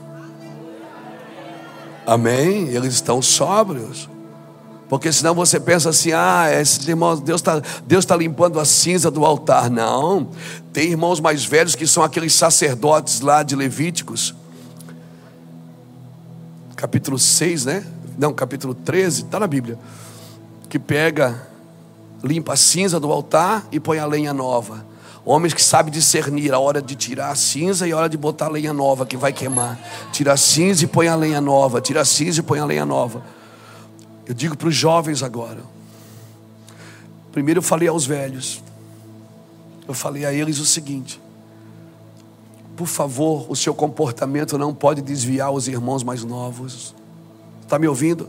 Amém? 2.06 2.68
Eles 2.70 2.94
estão 2.94 3.22
sóbrios. 3.22 4.10
Porque 4.90 5.12
senão 5.12 5.34
você 5.34 5.60
pensa 5.60 5.90
assim: 5.90 6.12
ah, 6.12 6.48
esses 6.52 6.88
irmãos, 6.88 7.20
Deus 7.22 7.42
está 7.42 7.62
Deus 7.86 8.06
tá 8.06 8.16
limpando 8.16 8.60
a 8.60 8.66
cinza 8.66 9.10
do 9.10 9.26
altar. 9.26 9.70
Não. 9.70 10.30
Tem 10.72 10.92
irmãos 10.92 11.20
mais 11.20 11.46
velhos 11.46 11.76
que 11.76 11.88
são 11.88 12.04
aqueles 12.04 12.34
sacerdotes 12.34 13.22
lá 13.22 13.42
de 13.44 13.56
Levíticos. 13.56 14.36
Capítulo 16.76 17.18
6, 17.18 17.66
né? 17.66 17.86
Não, 18.18 18.34
capítulo 18.34 18.76
13, 18.76 19.24
está 19.24 19.40
na 19.40 19.48
Bíblia. 19.48 19.80
Que 20.70 20.78
pega, 20.78 21.48
limpa 22.24 22.54
a 22.54 22.58
cinza 22.58 23.00
do 23.00 23.12
altar 23.12 23.66
e 23.72 23.80
põe 23.80 24.00
a 24.00 24.06
lenha 24.06 24.34
nova. 24.34 24.86
Homens 25.26 25.54
que 25.54 25.64
sabem 25.64 25.92
discernir 25.92 26.54
a 26.54 26.60
hora 26.60 26.82
de 26.82 26.96
tirar 26.96 27.32
a 27.32 27.36
cinza 27.36 27.88
e 27.88 27.92
a 27.94 27.98
hora 27.98 28.10
de 28.10 28.18
botar 28.18 28.48
a 28.48 28.50
lenha 28.50 28.74
nova 28.74 29.06
que 29.06 29.16
vai 29.16 29.32
queimar. 29.32 29.80
Tira 30.12 30.34
a 30.34 30.38
cinza 30.38 30.84
e 30.84 30.88
põe 30.88 31.08
a 31.08 31.16
lenha 31.16 31.40
nova. 31.40 31.80
Tira 31.80 32.02
a 32.02 32.06
cinza 32.06 32.42
e 32.42 32.44
põe 32.44 32.60
a 32.60 32.66
lenha 32.66 32.86
nova. 32.86 33.24
Eu 34.26 34.34
digo 34.34 34.58
para 34.58 34.68
os 34.68 34.76
jovens 34.76 35.24
agora. 35.24 35.62
Primeiro 37.32 37.60
eu 37.60 37.64
falei 37.64 37.88
aos 37.88 38.06
velhos. 38.06 38.62
Eu 39.88 39.94
falei 39.94 40.26
a 40.26 40.34
eles 40.34 40.60
o 40.60 40.66
seguinte: 40.66 41.22
por 42.76 42.88
favor, 42.88 43.46
o 43.50 43.56
seu 43.56 43.74
comportamento 43.74 44.58
não 44.58 44.74
pode 44.74 45.02
desviar 45.02 45.52
os 45.52 45.68
irmãos 45.68 46.04
mais 46.04 46.24
novos. 46.24 46.94
Está 47.62 47.80
me 47.80 47.88
ouvindo? 47.88 48.28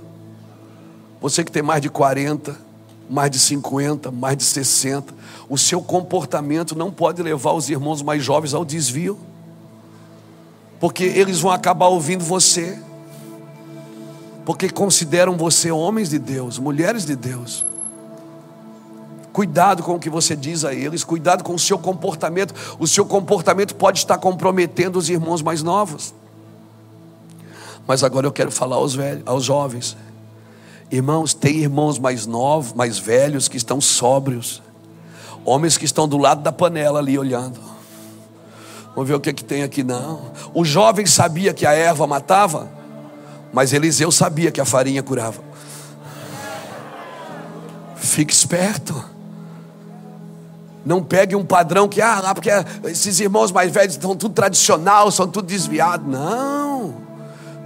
Você 1.21 1.43
que 1.43 1.51
tem 1.51 1.63
mais 1.63 1.81
de 1.81 1.89
40, 1.89 2.57
mais 3.09 3.31
de 3.31 3.39
50, 3.39 4.11
mais 4.11 4.37
de 4.37 4.45
60, 4.45 5.15
o 5.49 5.59
seu 5.59 5.81
comportamento 5.83 6.77
não 6.77 6.91
pode 6.91 7.23
levar 7.23 7.53
os 7.53 7.69
irmãos 7.69 8.03
mais 8.03 8.23
jovens 8.23 8.55
ao 8.55 8.65
desvio, 8.65 9.19
porque 10.81 11.05
eles 11.05 11.41
vão 11.41 11.51
acabar 11.51 11.87
ouvindo 11.87 12.25
você, 12.25 12.79
porque 14.45 14.69
consideram 14.69 15.37
você 15.37 15.71
homens 15.71 16.11
de 16.11 16.19
Deus, 16.19 16.59
mulheres 16.59 17.05
de 17.05 17.17
Deus. 17.17 17.65
Cuidado 19.33 19.83
com 19.83 19.97
o 19.97 19.99
que 19.99 20.09
você 20.09 20.37
diz 20.37 20.65
a 20.65 20.73
eles, 20.73 21.03
cuidado 21.03 21.43
com 21.43 21.55
o 21.55 21.59
seu 21.59 21.77
comportamento. 21.77 22.55
O 22.79 22.87
seu 22.87 23.05
comportamento 23.05 23.75
pode 23.75 23.99
estar 23.99 24.17
comprometendo 24.17 24.97
os 24.97 25.09
irmãos 25.09 25.43
mais 25.43 25.61
novos. 25.61 26.15
Mas 27.85 28.05
agora 28.05 28.29
eu 28.29 28.33
quero 28.33 28.53
falar 28.53 28.77
aos 28.77 28.95
velhos, 28.95 29.25
aos 29.27 29.43
jovens. 29.43 29.97
Irmãos, 30.91 31.35
tem 31.35 31.57
irmãos 31.57 31.99
mais 31.99 32.27
novos, 32.27 32.73
mais 32.73 32.99
velhos 32.99 33.49
que 33.49 33.57
estão 33.57 33.81
sóbrios. 33.81 34.63
Homens 35.45 35.77
que 35.77 35.85
estão 35.85 36.07
do 36.07 36.19
lado 36.19 36.43
da 36.43 36.53
panela 36.53 36.99
ali 36.99 37.19
olhando. 37.19 37.59
Vamos 38.95 39.09
ver 39.09 39.15
o 39.15 39.21
que, 39.21 39.33
que 39.33 39.45
tem 39.45 39.63
aqui, 39.63 39.83
não. 39.83 40.33
O 40.53 40.65
jovem 40.65 41.05
sabia 41.05 41.53
que 41.53 41.67
a 41.67 41.73
erva 41.73 42.07
matava, 42.07 42.71
mas 43.53 43.73
Eliseu 43.73 44.11
sabia 44.13 44.53
que 44.53 44.61
a 44.61 44.65
farinha 44.65 45.03
curava. 45.03 45.43
Fique 47.97 48.33
esperto. 48.33 49.05
Não 50.85 51.03
pegue 51.03 51.35
um 51.35 51.45
padrão 51.45 51.89
que, 51.89 52.01
ah, 52.01 52.33
porque 52.35 52.51
esses 52.85 53.19
irmãos 53.19 53.51
mais 53.51 53.73
velhos 53.73 53.95
estão 53.95 54.15
tudo 54.15 54.35
tradicional, 54.35 55.11
são 55.11 55.27
tudo 55.27 55.47
desviados. 55.47 56.07
Não. 56.07 57.04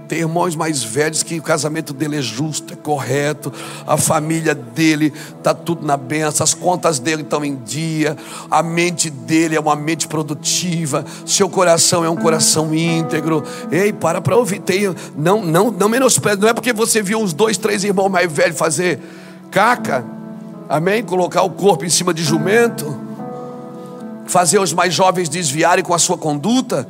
Tem 0.09 0.21
irmãos 0.21 0.55
mais 0.55 0.83
velhos 0.83 1.21
que 1.21 1.37
o 1.37 1.41
casamento 1.43 1.93
dele 1.93 2.17
é 2.17 2.21
justo, 2.21 2.73
é 2.73 2.75
correto, 2.75 3.53
a 3.85 3.95
família 3.95 4.55
dele 4.55 5.13
está 5.37 5.53
tudo 5.53 5.85
na 5.85 5.95
benção, 5.95 6.43
as 6.43 6.55
contas 6.55 6.97
dele 6.97 7.21
estão 7.21 7.45
em 7.45 7.55
dia, 7.55 8.17
a 8.49 8.63
mente 8.63 9.07
dele 9.07 9.55
é 9.55 9.59
uma 9.59 9.75
mente 9.75 10.07
produtiva, 10.07 11.05
seu 11.27 11.47
coração 11.47 12.03
é 12.03 12.09
um 12.09 12.15
coração 12.15 12.73
íntegro. 12.73 13.43
Ei, 13.71 13.93
para 13.93 14.19
para 14.19 14.35
ouvir, 14.35 14.61
tem, 14.61 14.95
não, 15.15 15.45
não, 15.45 15.69
não 15.69 15.87
menospreze, 15.87 16.39
não 16.39 16.49
é 16.49 16.55
porque 16.55 16.73
você 16.73 17.03
viu 17.03 17.19
uns 17.19 17.31
dois, 17.31 17.55
três 17.59 17.83
irmãos 17.83 18.09
mais 18.09 18.31
velhos 18.31 18.57
fazer 18.57 18.99
caca, 19.51 20.03
amém? 20.67 21.03
Colocar 21.03 21.43
o 21.43 21.51
corpo 21.51 21.85
em 21.85 21.89
cima 21.89 22.15
de 22.15 22.23
jumento, 22.23 22.99
fazer 24.25 24.57
os 24.57 24.73
mais 24.73 24.91
jovens 24.91 25.29
desviarem 25.29 25.85
com 25.85 25.93
a 25.93 25.99
sua 25.99 26.17
conduta 26.17 26.89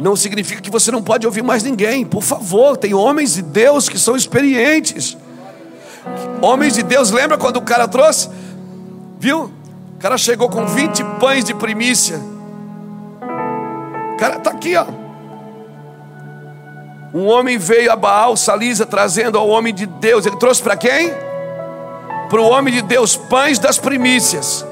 não 0.00 0.16
significa 0.16 0.62
que 0.62 0.70
você 0.70 0.90
não 0.90 1.02
pode 1.02 1.26
ouvir 1.26 1.42
mais 1.42 1.62
ninguém. 1.62 2.06
Por 2.06 2.22
favor, 2.22 2.76
tem 2.76 2.94
homens 2.94 3.34
de 3.34 3.42
Deus 3.42 3.88
que 3.88 3.98
são 3.98 4.16
experientes. 4.16 5.16
Homens 6.40 6.74
de 6.74 6.82
Deus, 6.82 7.10
lembra 7.10 7.36
quando 7.36 7.58
o 7.58 7.62
cara 7.62 7.86
trouxe? 7.86 8.30
Viu? 9.18 9.52
O 9.96 9.98
cara 10.00 10.16
chegou 10.16 10.48
com 10.48 10.66
20 10.66 11.04
pães 11.20 11.44
de 11.44 11.54
primícia. 11.54 12.18
O 14.14 14.16
cara 14.16 14.40
tá 14.40 14.50
aqui, 14.50 14.74
ó. 14.74 14.86
Um 17.12 17.26
homem 17.26 17.58
veio 17.58 17.92
a 17.92 17.96
Baal, 17.96 18.36
Salisa, 18.36 18.86
trazendo 18.86 19.36
ao 19.36 19.48
homem 19.48 19.74
de 19.74 19.84
Deus. 19.84 20.24
Ele 20.24 20.36
trouxe 20.36 20.62
para 20.62 20.76
quem? 20.76 21.12
Para 22.30 22.40
o 22.40 22.48
homem 22.48 22.72
de 22.72 22.80
Deus, 22.80 23.16
pães 23.16 23.58
das 23.58 23.76
primícias. 23.76 24.64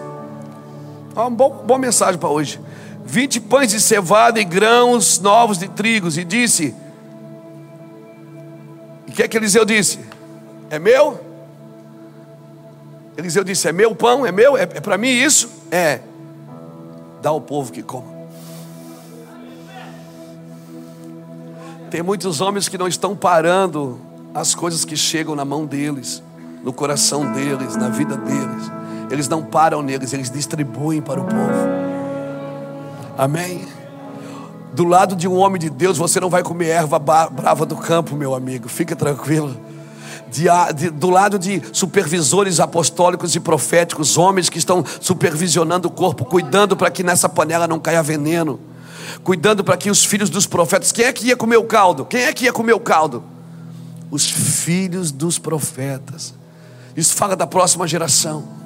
Uma 1.15 1.29
boa, 1.29 1.51
boa 1.51 1.79
mensagem 1.79 2.19
para 2.19 2.29
hoje. 2.31 2.61
20 3.09 3.41
pães 3.41 3.71
de 3.71 3.81
cevada 3.81 4.39
e 4.39 4.45
grãos 4.45 5.19
novos 5.19 5.59
de 5.59 5.67
trigos. 5.67 6.19
E 6.19 6.25
disse: 6.25 6.75
E 9.07 9.11
o 9.11 9.15
que 9.15 9.23
é 9.23 9.29
que 9.29 9.37
Eliseu 9.37 9.65
disse? 9.65 9.99
É 10.69 10.79
meu? 10.79 11.19
Eliseu 13.17 13.43
disse: 13.43 13.67
É 13.67 13.73
meu 13.73 13.95
pão? 13.95 14.27
É 14.27 14.31
meu? 14.31 14.59
É, 14.59 14.63
é 14.63 14.81
para 14.81 14.99
mim 14.99 15.09
isso? 15.09 15.49
É. 15.71 16.01
Dá 17.23 17.31
ao 17.31 17.41
povo 17.41 17.73
que 17.73 17.83
coma. 17.83 18.19
Tem 21.91 22.03
muitos 22.03 22.43
homens 22.43 22.69
que 22.69 22.77
não 22.77 22.87
estão 22.87 23.17
parando 23.17 23.99
as 24.35 24.55
coisas 24.55 24.85
que 24.85 24.95
chegam 24.95 25.35
na 25.35 25.47
mão 25.47 25.65
deles, 25.65 26.23
no 26.63 26.75
coração 26.75 27.33
deles, 27.33 27.75
na 27.75 27.89
vida 27.89 28.19
deles. 28.19 28.71
Eles 29.11 29.27
não 29.27 29.43
param 29.43 29.81
neles, 29.81 30.13
eles 30.13 30.31
distribuem 30.31 31.01
para 31.01 31.19
o 31.19 31.25
povo. 31.25 31.88
Amém? 33.19 33.67
Do 34.73 34.85
lado 34.85 35.17
de 35.17 35.27
um 35.27 35.37
homem 35.37 35.61
de 35.61 35.69
Deus, 35.69 35.99
você 35.99 36.21
não 36.21 36.31
vai 36.31 36.43
comer 36.43 36.69
erva 36.69 36.99
brava 36.99 37.67
do 37.67 37.77
campo, 37.77 38.15
meu 38.15 38.35
amigo, 38.35 38.69
fica 38.69 38.95
tranquilo. 38.95 39.61
De, 40.31 40.45
de, 40.77 40.91
do 40.91 41.11
lado 41.11 41.39
de 41.39 41.61
supervisores 41.73 42.61
apostólicos 42.61 43.35
e 43.35 43.41
proféticos, 43.41 44.17
homens 44.17 44.49
que 44.49 44.59
estão 44.59 44.85
supervisionando 45.01 45.89
o 45.89 45.91
corpo, 45.91 46.25
cuidando 46.25 46.77
para 46.77 46.91
que 46.91 47.03
nessa 47.03 47.29
panela 47.29 47.67
não 47.67 47.81
caia 47.81 48.03
veneno 48.03 48.61
cuidando 49.25 49.65
para 49.65 49.77
que 49.77 49.91
os 49.91 50.05
filhos 50.05 50.31
dos 50.31 50.47
profetas. 50.47 50.93
Quem 50.93 51.05
é 51.05 51.13
que 51.13 51.27
ia 51.27 51.37
comer 51.37 51.57
o 51.57 51.65
caldo? 51.65 52.05
Quem 52.05 52.23
é 52.23 52.33
que 52.33 52.45
ia 52.45 52.53
comer 52.53 52.75
o 52.75 52.81
caldo? 52.81 53.23
Os 54.11 54.29
filhos 54.29 55.11
dos 55.11 55.39
profetas. 55.39 56.35
Isso 56.97 57.15
fala 57.15 57.37
da 57.37 57.47
próxima 57.47 57.87
geração. 57.87 58.58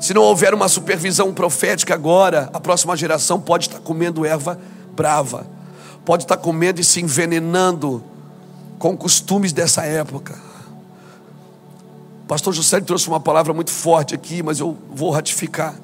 Se 0.00 0.14
não 0.14 0.22
houver 0.22 0.54
uma 0.54 0.68
supervisão 0.68 1.34
profética 1.34 1.94
agora, 1.94 2.48
a 2.52 2.60
próxima 2.60 2.96
geração 2.96 3.40
pode 3.40 3.68
estar 3.68 3.80
comendo 3.80 4.24
erva 4.24 4.58
brava, 4.94 5.46
pode 6.04 6.24
estar 6.24 6.36
comendo 6.36 6.80
e 6.80 6.84
se 6.84 7.00
envenenando 7.00 8.02
com 8.78 8.96
costumes 8.96 9.52
dessa 9.52 9.84
época. 9.84 10.36
O 12.24 12.26
pastor 12.28 12.52
José 12.52 12.80
trouxe 12.80 13.08
uma 13.08 13.20
palavra 13.20 13.52
muito 13.52 13.70
forte 13.70 14.14
aqui, 14.14 14.42
mas 14.42 14.60
eu 14.60 14.76
vou 14.90 15.10
ratificar. 15.10 15.74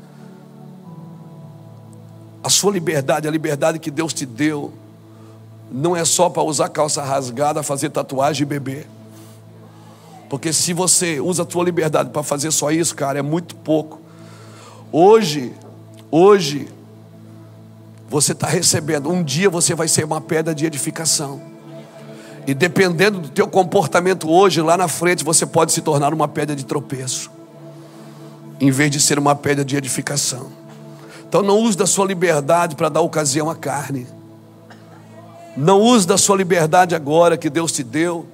A 2.42 2.50
sua 2.50 2.72
liberdade, 2.72 3.26
a 3.26 3.30
liberdade 3.30 3.78
que 3.78 3.90
Deus 3.90 4.12
te 4.12 4.26
deu, 4.26 4.72
não 5.72 5.96
é 5.96 6.04
só 6.04 6.28
para 6.28 6.42
usar 6.42 6.68
calça 6.68 7.02
rasgada, 7.02 7.62
fazer 7.62 7.90
tatuagem 7.90 8.42
e 8.42 8.46
beber. 8.46 8.86
Porque 10.28 10.52
se 10.52 10.72
você 10.72 11.20
usa 11.20 11.42
a 11.42 11.46
tua 11.46 11.64
liberdade 11.64 12.10
para 12.10 12.22
fazer 12.22 12.50
só 12.50 12.70
isso, 12.70 12.94
cara, 12.94 13.18
é 13.18 13.22
muito 13.22 13.54
pouco. 13.56 14.03
Hoje, 14.96 15.52
hoje, 16.08 16.68
você 18.08 18.30
está 18.30 18.46
recebendo. 18.46 19.10
Um 19.10 19.24
dia 19.24 19.50
você 19.50 19.74
vai 19.74 19.88
ser 19.88 20.04
uma 20.04 20.20
pedra 20.20 20.54
de 20.54 20.64
edificação. 20.64 21.42
E 22.46 22.54
dependendo 22.54 23.18
do 23.18 23.28
teu 23.28 23.48
comportamento 23.48 24.30
hoje, 24.30 24.62
lá 24.62 24.76
na 24.76 24.86
frente, 24.86 25.24
você 25.24 25.44
pode 25.44 25.72
se 25.72 25.82
tornar 25.82 26.14
uma 26.14 26.28
pedra 26.28 26.54
de 26.54 26.64
tropeço. 26.64 27.28
Em 28.60 28.70
vez 28.70 28.88
de 28.88 29.00
ser 29.00 29.18
uma 29.18 29.34
pedra 29.34 29.64
de 29.64 29.76
edificação. 29.76 30.46
Então 31.28 31.42
não 31.42 31.58
use 31.58 31.76
da 31.76 31.86
sua 31.86 32.06
liberdade 32.06 32.76
para 32.76 32.88
dar 32.88 33.00
ocasião 33.00 33.50
à 33.50 33.56
carne. 33.56 34.06
Não 35.56 35.80
use 35.80 36.06
da 36.06 36.16
sua 36.16 36.36
liberdade 36.36 36.94
agora 36.94 37.36
que 37.36 37.50
Deus 37.50 37.72
te 37.72 37.82
deu 37.82 38.26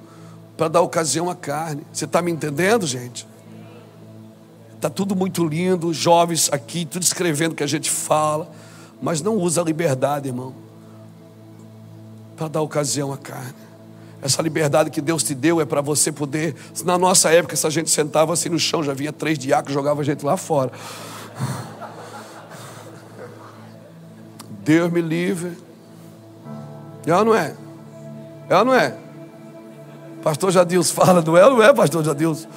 para 0.59 0.69
dar 0.69 0.82
ocasião 0.82 1.31
à 1.31 1.35
carne. 1.35 1.81
Você 1.91 2.05
está 2.05 2.20
me 2.20 2.31
entendendo, 2.31 2.87
gente? 2.87 3.27
Está 4.81 4.89
tudo 4.89 5.15
muito 5.15 5.44
lindo, 5.44 5.93
jovens 5.93 6.48
aqui, 6.51 6.86
tudo 6.86 7.02
escrevendo 7.02 7.52
o 7.52 7.55
que 7.55 7.62
a 7.62 7.66
gente 7.66 7.90
fala, 7.90 8.51
mas 9.02 9.20
não 9.20 9.36
usa 9.36 9.61
a 9.61 9.65
liberdade, 9.65 10.28
irmão, 10.28 10.55
para 12.35 12.48
dar 12.48 12.62
ocasião 12.62 13.12
à 13.12 13.19
carne. 13.19 13.52
Essa 14.23 14.40
liberdade 14.40 14.89
que 14.89 15.02
Deus 15.02 15.23
te 15.23 15.35
deu 15.35 15.61
é 15.61 15.66
para 15.66 15.82
você 15.82 16.11
poder. 16.11 16.57
Na 16.82 16.97
nossa 16.97 17.28
época, 17.28 17.55
se 17.57 17.66
a 17.66 17.69
gente 17.69 17.90
sentava 17.90 18.32
assim 18.32 18.48
no 18.48 18.59
chão, 18.59 18.82
já 18.82 18.94
vinha 18.94 19.12
três 19.12 19.39
diáconos, 19.39 19.74
jogava 19.74 20.01
a 20.01 20.05
gente 20.05 20.24
lá 20.24 20.39
fora. 20.39 20.73
Deus 24.65 24.90
me 24.90 25.02
livre. 25.02 25.59
É 27.07 27.15
ou 27.15 27.23
não 27.27 27.35
é? 27.35 27.55
É 28.48 28.57
ou 28.57 28.65
não 28.65 28.74
é? 28.74 28.97
Pastor 30.23 30.51
Jadilson 30.51 30.94
fala, 30.94 31.20
não 31.20 31.36
é 31.36 31.43
não 31.43 31.62
é, 31.62 31.70
pastor 31.74 32.02
Jadilson? 32.02 32.48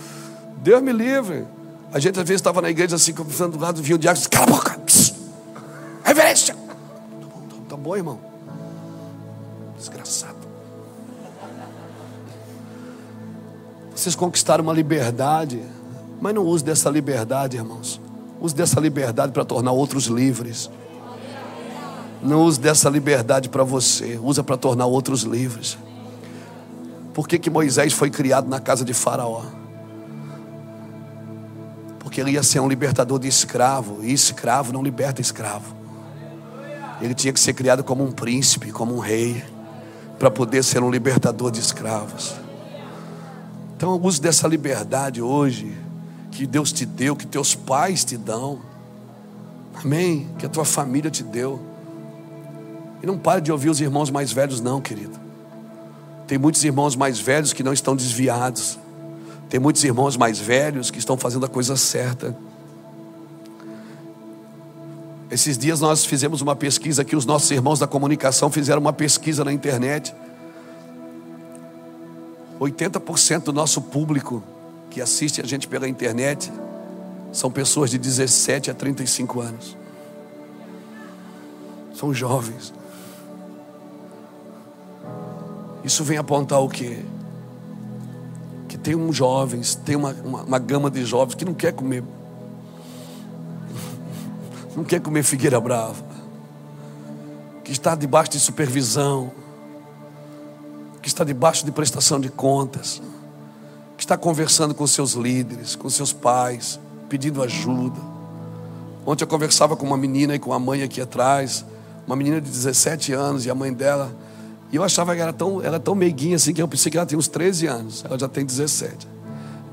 Deus 0.61 0.81
me 0.81 0.93
livre. 0.93 1.45
A 1.93 1.99
gente 1.99 2.19
às 2.19 2.27
vezes 2.27 2.39
estava 2.41 2.59
na 2.59 2.71
igreja 2.71 2.95
assim, 2.95 3.13
conversando 3.13 3.55
do 3.55 3.63
lado, 3.63 3.79
vinha 3.81 3.95
o 3.95 3.99
diácono 3.99 4.17
e 4.17 4.21
disse, 4.21 4.29
cala 4.29 4.47
a 4.47 4.49
boca, 4.49 4.81
reverência. 6.03 6.55
Tá 6.55 7.27
bom, 7.27 7.61
tá 7.69 7.77
bom, 7.77 7.95
irmão. 7.95 8.19
Desgraçado. 9.77 10.37
Vocês 13.95 14.15
conquistaram 14.15 14.63
uma 14.63 14.73
liberdade, 14.73 15.61
mas 16.19 16.33
não 16.33 16.43
use 16.43 16.63
dessa 16.63 16.89
liberdade, 16.89 17.57
irmãos. 17.57 18.01
Use 18.41 18.55
dessa 18.55 18.79
liberdade 18.79 19.31
para 19.31 19.45
tornar 19.45 19.71
outros 19.71 20.05
livres. 20.05 20.71
Não 22.23 22.41
use 22.41 22.59
dessa 22.59 22.89
liberdade 22.89 23.49
para 23.49 23.63
você, 23.63 24.19
usa 24.21 24.43
para 24.43 24.57
tornar 24.57 24.87
outros 24.87 25.21
livres. 25.21 25.77
Por 27.13 27.27
que, 27.27 27.37
que 27.37 27.51
Moisés 27.51 27.93
foi 27.93 28.09
criado 28.09 28.49
na 28.49 28.59
casa 28.59 28.83
de 28.83 28.95
Faraó? 28.95 29.43
Porque 32.13 32.21
ele 32.21 32.33
ia 32.33 32.43
ser 32.43 32.59
um 32.59 32.67
libertador 32.67 33.17
de 33.17 33.27
escravo, 33.27 34.03
e 34.03 34.13
escravo 34.13 34.71
não 34.71 34.83
liberta 34.83 35.19
escravo. 35.19 35.75
Ele 37.01 37.15
tinha 37.15 37.33
que 37.33 37.39
ser 37.39 37.53
criado 37.53 37.83
como 37.83 38.03
um 38.03 38.11
príncipe, 38.11 38.71
como 38.71 38.93
um 38.93 38.99
rei, 38.99 39.43
para 40.19 40.29
poder 40.29 40.63
ser 40.63 40.83
um 40.83 40.91
libertador 40.91 41.49
de 41.49 41.59
escravos. 41.59 42.35
Então, 43.75 43.99
use 43.99 44.21
dessa 44.21 44.47
liberdade 44.47 45.23
hoje, 45.23 45.75
que 46.29 46.45
Deus 46.45 46.71
te 46.71 46.85
deu, 46.85 47.15
que 47.15 47.25
teus 47.25 47.55
pais 47.55 48.05
te 48.05 48.15
dão, 48.15 48.59
amém? 49.83 50.29
Que 50.37 50.45
a 50.45 50.49
tua 50.49 50.65
família 50.65 51.09
te 51.09 51.23
deu. 51.23 51.59
E 53.01 53.07
não 53.07 53.17
pare 53.17 53.41
de 53.41 53.51
ouvir 53.51 53.71
os 53.71 53.81
irmãos 53.81 54.11
mais 54.11 54.31
velhos, 54.31 54.61
não, 54.61 54.79
querido. 54.79 55.19
Tem 56.27 56.37
muitos 56.37 56.63
irmãos 56.63 56.95
mais 56.95 57.17
velhos 57.17 57.53
que 57.53 57.63
não 57.63 57.73
estão 57.73 57.95
desviados. 57.95 58.77
Tem 59.53 59.59
muitos 59.59 59.83
irmãos 59.83 60.17
mais 60.17 60.39
velhos 60.39 60.89
que 60.89 60.97
estão 60.97 61.15
fazendo 61.15 61.45
a 61.45 61.47
coisa 61.47 61.77
certa. 61.77 62.35
Esses 65.29 65.59
dias 65.59 65.79
nós 65.79 66.03
fizemos 66.03 66.41
uma 66.41 66.55
pesquisa 66.55 67.05
que 67.05 67.15
os 67.15 67.23
nossos 67.23 67.51
irmãos 67.51 67.77
da 67.77 67.85
comunicação 67.85 68.49
fizeram 68.49 68.81
uma 68.81 68.91
pesquisa 68.91 69.45
na 69.45 69.53
internet. 69.53 70.11
80% 72.59 73.43
do 73.43 73.53
nosso 73.53 73.79
público 73.79 74.41
que 74.89 74.99
assiste 74.99 75.39
a 75.39 75.45
gente 75.45 75.67
pela 75.67 75.87
internet 75.87 76.51
são 77.31 77.51
pessoas 77.51 77.91
de 77.91 77.99
17 77.99 78.71
a 78.71 78.73
35 78.73 79.39
anos. 79.39 79.77
São 81.93 82.11
jovens. 82.11 82.73
Isso 85.83 86.03
vem 86.03 86.17
apontar 86.17 86.59
o 86.59 86.67
quê? 86.67 87.05
Que 88.67 88.77
tem 88.77 88.95
um 88.95 89.11
jovens, 89.11 89.75
tem 89.75 89.95
uma, 89.95 90.11
uma, 90.23 90.43
uma 90.43 90.59
gama 90.59 90.89
de 90.89 91.05
jovens 91.05 91.35
que 91.35 91.45
não 91.45 91.53
quer 91.53 91.73
comer, 91.73 92.03
não 94.75 94.83
quer 94.83 94.99
comer 95.01 95.23
figueira 95.23 95.59
brava, 95.59 96.03
que 97.63 97.71
está 97.71 97.95
debaixo 97.95 98.31
de 98.31 98.39
supervisão, 98.39 99.31
que 101.01 101.07
está 101.07 101.23
debaixo 101.23 101.65
de 101.65 101.71
prestação 101.71 102.19
de 102.19 102.29
contas, 102.29 103.01
que 103.97 104.03
está 104.03 104.17
conversando 104.17 104.73
com 104.73 104.87
seus 104.87 105.13
líderes, 105.13 105.75
com 105.75 105.89
seus 105.89 106.13
pais, 106.13 106.79
pedindo 107.09 107.43
ajuda. 107.43 107.99
Ontem 109.05 109.23
eu 109.23 109.27
conversava 109.27 109.75
com 109.75 109.85
uma 109.85 109.97
menina 109.97 110.33
e 110.33 110.39
com 110.39 110.53
a 110.53 110.59
mãe 110.59 110.81
aqui 110.81 111.01
atrás, 111.01 111.65
uma 112.07 112.15
menina 112.15 112.39
de 112.39 112.49
17 112.49 113.13
anos 113.13 113.45
e 113.45 113.49
a 113.49 113.55
mãe 113.55 113.73
dela 113.73 114.22
e 114.73 114.75
eu 114.75 114.83
achava 114.83 115.15
que 115.15 115.21
era 115.21 115.31
tão, 115.31 115.61
era 115.61 115.79
tão 115.79 115.93
meiguinha 115.93 116.35
assim 116.35 116.51
que 116.51 116.59
eu 116.59 116.67
pensei 116.67 116.91
que 116.91 116.97
ela 116.97 117.05
tinha 117.05 117.19
uns 117.19 117.27
13 117.27 117.67
anos. 117.67 118.03
Ela 118.03 118.17
já 118.17 118.27
tem 118.27 118.43
17. 118.43 119.07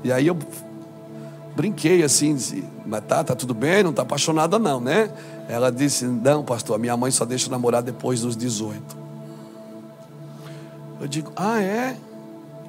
E 0.03 0.11
aí 0.11 0.27
eu 0.27 0.37
brinquei 1.55 2.03
assim, 2.03 2.35
disse, 2.35 2.63
mas 2.85 3.03
tá, 3.05 3.23
tá 3.23 3.35
tudo 3.35 3.55
bem, 3.55 3.81
não 3.81 3.91
tá 3.91 4.03
apaixonada 4.03 4.59
não, 4.59 4.79
né? 4.79 5.11
Ela 5.49 5.71
disse, 5.71 6.05
não, 6.05 6.45
pastor, 6.45 6.77
minha 6.77 6.95
mãe 6.95 7.09
só 7.09 7.25
deixa 7.25 7.49
namorar 7.49 7.81
depois 7.81 8.21
dos 8.21 8.37
18. 8.37 8.95
Eu 11.01 11.07
digo, 11.07 11.33
ah, 11.35 11.59
é? 11.59 11.97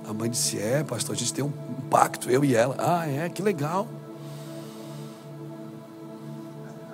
A 0.09 0.15
mãe 0.15 0.31
disse: 0.31 0.59
É, 0.59 0.83
pastor, 0.83 1.15
a 1.15 1.19
gente 1.19 1.35
tem 1.35 1.45
um 1.45 1.53
pacto, 1.91 2.31
eu 2.31 2.43
e 2.43 2.55
ela. 2.55 2.75
Ah, 2.79 3.07
é, 3.07 3.29
que 3.29 3.43
legal. 3.43 3.87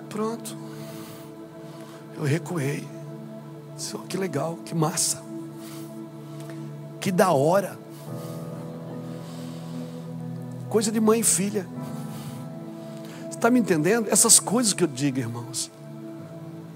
Pronto. 0.09 0.57
Eu 2.17 2.23
recuei. 2.23 2.85
Disse, 3.75 3.95
oh, 3.95 3.99
que 3.99 4.17
legal, 4.17 4.57
que 4.65 4.75
massa. 4.75 5.28
Que 6.99 7.11
da 7.11 7.31
hora. 7.31 7.77
Coisa 10.69 10.91
de 10.91 10.99
mãe 10.99 11.21
e 11.21 11.23
filha. 11.23 11.67
Está 13.29 13.49
me 13.49 13.59
entendendo? 13.59 14.07
Essas 14.09 14.39
coisas 14.39 14.73
que 14.73 14.83
eu 14.83 14.87
digo, 14.87 15.17
irmãos. 15.17 15.71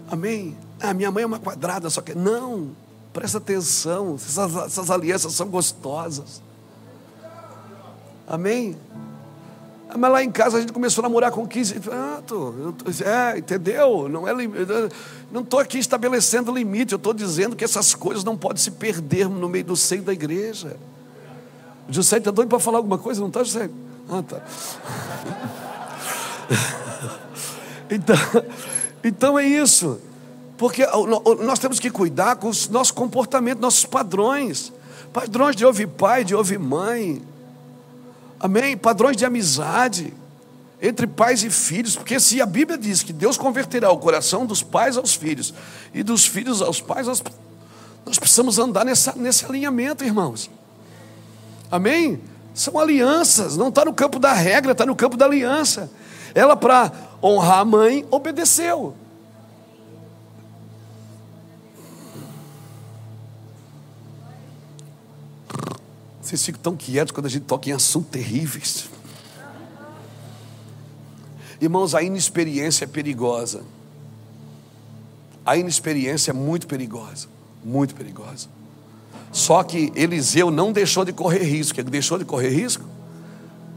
Amém? 0.09 0.57
Ah, 0.79 0.93
minha 0.93 1.11
mãe 1.11 1.23
é 1.23 1.25
uma 1.25 1.39
quadrada, 1.39 1.89
só 1.89 2.01
que. 2.01 2.15
Não, 2.15 2.71
presta 3.11 3.37
atenção. 3.37 4.15
Essas, 4.15 4.55
essas 4.55 4.89
alianças 4.89 5.33
são 5.33 5.47
gostosas. 5.47 6.41
Amém? 8.27 8.77
Ah, 9.93 9.97
mas 9.97 10.11
lá 10.11 10.23
em 10.23 10.31
casa 10.31 10.57
a 10.57 10.59
gente 10.59 10.73
começou 10.73 11.03
a 11.03 11.07
namorar 11.07 11.31
com 11.31 11.47
15. 11.47 11.75
Ah, 11.91 12.19
tô, 12.25 12.51
é, 13.05 13.37
entendeu? 13.37 14.09
Não 14.09 14.27
é 14.27 14.33
não 15.31 15.41
estou 15.41 15.59
aqui 15.59 15.77
estabelecendo 15.77 16.51
limite, 16.51 16.93
eu 16.93 16.97
estou 16.97 17.13
dizendo 17.13 17.55
que 17.55 17.63
essas 17.63 17.93
coisas 17.93 18.23
não 18.23 18.35
podem 18.35 18.57
se 18.57 18.71
perder 18.71 19.29
no 19.29 19.47
meio 19.47 19.65
do 19.65 19.75
seio 19.75 20.01
da 20.01 20.11
igreja. 20.11 20.75
O 21.87 21.93
José 21.93 22.17
está 22.17 22.31
doido 22.31 22.49
para 22.49 22.59
falar 22.59 22.79
alguma 22.79 22.97
coisa, 22.97 23.21
não 23.21 23.27
está, 23.27 23.43
José? 23.43 23.69
Ah, 24.09 24.23
tá. 24.23 24.41
Então, 27.91 28.15
então 29.03 29.37
é 29.37 29.45
isso. 29.45 29.99
Porque 30.57 30.83
nós 31.43 31.59
temos 31.59 31.79
que 31.79 31.91
cuidar 31.91 32.37
com 32.37 32.47
os 32.47 32.67
nossos 32.67 32.89
comportamentos, 32.89 33.61
nossos 33.61 33.85
padrões. 33.85 34.73
Padrões 35.11 35.55
de 35.55 35.63
ouvir 35.63 35.87
pai, 35.87 36.23
de 36.23 36.33
ouvir 36.33 36.57
mãe. 36.57 37.21
Amém? 38.43 38.75
Padrões 38.75 39.15
de 39.15 39.25
amizade 39.25 40.13
entre 40.81 41.07
pais 41.07 41.45
e 41.45 41.49
filhos, 41.49 41.95
porque 41.95 42.19
se 42.19 42.41
a 42.41 42.45
Bíblia 42.45 42.77
diz 42.77 43.01
que 43.01 43.13
Deus 43.13 43.37
converterá 43.37 43.89
o 43.89 43.97
coração 43.97 44.45
dos 44.45 44.61
pais 44.61 44.97
aos 44.97 45.15
filhos 45.15 45.53
e 45.93 46.03
dos 46.03 46.25
filhos 46.25 46.61
aos 46.61 46.81
pais, 46.81 47.07
nós, 47.07 47.23
nós 48.05 48.19
precisamos 48.19 48.59
andar 48.59 48.83
nessa, 48.83 49.13
nesse 49.15 49.45
alinhamento, 49.45 50.03
irmãos. 50.03 50.51
Amém? 51.71 52.19
São 52.53 52.77
alianças, 52.77 53.55
não 53.55 53.69
está 53.69 53.85
no 53.85 53.93
campo 53.93 54.19
da 54.19 54.33
regra, 54.33 54.73
está 54.73 54.85
no 54.85 54.93
campo 54.93 55.15
da 55.15 55.23
aliança. 55.23 55.89
Ela, 56.35 56.57
para 56.57 56.91
honrar 57.23 57.59
a 57.59 57.65
mãe, 57.65 58.05
obedeceu. 58.11 58.93
Vocês 66.23 66.45
ficam 66.45 66.61
tão 66.61 66.75
quietos 66.75 67.11
quando 67.11 67.25
a 67.25 67.29
gente 67.29 67.43
toca 67.43 67.69
em 67.69 67.73
assuntos 67.73 68.09
terríveis. 68.09 68.85
Irmãos, 71.59 71.93
a 71.93 72.01
inexperiência 72.01 72.85
é 72.85 72.87
perigosa. 72.87 73.61
A 75.45 75.57
inexperiência 75.57 76.31
é 76.31 76.33
muito 76.33 76.65
perigosa. 76.65 77.27
Muito 77.63 77.93
perigosa. 77.93 78.47
Só 79.33 79.63
que 79.63 79.91
Eliseu 79.95 80.49
não 80.49 80.71
deixou 80.71 81.03
de 81.03 81.11
correr 81.11 81.43
risco. 81.43 81.79
Ele 81.79 81.89
deixou 81.89 82.17
de 82.17 82.23
correr 82.23 82.49
risco? 82.49 82.85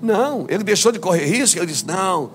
Não, 0.00 0.46
ele 0.48 0.62
deixou 0.62 0.92
de 0.92 1.00
correr 1.00 1.26
risco. 1.26 1.58
Ele 1.58 1.66
disse: 1.66 1.84
Não, 1.84 2.30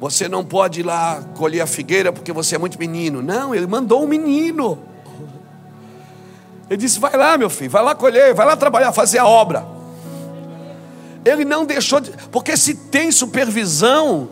você 0.00 0.28
não 0.28 0.44
pode 0.44 0.80
ir 0.80 0.82
lá 0.82 1.22
colher 1.36 1.60
a 1.60 1.66
figueira 1.68 2.12
porque 2.12 2.32
você 2.32 2.56
é 2.56 2.58
muito 2.58 2.78
menino. 2.80 3.22
Não, 3.22 3.54
ele 3.54 3.68
mandou 3.68 4.02
um 4.02 4.08
menino. 4.08 4.76
Ele 6.68 6.76
disse: 6.76 6.98
Vai 6.98 7.16
lá, 7.16 7.36
meu 7.36 7.50
filho, 7.50 7.70
vai 7.70 7.82
lá 7.82 7.94
colher, 7.94 8.34
vai 8.34 8.46
lá 8.46 8.56
trabalhar, 8.56 8.92
fazer 8.92 9.18
a 9.18 9.26
obra. 9.26 9.64
Ele 11.24 11.44
não 11.44 11.64
deixou 11.64 12.00
de. 12.00 12.10
Porque 12.30 12.56
se 12.56 12.74
tem 12.74 13.12
supervisão, 13.12 14.30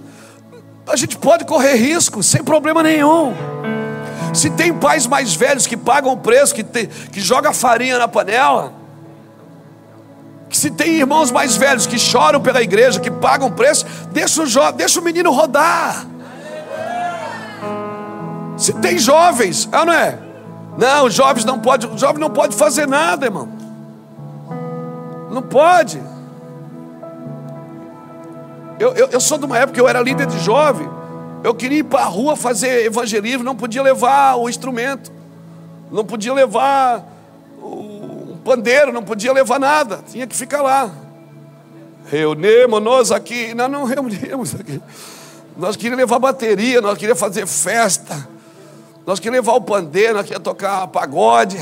a 0.86 0.97
gente 0.97 1.16
pode 1.16 1.44
correr 1.44 1.74
risco 1.74 2.23
sem 2.23 2.43
problema 2.43 2.82
nenhum. 2.82 3.35
Se 4.35 4.51
tem 4.51 4.73
pais 4.73 5.07
mais 5.07 5.35
velhos 5.35 5.66
que 5.66 5.77
pagam 5.77 6.12
o 6.12 6.16
preço, 6.16 6.55
que, 6.55 6.62
te, 6.62 6.86
que 6.86 7.20
joga 7.20 7.52
farinha 7.52 7.98
na 7.98 8.09
panela, 8.09 8.73
que 10.48 10.57
se 10.57 10.70
tem 10.70 10.97
irmãos 10.97 11.31
mais 11.31 11.57
velhos 11.57 11.86
que 11.86 11.98
choram 11.98 12.40
pela 12.40 12.62
igreja, 12.62 13.01
que 13.01 13.11
pagam 13.11 13.48
o 13.48 13.52
preço, 13.52 13.86
deixa 14.12 14.43
o, 14.43 14.73
deixa 14.73 15.01
o 15.01 15.02
menino 15.02 15.31
rodar. 15.31 16.07
Se 18.57 18.73
tem 18.74 18.98
jovens, 18.98 19.69
é 19.73 19.85
não 19.85 19.93
é? 19.93 20.19
Não, 20.81 21.05
os 21.05 21.12
jovens 21.12 21.44
não 21.44 21.59
pode, 21.59 21.86
o 21.86 21.98
jovem 21.98 22.19
não 22.19 22.31
pode 22.31 22.57
fazer 22.57 22.89
nada, 22.89 23.27
irmão. 23.27 23.47
Não 25.31 25.43
pode. 25.43 26.02
Eu, 28.78 28.94
eu, 28.94 29.09
eu 29.09 29.20
sou 29.20 29.36
de 29.36 29.44
uma 29.44 29.59
época 29.59 29.74
que 29.74 29.81
eu 29.81 29.86
era 29.86 30.01
líder 30.01 30.27
de 30.27 30.39
jovem. 30.39 30.89
Eu 31.44 31.55
queria 31.55 31.81
ir 31.81 31.85
para 31.85 32.01
a 32.01 32.07
rua 32.07 32.35
fazer 32.35 32.86
evangelismo, 32.86 33.44
não 33.44 33.55
podia 33.55 33.82
levar 33.82 34.36
o 34.36 34.48
instrumento, 34.48 35.12
não 35.90 36.02
podia 36.02 36.32
levar 36.32 37.05
o 37.59 38.39
pandeiro, 38.43 38.90
não 38.90 39.02
podia 39.02 39.35
levar 39.35 39.61
nada, 39.61 40.01
tinha 40.11 40.27
que 40.27 40.35
ficar 40.35 40.62
lá. 40.62 40.90
Reunimos-nos 42.07 43.12
aqui, 43.12 43.52
nós 43.52 43.70
não 43.70 43.85
reunimos 43.85 44.55
aqui. 44.55 44.81
Nós 45.59 45.77
queríamos 45.77 45.98
levar 45.98 46.19
bateria, 46.19 46.81
nós 46.81 46.97
queríamos 46.97 47.20
fazer 47.20 47.47
festa. 47.47 48.40
Nós 49.07 49.19
queríamos 49.19 49.47
levar 49.47 49.59
o 49.59 49.63
pandeiro, 49.63 50.15
nós 50.15 50.23
queríamos 50.23 50.45
tocar 50.45 50.87
pagode. 50.89 51.59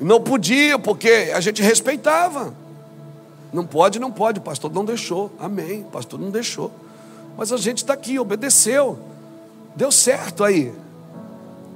Não 0.00 0.20
podia, 0.20 0.78
porque 0.78 1.32
a 1.34 1.40
gente 1.40 1.62
respeitava. 1.62 2.52
Não 3.52 3.64
pode, 3.64 3.98
não 3.98 4.10
pode, 4.10 4.40
o 4.40 4.42
pastor 4.42 4.72
não 4.72 4.84
deixou. 4.84 5.30
Amém, 5.38 5.82
o 5.82 5.90
pastor 5.90 6.18
não 6.18 6.30
deixou. 6.30 6.72
Mas 7.36 7.52
a 7.52 7.56
gente 7.56 7.78
está 7.78 7.94
aqui, 7.94 8.18
obedeceu. 8.18 8.98
Deu 9.76 9.92
certo 9.92 10.44
aí. 10.44 10.72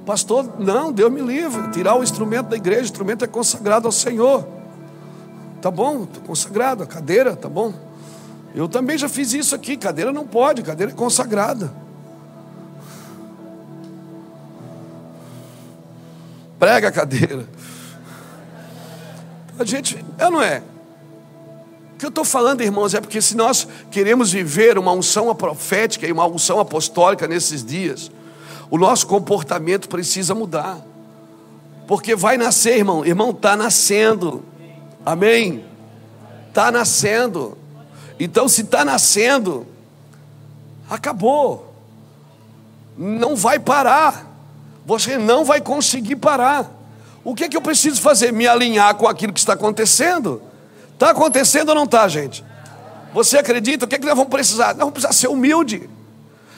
Pastor, 0.05 0.59
não, 0.59 0.91
Deus 0.91 1.11
me 1.11 1.21
livre. 1.21 1.69
Tirar 1.71 1.95
o 1.95 2.03
instrumento 2.03 2.47
da 2.47 2.57
igreja, 2.57 2.81
o 2.81 2.85
instrumento 2.85 3.23
é 3.23 3.27
consagrado 3.27 3.87
ao 3.87 3.91
Senhor. 3.91 4.45
Tá 5.61 5.69
bom, 5.69 6.07
consagrado, 6.25 6.83
a 6.83 6.87
cadeira, 6.87 7.35
tá 7.35 7.49
bom. 7.49 7.73
Eu 8.55 8.67
também 8.67 8.97
já 8.97 9.07
fiz 9.07 9.33
isso 9.33 9.53
aqui, 9.53 9.77
cadeira 9.77 10.11
não 10.11 10.25
pode, 10.25 10.61
cadeira 10.63 10.91
é 10.91 10.95
consagrada. 10.95 11.71
Prega 16.59 16.89
a 16.89 16.91
cadeira. 16.91 17.47
A 19.57 19.63
gente, 19.63 20.03
é 20.17 20.29
não 20.29 20.41
é? 20.41 20.61
O 21.93 21.97
que 21.97 22.05
eu 22.05 22.09
estou 22.09 22.23
falando, 22.23 22.61
irmãos, 22.61 22.93
é 22.93 23.01
porque 23.01 23.21
se 23.21 23.35
nós 23.35 23.67
queremos 23.89 24.31
viver 24.31 24.77
uma 24.77 24.91
unção 24.91 25.33
profética 25.33 26.05
e 26.05 26.11
uma 26.11 26.25
unção 26.25 26.59
apostólica 26.59 27.27
nesses 27.27 27.63
dias, 27.63 28.11
o 28.69 28.77
nosso 28.77 29.07
comportamento 29.07 29.89
precisa 29.89 30.35
mudar. 30.35 30.79
Porque 31.87 32.15
vai 32.15 32.37
nascer, 32.37 32.77
irmão. 32.77 33.05
Irmão, 33.05 33.31
está 33.31 33.57
nascendo. 33.57 34.45
Amém? 35.05 35.65
Está 36.47 36.71
nascendo. 36.71 37.57
Então, 38.19 38.47
se 38.47 38.61
está 38.61 38.85
nascendo, 38.85 39.65
acabou. 40.89 41.73
Não 42.97 43.35
vai 43.35 43.59
parar 43.59 44.28
você 44.89 45.19
não 45.19 45.45
vai 45.45 45.61
conseguir 45.61 46.15
parar. 46.15 46.67
O 47.23 47.35
que 47.35 47.43
é 47.43 47.47
que 47.47 47.55
eu 47.55 47.61
preciso 47.61 48.01
fazer? 48.01 48.33
Me 48.33 48.47
alinhar 48.47 48.95
com 48.95 49.07
aquilo 49.07 49.31
que 49.31 49.39
está 49.39 49.53
acontecendo? 49.53 50.41
Está 50.95 51.11
acontecendo 51.11 51.69
ou 51.69 51.75
não 51.75 51.83
está, 51.83 52.07
gente? 52.07 52.43
Você 53.13 53.37
acredita? 53.37 53.85
O 53.85 53.87
que 53.87 53.93
é 53.93 53.99
que 53.99 54.05
nós 54.07 54.15
vamos 54.15 54.31
precisar? 54.31 54.69
Nós 54.69 54.79
vamos 54.79 54.93
precisar 54.93 55.13
ser 55.13 55.27
humilde. 55.27 55.87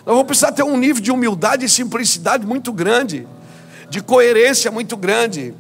Nós 0.06 0.16
vamos 0.16 0.24
precisar 0.24 0.54
ter 0.54 0.64
um 0.64 0.78
nível 0.78 1.02
de 1.02 1.12
humildade 1.12 1.66
e 1.66 1.70
simplicidade 1.70 2.46
muito 2.48 2.72
grande, 2.72 3.28
de 3.90 4.02
coerência 4.02 4.72
muito 4.72 4.96
grande, 4.96 5.54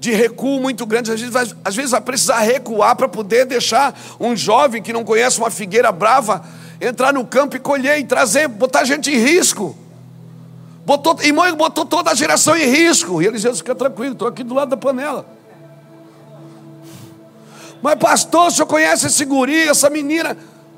de 0.00 0.10
recuo 0.10 0.58
muito 0.58 0.84
grande. 0.86 1.12
Às 1.12 1.20
vezes 1.20 1.32
vai, 1.32 1.48
às 1.64 1.76
vezes 1.76 1.92
vai 1.92 2.00
precisar 2.00 2.40
recuar 2.40 2.96
para 2.96 3.08
poder 3.08 3.46
deixar 3.46 3.96
um 4.18 4.34
jovem 4.34 4.82
que 4.82 4.92
não 4.92 5.04
conhece 5.04 5.38
uma 5.38 5.52
figueira 5.52 5.92
brava 5.92 6.44
entrar 6.80 7.12
no 7.12 7.24
campo 7.24 7.54
e 7.54 7.60
colher 7.60 7.96
e 8.00 8.04
trazer, 8.04 8.48
botar 8.48 8.82
gente 8.82 9.08
em 9.08 9.18
risco. 9.18 9.76
Botou, 10.88 11.18
irmão, 11.20 11.54
botou 11.54 11.84
toda 11.84 12.12
a 12.12 12.14
geração 12.14 12.56
em 12.56 12.64
risco. 12.64 13.20
E 13.20 13.26
ele 13.26 13.38
disse: 13.38 13.58
fica 13.58 13.74
tranquilo, 13.74 14.14
estou 14.14 14.26
aqui 14.26 14.42
do 14.42 14.54
lado 14.54 14.70
da 14.70 14.76
panela. 14.78 15.26
Mas, 17.82 17.96
pastor, 17.96 18.46
o 18.46 18.50
senhor 18.50 18.66
conhece 18.66 19.06
esse 19.06 19.22
guri, 19.26 19.68
essa 19.68 19.90
menina? 19.90 20.34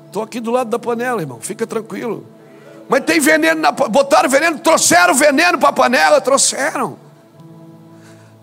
Estou 0.07 0.21
aqui 0.21 0.41
do 0.41 0.51
lado 0.51 0.69
da 0.69 0.77
panela, 0.77 1.21
irmão, 1.21 1.39
fica 1.39 1.65
tranquilo. 1.65 2.25
Mas 2.89 3.05
tem 3.05 3.21
veneno, 3.21 3.61
na, 3.61 3.71
botaram 3.71 4.29
veneno, 4.29 4.59
trouxeram 4.59 5.13
veneno 5.13 5.57
para 5.57 5.69
a 5.69 5.73
panela, 5.73 6.19
trouxeram. 6.19 6.97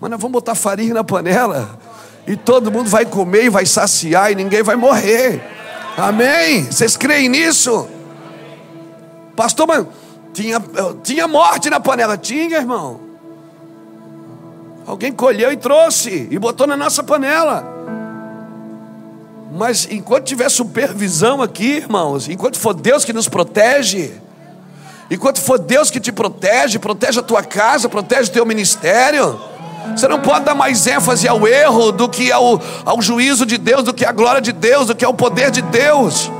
Mas 0.00 0.10
nós 0.10 0.18
vamos 0.18 0.32
botar 0.32 0.54
farinha 0.54 0.94
na 0.94 1.04
panela, 1.04 1.78
e 2.26 2.34
todo 2.34 2.72
mundo 2.72 2.88
vai 2.88 3.04
comer 3.04 3.44
e 3.44 3.48
vai 3.50 3.66
saciar, 3.66 4.32
e 4.32 4.34
ninguém 4.34 4.62
vai 4.62 4.74
morrer. 4.74 5.42
Amém? 5.98 6.64
Vocês 6.64 6.96
creem 6.96 7.28
nisso? 7.28 7.86
Pastor, 9.36 9.66
mas 9.66 9.86
tinha, 10.38 10.62
tinha 11.02 11.26
morte 11.26 11.68
na 11.68 11.80
panela? 11.80 12.16
Tinha, 12.16 12.58
irmão. 12.58 13.00
Alguém 14.86 15.12
colheu 15.12 15.50
e 15.52 15.56
trouxe 15.56 16.28
e 16.30 16.38
botou 16.38 16.64
na 16.64 16.76
nossa 16.76 17.02
panela. 17.02 17.66
Mas 19.52 19.88
enquanto 19.90 20.26
tiver 20.26 20.48
supervisão 20.48 21.42
aqui, 21.42 21.78
irmãos, 21.78 22.28
enquanto 22.28 22.56
for 22.56 22.72
Deus 22.72 23.04
que 23.04 23.12
nos 23.12 23.28
protege, 23.28 24.12
enquanto 25.10 25.40
for 25.40 25.58
Deus 25.58 25.90
que 25.90 25.98
te 25.98 26.12
protege, 26.12 26.78
protege 26.78 27.18
a 27.18 27.22
tua 27.22 27.42
casa, 27.42 27.88
protege 27.88 28.30
o 28.30 28.32
teu 28.32 28.46
ministério, 28.46 29.40
você 29.96 30.06
não 30.06 30.20
pode 30.20 30.44
dar 30.44 30.54
mais 30.54 30.86
ênfase 30.86 31.26
ao 31.26 31.48
erro 31.48 31.90
do 31.90 32.08
que 32.08 32.30
ao, 32.30 32.60
ao 32.84 33.02
juízo 33.02 33.44
de 33.44 33.58
Deus, 33.58 33.82
do 33.82 33.92
que 33.92 34.04
à 34.04 34.12
glória 34.12 34.40
de 34.40 34.52
Deus, 34.52 34.86
do 34.86 34.94
que 34.94 35.04
ao 35.04 35.14
poder 35.14 35.50
de 35.50 35.62
Deus. 35.62 36.30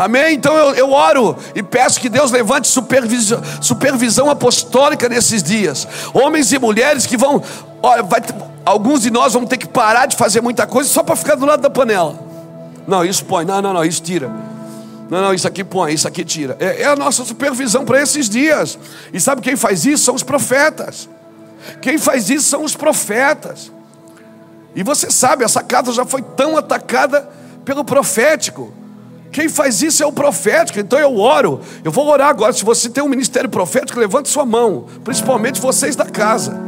Amém? 0.00 0.34
Então 0.34 0.56
eu, 0.56 0.74
eu 0.74 0.92
oro 0.92 1.36
e 1.54 1.62
peço 1.62 2.00
que 2.00 2.08
Deus 2.08 2.30
levante 2.30 2.66
supervisão, 2.68 3.42
supervisão 3.60 4.30
apostólica 4.30 5.10
nesses 5.10 5.42
dias. 5.42 5.86
Homens 6.14 6.50
e 6.52 6.58
mulheres 6.58 7.04
que 7.04 7.18
vão. 7.18 7.42
Olha, 7.82 8.02
vai, 8.02 8.22
alguns 8.64 9.02
de 9.02 9.10
nós 9.10 9.34
vão 9.34 9.44
ter 9.44 9.58
que 9.58 9.68
parar 9.68 10.06
de 10.06 10.16
fazer 10.16 10.40
muita 10.40 10.66
coisa 10.66 10.88
só 10.88 11.02
para 11.02 11.14
ficar 11.16 11.34
do 11.34 11.44
lado 11.44 11.60
da 11.60 11.68
panela. 11.68 12.18
Não, 12.88 13.04
isso 13.04 13.26
põe. 13.26 13.44
Não, 13.44 13.60
não, 13.60 13.74
não, 13.74 13.84
isso 13.84 14.00
tira. 14.02 14.30
Não, 15.10 15.20
não, 15.20 15.34
isso 15.34 15.46
aqui 15.46 15.62
põe, 15.62 15.92
isso 15.92 16.08
aqui 16.08 16.24
tira. 16.24 16.56
É, 16.58 16.80
é 16.80 16.86
a 16.86 16.96
nossa 16.96 17.22
supervisão 17.22 17.84
para 17.84 18.00
esses 18.00 18.26
dias. 18.26 18.78
E 19.12 19.20
sabe 19.20 19.42
quem 19.42 19.54
faz 19.54 19.84
isso? 19.84 20.04
São 20.04 20.14
os 20.14 20.22
profetas. 20.22 21.10
Quem 21.82 21.98
faz 21.98 22.30
isso 22.30 22.48
são 22.48 22.64
os 22.64 22.74
profetas. 22.74 23.70
E 24.74 24.82
você 24.82 25.10
sabe, 25.10 25.44
essa 25.44 25.62
casa 25.62 25.92
já 25.92 26.06
foi 26.06 26.22
tão 26.22 26.56
atacada 26.56 27.28
pelo 27.66 27.84
profético. 27.84 28.79
Quem 29.32 29.48
faz 29.48 29.80
isso 29.80 30.02
é 30.02 30.06
o 30.06 30.12
profético, 30.12 30.80
então 30.80 30.98
eu 30.98 31.18
oro. 31.18 31.60
Eu 31.84 31.92
vou 31.92 32.08
orar 32.08 32.28
agora. 32.28 32.52
Se 32.52 32.64
você 32.64 32.88
tem 32.88 33.02
um 33.02 33.08
ministério 33.08 33.48
profético, 33.48 34.00
levante 34.00 34.28
sua 34.28 34.44
mão, 34.44 34.86
principalmente 35.04 35.60
vocês 35.60 35.94
da 35.94 36.04
casa. 36.04 36.60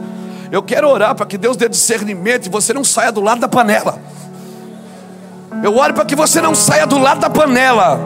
Eu 0.50 0.62
quero 0.62 0.88
orar 0.88 1.14
para 1.14 1.26
que 1.26 1.36
Deus 1.36 1.56
dê 1.56 1.68
discernimento 1.68 2.46
e 2.46 2.50
você 2.50 2.72
não 2.72 2.84
saia 2.84 3.10
do 3.10 3.20
lado 3.20 3.40
da 3.40 3.48
panela. 3.48 3.98
Eu 5.62 5.76
oro 5.76 5.94
para 5.94 6.04
que 6.04 6.14
você 6.14 6.40
não 6.40 6.54
saia 6.54 6.86
do 6.86 6.98
lado 6.98 7.20
da 7.20 7.30
panela. 7.30 7.98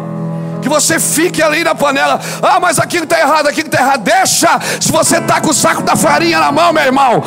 Que 0.63 0.69
você 0.69 0.99
fique 0.99 1.43
ali 1.43 1.63
na 1.63 1.75
panela. 1.75 2.19
Ah, 2.43 2.59
mas 2.59 2.79
aquilo 2.79 3.05
está 3.05 3.21
errado, 3.21 3.49
aquilo 3.49 3.67
está 3.67 3.81
errado. 3.81 4.03
Deixa. 4.03 4.59
Se 4.81 4.91
você 4.91 5.19
está 5.19 5.41
com 5.41 5.51
o 5.51 5.55
saco 5.55 5.83
da 5.83 5.95
farinha 5.97 6.41
na 6.41 6.51
mão, 6.51 6.73
meu 6.73 6.83
irmão. 6.83 7.23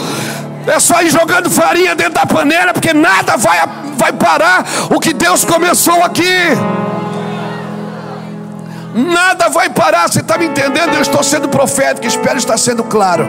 É 0.65 0.79
só 0.79 1.01
ir 1.01 1.09
jogando 1.09 1.49
farinha 1.49 1.95
dentro 1.95 2.13
da 2.13 2.25
panela, 2.25 2.73
porque 2.73 2.93
nada 2.93 3.37
vai, 3.37 3.59
vai 3.97 4.13
parar 4.13 4.65
o 4.89 4.99
que 4.99 5.13
Deus 5.13 5.45
começou 5.45 6.03
aqui. 6.03 6.25
Nada 8.93 9.49
vai 9.49 9.69
parar, 9.69 10.09
você 10.09 10.19
está 10.19 10.37
me 10.37 10.45
entendendo? 10.45 10.95
Eu 10.95 11.01
estou 11.01 11.23
sendo 11.23 11.47
profético, 11.47 12.07
espero 12.07 12.37
estar 12.37 12.57
sendo 12.57 12.83
claro. 12.83 13.25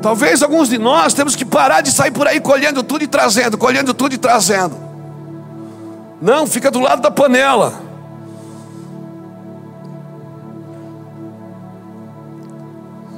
Talvez 0.00 0.40
alguns 0.40 0.68
de 0.68 0.78
nós 0.78 1.12
temos 1.14 1.34
que 1.34 1.44
parar 1.44 1.80
de 1.80 1.90
sair 1.90 2.12
por 2.12 2.28
aí 2.28 2.40
colhendo 2.40 2.82
tudo 2.84 3.02
e 3.02 3.08
trazendo, 3.08 3.58
colhendo 3.58 3.92
tudo 3.92 4.14
e 4.14 4.18
trazendo. 4.18 4.76
Não, 6.22 6.46
fica 6.46 6.70
do 6.70 6.78
lado 6.78 7.02
da 7.02 7.10
panela. 7.10 7.74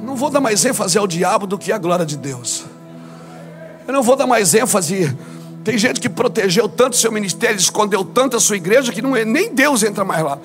Não 0.01 0.15
vou 0.15 0.31
dar 0.31 0.39
mais 0.39 0.65
ênfase 0.65 0.97
ao 0.97 1.05
diabo 1.05 1.45
do 1.45 1.59
que 1.59 1.71
à 1.71 1.77
glória 1.77 2.05
de 2.05 2.17
Deus. 2.17 2.65
Eu 3.87 3.93
não 3.93 4.01
vou 4.01 4.15
dar 4.15 4.25
mais 4.25 4.55
ênfase 4.55 5.15
tem 5.63 5.77
gente 5.77 5.99
que 5.99 6.09
protegeu 6.09 6.67
tanto 6.69 6.95
seu 6.95 7.11
ministério, 7.11 7.57
escondeu 7.57 8.03
tanto 8.03 8.37
a 8.37 8.39
sua 8.39 8.55
igreja, 8.55 8.91
que 8.91 9.01
não 9.01 9.15
é, 9.15 9.25
nem 9.25 9.53
Deus 9.53 9.83
entra 9.83 10.03
mais 10.05 10.23
lá. 10.23 10.37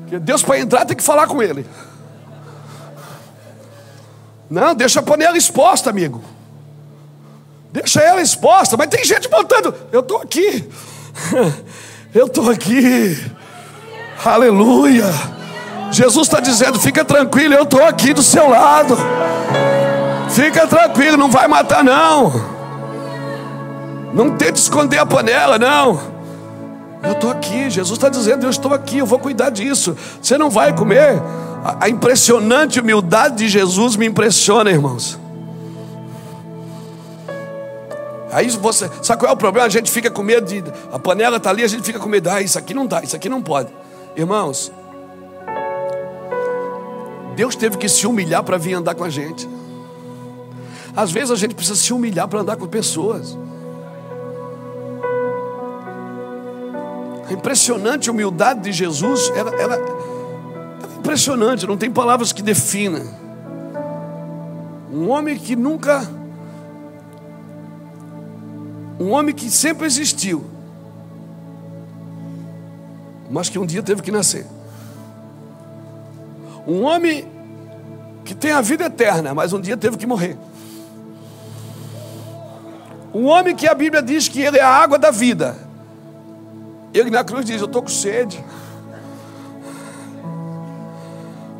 Porque 0.00 0.18
Deus 0.18 0.42
para 0.42 0.58
entrar 0.58 0.84
tem 0.84 0.96
que 0.96 1.02
falar 1.02 1.26
com 1.26 1.42
ele. 1.42 1.66
Não, 4.48 4.74
deixa 4.74 5.00
a 5.00 5.02
panela 5.02 5.36
exposta, 5.36 5.90
amigo. 5.90 6.22
Deixa 7.72 8.00
ela 8.00 8.22
exposta, 8.22 8.76
mas 8.76 8.88
tem 8.88 9.04
gente 9.04 9.28
botando. 9.28 9.74
Eu 9.90 10.00
estou 10.00 10.20
aqui. 10.22 10.68
Eu 12.14 12.26
estou 12.26 12.48
aqui. 12.48 13.18
Aleluia. 14.24 15.06
Jesus 15.90 16.28
está 16.28 16.38
dizendo: 16.38 16.78
fica 16.78 17.04
tranquilo, 17.04 17.54
eu 17.54 17.64
estou 17.64 17.82
aqui 17.84 18.12
do 18.14 18.22
seu 18.22 18.48
lado. 18.48 18.96
Fica 20.34 20.66
tranquilo, 20.66 21.16
não 21.16 21.30
vai 21.30 21.46
matar 21.46 21.84
não. 21.84 22.32
Não 24.12 24.36
tente 24.36 24.58
esconder 24.58 24.98
a 24.98 25.06
panela, 25.06 25.60
não. 25.60 26.00
Eu 27.04 27.12
estou 27.12 27.30
aqui, 27.30 27.70
Jesus 27.70 27.96
está 27.96 28.08
dizendo, 28.08 28.44
eu 28.44 28.50
estou 28.50 28.74
aqui, 28.74 28.98
eu 28.98 29.06
vou 29.06 29.20
cuidar 29.20 29.50
disso. 29.50 29.96
Você 30.20 30.36
não 30.36 30.50
vai 30.50 30.74
comer. 30.74 31.22
A, 31.80 31.88
impressionante 31.88 32.80
humildade 32.80 33.36
de 33.36 33.48
Jesus 33.48 33.94
me 33.94 34.06
impressiona, 34.06 34.70
irmãos. 34.70 35.20
Aí 38.32 38.50
você, 38.50 38.90
sabe 39.02 39.20
qual 39.20 39.30
é 39.30 39.34
o 39.34 39.36
problema? 39.36 39.68
A 39.68 39.70
gente 39.70 39.88
fica 39.88 40.10
com 40.10 40.22
medo 40.24 40.46
de. 40.46 40.64
A 40.92 40.98
panela 40.98 41.36
está 41.36 41.50
ali, 41.50 41.62
a 41.62 41.68
gente 41.68 41.84
fica 41.84 42.00
com 42.00 42.08
medo. 42.08 42.28
Ah, 42.28 42.42
isso 42.42 42.58
aqui 42.58 42.74
não 42.74 42.86
dá, 42.86 43.02
isso 43.04 43.14
aqui 43.14 43.28
não 43.28 43.40
pode. 43.40 43.68
Irmãos, 44.16 44.72
Deus 47.36 47.54
teve 47.54 47.78
que 47.78 47.88
se 47.88 48.04
humilhar 48.04 48.42
para 48.42 48.58
vir 48.58 48.74
andar 48.74 48.96
com 48.96 49.04
a 49.04 49.10
gente. 49.10 49.53
Às 50.96 51.10
vezes 51.10 51.30
a 51.30 51.36
gente 51.36 51.54
precisa 51.54 51.76
se 51.76 51.92
humilhar 51.92 52.28
para 52.28 52.40
andar 52.40 52.56
com 52.56 52.66
pessoas. 52.66 53.36
A 57.28 57.32
impressionante 57.32 58.10
humildade 58.10 58.60
de 58.60 58.72
Jesus 58.72 59.32
era, 59.34 59.50
era 59.60 59.78
impressionante, 60.98 61.66
não 61.66 61.76
tem 61.76 61.90
palavras 61.90 62.32
que 62.32 62.42
defina. 62.42 63.00
Um 64.92 65.10
homem 65.10 65.36
que 65.36 65.56
nunca. 65.56 66.08
Um 69.00 69.10
homem 69.10 69.34
que 69.34 69.50
sempre 69.50 69.86
existiu, 69.86 70.44
mas 73.28 73.48
que 73.48 73.58
um 73.58 73.66
dia 73.66 73.82
teve 73.82 74.00
que 74.02 74.12
nascer. 74.12 74.46
Um 76.64 76.84
homem 76.84 77.26
que 78.24 78.34
tem 78.34 78.52
a 78.52 78.60
vida 78.60 78.84
eterna, 78.84 79.34
mas 79.34 79.52
um 79.52 79.60
dia 79.60 79.76
teve 79.76 79.96
que 79.96 80.06
morrer. 80.06 80.38
Um 83.14 83.26
homem 83.26 83.54
que 83.54 83.68
a 83.68 83.74
Bíblia 83.74 84.02
diz 84.02 84.26
que 84.26 84.40
ele 84.40 84.58
é 84.58 84.62
a 84.62 84.68
água 84.68 84.98
da 84.98 85.12
vida. 85.12 85.56
Ele 86.92 87.10
na 87.10 87.22
cruz 87.22 87.44
diz: 87.44 87.60
Eu 87.60 87.66
estou 87.66 87.80
com 87.80 87.88
sede. 87.88 88.44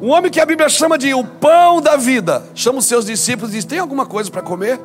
Um 0.02 0.10
homem 0.10 0.30
que 0.30 0.40
a 0.40 0.46
Bíblia 0.46 0.68
chama 0.68 0.98
de 0.98 1.14
o 1.14 1.24
pão 1.24 1.80
da 1.80 1.96
vida. 1.96 2.42
Chama 2.54 2.80
os 2.80 2.86
seus 2.86 3.06
discípulos 3.06 3.52
e 3.52 3.56
diz: 3.56 3.64
Tem 3.64 3.78
alguma 3.78 4.04
coisa 4.04 4.28
para 4.30 4.42
comer? 4.42 4.80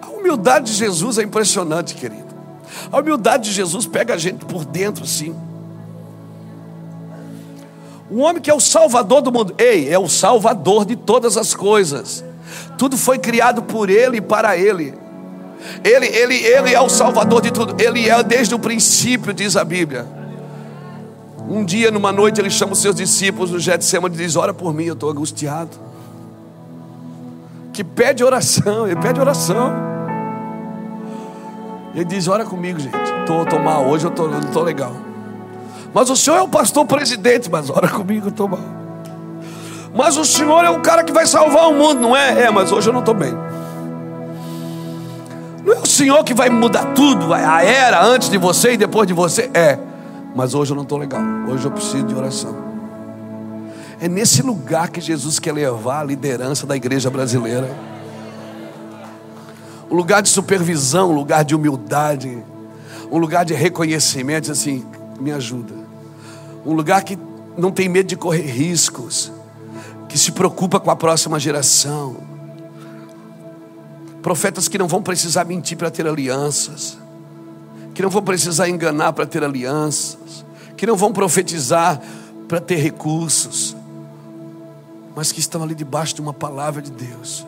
A 0.00 0.06
humildade 0.10 0.66
de 0.66 0.72
Jesus 0.72 1.18
é 1.18 1.22
impressionante, 1.22 1.94
querido. 1.96 2.32
A 2.92 3.00
humildade 3.00 3.44
de 3.44 3.52
Jesus 3.52 3.84
pega 3.84 4.14
a 4.14 4.16
gente 4.16 4.44
por 4.44 4.64
dentro, 4.64 5.04
sim. 5.04 5.34
Um 8.08 8.20
homem 8.20 8.40
que 8.40 8.50
é 8.50 8.54
o 8.54 8.60
salvador 8.60 9.22
do 9.22 9.32
mundo. 9.32 9.54
Ei, 9.58 9.92
é 9.92 9.98
o 9.98 10.08
salvador 10.08 10.84
de 10.84 10.94
todas 10.94 11.36
as 11.36 11.52
coisas. 11.52 12.24
Tudo 12.76 12.96
foi 12.96 13.18
criado 13.18 13.62
por 13.62 13.88
Ele 13.88 14.18
e 14.18 14.20
para 14.20 14.56
Ele. 14.56 14.94
Ele, 15.82 16.06
ele, 16.06 16.34
ele 16.34 16.74
é 16.74 16.80
o 16.80 16.88
Salvador 16.88 17.40
de 17.40 17.50
tudo. 17.50 17.74
Ele 17.80 18.08
é 18.08 18.22
desde 18.22 18.54
o 18.54 18.58
princípio, 18.58 19.32
diz 19.32 19.56
a 19.56 19.64
Bíblia. 19.64 20.06
Um 21.48 21.64
dia, 21.64 21.90
numa 21.90 22.12
noite, 22.12 22.40
ele 22.40 22.50
chama 22.50 22.72
os 22.72 22.78
seus 22.78 22.94
discípulos 22.94 23.50
no 23.50 23.58
Getsemane 23.58 24.14
e 24.14 24.18
diz: 24.18 24.36
Ora 24.36 24.54
por 24.54 24.72
mim, 24.72 24.84
eu 24.84 24.94
estou 24.94 25.10
angustiado. 25.10 25.70
Que 27.72 27.84
pede 27.84 28.22
oração, 28.24 28.86
ele 28.86 28.96
pede 28.96 29.20
oração. 29.20 29.72
Ele 31.94 32.04
diz: 32.04 32.28
Ora 32.28 32.44
comigo, 32.44 32.78
gente. 32.78 32.96
Estou 33.20 33.60
mal, 33.60 33.86
hoje 33.86 34.06
eu 34.06 34.10
tô, 34.10 34.28
estou 34.38 34.62
legal. 34.62 34.94
Mas 35.92 36.10
o 36.10 36.16
senhor 36.16 36.36
é 36.36 36.42
o 36.42 36.48
pastor 36.48 36.84
presidente, 36.86 37.50
mas 37.50 37.70
ora 37.70 37.88
comigo, 37.88 38.28
estou 38.28 38.48
mal. 38.48 38.83
Mas 39.94 40.16
o 40.16 40.24
Senhor 40.24 40.64
é 40.64 40.70
o 40.70 40.80
cara 40.80 41.04
que 41.04 41.12
vai 41.12 41.24
salvar 41.24 41.68
o 41.68 41.72
mundo, 41.72 42.00
não 42.00 42.16
é? 42.16 42.42
É, 42.42 42.50
mas 42.50 42.72
hoje 42.72 42.88
eu 42.88 42.92
não 42.92 42.98
estou 42.98 43.14
bem. 43.14 43.32
Não 45.64 45.72
é 45.72 45.78
o 45.78 45.86
Senhor 45.86 46.24
que 46.24 46.34
vai 46.34 46.50
mudar 46.50 46.92
tudo, 46.94 47.32
a 47.32 47.62
era 47.62 48.04
antes 48.04 48.28
de 48.28 48.36
você 48.36 48.72
e 48.72 48.76
depois 48.76 49.06
de 49.06 49.14
você? 49.14 49.48
É, 49.54 49.78
mas 50.34 50.52
hoje 50.52 50.72
eu 50.72 50.74
não 50.74 50.82
estou 50.82 50.98
legal. 50.98 51.22
Hoje 51.48 51.64
eu 51.64 51.70
preciso 51.70 52.02
de 52.02 52.14
oração. 52.14 52.56
É 54.00 54.08
nesse 54.08 54.42
lugar 54.42 54.88
que 54.88 55.00
Jesus 55.00 55.38
quer 55.38 55.52
levar 55.52 56.00
a 56.00 56.04
liderança 56.04 56.66
da 56.66 56.74
igreja 56.74 57.08
brasileira. 57.08 57.70
Um 59.88 59.94
lugar 59.94 60.22
de 60.22 60.28
supervisão, 60.28 61.12
um 61.12 61.14
lugar 61.14 61.44
de 61.44 61.54
humildade, 61.54 62.42
um 63.12 63.18
lugar 63.18 63.44
de 63.44 63.54
reconhecimento, 63.54 64.50
assim, 64.50 64.84
me 65.20 65.30
ajuda. 65.30 65.72
Um 66.66 66.72
lugar 66.72 67.04
que 67.04 67.16
não 67.56 67.70
tem 67.70 67.88
medo 67.88 68.08
de 68.08 68.16
correr 68.16 68.42
riscos 68.42 69.32
que 70.14 70.18
se 70.20 70.30
preocupa 70.30 70.78
com 70.78 70.92
a 70.92 70.94
próxima 70.94 71.40
geração. 71.40 72.18
Profetas 74.22 74.68
que 74.68 74.78
não 74.78 74.86
vão 74.86 75.02
precisar 75.02 75.44
mentir 75.44 75.76
para 75.76 75.90
ter 75.90 76.06
alianças, 76.06 76.96
que 77.92 78.00
não 78.00 78.08
vão 78.08 78.22
precisar 78.22 78.68
enganar 78.68 79.12
para 79.12 79.26
ter 79.26 79.42
alianças, 79.42 80.44
que 80.76 80.86
não 80.86 80.94
vão 80.94 81.12
profetizar 81.12 82.00
para 82.46 82.60
ter 82.60 82.76
recursos. 82.76 83.76
mas 85.16 85.32
que 85.32 85.40
estão 85.40 85.64
ali 85.64 85.74
debaixo 85.74 86.14
de 86.14 86.20
uma 86.20 86.32
palavra 86.32 86.80
de 86.80 86.92
Deus, 86.92 87.44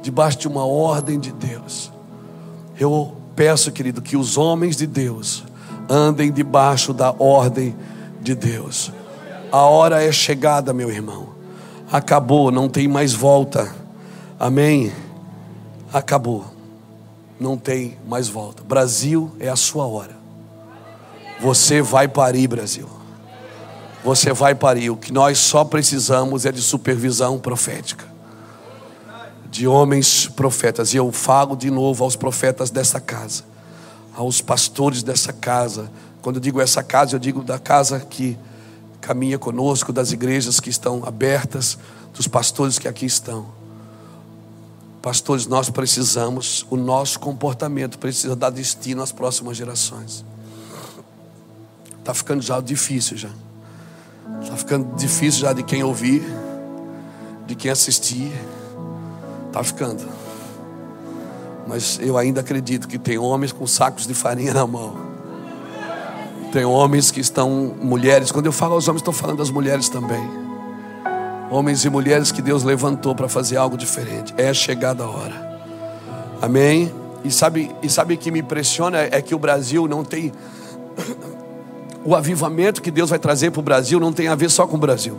debaixo 0.00 0.38
de 0.38 0.48
uma 0.48 0.64
ordem 0.64 1.20
de 1.20 1.32
Deus. 1.32 1.92
Eu 2.80 3.14
peço, 3.36 3.70
querido, 3.70 4.00
que 4.00 4.16
os 4.16 4.38
homens 4.38 4.74
de 4.74 4.86
Deus 4.86 5.44
andem 5.86 6.32
debaixo 6.32 6.94
da 6.94 7.14
ordem 7.18 7.76
de 8.22 8.34
Deus. 8.34 8.90
A 9.52 9.64
hora 9.64 10.02
é 10.02 10.10
chegada, 10.10 10.72
meu 10.72 10.90
irmão. 10.90 11.33
Acabou, 11.94 12.50
não 12.50 12.68
tem 12.68 12.88
mais 12.88 13.12
volta. 13.12 13.72
Amém? 14.36 14.92
Acabou. 15.92 16.44
Não 17.38 17.56
tem 17.56 17.96
mais 18.04 18.26
volta. 18.26 18.64
Brasil 18.64 19.30
é 19.38 19.48
a 19.48 19.54
sua 19.54 19.86
hora. 19.86 20.16
Você 21.40 21.80
vai 21.80 22.08
parir, 22.08 22.48
Brasil. 22.48 22.88
Você 24.02 24.32
vai 24.32 24.56
parir. 24.56 24.90
O 24.90 24.96
que 24.96 25.12
nós 25.12 25.38
só 25.38 25.64
precisamos 25.64 26.44
é 26.44 26.50
de 26.50 26.60
supervisão 26.60 27.38
profética. 27.38 28.04
De 29.48 29.68
homens 29.68 30.26
profetas. 30.26 30.94
E 30.94 30.96
eu 30.96 31.12
falo 31.12 31.54
de 31.54 31.70
novo 31.70 32.02
aos 32.02 32.16
profetas 32.16 32.70
dessa 32.70 32.98
casa, 32.98 33.44
aos 34.16 34.40
pastores 34.40 35.04
dessa 35.04 35.32
casa. 35.32 35.88
Quando 36.20 36.36
eu 36.38 36.42
digo 36.42 36.60
essa 36.60 36.82
casa, 36.82 37.14
eu 37.14 37.20
digo 37.20 37.40
da 37.40 37.60
casa 37.60 38.00
que 38.00 38.36
caminha 39.04 39.38
conosco, 39.38 39.92
das 39.92 40.12
igrejas 40.12 40.58
que 40.58 40.70
estão 40.70 41.02
abertas, 41.04 41.76
dos 42.14 42.26
pastores 42.26 42.78
que 42.78 42.88
aqui 42.88 43.04
estão. 43.04 43.46
Pastores, 45.02 45.46
nós 45.46 45.68
precisamos, 45.68 46.66
o 46.70 46.76
nosso 46.76 47.20
comportamento 47.20 47.98
precisa 47.98 48.34
dar 48.34 48.48
destino 48.48 49.02
às 49.02 49.12
próximas 49.12 49.58
gerações. 49.58 50.24
Está 51.98 52.14
ficando 52.14 52.40
já 52.40 52.58
difícil 52.62 53.18
já. 53.18 53.28
Está 54.42 54.56
ficando 54.56 54.96
difícil 54.96 55.42
já 55.42 55.52
de 55.52 55.62
quem 55.62 55.84
ouvir, 55.84 56.22
de 57.46 57.54
quem 57.54 57.70
assistir. 57.70 58.32
Está 59.48 59.62
ficando. 59.62 60.02
Mas 61.66 61.98
eu 62.00 62.16
ainda 62.16 62.40
acredito 62.40 62.88
que 62.88 62.98
tem 62.98 63.18
homens 63.18 63.52
com 63.52 63.66
sacos 63.66 64.06
de 64.06 64.14
farinha 64.14 64.54
na 64.54 64.66
mão. 64.66 65.03
Tem 66.54 66.64
homens 66.64 67.10
que 67.10 67.18
estão, 67.18 67.74
mulheres. 67.82 68.30
Quando 68.30 68.46
eu 68.46 68.52
falo 68.52 68.74
aos 68.74 68.86
homens, 68.86 69.00
estou 69.00 69.12
falando 69.12 69.38
das 69.38 69.50
mulheres 69.50 69.88
também. 69.88 70.22
Homens 71.50 71.84
e 71.84 71.90
mulheres 71.90 72.30
que 72.30 72.40
Deus 72.40 72.62
levantou 72.62 73.12
para 73.12 73.28
fazer 73.28 73.56
algo 73.56 73.76
diferente. 73.76 74.32
É 74.36 74.54
chegada 74.54 75.02
a 75.02 75.08
hora. 75.08 75.60
Amém? 76.40 76.94
E 77.24 77.30
sabe, 77.32 77.74
e 77.82 77.90
sabe 77.90 78.14
o 78.14 78.16
que 78.16 78.30
me 78.30 78.38
impressiona 78.38 78.98
é 79.00 79.20
que 79.20 79.34
o 79.34 79.38
Brasil 79.38 79.88
não 79.88 80.04
tem 80.04 80.30
o 82.06 82.14
avivamento 82.14 82.80
que 82.80 82.92
Deus 82.92 83.10
vai 83.10 83.18
trazer 83.18 83.50
para 83.50 83.58
o 83.58 83.64
Brasil 83.64 83.98
não 83.98 84.12
tem 84.12 84.28
a 84.28 84.36
ver 84.36 84.48
só 84.48 84.64
com 84.64 84.76
o 84.76 84.78
Brasil. 84.78 85.18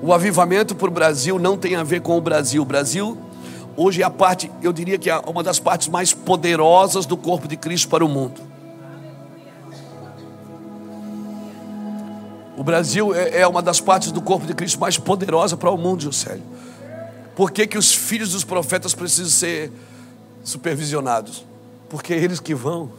O 0.00 0.10
avivamento 0.10 0.74
para 0.74 0.88
o 0.88 0.90
Brasil 0.90 1.38
não 1.38 1.58
tem 1.58 1.76
a 1.76 1.82
ver 1.82 2.00
com 2.00 2.16
o 2.16 2.20
Brasil. 2.22 2.62
O 2.62 2.64
Brasil 2.64 3.14
hoje 3.76 4.02
é 4.02 4.04
a 4.04 4.10
parte, 4.10 4.50
eu 4.62 4.72
diria 4.72 4.98
que 4.98 5.10
é 5.10 5.18
uma 5.18 5.42
das 5.42 5.58
partes 5.58 5.88
mais 5.88 6.12
poderosas 6.12 7.06
do 7.06 7.16
corpo 7.16 7.48
de 7.48 7.56
Cristo 7.56 7.88
para 7.88 8.04
o 8.04 8.08
mundo. 8.08 8.40
O 12.56 12.62
Brasil 12.62 13.14
é, 13.14 13.40
é 13.40 13.46
uma 13.46 13.62
das 13.62 13.80
partes 13.80 14.12
do 14.12 14.20
corpo 14.20 14.46
de 14.46 14.54
Cristo 14.54 14.78
mais 14.78 14.98
poderosa 14.98 15.56
para 15.56 15.70
o 15.70 15.76
mundo, 15.76 16.02
Juscelio. 16.02 16.42
Por 17.34 17.50
que, 17.50 17.66
que 17.66 17.78
os 17.78 17.94
filhos 17.94 18.32
dos 18.32 18.44
profetas 18.44 18.94
precisam 18.94 19.30
ser 19.30 19.72
supervisionados? 20.44 21.44
Porque 21.88 22.12
é 22.12 22.18
eles 22.18 22.40
que 22.40 22.54
vão. 22.54 22.90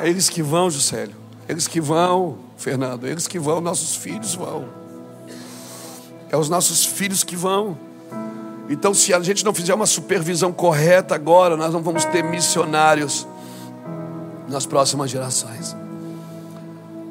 É 0.00 0.08
eles 0.08 0.28
que 0.28 0.42
vão, 0.42 0.70
Juscelio. 0.70 1.14
Eles 1.48 1.66
que 1.66 1.80
vão, 1.80 2.38
Fernando. 2.56 3.06
Eles 3.06 3.26
que 3.26 3.38
vão, 3.38 3.60
nossos 3.60 3.96
filhos 3.96 4.34
vão. 4.34 4.66
É 6.30 6.36
os 6.36 6.48
nossos 6.48 6.86
filhos 6.86 7.22
que 7.22 7.36
vão. 7.36 7.76
Então, 8.68 8.94
se 8.94 9.12
a 9.12 9.20
gente 9.20 9.44
não 9.44 9.52
fizer 9.52 9.74
uma 9.74 9.86
supervisão 9.86 10.52
correta 10.52 11.14
agora, 11.14 11.56
nós 11.56 11.72
não 11.72 11.82
vamos 11.82 12.04
ter 12.04 12.22
missionários 12.22 13.26
nas 14.48 14.66
próximas 14.66 15.10
gerações. 15.10 15.76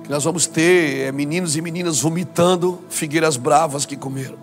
Que 0.04 0.10
nós 0.10 0.24
vamos 0.24 0.48
ter 0.48 1.08
é, 1.08 1.12
meninos 1.12 1.56
e 1.56 1.62
meninas 1.62 2.00
vomitando 2.00 2.80
figueiras 2.90 3.38
bravas 3.38 3.86
que 3.86 3.98
comeram. 3.98 4.38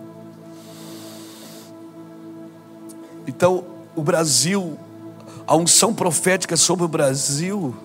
Então, 3.27 3.63
o 3.95 4.01
Brasil, 4.01 4.77
a 5.45 5.55
unção 5.55 5.93
profética 5.93 6.55
sobre 6.55 6.85
o 6.85 6.87
Brasil 6.87 7.75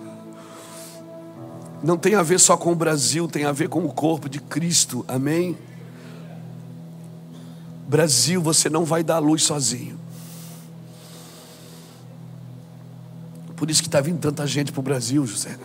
não 1.83 1.97
tem 1.97 2.15
a 2.15 2.23
ver 2.23 2.39
só 2.39 2.57
com 2.57 2.71
o 2.71 2.75
Brasil, 2.75 3.27
tem 3.27 3.45
a 3.45 3.51
ver 3.51 3.69
com 3.69 3.85
o 3.85 3.91
corpo 3.91 4.27
de 4.27 4.39
Cristo, 4.39 5.05
amém? 5.07 5.57
Brasil, 7.87 8.41
você 8.41 8.69
não 8.69 8.83
vai 8.83 9.03
dar 9.03 9.19
luz 9.19 9.43
sozinho. 9.43 9.99
Por 13.55 13.69
isso 13.69 13.81
que 13.81 13.87
está 13.87 14.01
vindo 14.01 14.19
tanta 14.19 14.45
gente 14.45 14.71
para 14.71 14.79
o 14.79 14.83
Brasil, 14.83 15.25
José. 15.25 15.57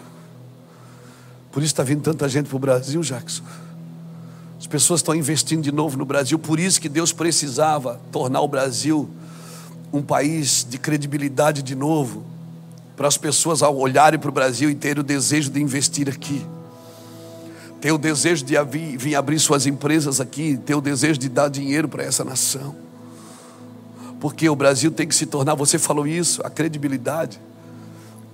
Por 1.51 1.63
isso 1.63 1.73
está 1.73 1.83
vindo 1.83 2.03
tanta 2.03 2.29
gente 2.29 2.49
para 2.49 2.57
o 2.57 2.59
Brasil, 2.59 3.01
Jackson. 3.03 3.43
As 4.59 4.67
pessoas 4.67 5.01
estão 5.01 5.15
investindo 5.15 5.63
de 5.63 5.73
novo 5.73 5.97
no 5.97 6.05
Brasil. 6.05 6.39
Por 6.39 6.61
isso 6.61 6.81
que 6.81 6.89
Deus 6.89 7.13
precisava 7.13 8.01
tornar 8.13 8.41
o 8.43 8.49
Brasil 8.49 9.09
um 9.93 10.03
país 10.03 10.65
de 10.69 10.79
credibilidade 10.79 11.63
de 11.63 11.75
novo 11.75 12.25
para 12.97 13.09
as 13.09 13.17
pessoas 13.17 13.63
ao 13.63 13.77
olharem 13.77 14.21
para 14.21 14.29
o 14.29 14.33
Brasil 14.33 14.71
e 14.71 14.75
terem 14.75 15.01
o 15.01 15.05
desejo 15.05 15.51
de 15.51 15.61
investir 15.61 16.09
aqui, 16.09 16.47
ter 17.81 17.93
o 17.93 17.99
desejo 17.99 18.45
de 18.45 18.55
vir 18.99 19.15
abrir 19.15 19.39
suas 19.39 19.67
empresas 19.67 20.21
aqui, 20.21 20.59
ter 20.65 20.75
o 20.75 20.81
desejo 20.81 21.19
de 21.19 21.29
dar 21.29 21.49
dinheiro 21.49 21.89
para 21.89 22.03
essa 22.03 22.25
nação. 22.25 22.75
Porque 24.21 24.49
o 24.49 24.55
Brasil 24.55 24.91
tem 24.91 25.09
que 25.09 25.15
se 25.15 25.25
tornar, 25.25 25.55
você 25.55 25.79
falou 25.79 26.07
isso, 26.07 26.43
a 26.45 26.51
credibilidade. 26.51 27.41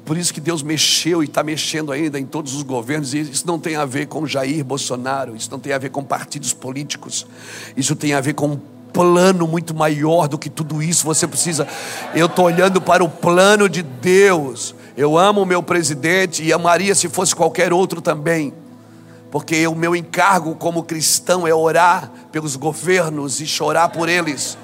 Por 0.04 0.16
isso 0.16 0.34
que 0.34 0.40
Deus 0.40 0.62
mexeu 0.62 1.22
e 1.22 1.26
está 1.26 1.42
mexendo 1.42 1.92
ainda 1.92 2.18
em 2.18 2.26
todos 2.26 2.54
os 2.54 2.62
governos, 2.62 3.14
e 3.14 3.20
isso 3.20 3.46
não 3.46 3.58
tem 3.58 3.76
a 3.76 3.84
ver 3.84 4.06
com 4.06 4.26
Jair 4.26 4.64
Bolsonaro, 4.64 5.36
isso 5.36 5.50
não 5.50 5.58
tem 5.58 5.72
a 5.72 5.78
ver 5.78 5.90
com 5.90 6.02
partidos 6.02 6.52
políticos, 6.52 7.26
isso 7.76 7.94
tem 7.94 8.14
a 8.14 8.20
ver 8.20 8.34
com 8.34 8.58
plano 8.92 9.46
muito 9.46 9.74
maior 9.74 10.26
do 10.26 10.38
que 10.38 10.48
tudo 10.48 10.82
isso. 10.82 11.04
Você 11.04 11.26
precisa. 11.26 11.68
Eu 12.14 12.26
estou 12.26 12.46
olhando 12.46 12.80
para 12.80 13.04
o 13.04 13.08
plano 13.08 13.68
de 13.68 13.82
Deus. 13.82 14.74
Eu 14.96 15.18
amo 15.18 15.42
o 15.42 15.46
meu 15.46 15.62
presidente 15.62 16.42
e 16.42 16.52
amaria 16.52 16.94
se 16.94 17.08
fosse 17.08 17.36
qualquer 17.36 17.72
outro 17.72 18.00
também. 18.00 18.54
Porque 19.30 19.66
o 19.66 19.74
meu 19.74 19.94
encargo 19.94 20.54
como 20.54 20.82
cristão 20.82 21.46
é 21.46 21.54
orar 21.54 22.10
pelos 22.30 22.56
governos 22.56 23.40
e 23.40 23.46
chorar 23.46 23.88
por 23.90 24.08
eles. 24.08 24.56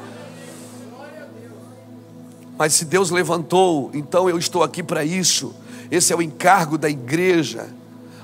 Mas 2.57 2.75
se 2.75 2.85
Deus 2.85 3.11
levantou, 3.11 3.91
então 3.93 4.29
eu 4.29 4.39
estou 4.39 4.63
aqui 4.63 4.83
para 4.83 5.05
isso. 5.05 5.55
Esse 5.91 6.13
é 6.13 6.17
o 6.17 6.23
encargo 6.23 6.79
da 6.79 6.89
igreja 6.89 7.69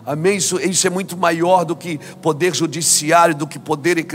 Amém? 0.09 0.39
Isso, 0.39 0.59
isso 0.59 0.87
é 0.87 0.91
muito 0.91 1.19
maior 1.19 1.67
do 1.67 1.77
que 1.77 2.01
poder 2.23 2.55
judiciário, 2.55 3.35
do 3.35 3.47
que 3.47 3.59
poder 3.59 4.07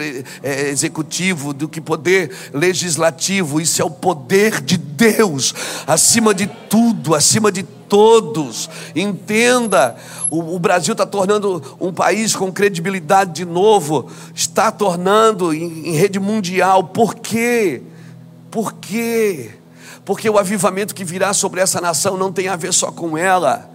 é, 0.41 0.69
executivo, 0.69 1.53
do 1.53 1.69
que 1.69 1.79
poder 1.79 2.31
legislativo. 2.51 3.61
Isso 3.61 3.79
é 3.79 3.85
o 3.85 3.91
poder 3.91 4.59
de 4.59 4.75
Deus, 4.75 5.53
acima 5.85 6.33
de 6.33 6.47
tudo, 6.47 7.13
acima 7.13 7.51
de 7.51 7.61
todos. 7.93 8.67
Entenda, 8.95 9.95
o, 10.31 10.55
o 10.55 10.57
Brasil 10.57 10.93
está 10.93 11.05
tornando 11.05 11.77
um 11.79 11.93
país 11.93 12.35
com 12.35 12.51
credibilidade 12.51 13.33
de 13.33 13.45
novo, 13.45 14.09
está 14.33 14.71
tornando 14.71 15.53
em, 15.53 15.89
em 15.89 15.91
rede 15.91 16.19
mundial. 16.19 16.85
Por 16.85 17.13
quê? 17.13 17.83
Por 18.49 18.73
quê? 18.73 19.51
Porque 20.03 20.27
o 20.27 20.39
avivamento 20.39 20.95
que 20.95 21.05
virá 21.05 21.35
sobre 21.35 21.61
essa 21.61 21.79
nação 21.79 22.17
não 22.17 22.31
tem 22.33 22.47
a 22.47 22.55
ver 22.55 22.73
só 22.73 22.91
com 22.91 23.15
ela 23.15 23.71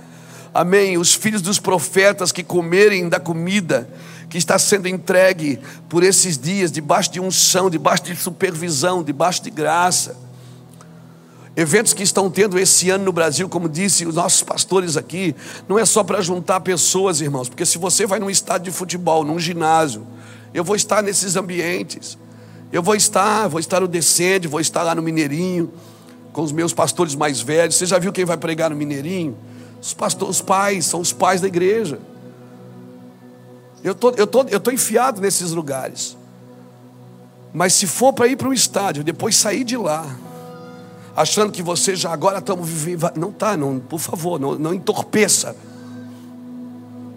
amém, 0.52 0.98
os 0.98 1.14
filhos 1.14 1.40
dos 1.40 1.60
profetas 1.60 2.32
que 2.32 2.42
comerem 2.42 3.08
da 3.08 3.20
comida 3.20 3.88
que 4.28 4.36
está 4.36 4.58
sendo 4.58 4.88
entregue 4.88 5.60
por 5.88 6.02
esses 6.02 6.36
dias, 6.36 6.72
debaixo 6.72 7.12
de 7.12 7.20
unção, 7.20 7.70
debaixo 7.70 8.02
de 8.04 8.16
supervisão, 8.16 9.02
debaixo 9.02 9.42
de 9.42 9.50
graça. 9.50 10.16
Eventos 11.60 11.92
que 11.92 12.04
estão 12.04 12.30
tendo 12.30 12.56
esse 12.56 12.88
ano 12.88 13.06
no 13.06 13.10
Brasil, 13.10 13.48
como 13.48 13.68
disse 13.68 14.06
os 14.06 14.14
nossos 14.14 14.44
pastores 14.44 14.96
aqui, 14.96 15.34
não 15.66 15.76
é 15.76 15.84
só 15.84 16.04
para 16.04 16.20
juntar 16.20 16.60
pessoas, 16.60 17.20
irmãos, 17.20 17.48
porque 17.48 17.66
se 17.66 17.78
você 17.78 18.06
vai 18.06 18.20
num 18.20 18.30
estádio 18.30 18.70
de 18.70 18.78
futebol, 18.78 19.24
num 19.24 19.40
ginásio, 19.40 20.06
eu 20.54 20.62
vou 20.62 20.76
estar 20.76 21.02
nesses 21.02 21.34
ambientes. 21.34 22.16
Eu 22.70 22.80
vou 22.80 22.94
estar, 22.94 23.48
vou 23.48 23.58
estar 23.58 23.80
no 23.80 23.88
Descende, 23.88 24.46
vou 24.46 24.60
estar 24.60 24.84
lá 24.84 24.94
no 24.94 25.02
Mineirinho, 25.02 25.72
com 26.32 26.42
os 26.42 26.52
meus 26.52 26.72
pastores 26.72 27.16
mais 27.16 27.40
velhos. 27.40 27.74
Você 27.74 27.86
já 27.86 27.98
viu 27.98 28.12
quem 28.12 28.24
vai 28.24 28.36
pregar 28.36 28.70
no 28.70 28.76
Mineirinho? 28.76 29.36
Os, 29.82 29.92
pastores, 29.92 30.36
os 30.36 30.40
pais 30.40 30.86
são 30.86 31.00
os 31.00 31.12
pais 31.12 31.40
da 31.40 31.48
igreja. 31.48 31.98
Eu 33.82 33.96
tô, 33.96 34.10
eu 34.10 34.28
tô, 34.28 34.44
eu 34.44 34.60
tô 34.60 34.70
enfiado 34.70 35.20
nesses 35.20 35.50
lugares. 35.50 36.16
Mas 37.52 37.72
se 37.72 37.88
for 37.88 38.12
para 38.12 38.28
ir 38.28 38.36
para 38.36 38.48
um 38.48 38.52
estádio, 38.52 39.02
depois 39.02 39.34
sair 39.34 39.64
de 39.64 39.76
lá, 39.76 40.06
achando 41.18 41.50
que 41.50 41.62
você 41.62 41.96
já 41.96 42.12
agora 42.12 42.38
estamos 42.38 42.68
vivendo, 42.68 43.16
não 43.16 43.32
tá, 43.32 43.56
não, 43.56 43.80
por 43.80 43.98
favor, 43.98 44.38
não, 44.38 44.54
não 44.54 44.72
entorpeça. 44.72 45.56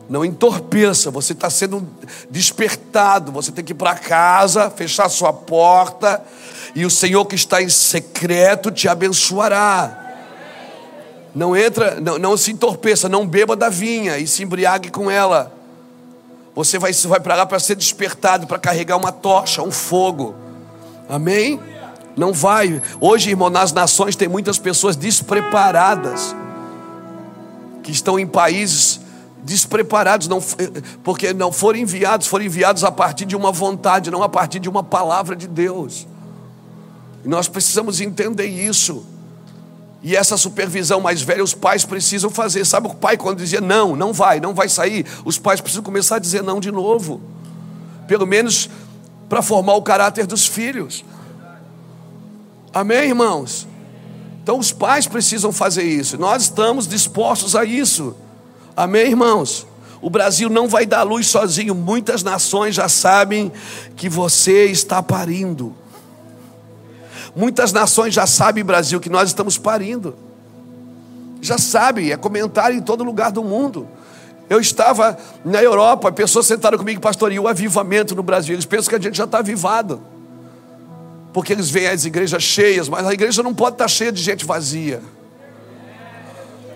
Não 0.10 0.26
entorpeça, 0.26 1.11
você 1.11 1.34
está 1.34 1.49
sendo 1.49 1.88
despertado. 2.30 3.32
Você 3.32 3.52
tem 3.52 3.64
que 3.64 3.72
ir 3.72 3.76
para 3.76 3.95
casa, 3.95 4.69
fechar 4.69 5.07
sua 5.07 5.32
porta, 5.32 6.22
e 6.76 6.84
o 6.84 6.90
Senhor 6.90 7.23
que 7.26 7.36
está 7.36 7.61
em 7.61 7.69
secreto 7.69 8.72
te 8.72 8.90
abençoará. 8.90 9.99
Não 11.34 11.56
entra, 11.56 12.02
não, 12.02 12.18
não 12.18 12.36
se 12.36 12.52
entorpeça, 12.52 13.07
não 13.07 13.26
beba 13.26 13.56
da 13.56 13.69
vinha 13.69 14.18
e 14.18 14.28
se 14.28 14.44
embriague 14.44 14.90
com 14.90 15.10
ela. 15.10 15.53
Você 16.56 16.78
vai, 16.78 16.91
vai 16.91 17.19
para 17.19 17.36
lá 17.36 17.45
para 17.45 17.60
ser 17.60 17.76
despertado, 17.76 18.48
para 18.48 18.57
carregar 18.57 18.98
uma 18.98 19.11
tocha, 19.11 19.61
um 19.61 19.72
fogo. 19.72 20.36
Amém? 21.07 21.57
Não 22.15 22.33
vai. 22.33 22.81
Hoje, 22.99 23.29
irmão, 23.29 23.49
nas 23.49 23.71
nações 23.71 24.15
tem 24.15 24.27
muitas 24.27 24.57
pessoas 24.59 24.95
despreparadas 24.95 26.35
que 27.83 27.91
estão 27.91 28.19
em 28.19 28.27
países 28.27 28.99
despreparados, 29.43 30.27
não, 30.27 30.39
porque 31.03 31.33
não 31.33 31.51
foram 31.51 31.79
enviados, 31.79 32.27
foram 32.27 32.45
enviados 32.45 32.83
a 32.83 32.91
partir 32.91 33.25
de 33.25 33.35
uma 33.35 33.51
vontade, 33.51 34.11
não 34.11 34.21
a 34.21 34.29
partir 34.29 34.59
de 34.59 34.69
uma 34.69 34.83
palavra 34.83 35.35
de 35.35 35.47
Deus. 35.47 36.07
E 37.23 37.27
nós 37.27 37.47
precisamos 37.47 38.01
entender 38.01 38.45
isso. 38.45 39.05
E 40.03 40.15
essa 40.15 40.35
supervisão 40.35 40.99
mais 40.99 41.21
velha, 41.21 41.43
os 41.43 41.53
pais 41.53 41.85
precisam 41.85 42.29
fazer. 42.29 42.65
Sabe 42.65 42.88
o 42.88 42.95
pai 42.95 43.17
quando 43.17 43.38
dizia 43.38 43.61
não, 43.61 43.95
não 43.95 44.11
vai, 44.11 44.39
não 44.39 44.53
vai 44.53 44.67
sair? 44.67 45.05
Os 45.23 45.38
pais 45.38 45.61
precisam 45.61 45.83
começar 45.83 46.15
a 46.15 46.19
dizer 46.19 46.41
não 46.41 46.59
de 46.59 46.71
novo. 46.71 47.21
Pelo 48.07 48.25
menos 48.25 48.69
para 49.29 49.41
formar 49.41 49.75
o 49.75 49.81
caráter 49.81 50.25
dos 50.25 50.47
filhos. 50.47 51.05
Amém, 52.73 53.10
irmãos? 53.10 53.68
Então 54.41 54.57
os 54.57 54.72
pais 54.72 55.07
precisam 55.07 55.52
fazer 55.52 55.84
isso. 55.84 56.18
Nós 56.18 56.43
estamos 56.43 56.88
dispostos 56.88 57.56
a 57.56 57.65
isso. 57.65 58.15
Amém, 58.76 59.07
irmãos? 59.07 59.68
O 60.02 60.10
Brasil 60.10 60.49
não 60.49 60.68
vai 60.68 60.85
dar 60.85 61.03
luz 61.03 61.27
sozinho. 61.27 61.76
Muitas 61.76 62.23
nações 62.23 62.73
já 62.73 62.89
sabem 62.89 63.52
que 63.95 64.10
você 64.10 64.65
está 64.65 65.03
parindo. 65.03 65.76
Muitas 67.35 67.72
nações 67.72 68.14
já 68.14 68.26
sabem, 68.26 68.64
Brasil, 68.64 68.99
que 68.99 69.10
nós 69.10 69.30
estamos 69.30 69.57
parindo. 69.57 70.15
Já 71.41 71.57
sabem, 71.57 72.11
é 72.11 72.18
comentário 72.18 72.77
em 72.77 72.81
todo 72.81 73.03
lugar 73.03 73.31
do 73.31 73.43
mundo. 73.43 73.88
Eu 74.49 74.60
estava 74.60 75.18
na 75.45 75.61
Europa, 75.61 76.11
pessoas 76.11 76.45
sentaram 76.45 76.77
comigo, 76.77 76.99
pastor, 76.99 77.31
e 77.31 77.39
o 77.39 77.48
avivamento 77.48 78.15
no 78.15 78.23
Brasil. 78.23 78.56
Eles 78.56 78.65
pensam 78.65 78.89
que 78.89 78.95
a 78.95 78.99
gente 78.99 79.18
já 79.18 79.23
está 79.23 79.39
avivado. 79.39 80.02
Porque 81.34 81.53
eles 81.53 81.70
veem 81.70 81.88
as 81.88 82.06
igrejas 82.06 82.44
cheias, 82.44 82.90
mas 82.90 83.06
a 83.06 83.14
igreja 83.14 83.41
não 83.41 83.53
pode 83.53 83.76
estar 83.76 83.88
cheia 83.88 84.12
de 84.12 84.22
gente 84.22 84.45
vazia. 84.45 85.02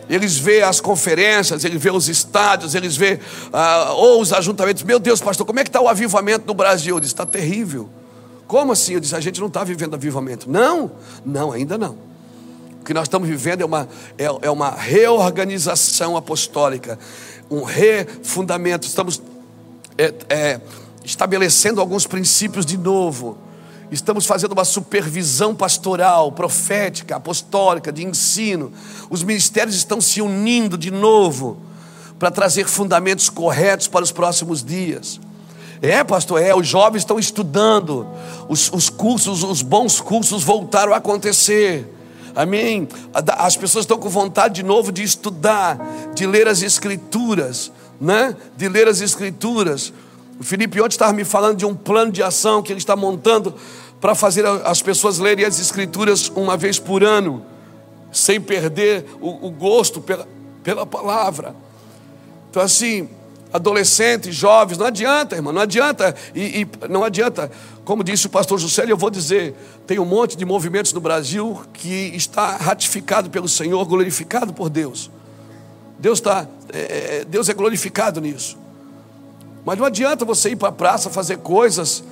Eles 0.09 0.37
veem 0.37 0.61
as 0.61 0.79
conferências, 0.79 1.63
eles 1.63 1.81
veem 1.81 1.95
os 1.95 2.07
estádios, 2.07 2.75
eles 2.75 2.95
veem 2.95 3.19
ah, 3.51 3.93
ou 3.93 4.21
os 4.21 4.31
ajuntamentos. 4.31 4.83
Meu 4.83 4.99
Deus, 4.99 5.19
pastor, 5.19 5.45
como 5.45 5.59
é 5.59 5.63
que 5.63 5.69
está 5.69 5.81
o 5.81 5.87
avivamento 5.87 6.45
no 6.45 6.53
Brasil? 6.53 6.95
Eu 6.95 6.99
disse, 6.99 7.13
está 7.13 7.25
terrível. 7.25 7.89
Como 8.47 8.71
assim? 8.71 8.93
Eu 8.93 8.99
disse, 8.99 9.15
a 9.15 9.19
gente 9.19 9.39
não 9.39 9.47
está 9.47 9.63
vivendo 9.63 9.95
avivamento. 9.95 10.49
Não, 10.49 10.91
não, 11.25 11.51
ainda 11.51 11.77
não. 11.77 11.97
O 12.81 12.85
que 12.85 12.93
nós 12.93 13.05
estamos 13.05 13.27
vivendo 13.27 13.61
é 13.61 13.65
uma, 13.65 13.89
é, 14.17 14.25
é 14.43 14.51
uma 14.51 14.69
reorganização 14.69 16.15
apostólica, 16.15 16.99
um 17.49 17.63
refundamento. 17.63 18.85
Estamos 18.85 19.19
é, 19.97 20.13
é, 20.29 20.61
estabelecendo 21.03 21.81
alguns 21.81 22.05
princípios 22.05 22.63
de 22.63 22.77
novo. 22.77 23.39
Estamos 23.91 24.25
fazendo 24.25 24.53
uma 24.53 24.65
supervisão 24.65 25.53
pastoral, 25.53 26.31
profética, 26.31 27.15
apostólica, 27.15 27.91
de 27.91 28.03
ensino. 28.03 28.71
Os 29.09 29.23
ministérios 29.23 29.75
estão 29.75 30.01
se 30.01 30.21
unindo 30.21 30.77
de 30.77 30.91
novo 30.91 31.57
para 32.17 32.31
trazer 32.31 32.67
fundamentos 32.67 33.29
corretos 33.29 33.87
para 33.87 34.03
os 34.03 34.11
próximos 34.11 34.63
dias. 34.63 35.19
É, 35.81 36.03
pastor, 36.03 36.41
é, 36.41 36.55
os 36.55 36.67
jovens 36.67 37.01
estão 37.01 37.19
estudando, 37.19 38.07
os, 38.47 38.71
os 38.71 38.89
cursos, 38.89 39.43
os 39.43 39.61
bons 39.61 40.01
cursos 40.01 40.43
voltaram 40.43 40.93
a 40.93 40.97
acontecer. 40.97 41.93
Amém? 42.35 42.87
As 43.13 43.55
pessoas 43.55 43.83
estão 43.83 43.97
com 43.97 44.09
vontade 44.09 44.55
de 44.55 44.63
novo 44.63 44.91
de 44.91 45.03
estudar, 45.03 45.79
de 46.13 46.25
ler 46.25 46.47
as 46.47 46.61
escrituras, 46.61 47.71
né? 47.99 48.35
De 48.57 48.67
ler 48.67 48.87
as 48.87 48.99
escrituras. 48.99 49.93
O 50.39 50.43
Felipe 50.43 50.79
ontem 50.81 50.95
estava 50.95 51.13
me 51.13 51.23
falando 51.23 51.57
de 51.57 51.65
um 51.65 51.73
plano 51.73 52.11
de 52.11 52.21
ação 52.21 52.61
que 52.61 52.71
ele 52.71 52.79
está 52.79 52.95
montando 52.95 53.53
para 54.01 54.13
fazer 54.13 54.45
as 54.45 54.81
pessoas 54.81 55.17
lerem 55.17 55.45
as 55.45 55.59
escrituras 55.59 56.29
uma 56.35 56.57
vez 56.57 56.77
por 56.77 57.03
ano, 57.03 57.45
sem 58.11 58.39
perder 58.39 59.05
o, 59.21 59.47
o 59.47 59.51
gosto 59.51 60.01
pela, 60.01 60.27
pela 60.63 60.85
palavra. 60.85 61.55
Então 62.49 62.61
assim, 62.61 63.09
adolescentes, 63.51 64.35
jovens, 64.35 64.77
não 64.77 64.85
adianta, 64.85 65.35
irmão, 65.35 65.53
não 65.53 65.61
adianta, 65.61 66.13
e, 66.33 66.61
e, 66.61 66.87
não 66.89 67.03
adianta, 67.03 67.49
como 67.85 68.03
disse 68.03 68.27
o 68.27 68.29
pastor 68.29 68.59
Juscelio, 68.59 68.91
eu 68.91 68.97
vou 68.97 69.09
dizer, 69.09 69.55
tem 69.87 69.97
um 69.97 70.05
monte 70.05 70.35
de 70.35 70.43
movimentos 70.43 70.91
no 70.91 70.99
Brasil 70.99 71.61
que 71.71 72.11
está 72.13 72.57
ratificado 72.57 73.29
pelo 73.29 73.47
Senhor, 73.47 73.83
glorificado 73.85 74.53
por 74.53 74.69
Deus. 74.69 75.09
Deus 75.97 76.19
está, 76.19 76.45
é, 76.73 76.79
é, 77.19 77.25
Deus 77.25 77.47
é 77.47 77.53
glorificado 77.53 78.19
nisso. 78.19 78.64
Mas 79.65 79.79
não 79.79 79.85
adianta 79.85 80.23
você 80.23 80.51
ir 80.51 80.55
para 80.55 80.69
a 80.69 80.71
praça 80.71 81.09
fazer 81.09 81.39
coisas. 81.39 82.03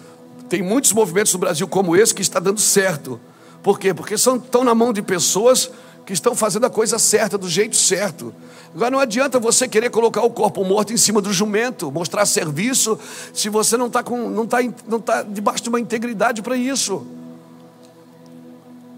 Tem 0.49 0.63
muitos 0.63 0.91
movimentos 0.91 1.31
no 1.34 1.39
Brasil 1.39 1.67
como 1.67 1.95
esse 1.95 2.13
que 2.13 2.21
está 2.21 2.39
dando 2.39 2.59
certo. 2.59 3.19
Por 3.61 3.80
quê? 3.80 3.93
Porque 3.93 4.17
são, 4.17 4.38
estão 4.38 4.63
na 4.63 4.73
mão 4.73 4.91
de 4.91 5.01
pessoas 5.01 5.69
que 6.05 6.11
estão 6.11 6.35
fazendo 6.35 6.65
a 6.65 6.69
coisa 6.69 6.99
certa, 6.99 7.38
do 7.38 7.47
jeito 7.47 7.77
certo. 7.77 8.34
Agora 8.75 8.89
não 8.89 8.99
adianta 8.99 9.39
você 9.39 9.67
querer 9.67 9.89
colocar 9.91 10.21
o 10.23 10.31
corpo 10.31 10.65
morto 10.65 10.91
em 10.91 10.97
cima 10.97 11.21
do 11.21 11.31
jumento, 11.31 11.91
mostrar 11.91 12.25
serviço, 12.25 12.99
se 13.34 13.47
você 13.47 13.77
não 13.77 13.88
está 13.88 14.01
não 14.01 14.47
tá, 14.47 14.57
não 14.88 14.99
tá 14.99 15.21
debaixo 15.21 15.63
de 15.63 15.69
uma 15.69 15.80
integridade 15.80 16.41
para 16.41 16.57
isso. 16.57 17.05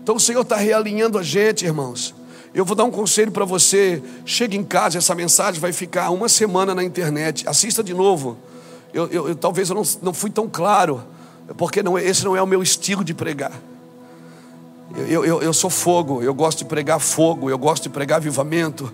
Então 0.01 0.15
o 0.15 0.19
Senhor 0.19 0.41
está 0.41 0.55
realinhando 0.55 1.17
a 1.17 1.23
gente, 1.23 1.65
irmãos. 1.65 2.15
Eu 2.55 2.63
vou 2.63 2.73
dar 2.73 2.85
um 2.85 2.91
conselho 2.91 3.33
para 3.33 3.43
você. 3.43 4.01
Chega 4.25 4.55
em 4.55 4.63
casa, 4.63 4.97
essa 4.97 5.13
mensagem 5.13 5.59
vai 5.59 5.73
ficar 5.73 6.09
uma 6.09 6.29
semana 6.29 6.73
na 6.73 6.85
internet. 6.85 7.45
Assista 7.49 7.83
de 7.83 7.93
novo. 7.93 8.37
Eu, 8.93 9.07
eu, 9.07 9.27
eu 9.27 9.35
talvez 9.35 9.69
eu 9.69 9.75
não, 9.75 9.83
não 10.01 10.13
fui 10.13 10.29
tão 10.29 10.47
claro, 10.47 11.03
porque 11.57 11.83
não, 11.83 11.99
esse 11.99 12.23
não 12.23 12.33
é 12.33 12.41
o 12.41 12.47
meu 12.47 12.63
estilo 12.63 13.03
de 13.03 13.13
pregar. 13.13 13.51
Eu, 14.95 15.25
eu, 15.25 15.41
eu 15.41 15.53
sou 15.53 15.69
fogo, 15.69 16.23
eu 16.23 16.33
gosto 16.33 16.59
de 16.59 16.65
pregar 16.65 16.97
fogo, 17.01 17.49
eu 17.49 17.57
gosto 17.57 17.83
de 17.83 17.89
pregar 17.89 18.19
avivamento. 18.19 18.89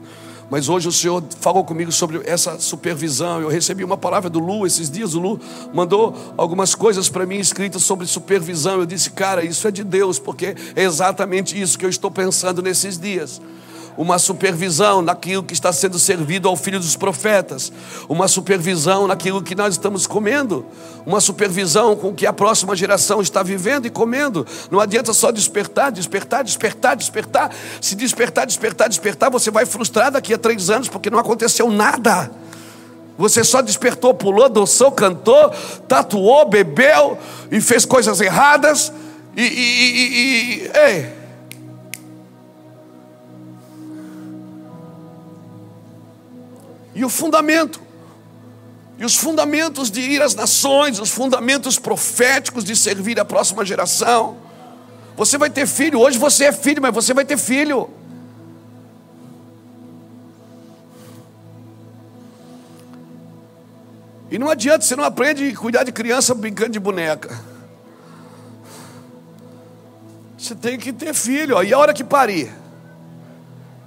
Mas 0.52 0.68
hoje 0.68 0.86
o 0.90 0.92
Senhor 0.92 1.24
falou 1.40 1.64
comigo 1.64 1.94
sobre 1.94 2.22
essa 2.26 2.60
supervisão. 2.60 3.40
Eu 3.40 3.48
recebi 3.48 3.86
uma 3.86 3.96
palavra 3.96 4.30
do 4.30 4.38
Lu 4.38 4.68
esses 4.68 4.92
dias. 4.92 5.16
O 5.16 5.20
Lu 5.22 5.40
mandou 5.74 6.14
algumas 6.36 6.76
coisas 6.76 7.08
para 7.08 7.26
mim 7.26 7.38
escritas 7.38 7.84
sobre 7.84 8.06
supervisão. 8.06 8.80
Eu 8.80 8.86
disse, 8.86 9.12
cara, 9.12 9.46
isso 9.46 9.66
é 9.66 9.72
de 9.72 9.82
Deus, 9.82 10.20
porque 10.20 10.54
é 10.76 10.84
exatamente 10.84 11.60
isso 11.60 11.80
que 11.80 11.86
eu 11.86 11.90
estou 11.90 12.12
pensando 12.12 12.62
nesses 12.62 13.00
dias 13.00 13.42
uma 13.98 14.18
supervisão 14.18 15.02
naquilo 15.02 15.44
que 15.44 15.54
está 15.54 15.72
sendo 15.72 16.00
servido 16.00 16.48
ao 16.48 16.56
filho 16.56 16.80
dos 16.80 16.96
profetas, 16.96 17.72
uma 18.08 18.28
supervisão 18.28 19.08
naquilo 19.08 19.42
que 19.42 19.56
nós 19.56 19.74
estamos 19.74 20.08
comendo, 20.08 20.66
uma 21.06 21.20
supervisão 21.20 21.96
com 21.96 22.10
o 22.10 22.14
que 22.14 22.26
a 22.26 22.34
próxima 22.34 22.76
geração 22.76 23.22
está 23.22 23.44
vivendo 23.44 23.86
e 23.86 23.90
comendo. 23.90 24.46
Não 24.70 24.80
adianta 24.80 25.14
só 25.14 25.32
despertar, 25.32 25.92
despertar, 25.92 26.44
despertar, 26.44 26.96
despertar. 26.96 27.52
Se 27.80 27.96
despertar, 27.96 28.46
despertar, 28.46 28.90
despertar, 28.90 29.30
você 29.30 29.52
vai 29.52 29.66
frustrar 29.66 30.12
daqui 30.12 30.34
a 30.34 30.38
três 30.38 30.70
anos 30.70 30.88
porque 30.88 31.10
não 31.10 31.20
aconteceu 31.20 31.70
nada. 31.70 32.32
Você 33.18 33.44
só 33.44 33.62
despertou, 33.62 34.14
pulou, 34.14 34.50
dançou, 34.50 34.92
cantou, 34.92 35.52
tatuou, 35.88 36.48
bebeu 36.50 37.18
e 37.52 37.62
fez 37.62 37.86
coisas 37.86 38.20
erradas. 38.20 38.92
E, 39.36 39.42
e, 39.42 39.46
e, 39.46 40.66
e 40.66 40.72
ei, 40.74 41.21
E 46.94 47.06
o 47.06 47.10
fundamento. 47.10 47.82
E 48.98 49.06
os 49.06 49.16
fundamentos 49.16 49.90
de 49.90 50.02
ir 50.02 50.22
às 50.22 50.36
nações, 50.36 51.00
os 51.00 51.10
fundamentos 51.10 51.80
proféticos 51.80 52.64
de 52.64 52.76
servir 52.76 53.20
a 53.20 53.26
próxima 53.26 53.66
geração. 53.66 54.38
Você 55.18 55.38
vai 55.38 55.50
ter 55.50 55.68
filho, 55.68 56.00
hoje 56.00 56.18
você 56.18 56.46
é 56.46 56.52
filho, 56.52 56.82
mas 56.82 56.94
você 56.94 57.14
vai 57.14 57.26
ter 57.26 57.38
filho. 57.38 57.90
E 64.30 64.40
não 64.40 64.50
adianta, 64.50 64.86
você 64.86 64.96
não 64.96 65.04
aprende 65.04 65.50
a 65.50 65.56
cuidar 65.56 65.84
de 65.84 65.92
criança 65.92 66.34
brincando 66.34 66.72
de 66.72 66.80
boneca. 66.80 67.38
Você 70.38 70.56
tem 70.56 70.80
que 70.80 70.94
ter 70.94 71.14
filho, 71.14 71.58
ó. 71.58 71.64
e 71.64 71.74
a 71.74 71.78
hora 71.78 71.94
que 71.94 72.04
parir? 72.04 72.52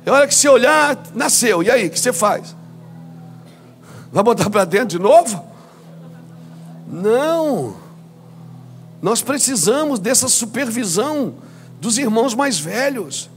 A 0.06 0.12
hora 0.12 0.28
que 0.28 0.35
você 0.35 0.48
olhar, 0.48 0.98
nasceu, 1.14 1.62
e 1.62 1.70
aí, 1.70 1.86
o 1.86 1.90
que 1.90 1.98
você 1.98 2.12
faz? 2.12 2.55
Vai 4.15 4.23
botar 4.23 4.49
para 4.49 4.65
dentro 4.65 4.86
de 4.86 4.99
novo? 5.01 5.45
Não. 6.86 7.74
Nós 9.03 9.20
precisamos 9.20 9.99
dessa 9.99 10.28
supervisão 10.28 11.35
dos 11.81 11.99
irmãos 11.99 12.32
mais 12.32 12.57
velhos. 12.57 13.28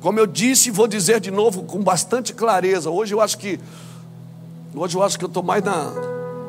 Como 0.00 0.20
eu 0.20 0.26
disse, 0.26 0.70
vou 0.70 0.86
dizer 0.86 1.18
de 1.18 1.32
novo 1.32 1.64
com 1.64 1.82
bastante 1.82 2.32
clareza. 2.32 2.88
Hoje 2.88 3.12
eu 3.12 3.20
acho 3.20 3.36
que 3.36 3.58
Hoje 4.74 4.96
eu 4.96 5.02
acho 5.02 5.18
que 5.18 5.24
eu 5.24 5.28
estou 5.28 5.42
mais 5.42 5.62
na. 5.62 5.92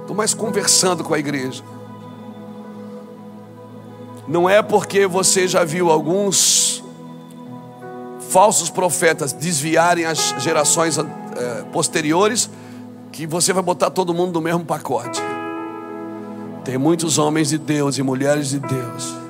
Estou 0.02 0.16
mais 0.16 0.36
conversando 0.36 1.04
com 1.04 1.14
a 1.16 1.20
igreja. 1.20 1.64
Não 4.28 4.48
é 4.48 4.62
porque 4.62 5.08
você 5.08 5.48
já 5.48 5.64
viu 5.66 5.90
alguns 5.90 6.82
falsos 8.30 8.70
profetas 8.70 9.34
desviarem 9.34 10.06
as 10.06 10.36
gerações 10.38 10.98
eh, 10.98 11.66
posteriores 11.74 12.50
que 13.14 13.26
você 13.26 13.54
vai 13.54 13.64
botar 13.64 13.92
todo 13.92 14.14
mundo 14.14 14.34
no 14.34 14.42
mesmo 14.42 14.66
pacote. 14.66 15.22
Tem 16.66 16.78
muitos 16.78 17.18
homens 17.18 17.50
de 17.50 17.58
Deus 17.58 17.98
e 17.98 18.04
mulheres 18.04 18.50
de 18.50 18.60
Deus 18.60 19.24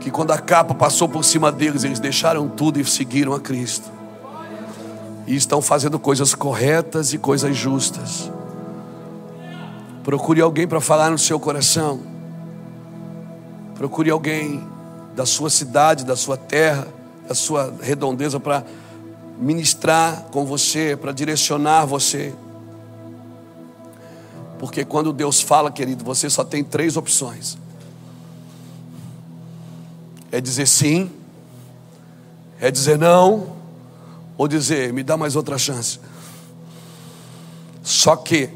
que 0.00 0.10
quando 0.10 0.30
a 0.30 0.38
capa 0.38 0.74
passou 0.74 1.06
por 1.08 1.22
cima 1.22 1.52
deles, 1.52 1.84
eles 1.84 2.00
deixaram 2.00 2.48
tudo 2.48 2.80
e 2.80 2.84
seguiram 2.84 3.34
a 3.34 3.40
Cristo. 3.40 3.90
E 5.26 5.36
estão 5.36 5.60
fazendo 5.60 5.98
coisas 5.98 6.34
corretas 6.34 7.12
e 7.12 7.18
coisas 7.18 7.54
justas. 7.54 8.30
Procure 10.02 10.40
alguém 10.40 10.66
para 10.66 10.80
falar 10.80 11.10
no 11.10 11.18
seu 11.18 11.38
coração. 11.38 12.00
Procure 13.74 14.10
alguém 14.10 14.66
da 15.14 15.26
sua 15.26 15.50
cidade, 15.50 16.04
da 16.04 16.16
sua 16.16 16.38
terra, 16.38 16.88
da 17.28 17.34
sua 17.34 17.74
redondeza 17.82 18.40
para 18.40 18.64
ministrar 19.38 20.28
com 20.32 20.46
você, 20.46 20.96
para 20.96 21.12
direcionar 21.12 21.84
você. 21.84 22.34
Porque 24.60 24.84
quando 24.84 25.10
Deus 25.10 25.40
fala, 25.40 25.72
querido, 25.72 26.04
você 26.04 26.28
só 26.28 26.44
tem 26.44 26.62
três 26.62 26.94
opções: 26.94 27.56
é 30.30 30.38
dizer 30.38 30.68
sim, 30.68 31.10
é 32.60 32.70
dizer 32.70 32.98
não, 32.98 33.56
ou 34.36 34.46
dizer 34.46 34.92
me 34.92 35.02
dá 35.02 35.16
mais 35.16 35.34
outra 35.34 35.56
chance. 35.56 35.98
Só 37.82 38.14
que, 38.14 38.50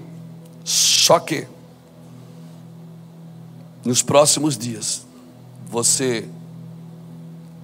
só 0.62 1.18
que, 1.18 1.48
nos 3.82 4.02
próximos 4.02 4.59
dias, 4.59 5.06
você 5.70 6.28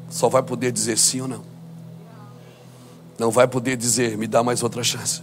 só 0.09 0.31
vai 0.31 0.43
poder 0.43 0.73
dizer 0.73 0.97
sim 0.97 1.21
ou 1.21 1.29
não. 1.29 1.43
Não 3.19 3.31
vai 3.31 3.47
poder 3.47 3.77
dizer 3.77 4.17
me 4.17 4.27
dá 4.27 4.43
mais 4.43 4.63
outra 4.63 4.83
chance. 4.83 5.21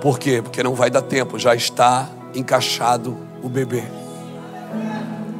Por 0.00 0.18
quê? 0.18 0.40
Porque 0.40 0.62
não 0.62 0.74
vai 0.74 0.90
dar 0.90 1.02
tempo, 1.02 1.38
já 1.38 1.54
está 1.54 2.08
encaixado 2.34 3.16
o 3.42 3.48
bebê. 3.48 3.84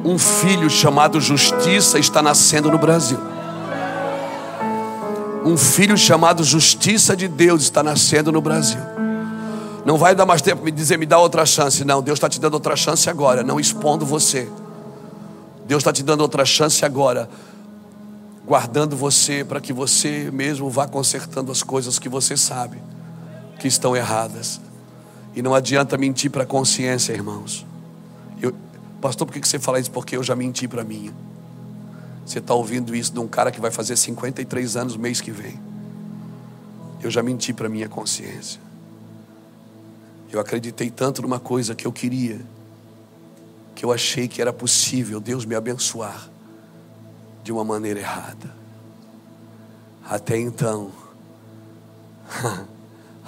Um 0.05 0.19
filho 0.19 0.69
chamado 0.69 1.19
Justiça 1.19 1.97
está 1.97 2.21
nascendo 2.21 2.69
no 2.69 2.77
Brasil. 2.77 3.19
Um 5.43 5.57
filho 5.57 5.97
chamado 5.97 6.43
Justiça 6.43 7.15
de 7.15 7.27
Deus 7.27 7.63
está 7.63 7.81
nascendo 7.81 8.31
no 8.31 8.39
Brasil. 8.39 8.79
Não 9.83 9.97
vai 9.97 10.13
dar 10.13 10.27
mais 10.27 10.43
tempo 10.43 10.63
me 10.63 10.69
dizer, 10.69 10.97
me 10.97 11.07
dá 11.07 11.17
outra 11.17 11.43
chance. 11.43 11.83
Não, 11.83 12.01
Deus 12.01 12.17
está 12.17 12.29
te 12.29 12.39
dando 12.39 12.53
outra 12.53 12.75
chance 12.75 13.09
agora, 13.09 13.41
não 13.41 13.59
expondo 13.59 14.05
você. 14.05 14.47
Deus 15.65 15.81
está 15.81 15.91
te 15.91 16.03
dando 16.03 16.21
outra 16.21 16.45
chance 16.45 16.85
agora, 16.85 17.27
guardando 18.45 18.95
você 18.95 19.43
para 19.43 19.59
que 19.59 19.73
você 19.73 20.29
mesmo 20.31 20.69
vá 20.69 20.87
consertando 20.87 21.51
as 21.51 21.63
coisas 21.63 21.97
que 21.97 22.09
você 22.09 22.37
sabe 22.37 22.77
que 23.61 23.67
estão 23.67 23.95
erradas. 23.95 24.59
E 25.35 25.41
não 25.41 25.53
adianta 25.53 25.95
mentir 25.95 26.31
para 26.31 26.43
a 26.43 26.45
consciência, 26.47 27.13
irmãos. 27.13 27.63
Eu, 28.41 28.53
pastor, 28.99 29.27
por 29.27 29.39
que 29.39 29.47
você 29.47 29.59
fala 29.59 29.79
isso? 29.79 29.91
Porque 29.91 30.17
eu 30.17 30.23
já 30.23 30.35
menti 30.35 30.67
para 30.67 30.83
mim. 30.83 31.13
Você 32.25 32.39
está 32.39 32.55
ouvindo 32.55 32.95
isso 32.95 33.13
de 33.13 33.19
um 33.19 33.27
cara 33.27 33.51
que 33.51 33.61
vai 33.61 33.69
fazer 33.69 33.95
53 33.95 34.75
anos 34.75 34.97
mês 34.97 35.21
que 35.21 35.29
vem. 35.29 35.59
Eu 37.03 37.11
já 37.11 37.21
menti 37.21 37.53
para 37.53 37.69
minha 37.69 37.87
consciência. 37.87 38.59
Eu 40.31 40.39
acreditei 40.39 40.89
tanto 40.89 41.21
numa 41.21 41.39
coisa 41.39 41.75
que 41.75 41.85
eu 41.85 41.91
queria, 41.91 42.41
que 43.75 43.85
eu 43.85 43.91
achei 43.91 44.27
que 44.27 44.41
era 44.41 44.51
possível 44.51 45.19
Deus 45.19 45.45
me 45.45 45.53
abençoar 45.53 46.29
de 47.43 47.51
uma 47.51 47.63
maneira 47.63 47.99
errada. 47.99 48.55
Até 50.03 50.37
então, 50.37 50.91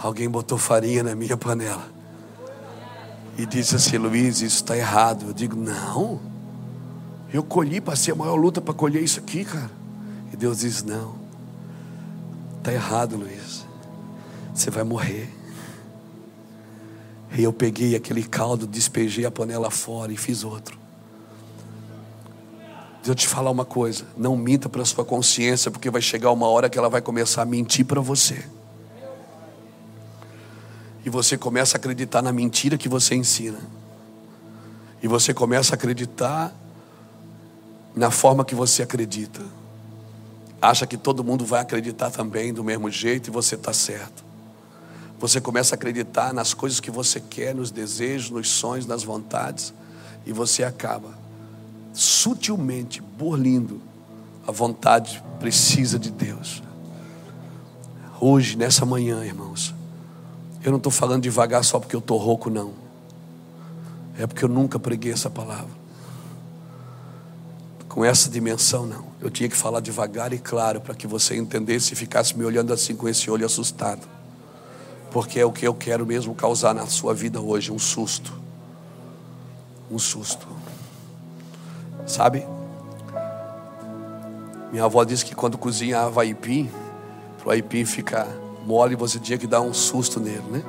Alguém 0.04 0.30
botou 0.30 0.58
farinha 0.58 1.02
na 1.02 1.16
minha 1.16 1.38
panela. 1.38 1.88
E 3.38 3.46
disse 3.46 3.78
assim: 3.78 3.98
Luiz, 3.98 4.42
isso 4.42 4.58
está 4.58 4.76
errado. 4.76 5.28
Eu 5.28 5.34
digo: 5.34 5.56
Não. 5.56 6.20
Eu 7.32 7.42
colhi, 7.42 7.80
passei 7.80 8.14
a 8.14 8.16
maior 8.16 8.36
luta 8.36 8.60
para 8.60 8.74
colher 8.74 9.02
isso 9.02 9.22
aqui, 9.22 9.46
cara. 9.46 9.72
E 10.34 10.36
Deus 10.36 10.60
diz: 10.60 10.84
Não. 10.84 11.16
Está 12.58 12.74
errado, 12.74 13.16
Luiz. 13.16 13.66
Você 14.54 14.70
vai 14.70 14.84
morrer. 14.84 15.30
E 17.36 17.42
eu 17.42 17.54
peguei 17.54 17.96
aquele 17.96 18.24
caldo, 18.24 18.68
despejei 18.68 19.26
a 19.26 19.32
panela 19.32 19.72
fora 19.72 20.12
e 20.12 20.18
fiz 20.18 20.44
outro. 20.44 20.78
Deixa 22.98 23.12
eu 23.12 23.16
te 23.16 23.26
falar 23.26 23.52
uma 23.52 23.66
coisa: 23.66 24.06
não 24.18 24.36
minta 24.36 24.68
para 24.68 24.84
sua 24.84 25.06
consciência, 25.06 25.72
porque 25.72 25.90
vai 25.90 26.02
chegar 26.02 26.30
uma 26.32 26.50
hora 26.50 26.70
que 26.70 26.78
ela 26.78 26.90
vai 26.90 27.02
começar 27.02 27.44
a 27.44 27.46
mentir 27.46 27.86
para 27.86 28.02
você. 28.02 28.44
E 31.06 31.10
você 31.10 31.38
começa 31.38 31.78
a 31.78 31.80
acreditar 31.80 32.22
na 32.22 32.32
mentira 32.32 32.78
que 32.78 32.88
você 32.88 33.16
ensina. 33.16 33.60
E 35.02 35.08
você 35.08 35.34
começa 35.34 35.74
a 35.74 35.76
acreditar 35.76 36.54
na 37.96 38.10
forma 38.10 38.46
que 38.46 38.56
você 38.56 38.84
acredita. 38.84 39.42
Acha 40.62 40.88
que 40.88 40.98
todo 40.98 41.24
mundo 41.24 41.46
vai 41.46 41.62
acreditar 41.62 42.10
também 42.10 42.54
do 42.54 42.64
mesmo 42.64 42.90
jeito 42.90 43.30
e 43.30 43.32
você 43.32 43.56
está 43.56 43.74
certo. 43.74 44.24
Você 45.20 45.40
começa 45.40 45.76
a 45.76 45.78
acreditar 45.78 46.34
nas 46.34 46.54
coisas 46.54 46.80
que 46.80 46.90
você 46.90 47.20
quer, 47.20 47.54
nos 47.54 47.70
desejos, 47.70 48.30
nos 48.30 48.50
sonhos, 48.50 48.86
nas 48.86 49.04
vontades, 49.04 49.74
e 50.26 50.32
você 50.32 50.64
acaba 50.64 51.18
sutilmente 51.94 53.02
burlindo 53.02 53.82
a 54.46 54.52
vontade 54.52 55.24
precisa 55.40 55.98
de 55.98 56.12
Deus. 56.12 56.62
Hoje, 58.20 58.58
nessa 58.58 58.86
manhã, 58.86 59.24
irmãos, 59.24 59.74
eu 60.64 60.72
não 60.72 60.78
estou 60.78 60.92
falando 60.92 61.24
devagar 61.24 61.64
só 61.64 61.78
porque 61.78 61.96
eu 61.96 62.00
estou 62.00 62.18
rouco, 62.18 62.50
não. 62.50 62.74
É 64.18 64.26
porque 64.26 64.46
eu 64.46 64.50
nunca 64.50 64.80
preguei 64.80 65.12
essa 65.12 65.30
palavra. 65.30 65.84
Com 67.90 68.04
essa 68.06 68.30
dimensão, 68.30 68.86
não. 68.86 69.06
Eu 69.22 69.30
tinha 69.30 69.50
que 69.50 69.58
falar 69.58 69.82
devagar 69.82 70.32
e 70.32 70.40
claro 70.40 70.80
para 70.80 70.96
que 70.96 71.06
você 71.06 71.36
entendesse 71.36 71.94
e 71.94 71.96
ficasse 71.96 72.38
me 72.38 72.46
olhando 72.46 72.72
assim 72.72 72.96
com 72.96 73.10
esse 73.10 73.30
olho 73.30 73.46
assustado. 73.46 74.08
Porque 75.12 75.40
é 75.40 75.46
o 75.46 75.52
que 75.52 75.68
eu 75.68 75.74
quero 75.74 76.06
mesmo 76.06 76.34
causar 76.34 76.74
na 76.74 76.88
sua 76.88 77.14
vida 77.14 77.42
hoje 77.42 77.72
um 77.72 77.78
susto. 77.78 78.34
Um 79.92 80.00
susto. 80.00 80.48
Sabe? 82.08 82.48
Minha 84.72 84.86
avó 84.86 85.04
disse 85.04 85.26
que 85.26 85.36
quando 85.36 85.58
cozinhava 85.58 86.22
aipim, 86.22 86.72
para 87.38 87.50
o 87.50 87.52
aipim 87.52 87.86
ficar 87.86 88.28
mole, 88.66 88.96
você 88.96 89.20
tinha 89.20 89.38
que 89.38 89.48
dar 89.48 89.62
um 89.62 89.74
susto 89.74 90.20
nele, 90.20 90.44
né? 90.50 90.64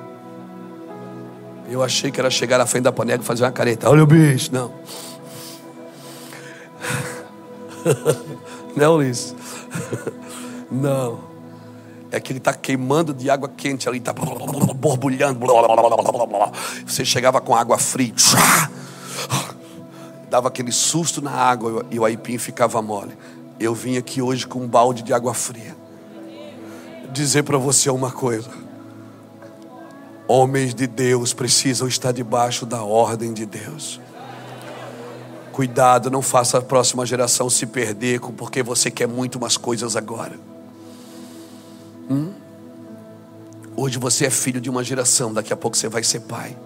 Eu 1.68 1.82
achei 1.82 2.10
que 2.10 2.20
era 2.20 2.30
chegar 2.30 2.58
na 2.58 2.66
frente 2.66 2.84
da 2.84 2.92
panela 2.92 3.22
e 3.22 3.24
fazer 3.24 3.44
uma 3.44 3.52
careta. 3.52 3.88
Olha 3.88 4.02
o 4.02 4.06
bicho, 4.06 4.50
não. 4.52 4.70
não, 8.76 8.96
Luiz. 8.96 9.34
não. 10.70 11.20
É 12.10 12.20
que 12.20 12.32
ele 12.32 12.38
está 12.38 12.52
queimando 12.52 13.12
de 13.12 13.28
água 13.28 13.48
quente 13.48 13.88
ali, 13.88 13.98
está 13.98 14.12
borbulhando. 14.12 15.40
Você 16.86 17.04
chegava 17.04 17.40
com 17.40 17.56
água 17.56 17.76
fria, 17.78 18.14
dava 20.30 20.48
aquele 20.48 20.70
susto 20.70 21.20
na 21.20 21.32
água 21.32 21.84
e 21.90 21.98
o 21.98 22.04
aipim 22.04 22.38
ficava 22.38 22.80
mole. 22.80 23.16
Eu 23.58 23.74
vim 23.74 23.96
aqui 23.96 24.22
hoje 24.22 24.46
com 24.46 24.60
um 24.60 24.68
balde 24.68 25.02
de 25.02 25.12
água 25.12 25.34
fria 25.34 25.83
dizer 27.14 27.44
para 27.44 27.56
você 27.56 27.88
uma 27.88 28.10
coisa. 28.10 28.50
Homens 30.26 30.74
de 30.74 30.86
Deus 30.86 31.32
precisam 31.32 31.86
estar 31.86 32.12
debaixo 32.12 32.66
da 32.66 32.82
ordem 32.82 33.32
de 33.32 33.46
Deus. 33.46 34.00
Cuidado, 35.52 36.10
não 36.10 36.20
faça 36.20 36.58
a 36.58 36.62
próxima 36.62 37.06
geração 37.06 37.48
se 37.48 37.64
perder 37.66 38.20
porque 38.20 38.62
você 38.62 38.90
quer 38.90 39.06
muito 39.06 39.38
mais 39.38 39.56
coisas 39.56 39.96
agora. 39.96 40.38
Hum? 42.10 42.32
Hoje 43.76 43.98
você 43.98 44.26
é 44.26 44.30
filho 44.30 44.60
de 44.60 44.68
uma 44.68 44.82
geração, 44.82 45.32
daqui 45.32 45.52
a 45.52 45.56
pouco 45.56 45.76
você 45.76 45.88
vai 45.88 46.02
ser 46.02 46.20
pai. 46.20 46.56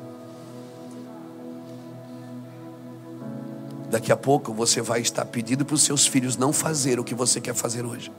Daqui 3.91 4.13
a 4.13 4.17
pouco 4.17 4.53
você 4.53 4.81
vai 4.81 5.01
estar 5.01 5.25
pedindo 5.25 5.65
para 5.65 5.75
os 5.75 5.83
seus 5.83 6.07
filhos 6.07 6.37
não 6.37 6.53
fazer 6.53 6.99
o 6.99 7.05
que 7.05 7.15
você 7.15 7.41
quer 7.41 7.55
fazer 7.55 7.85
hoje. 7.85 8.11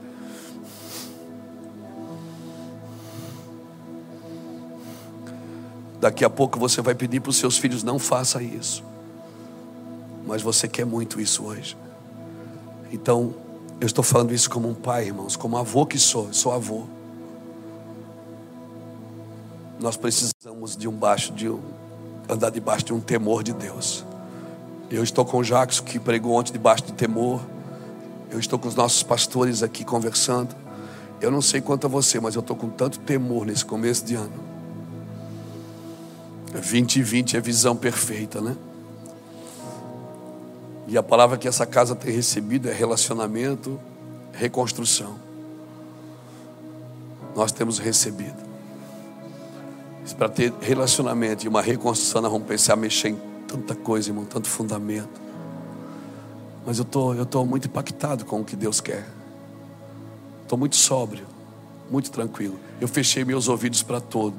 Daqui 6.00 6.24
a 6.24 6.30
pouco 6.30 6.58
você 6.58 6.80
vai 6.80 6.94
pedir 6.94 7.20
para 7.20 7.30
os 7.30 7.36
seus 7.36 7.58
filhos: 7.58 7.82
não 7.82 7.98
faça 7.98 8.42
isso. 8.42 8.82
Mas 10.26 10.40
você 10.42 10.66
quer 10.66 10.86
muito 10.86 11.20
isso 11.20 11.44
hoje. 11.44 11.76
Então, 12.90 13.34
eu 13.80 13.86
estou 13.86 14.02
falando 14.02 14.32
isso 14.32 14.48
como 14.48 14.68
um 14.68 14.74
pai, 14.74 15.06
irmãos, 15.06 15.36
como 15.36 15.56
avô 15.56 15.84
que 15.84 15.98
sou, 15.98 16.32
sou 16.32 16.52
avô. 16.52 16.84
Nós 19.78 19.96
precisamos 19.96 20.76
de 20.76 20.88
um 20.88 20.92
baixo 20.92 21.32
de 21.32 21.48
um 21.48 21.60
andar 22.28 22.50
debaixo 22.50 22.86
de 22.86 22.92
um 22.92 23.00
temor 23.00 23.42
de 23.42 23.52
Deus. 23.52 24.04
Eu 24.90 25.02
estou 25.02 25.24
com 25.24 25.38
o 25.38 25.44
Jacques 25.44 25.80
que 25.80 25.98
pregou 25.98 26.32
ontem 26.32 26.52
debaixo 26.52 26.84
de 26.84 26.92
temor. 26.92 27.40
Eu 28.30 28.38
estou 28.38 28.58
com 28.58 28.68
os 28.68 28.74
nossos 28.74 29.02
pastores 29.02 29.62
aqui 29.62 29.84
conversando. 29.84 30.54
Eu 31.20 31.30
não 31.30 31.42
sei 31.42 31.60
quanto 31.60 31.86
a 31.86 31.90
você, 31.90 32.20
mas 32.20 32.34
eu 32.34 32.40
estou 32.40 32.56
com 32.56 32.68
tanto 32.68 32.98
temor 33.00 33.46
nesse 33.46 33.64
começo 33.64 34.04
de 34.04 34.14
ano. 34.14 34.49
2020 36.52 37.36
é 37.36 37.40
visão 37.40 37.76
perfeita, 37.76 38.40
né? 38.40 38.56
E 40.86 40.98
a 40.98 41.02
palavra 41.02 41.38
que 41.38 41.46
essa 41.46 41.64
casa 41.64 41.94
tem 41.94 42.12
recebido 42.12 42.68
é 42.68 42.72
relacionamento, 42.72 43.78
reconstrução. 44.32 45.14
Nós 47.36 47.52
temos 47.52 47.78
recebido. 47.78 48.50
Para 50.18 50.28
ter 50.28 50.52
relacionamento 50.60 51.46
e 51.46 51.48
uma 51.48 51.62
reconstrução, 51.62 52.20
nós 52.20 52.32
vamos 52.32 52.46
pensar, 52.46 52.74
mexer 52.76 53.10
em 53.10 53.18
tanta 53.46 53.74
coisa, 53.74 54.10
irmão, 54.10 54.24
tanto 54.24 54.48
fundamento. 54.48 55.20
Mas 56.66 56.78
eu 56.78 56.84
tô, 56.84 57.14
eu 57.14 57.24
tô 57.24 57.44
muito 57.44 57.68
impactado 57.68 58.24
com 58.24 58.40
o 58.40 58.44
que 58.44 58.56
Deus 58.56 58.80
quer. 58.80 59.06
Estou 60.42 60.58
muito 60.58 60.74
sóbrio, 60.74 61.24
muito 61.88 62.10
tranquilo. 62.10 62.58
Eu 62.80 62.88
fechei 62.88 63.24
meus 63.24 63.48
ouvidos 63.48 63.82
para 63.82 64.00
todo, 64.00 64.36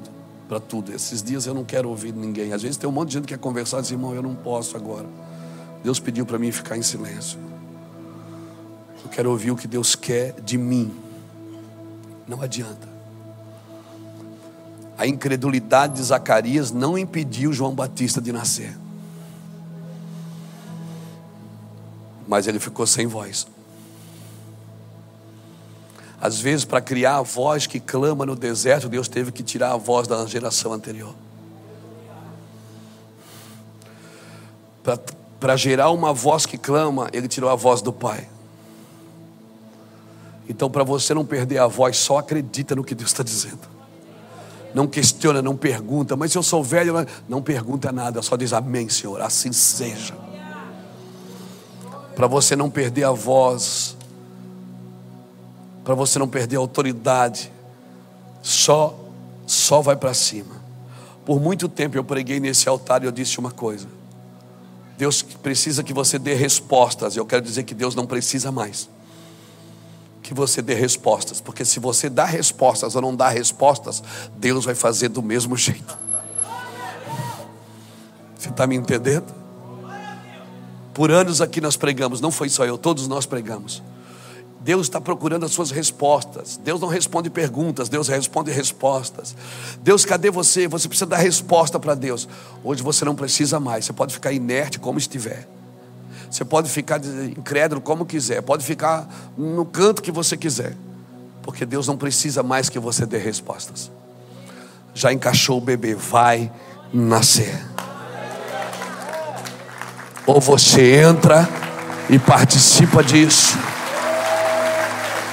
para 0.52 0.60
tudo. 0.60 0.92
Esses 0.92 1.22
dias 1.22 1.46
eu 1.46 1.54
não 1.54 1.64
quero 1.64 1.88
ouvir 1.88 2.12
ninguém. 2.12 2.52
Às 2.52 2.60
vezes 2.60 2.76
tem 2.76 2.86
um 2.86 2.92
monte 2.92 3.08
de 3.08 3.14
gente 3.14 3.22
que 3.22 3.32
quer 3.32 3.40
conversar 3.40 3.78
e 3.78 3.82
diz, 3.82 3.90
irmão, 3.90 4.14
eu 4.14 4.22
não 4.22 4.34
posso 4.34 4.76
agora. 4.76 5.06
Deus 5.82 5.98
pediu 5.98 6.26
para 6.26 6.38
mim 6.38 6.52
ficar 6.52 6.76
em 6.76 6.82
silêncio. 6.82 7.38
Eu 9.02 9.08
quero 9.08 9.30
ouvir 9.30 9.50
o 9.50 9.56
que 9.56 9.66
Deus 9.66 9.94
quer 9.94 10.38
de 10.42 10.58
mim. 10.58 10.92
Não 12.28 12.42
adianta. 12.42 12.86
A 14.98 15.06
incredulidade 15.06 15.94
de 15.94 16.02
Zacarias 16.02 16.70
não 16.70 16.98
impediu 16.98 17.50
João 17.50 17.74
Batista 17.74 18.20
de 18.20 18.30
nascer. 18.30 18.76
Mas 22.28 22.46
ele 22.46 22.58
ficou 22.58 22.86
sem 22.86 23.06
voz. 23.06 23.46
Às 26.22 26.40
vezes, 26.40 26.64
para 26.64 26.80
criar 26.80 27.16
a 27.16 27.22
voz 27.22 27.66
que 27.66 27.80
clama 27.80 28.24
no 28.24 28.36
deserto, 28.36 28.88
Deus 28.88 29.08
teve 29.08 29.32
que 29.32 29.42
tirar 29.42 29.72
a 29.72 29.76
voz 29.76 30.06
da 30.06 30.24
geração 30.24 30.72
anterior. 30.72 31.14
Para 35.40 35.56
gerar 35.56 35.90
uma 35.90 36.12
voz 36.12 36.46
que 36.46 36.56
clama, 36.56 37.10
Ele 37.12 37.26
tirou 37.26 37.50
a 37.50 37.56
voz 37.56 37.82
do 37.82 37.92
Pai. 37.92 38.28
Então, 40.48 40.70
para 40.70 40.84
você 40.84 41.12
não 41.12 41.26
perder 41.26 41.58
a 41.58 41.66
voz, 41.66 41.96
só 41.96 42.18
acredita 42.18 42.76
no 42.76 42.84
que 42.84 42.94
Deus 42.94 43.10
está 43.10 43.24
dizendo 43.24 43.72
não 44.74 44.86
questiona, 44.86 45.42
não 45.42 45.56
pergunta, 45.56 46.16
mas 46.16 46.34
eu 46.34 46.42
sou 46.42 46.62
velho, 46.62 46.94
não 47.28 47.42
pergunta 47.42 47.92
nada, 47.92 48.22
só 48.22 48.36
diz 48.36 48.52
amém, 48.52 48.88
Senhor, 48.88 49.20
assim 49.20 49.52
seja. 49.52 50.14
Para 52.14 52.26
você 52.26 52.54
não 52.56 52.70
perder 52.70 53.04
a 53.04 53.10
voz, 53.10 53.96
para 55.84 55.94
você 55.94 56.18
não 56.18 56.28
perder 56.28 56.56
a 56.56 56.60
autoridade, 56.60 57.52
só 58.42 58.98
só 59.46 59.80
vai 59.80 59.96
para 59.96 60.14
cima. 60.14 60.62
Por 61.24 61.40
muito 61.40 61.68
tempo 61.68 61.96
eu 61.96 62.04
preguei 62.04 62.40
nesse 62.40 62.68
altar 62.68 63.02
e 63.02 63.06
eu 63.06 63.12
disse 63.12 63.38
uma 63.38 63.50
coisa: 63.50 63.86
Deus 64.96 65.22
precisa 65.22 65.82
que 65.82 65.92
você 65.92 66.18
dê 66.18 66.34
respostas. 66.34 67.16
Eu 67.16 67.26
quero 67.26 67.42
dizer 67.42 67.64
que 67.64 67.74
Deus 67.74 67.94
não 67.94 68.06
precisa 68.06 68.50
mais 68.50 68.88
que 70.22 70.32
você 70.32 70.62
dê 70.62 70.74
respostas, 70.74 71.40
porque 71.40 71.64
se 71.64 71.80
você 71.80 72.08
dá 72.08 72.24
respostas 72.24 72.94
ou 72.94 73.02
não 73.02 73.14
dá 73.14 73.28
respostas, 73.28 74.02
Deus 74.36 74.64
vai 74.64 74.74
fazer 74.74 75.08
do 75.08 75.20
mesmo 75.20 75.56
jeito. 75.56 75.98
Você 78.38 78.48
está 78.48 78.66
me 78.66 78.76
entendendo? 78.76 79.34
Por 80.94 81.10
anos 81.10 81.40
aqui 81.40 81.60
nós 81.60 81.76
pregamos, 81.76 82.20
não 82.20 82.30
foi 82.30 82.48
só 82.48 82.64
eu, 82.64 82.78
todos 82.78 83.08
nós 83.08 83.26
pregamos. 83.26 83.82
Deus 84.64 84.86
está 84.86 85.00
procurando 85.00 85.44
as 85.44 85.52
suas 85.52 85.70
respostas. 85.70 86.58
Deus 86.62 86.80
não 86.80 86.88
responde 86.88 87.28
perguntas, 87.28 87.88
Deus 87.88 88.08
responde 88.08 88.50
respostas. 88.50 89.34
Deus, 89.82 90.04
cadê 90.04 90.30
você? 90.30 90.68
Você 90.68 90.88
precisa 90.88 91.06
dar 91.06 91.16
resposta 91.16 91.80
para 91.80 91.94
Deus. 91.94 92.28
Hoje 92.62 92.82
você 92.82 93.04
não 93.04 93.14
precisa 93.14 93.58
mais, 93.58 93.84
você 93.84 93.92
pode 93.92 94.14
ficar 94.14 94.32
inerte 94.32 94.78
como 94.78 94.98
estiver. 94.98 95.48
Você 96.30 96.44
pode 96.44 96.70
ficar 96.70 96.98
incrédulo 97.04 97.80
como 97.80 98.06
quiser, 98.06 98.40
pode 98.40 98.64
ficar 98.64 99.06
no 99.36 99.66
canto 99.66 100.00
que 100.00 100.10
você 100.10 100.34
quiser, 100.34 100.74
porque 101.42 101.66
Deus 101.66 101.86
não 101.86 101.96
precisa 101.96 102.42
mais 102.42 102.70
que 102.70 102.78
você 102.78 103.04
dê 103.04 103.18
respostas. 103.18 103.90
Já 104.94 105.12
encaixou 105.12 105.58
o 105.58 105.60
bebê, 105.60 105.94
vai 105.94 106.50
nascer. 106.92 107.54
Ou 110.26 110.40
você 110.40 111.02
entra 111.02 111.48
e 112.08 112.18
participa 112.18 113.02
disso, 113.02 113.58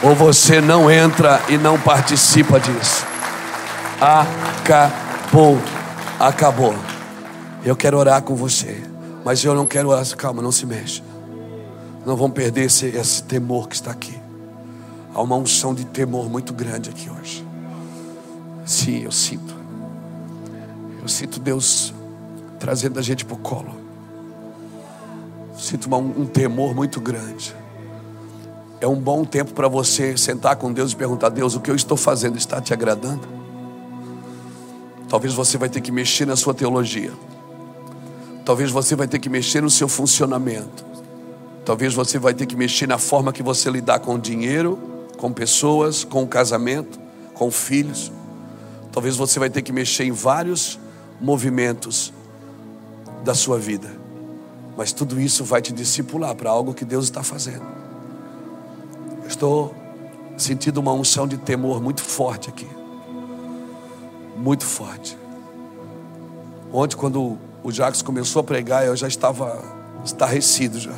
ou 0.02 0.16
você 0.16 0.62
não 0.62 0.90
entra 0.90 1.42
e 1.50 1.58
não 1.58 1.80
participa 1.80 2.60
disso. 2.60 3.06
Acabou, 4.00 5.58
acabou. 6.20 6.76
Eu 7.64 7.76
quero 7.76 7.98
orar 7.98 8.22
com 8.22 8.36
você. 8.36 8.82
Mas 9.26 9.44
eu 9.44 9.54
não 9.54 9.66
quero 9.66 9.94
essa. 9.94 10.16
Calma, 10.16 10.42
não 10.42 10.52
se 10.52 10.66
mexa. 10.66 11.04
Não 12.06 12.16
vamos 12.16 12.34
perder 12.34 12.66
esse, 12.66 12.88
esse 12.88 13.24
temor 13.24 13.68
que 13.68 13.76
está 13.76 13.92
aqui. 13.92 14.18
Há 15.14 15.22
uma 15.22 15.36
unção 15.36 15.74
de 15.74 15.86
temor 15.86 16.30
muito 16.30 16.54
grande 16.54 16.90
aqui 16.90 17.10
hoje. 17.10 17.46
Sim, 18.66 19.04
eu 19.04 19.12
sinto. 19.12 19.54
Eu 21.02 21.08
sinto 21.08 21.40
Deus 21.40 21.94
trazendo 22.60 23.00
a 23.00 23.02
gente 23.02 23.26
para 23.26 23.36
o 23.36 23.40
colo. 23.40 23.76
Sinto 25.58 25.94
um 25.94 26.26
temor 26.26 26.74
muito 26.74 27.02
grande. 27.02 27.54
É 28.82 28.88
um 28.88 28.96
bom 28.96 29.26
tempo 29.26 29.54
para 29.54 29.68
você 29.68 30.16
sentar 30.16 30.56
com 30.56 30.72
Deus 30.72 30.94
e 30.94 30.96
perguntar: 30.96 31.30
Deus, 31.30 31.56
o 31.56 31.60
que 31.60 31.70
eu 31.70 31.76
estou 31.76 31.98
fazendo 31.98 32.38
está 32.38 32.62
te 32.62 32.74
agradando? 32.74 33.28
Talvez 35.10 35.34
você 35.34 35.58
vai 35.58 35.68
ter 35.68 35.82
que 35.82 35.92
mexer 35.92 36.26
na 36.26 36.36
sua 36.36 36.54
teologia. 36.54 37.12
Talvez 38.46 38.72
você 38.72 38.96
vai 38.96 39.08
ter 39.08 39.20
que 39.20 39.30
mexer 39.30 39.62
no 39.62 39.70
seu 39.70 39.88
funcionamento. 39.88 40.86
Talvez 41.66 41.94
você 41.94 42.18
vai 42.18 42.34
ter 42.34 42.46
que 42.46 42.56
mexer 42.56 42.88
na 42.88 42.98
forma 42.98 43.34
que 43.34 43.44
você 43.44 43.70
lidar 43.70 44.00
com 44.00 44.16
o 44.16 44.20
dinheiro, 44.20 44.80
com 45.18 45.32
pessoas, 45.32 46.04
com 46.04 46.24
o 46.24 46.28
casamento, 46.28 47.00
com 47.34 47.52
filhos. 47.52 48.12
Talvez 48.92 49.18
você 49.18 49.40
vai 49.40 49.50
ter 49.50 49.62
que 49.62 49.72
mexer 49.72 50.06
em 50.06 50.12
vários 50.12 50.80
movimentos 51.20 52.14
da 53.24 53.36
sua 53.36 53.60
vida. 53.60 53.92
Mas 54.78 54.94
tudo 54.94 55.20
isso 55.20 55.44
vai 55.44 55.62
te 55.62 55.74
discipular 55.74 56.34
para 56.34 56.50
algo 56.50 56.74
que 56.74 56.86
Deus 56.86 57.06
está 57.06 57.22
fazendo. 57.22 57.89
Estou 59.30 59.76
sentindo 60.36 60.80
uma 60.80 60.92
unção 60.92 61.28
de 61.28 61.38
temor 61.38 61.80
muito 61.80 62.02
forte 62.02 62.50
aqui. 62.50 62.68
Muito 64.36 64.66
forte. 64.66 65.16
Ontem, 66.74 66.98
quando 66.98 67.38
o 67.64 67.72
Jacques 67.72 68.02
começou 68.02 68.40
a 68.40 68.44
pregar, 68.44 68.88
eu 68.88 68.96
já 68.96 69.08
estava 69.08 69.64
estarrecido 70.04 70.80
já. 70.80 70.96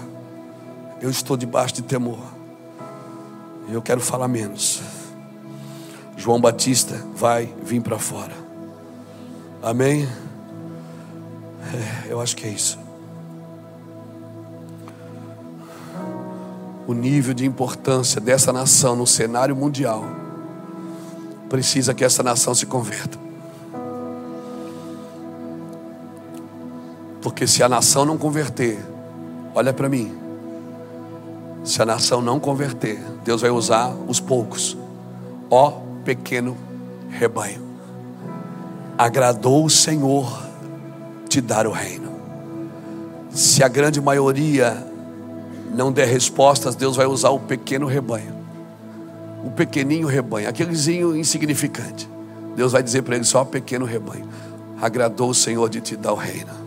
Eu 1.01 1.09
estou 1.09 1.35
debaixo 1.35 1.75
de 1.75 1.81
temor. 1.81 2.19
Eu 3.69 3.81
quero 3.81 3.99
falar 3.99 4.29
menos. 4.29 4.81
João 6.15 6.39
Batista 6.39 7.05
vai 7.13 7.53
vir 7.63 7.81
para 7.81 7.99
fora. 7.99 8.33
Amém? 9.61 10.07
É, 12.07 12.11
eu 12.11 12.21
acho 12.21 12.35
que 12.35 12.47
é 12.47 12.49
isso. 12.49 12.79
O 16.87 16.93
nível 16.93 17.33
de 17.33 17.45
importância 17.45 18.19
dessa 18.19 18.51
nação 18.51 18.95
no 18.95 19.05
cenário 19.05 19.55
mundial 19.55 20.03
precisa 21.49 21.93
que 21.93 22.03
essa 22.03 22.23
nação 22.23 22.55
se 22.55 22.65
converta. 22.65 23.17
Porque 27.21 27.45
se 27.45 27.61
a 27.61 27.69
nação 27.69 28.05
não 28.05 28.17
converter, 28.17 28.79
olha 29.53 29.73
para 29.73 29.87
mim. 29.87 30.17
Se 31.63 31.81
a 31.81 31.85
nação 31.85 32.21
não 32.21 32.39
converter, 32.39 32.99
Deus 33.23 33.41
vai 33.41 33.51
usar 33.51 33.93
os 34.07 34.19
poucos. 34.19 34.75
Ó 35.49 35.81
pequeno 36.03 36.57
rebanho. 37.09 37.61
Agradou 38.97 39.65
o 39.65 39.69
Senhor 39.69 40.41
te 41.29 41.39
dar 41.39 41.67
o 41.67 41.71
reino. 41.71 42.11
Se 43.31 43.63
a 43.63 43.67
grande 43.67 44.01
maioria 44.01 44.90
não 45.73 45.91
der 45.91 46.07
respostas, 46.07 46.75
Deus 46.75 46.95
vai 46.95 47.05
usar 47.05 47.29
o 47.29 47.39
pequeno 47.39 47.87
rebanho. 47.87 48.33
O 49.43 49.51
pequeninho 49.51 50.07
rebanho, 50.07 50.49
aquelezinho 50.49 51.15
insignificante. 51.15 52.09
Deus 52.55 52.71
vai 52.71 52.83
dizer 52.83 53.01
para 53.01 53.15
ele 53.15 53.25
só 53.25 53.43
pequeno 53.43 53.85
rebanho. 53.85 54.27
Agradou 54.81 55.29
o 55.29 55.35
Senhor 55.35 55.69
de 55.69 55.81
te 55.81 55.95
dar 55.95 56.13
o 56.13 56.15
reino 56.15 56.61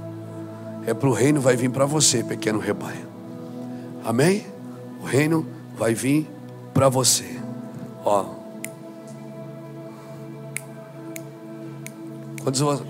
é 0.87 0.93
para 0.93 1.09
o 1.09 1.13
reino 1.13 1.41
vai 1.41 1.57
vir 1.57 1.71
para 1.71 1.87
você, 1.87 2.23
pequeno 2.23 2.59
rebanho. 2.59 3.07
Amém? 4.05 4.47
O 5.03 5.07
reino 5.07 5.47
vai 5.77 5.95
vir 5.95 6.29
para 6.75 6.89
você. 6.89 7.41
Ó. 8.05 8.27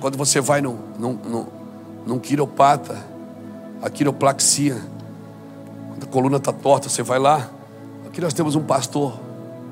Quando, 0.00 0.18
você 0.18 0.40
vai 0.40 0.60
num, 0.60 0.76
num, 0.98 1.12
num, 1.12 1.46
num 2.04 2.18
quiropata, 2.18 2.98
a 3.80 3.88
quiroplaxia, 3.88 4.76
a 6.05 6.06
coluna 6.06 6.36
está 6.36 6.52
torta, 6.52 6.89
você 6.89 7.02
vai 7.02 7.18
lá. 7.18 7.51
Aqui 8.06 8.20
nós 8.20 8.32
temos 8.32 8.55
um 8.55 8.62
pastor 8.62 9.18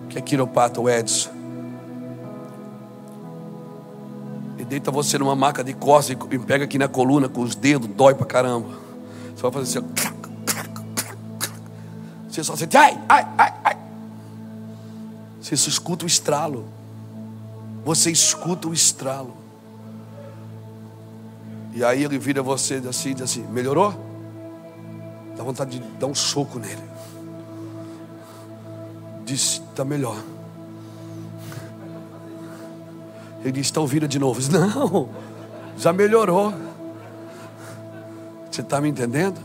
que 0.08 0.18
é 0.18 0.20
quiropata, 0.20 0.80
o 0.80 0.90
Edson. 0.90 1.30
E 4.58 4.64
deita 4.64 4.90
você 4.90 5.18
numa 5.18 5.36
maca 5.36 5.62
de 5.62 5.72
costas 5.72 6.16
e 6.30 6.38
pega 6.38 6.64
aqui 6.64 6.78
na 6.78 6.88
coluna 6.88 7.28
com 7.28 7.42
os 7.42 7.54
dedos, 7.54 7.88
dói 7.88 8.14
pra 8.14 8.26
caramba. 8.26 8.68
Você 9.34 9.42
vai 9.42 9.52
fazer 9.52 9.78
assim. 9.78 9.88
Você 12.28 12.44
só 12.44 12.56
sente, 12.56 12.76
ai, 12.76 12.98
ai, 13.08 13.26
ai, 13.36 13.54
ai. 13.64 13.76
Você 15.40 15.54
escuta 15.54 16.04
o 16.04 16.06
estralo. 16.06 16.64
Você 17.84 18.10
escuta 18.10 18.68
o 18.68 18.72
estralo. 18.72 19.34
E 21.74 21.84
aí 21.84 22.04
ele 22.04 22.18
vira 22.18 22.42
você 22.42 22.82
assim, 22.88 23.14
diz 23.14 23.22
assim, 23.22 23.46
melhorou? 23.48 24.11
Dá 25.42 25.46
vontade 25.46 25.80
de 25.80 25.84
dar 25.98 26.06
um 26.06 26.14
soco 26.14 26.56
nele. 26.60 26.80
Diz, 29.24 29.60
está 29.68 29.84
melhor. 29.84 30.16
Ele 33.40 33.50
diz, 33.50 33.66
está 33.66 33.80
ouvindo 33.80 34.06
de 34.06 34.20
novo. 34.20 34.38
Diz, 34.38 34.48
não, 34.48 35.08
já 35.76 35.92
melhorou. 35.92 36.54
Você 38.48 38.60
está 38.60 38.80
me 38.80 38.88
entendendo? 38.88 39.40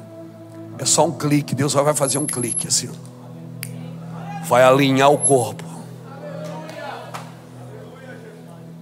É 0.77 0.85
só 0.85 1.03
um 1.07 1.11
clique. 1.11 1.55
Deus 1.55 1.73
vai 1.73 1.95
fazer 1.95 2.19
um 2.19 2.27
clique 2.27 2.67
assim. 2.67 2.91
Vai 4.47 4.61
alinhar 4.61 5.11
o 5.11 5.17
corpo. 5.17 5.63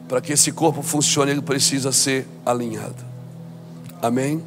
Para 0.09 0.19
que 0.19 0.33
esse 0.33 0.51
corpo 0.51 0.81
funcione, 0.81 1.31
ele 1.31 1.41
precisa 1.41 1.93
ser 1.93 2.27
alinhado. 2.45 3.05
Amém? 4.01 4.43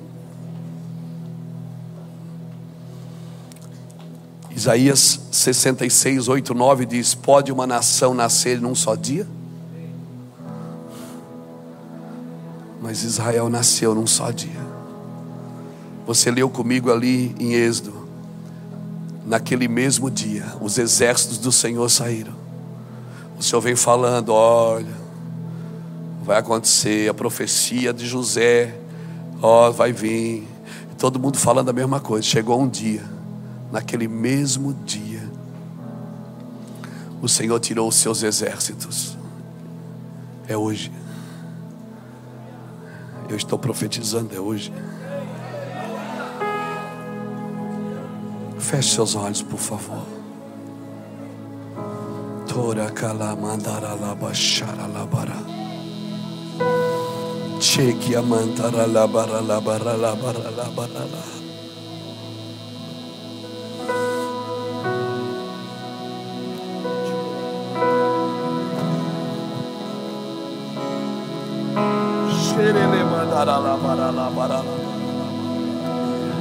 Isaías 4.59 5.21
66, 5.31 6.27
8, 6.27 6.53
9 6.53 6.85
diz: 6.85 7.15
Pode 7.15 7.53
uma 7.53 7.65
nação 7.65 8.13
nascer 8.13 8.61
num 8.61 8.75
só 8.75 8.97
dia? 8.97 9.25
Mas 12.83 13.05
Israel 13.05 13.49
nasceu 13.49 13.95
num 13.95 14.07
só 14.07 14.33
dia. 14.33 14.61
Você 16.09 16.29
leu 16.33 16.51
comigo 16.51 16.91
ali 16.91 17.37
em 17.39 17.53
Êxodo. 17.53 18.09
Naquele 19.25 19.69
mesmo 19.69 20.11
dia, 20.11 20.45
os 20.61 20.77
exércitos 20.77 21.39
do 21.39 21.53
Senhor 21.53 21.89
saíram. 21.89 22.33
O 23.39 23.43
Senhor 23.45 23.61
vem 23.61 23.77
falando: 23.77 24.31
olha, 24.31 24.97
vai 26.25 26.39
acontecer 26.39 27.09
a 27.09 27.15
profecia 27.15 27.93
de 27.93 28.09
José, 28.09 28.75
ó, 29.41 29.71
vai 29.71 29.93
vir. 29.93 30.49
Todo 30.99 31.17
mundo 31.21 31.39
falando 31.39 31.69
a 31.69 31.73
mesma 31.73 32.01
coisa. 32.01 32.27
Chegou 32.27 32.61
um 32.61 32.69
dia, 32.69 33.05
naquele 33.71 34.09
mesmo 34.09 34.73
dia, 34.85 35.29
o 37.21 37.29
Senhor 37.29 37.59
tirou 37.61 37.89
os 37.89 37.97
seus 37.97 38.23
exércitos. 38.23 39.17
É 40.47 40.57
hoje. 40.57 40.93
Eu 43.29 43.37
estou 43.37 43.59
profetizando, 43.59 44.35
é 44.35 44.41
hoje. 44.41 44.73
Feche 48.59 48.95
seus 48.95 49.15
olhos, 49.15 49.43
por 49.43 49.59
favor. 49.59 50.07
Tora 52.47 52.91
kalamandara 52.91 53.95
labashara 53.95 54.87
labara. 54.87 55.37
Cheque 57.61 58.15
amantara 58.15 58.87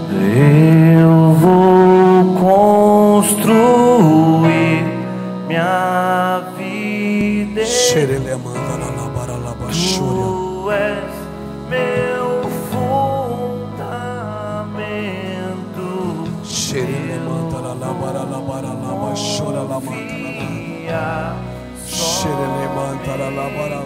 Eu 0.10 1.34
vou 1.34 2.34
construir 2.42 3.78
minha 5.48 6.42
vida. 6.58 7.64
Tu 10.00 10.72
és 10.72 11.14
meu 11.70 12.50
fundamento. 12.72 13.98
Xerele 16.44 17.20
mandara 22.76 23.30
labara 23.30 23.78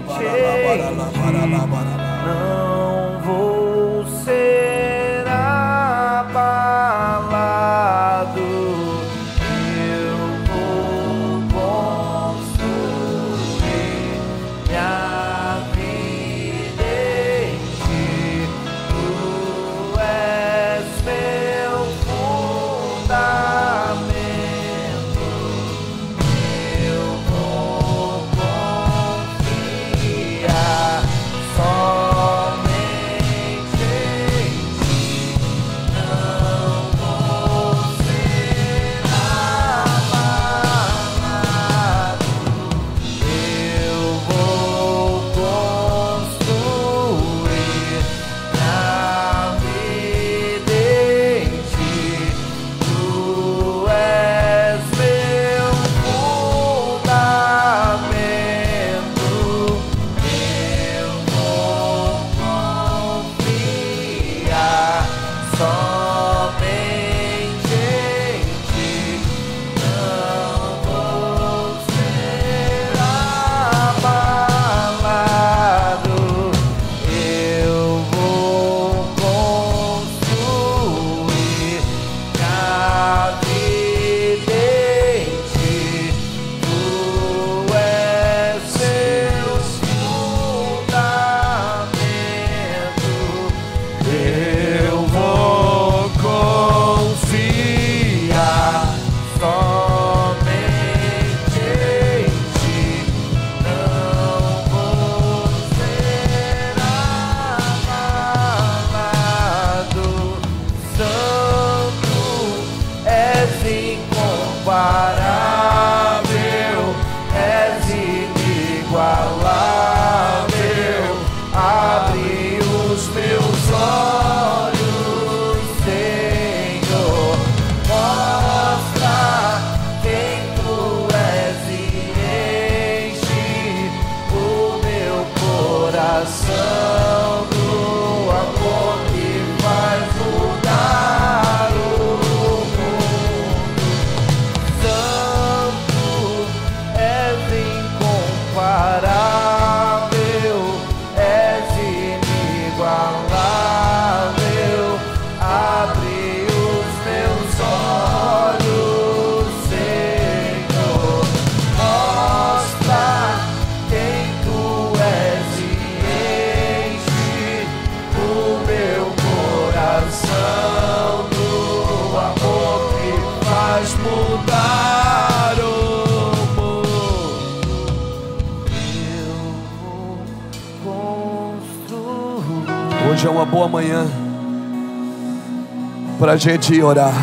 para 186.32 186.38
a 186.38 186.40
gente 186.40 186.82
orar. 186.82 187.14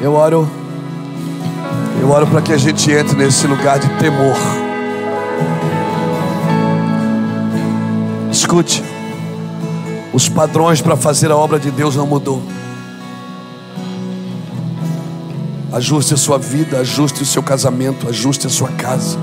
Eu 0.00 0.12
oro, 0.14 0.50
eu 2.00 2.10
oro 2.10 2.26
para 2.26 2.42
que 2.42 2.52
a 2.52 2.56
gente 2.56 2.90
entre 2.90 3.14
nesse 3.14 3.46
lugar 3.46 3.78
de 3.78 3.88
temor. 3.90 4.34
Escute, 8.28 8.82
os 10.12 10.28
padrões 10.28 10.80
para 10.80 10.96
fazer 10.96 11.30
a 11.30 11.36
obra 11.36 11.60
de 11.60 11.70
Deus 11.70 11.94
não 11.94 12.08
mudou. 12.08 12.42
Ajuste 15.72 16.14
a 16.14 16.16
sua 16.16 16.38
vida, 16.38 16.78
ajuste 16.80 17.22
o 17.22 17.26
seu 17.26 17.42
casamento, 17.42 18.08
ajuste 18.08 18.48
a 18.48 18.50
sua 18.50 18.70
casa. 18.70 19.16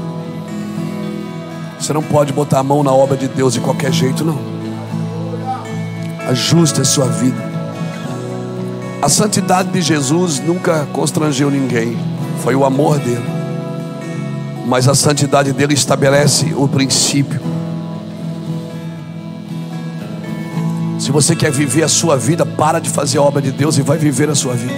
Você 1.78 1.92
não 1.92 2.02
pode 2.02 2.32
botar 2.32 2.60
a 2.60 2.64
mão 2.64 2.82
na 2.82 2.94
obra 2.94 3.18
de 3.18 3.28
Deus 3.28 3.56
de 3.56 3.60
qualquer 3.60 3.92
jeito, 3.92 4.24
não. 4.24 4.40
Ajuste 6.30 6.80
a 6.80 6.86
sua 6.86 7.06
vida. 7.08 7.49
A 9.02 9.08
santidade 9.08 9.70
de 9.70 9.82
Jesus 9.82 10.42
nunca 10.42 10.86
constrangeu 10.92 11.50
ninguém, 11.50 11.98
foi 12.44 12.54
o 12.54 12.66
amor 12.66 13.00
dele. 13.00 13.24
Mas 14.66 14.90
a 14.90 14.94
santidade 14.94 15.54
dele 15.54 15.74
estabelece 15.74 16.54
o 16.54 16.68
princípio. 16.68 17.40
Se 21.00 21.12
você 21.12 21.34
quer 21.34 21.50
viver 21.50 21.84
a 21.84 21.88
sua 21.88 22.18
vida, 22.18 22.46
para 22.46 22.80
de 22.80 22.90
fazer 22.90 23.20
a 23.20 23.22
obra 23.22 23.42
de 23.42 23.52
Deus 23.52 23.78
e 23.78 23.82
vai 23.82 23.98
viver 23.98 24.30
a 24.30 24.36
sua 24.36 24.54
vida. 24.54 24.74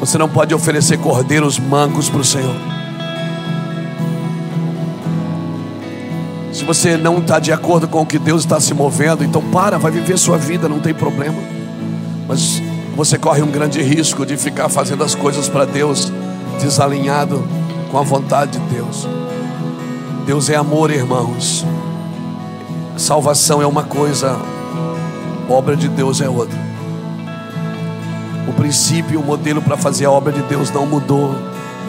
Você 0.00 0.18
não 0.18 0.28
pode 0.28 0.54
oferecer 0.54 0.98
cordeiros 0.98 1.58
mancos 1.58 2.10
para 2.10 2.20
o 2.20 2.24
Senhor. 2.24 2.79
Se 6.60 6.66
você 6.66 6.94
não 6.94 7.20
está 7.20 7.38
de 7.38 7.50
acordo 7.50 7.88
com 7.88 8.02
o 8.02 8.06
que 8.06 8.18
Deus 8.18 8.42
está 8.42 8.60
se 8.60 8.74
movendo, 8.74 9.24
então 9.24 9.40
para, 9.40 9.78
vai 9.78 9.90
viver 9.90 10.18
sua 10.18 10.36
vida, 10.36 10.68
não 10.68 10.78
tem 10.78 10.92
problema. 10.92 11.38
Mas 12.28 12.62
você 12.94 13.16
corre 13.16 13.40
um 13.40 13.50
grande 13.50 13.80
risco 13.80 14.26
de 14.26 14.36
ficar 14.36 14.68
fazendo 14.68 15.02
as 15.02 15.14
coisas 15.14 15.48
para 15.48 15.64
Deus 15.64 16.12
desalinhado 16.60 17.42
com 17.90 17.96
a 17.96 18.02
vontade 18.02 18.58
de 18.58 18.74
Deus. 18.74 19.08
Deus 20.26 20.50
é 20.50 20.56
amor, 20.56 20.90
irmãos. 20.90 21.64
Salvação 22.94 23.62
é 23.62 23.66
uma 23.66 23.84
coisa, 23.84 24.38
obra 25.48 25.74
de 25.74 25.88
Deus 25.88 26.20
é 26.20 26.28
outra. 26.28 26.58
O 28.46 28.52
princípio, 28.52 29.18
o 29.18 29.24
modelo 29.24 29.62
para 29.62 29.78
fazer 29.78 30.04
a 30.04 30.10
obra 30.10 30.30
de 30.30 30.42
Deus 30.42 30.70
não 30.70 30.84
mudou, 30.84 31.34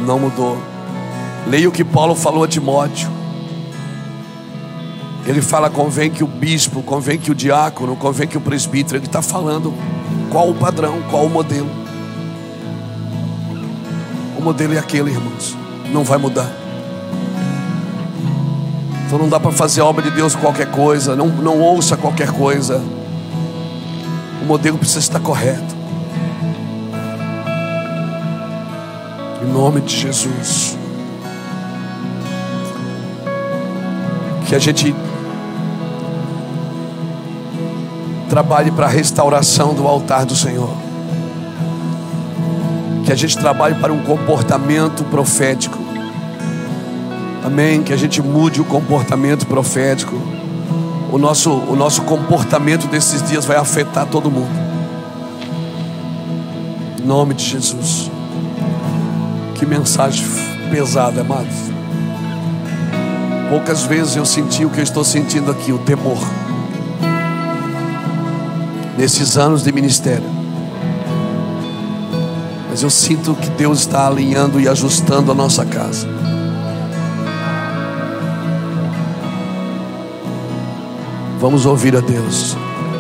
não 0.08 0.18
mudou. 0.18 0.58
Leia 1.46 1.68
o 1.68 1.74
que 1.74 1.84
Paulo 1.84 2.16
falou 2.16 2.46
a 2.46 2.48
Timóteo. 2.48 3.21
Ele 5.26 5.42
fala: 5.42 5.70
convém 5.70 6.10
que 6.10 6.24
o 6.24 6.28
bispo, 6.28 6.82
convém 6.82 7.18
que 7.18 7.32
o 7.32 7.36
diácono, 7.36 7.96
convém 7.96 8.28
que 8.28 8.38
o 8.38 8.42
presbítero. 8.42 8.98
Ele 8.98 9.06
está 9.06 9.22
falando 9.22 9.74
qual 10.30 10.50
o 10.50 10.56
padrão, 10.56 11.02
qual 11.10 11.26
o 11.26 11.30
modelo. 11.30 11.70
O 14.38 14.42
modelo 14.42 14.74
é 14.74 14.80
aquele, 14.80 15.12
irmãos, 15.12 15.56
não 15.94 16.04
vai 16.04 16.18
mudar. 16.18 16.52
Então 19.06 19.20
não 19.20 19.30
dá 19.30 19.40
para 19.40 19.52
fazer 19.52 19.82
a 19.82 19.86
obra 19.86 20.02
de 20.02 20.10
Deus 20.10 20.36
qualquer 20.36 20.72
coisa, 20.72 21.16
não, 21.16 21.28
não 21.28 21.60
ouça 21.60 21.98
qualquer 21.98 22.32
coisa. 22.32 22.82
O 24.42 24.46
modelo 24.46 24.78
precisa 24.78 25.00
estar 25.00 25.20
correto. 25.20 25.76
Em 29.44 29.52
nome 29.52 29.82
de 29.82 29.96
Jesus. 29.96 30.78
Que 34.48 34.56
a 34.56 34.60
gente 34.60 34.96
trabalhe 38.32 38.72
para 38.72 38.86
a 38.86 38.90
restauração 38.90 39.74
do 39.74 39.86
altar 39.86 40.26
do 40.26 40.34
Senhor. 40.34 40.74
Que 43.04 43.12
a 43.12 43.16
gente 43.16 43.38
trabalhe 43.38 43.76
para 43.76 43.92
um 43.92 44.02
comportamento 44.04 45.04
profético. 45.04 45.78
Amém. 47.44 47.84
Que 47.84 47.92
a 47.92 47.98
gente 47.98 48.22
mude 48.22 48.62
o 48.62 48.64
comportamento 48.64 49.46
profético. 49.46 50.16
O 51.12 51.18
nosso, 51.18 51.52
o 51.52 51.76
nosso 51.76 52.04
comportamento 52.04 52.88
desses 52.88 53.22
dias 53.22 53.44
vai 53.44 53.58
afetar 53.58 54.06
todo 54.06 54.32
mundo. 54.32 54.58
Em 57.04 57.06
nome 57.06 57.34
de 57.34 57.44
Jesus. 57.44 58.10
Que 59.56 59.66
mensagem 59.66 60.26
pesada, 60.70 61.20
amados. 61.20 61.70
Poucas 63.50 63.84
vezes 63.84 64.16
eu 64.16 64.26
senti 64.26 64.64
o 64.64 64.70
que 64.70 64.80
eu 64.80 64.84
estou 64.84 65.04
sentindo 65.04 65.52
aqui, 65.52 65.74
o 65.74 65.80
temor. 65.80 66.18
Nesses 69.02 69.36
anos 69.36 69.64
de 69.64 69.72
ministério. 69.72 70.30
Mas 72.70 72.84
eu 72.84 72.90
sinto 72.92 73.34
que 73.34 73.50
Deus 73.50 73.80
está 73.80 74.06
alinhando 74.06 74.62
e 74.62 74.70
ajustando 74.70 75.32
a 75.32 75.34
nossa 75.34 75.66
casa. 75.66 76.08
Vamos 81.40 81.66
ouvir 81.66 81.98
a 81.98 82.00
Deus. 82.00 82.56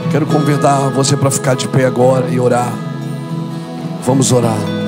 Quero 0.10 0.26
convidar 0.26 0.90
você 0.90 1.16
para 1.16 1.30
ficar 1.30 1.56
de 1.56 1.68
pé 1.68 1.86
agora 1.86 2.28
e 2.30 2.40
orar. 2.40 2.74
Vamos 4.04 4.32
orar. 4.32 4.81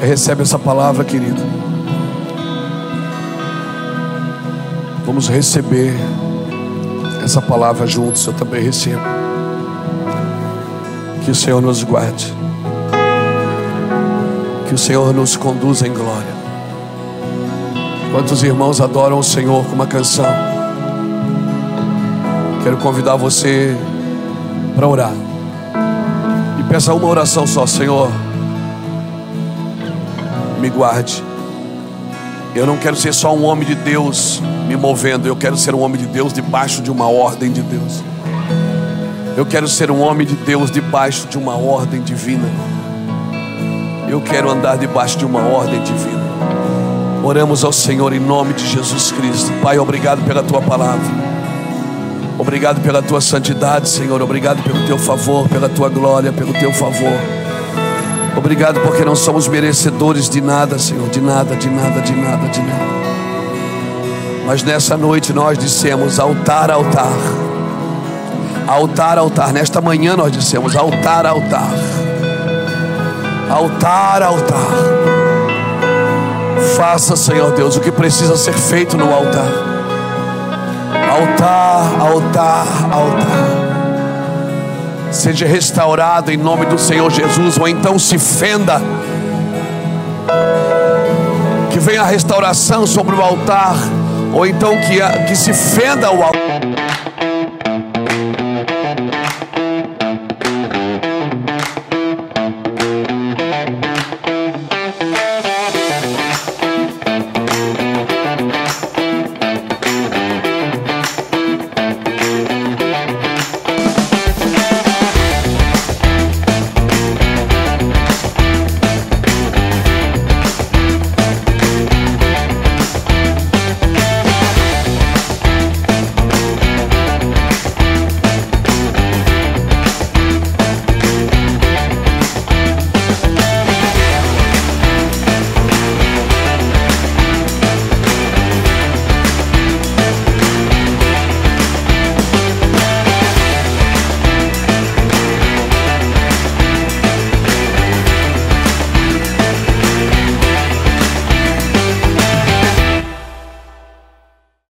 Você 0.00 0.06
recebe 0.06 0.40
essa 0.40 0.58
palavra, 0.58 1.04
querido? 1.04 1.42
Vamos 5.04 5.28
receber 5.28 5.94
essa 7.22 7.42
palavra 7.42 7.86
juntos. 7.86 8.26
Eu 8.26 8.32
também 8.32 8.62
recebo. 8.62 9.02
Que 11.22 11.30
o 11.30 11.34
Senhor 11.34 11.60
nos 11.60 11.84
guarde. 11.84 12.34
Que 14.68 14.74
o 14.74 14.78
Senhor 14.78 15.12
nos 15.12 15.36
conduza 15.36 15.86
em 15.86 15.92
glória. 15.92 16.34
Quantos 18.10 18.42
irmãos 18.42 18.80
adoram 18.80 19.18
o 19.18 19.22
Senhor 19.22 19.66
com 19.66 19.74
uma 19.74 19.86
canção? 19.86 20.24
Quero 22.64 22.78
convidar 22.78 23.16
você 23.16 23.76
para 24.74 24.88
orar. 24.88 25.12
E 26.58 26.62
peça 26.62 26.94
uma 26.94 27.06
oração 27.06 27.46
só, 27.46 27.66
Senhor 27.66 28.10
me 30.60 30.68
guarde. 30.68 31.24
Eu 32.54 32.66
não 32.66 32.76
quero 32.76 32.96
ser 32.96 33.14
só 33.14 33.34
um 33.34 33.44
homem 33.44 33.66
de 33.66 33.74
Deus 33.74 34.42
me 34.66 34.76
movendo, 34.76 35.26
eu 35.26 35.34
quero 35.34 35.56
ser 35.56 35.74
um 35.74 35.80
homem 35.80 36.00
de 36.00 36.06
Deus 36.06 36.32
debaixo 36.32 36.82
de 36.82 36.90
uma 36.90 37.08
ordem 37.08 37.50
de 37.50 37.62
Deus. 37.62 38.02
Eu 39.36 39.46
quero 39.46 39.66
ser 39.66 39.90
um 39.90 40.00
homem 40.00 40.26
de 40.26 40.34
Deus 40.34 40.70
debaixo 40.70 41.26
de 41.28 41.38
uma 41.38 41.56
ordem 41.56 42.02
divina. 42.02 42.48
Eu 44.08 44.20
quero 44.20 44.50
andar 44.50 44.76
debaixo 44.76 45.16
de 45.16 45.24
uma 45.24 45.40
ordem 45.40 45.82
divina. 45.82 46.20
Oramos 47.22 47.64
ao 47.64 47.72
Senhor 47.72 48.12
em 48.12 48.18
nome 48.18 48.54
de 48.54 48.66
Jesus 48.66 49.12
Cristo. 49.12 49.52
Pai, 49.62 49.78
obrigado 49.78 50.24
pela 50.26 50.42
tua 50.42 50.60
palavra. 50.60 51.30
Obrigado 52.38 52.80
pela 52.80 53.00
tua 53.02 53.20
santidade, 53.20 53.88
Senhor. 53.88 54.20
Obrigado 54.20 54.62
pelo 54.62 54.84
teu 54.86 54.98
favor, 54.98 55.48
pela 55.48 55.68
tua 55.68 55.88
glória, 55.88 56.32
pelo 56.32 56.52
teu 56.54 56.72
favor. 56.72 57.39
Obrigado 58.36 58.80
porque 58.80 59.04
não 59.04 59.16
somos 59.16 59.48
merecedores 59.48 60.28
de 60.28 60.40
nada, 60.40 60.78
Senhor, 60.78 61.08
de 61.08 61.20
nada, 61.20 61.56
de 61.56 61.68
nada, 61.68 62.00
de 62.00 62.12
nada, 62.12 62.48
de 62.48 62.60
nada. 62.60 62.90
Mas 64.46 64.62
nessa 64.62 64.96
noite 64.96 65.32
nós 65.32 65.58
dissemos: 65.58 66.18
altar, 66.18 66.70
altar. 66.70 67.12
Altar, 68.66 69.18
altar. 69.18 69.52
Nesta 69.52 69.80
manhã 69.80 70.16
nós 70.16 70.32
dissemos: 70.32 70.76
altar, 70.76 71.26
altar. 71.26 71.70
Altar, 73.50 74.22
altar. 74.22 74.70
Faça, 76.76 77.16
Senhor 77.16 77.52
Deus, 77.52 77.76
o 77.76 77.80
que 77.80 77.90
precisa 77.90 78.36
ser 78.36 78.54
feito 78.54 78.96
no 78.96 79.12
altar. 79.12 79.50
Altar, 81.10 82.00
altar, 82.00 82.66
altar 82.92 83.59
seja 85.10 85.46
restaurado 85.46 86.30
em 86.30 86.36
nome 86.36 86.66
do 86.66 86.78
Senhor 86.78 87.10
Jesus, 87.10 87.58
ou 87.58 87.68
então 87.68 87.98
se 87.98 88.18
fenda. 88.18 88.80
Que 91.70 91.78
venha 91.78 92.02
a 92.02 92.06
restauração 92.06 92.86
sobre 92.86 93.14
o 93.14 93.22
altar, 93.22 93.76
ou 94.32 94.46
então 94.46 94.76
que, 94.76 95.26
que 95.26 95.36
se 95.36 95.52
fenda 95.52 96.10
o 96.10 96.22
altar. 96.22 96.79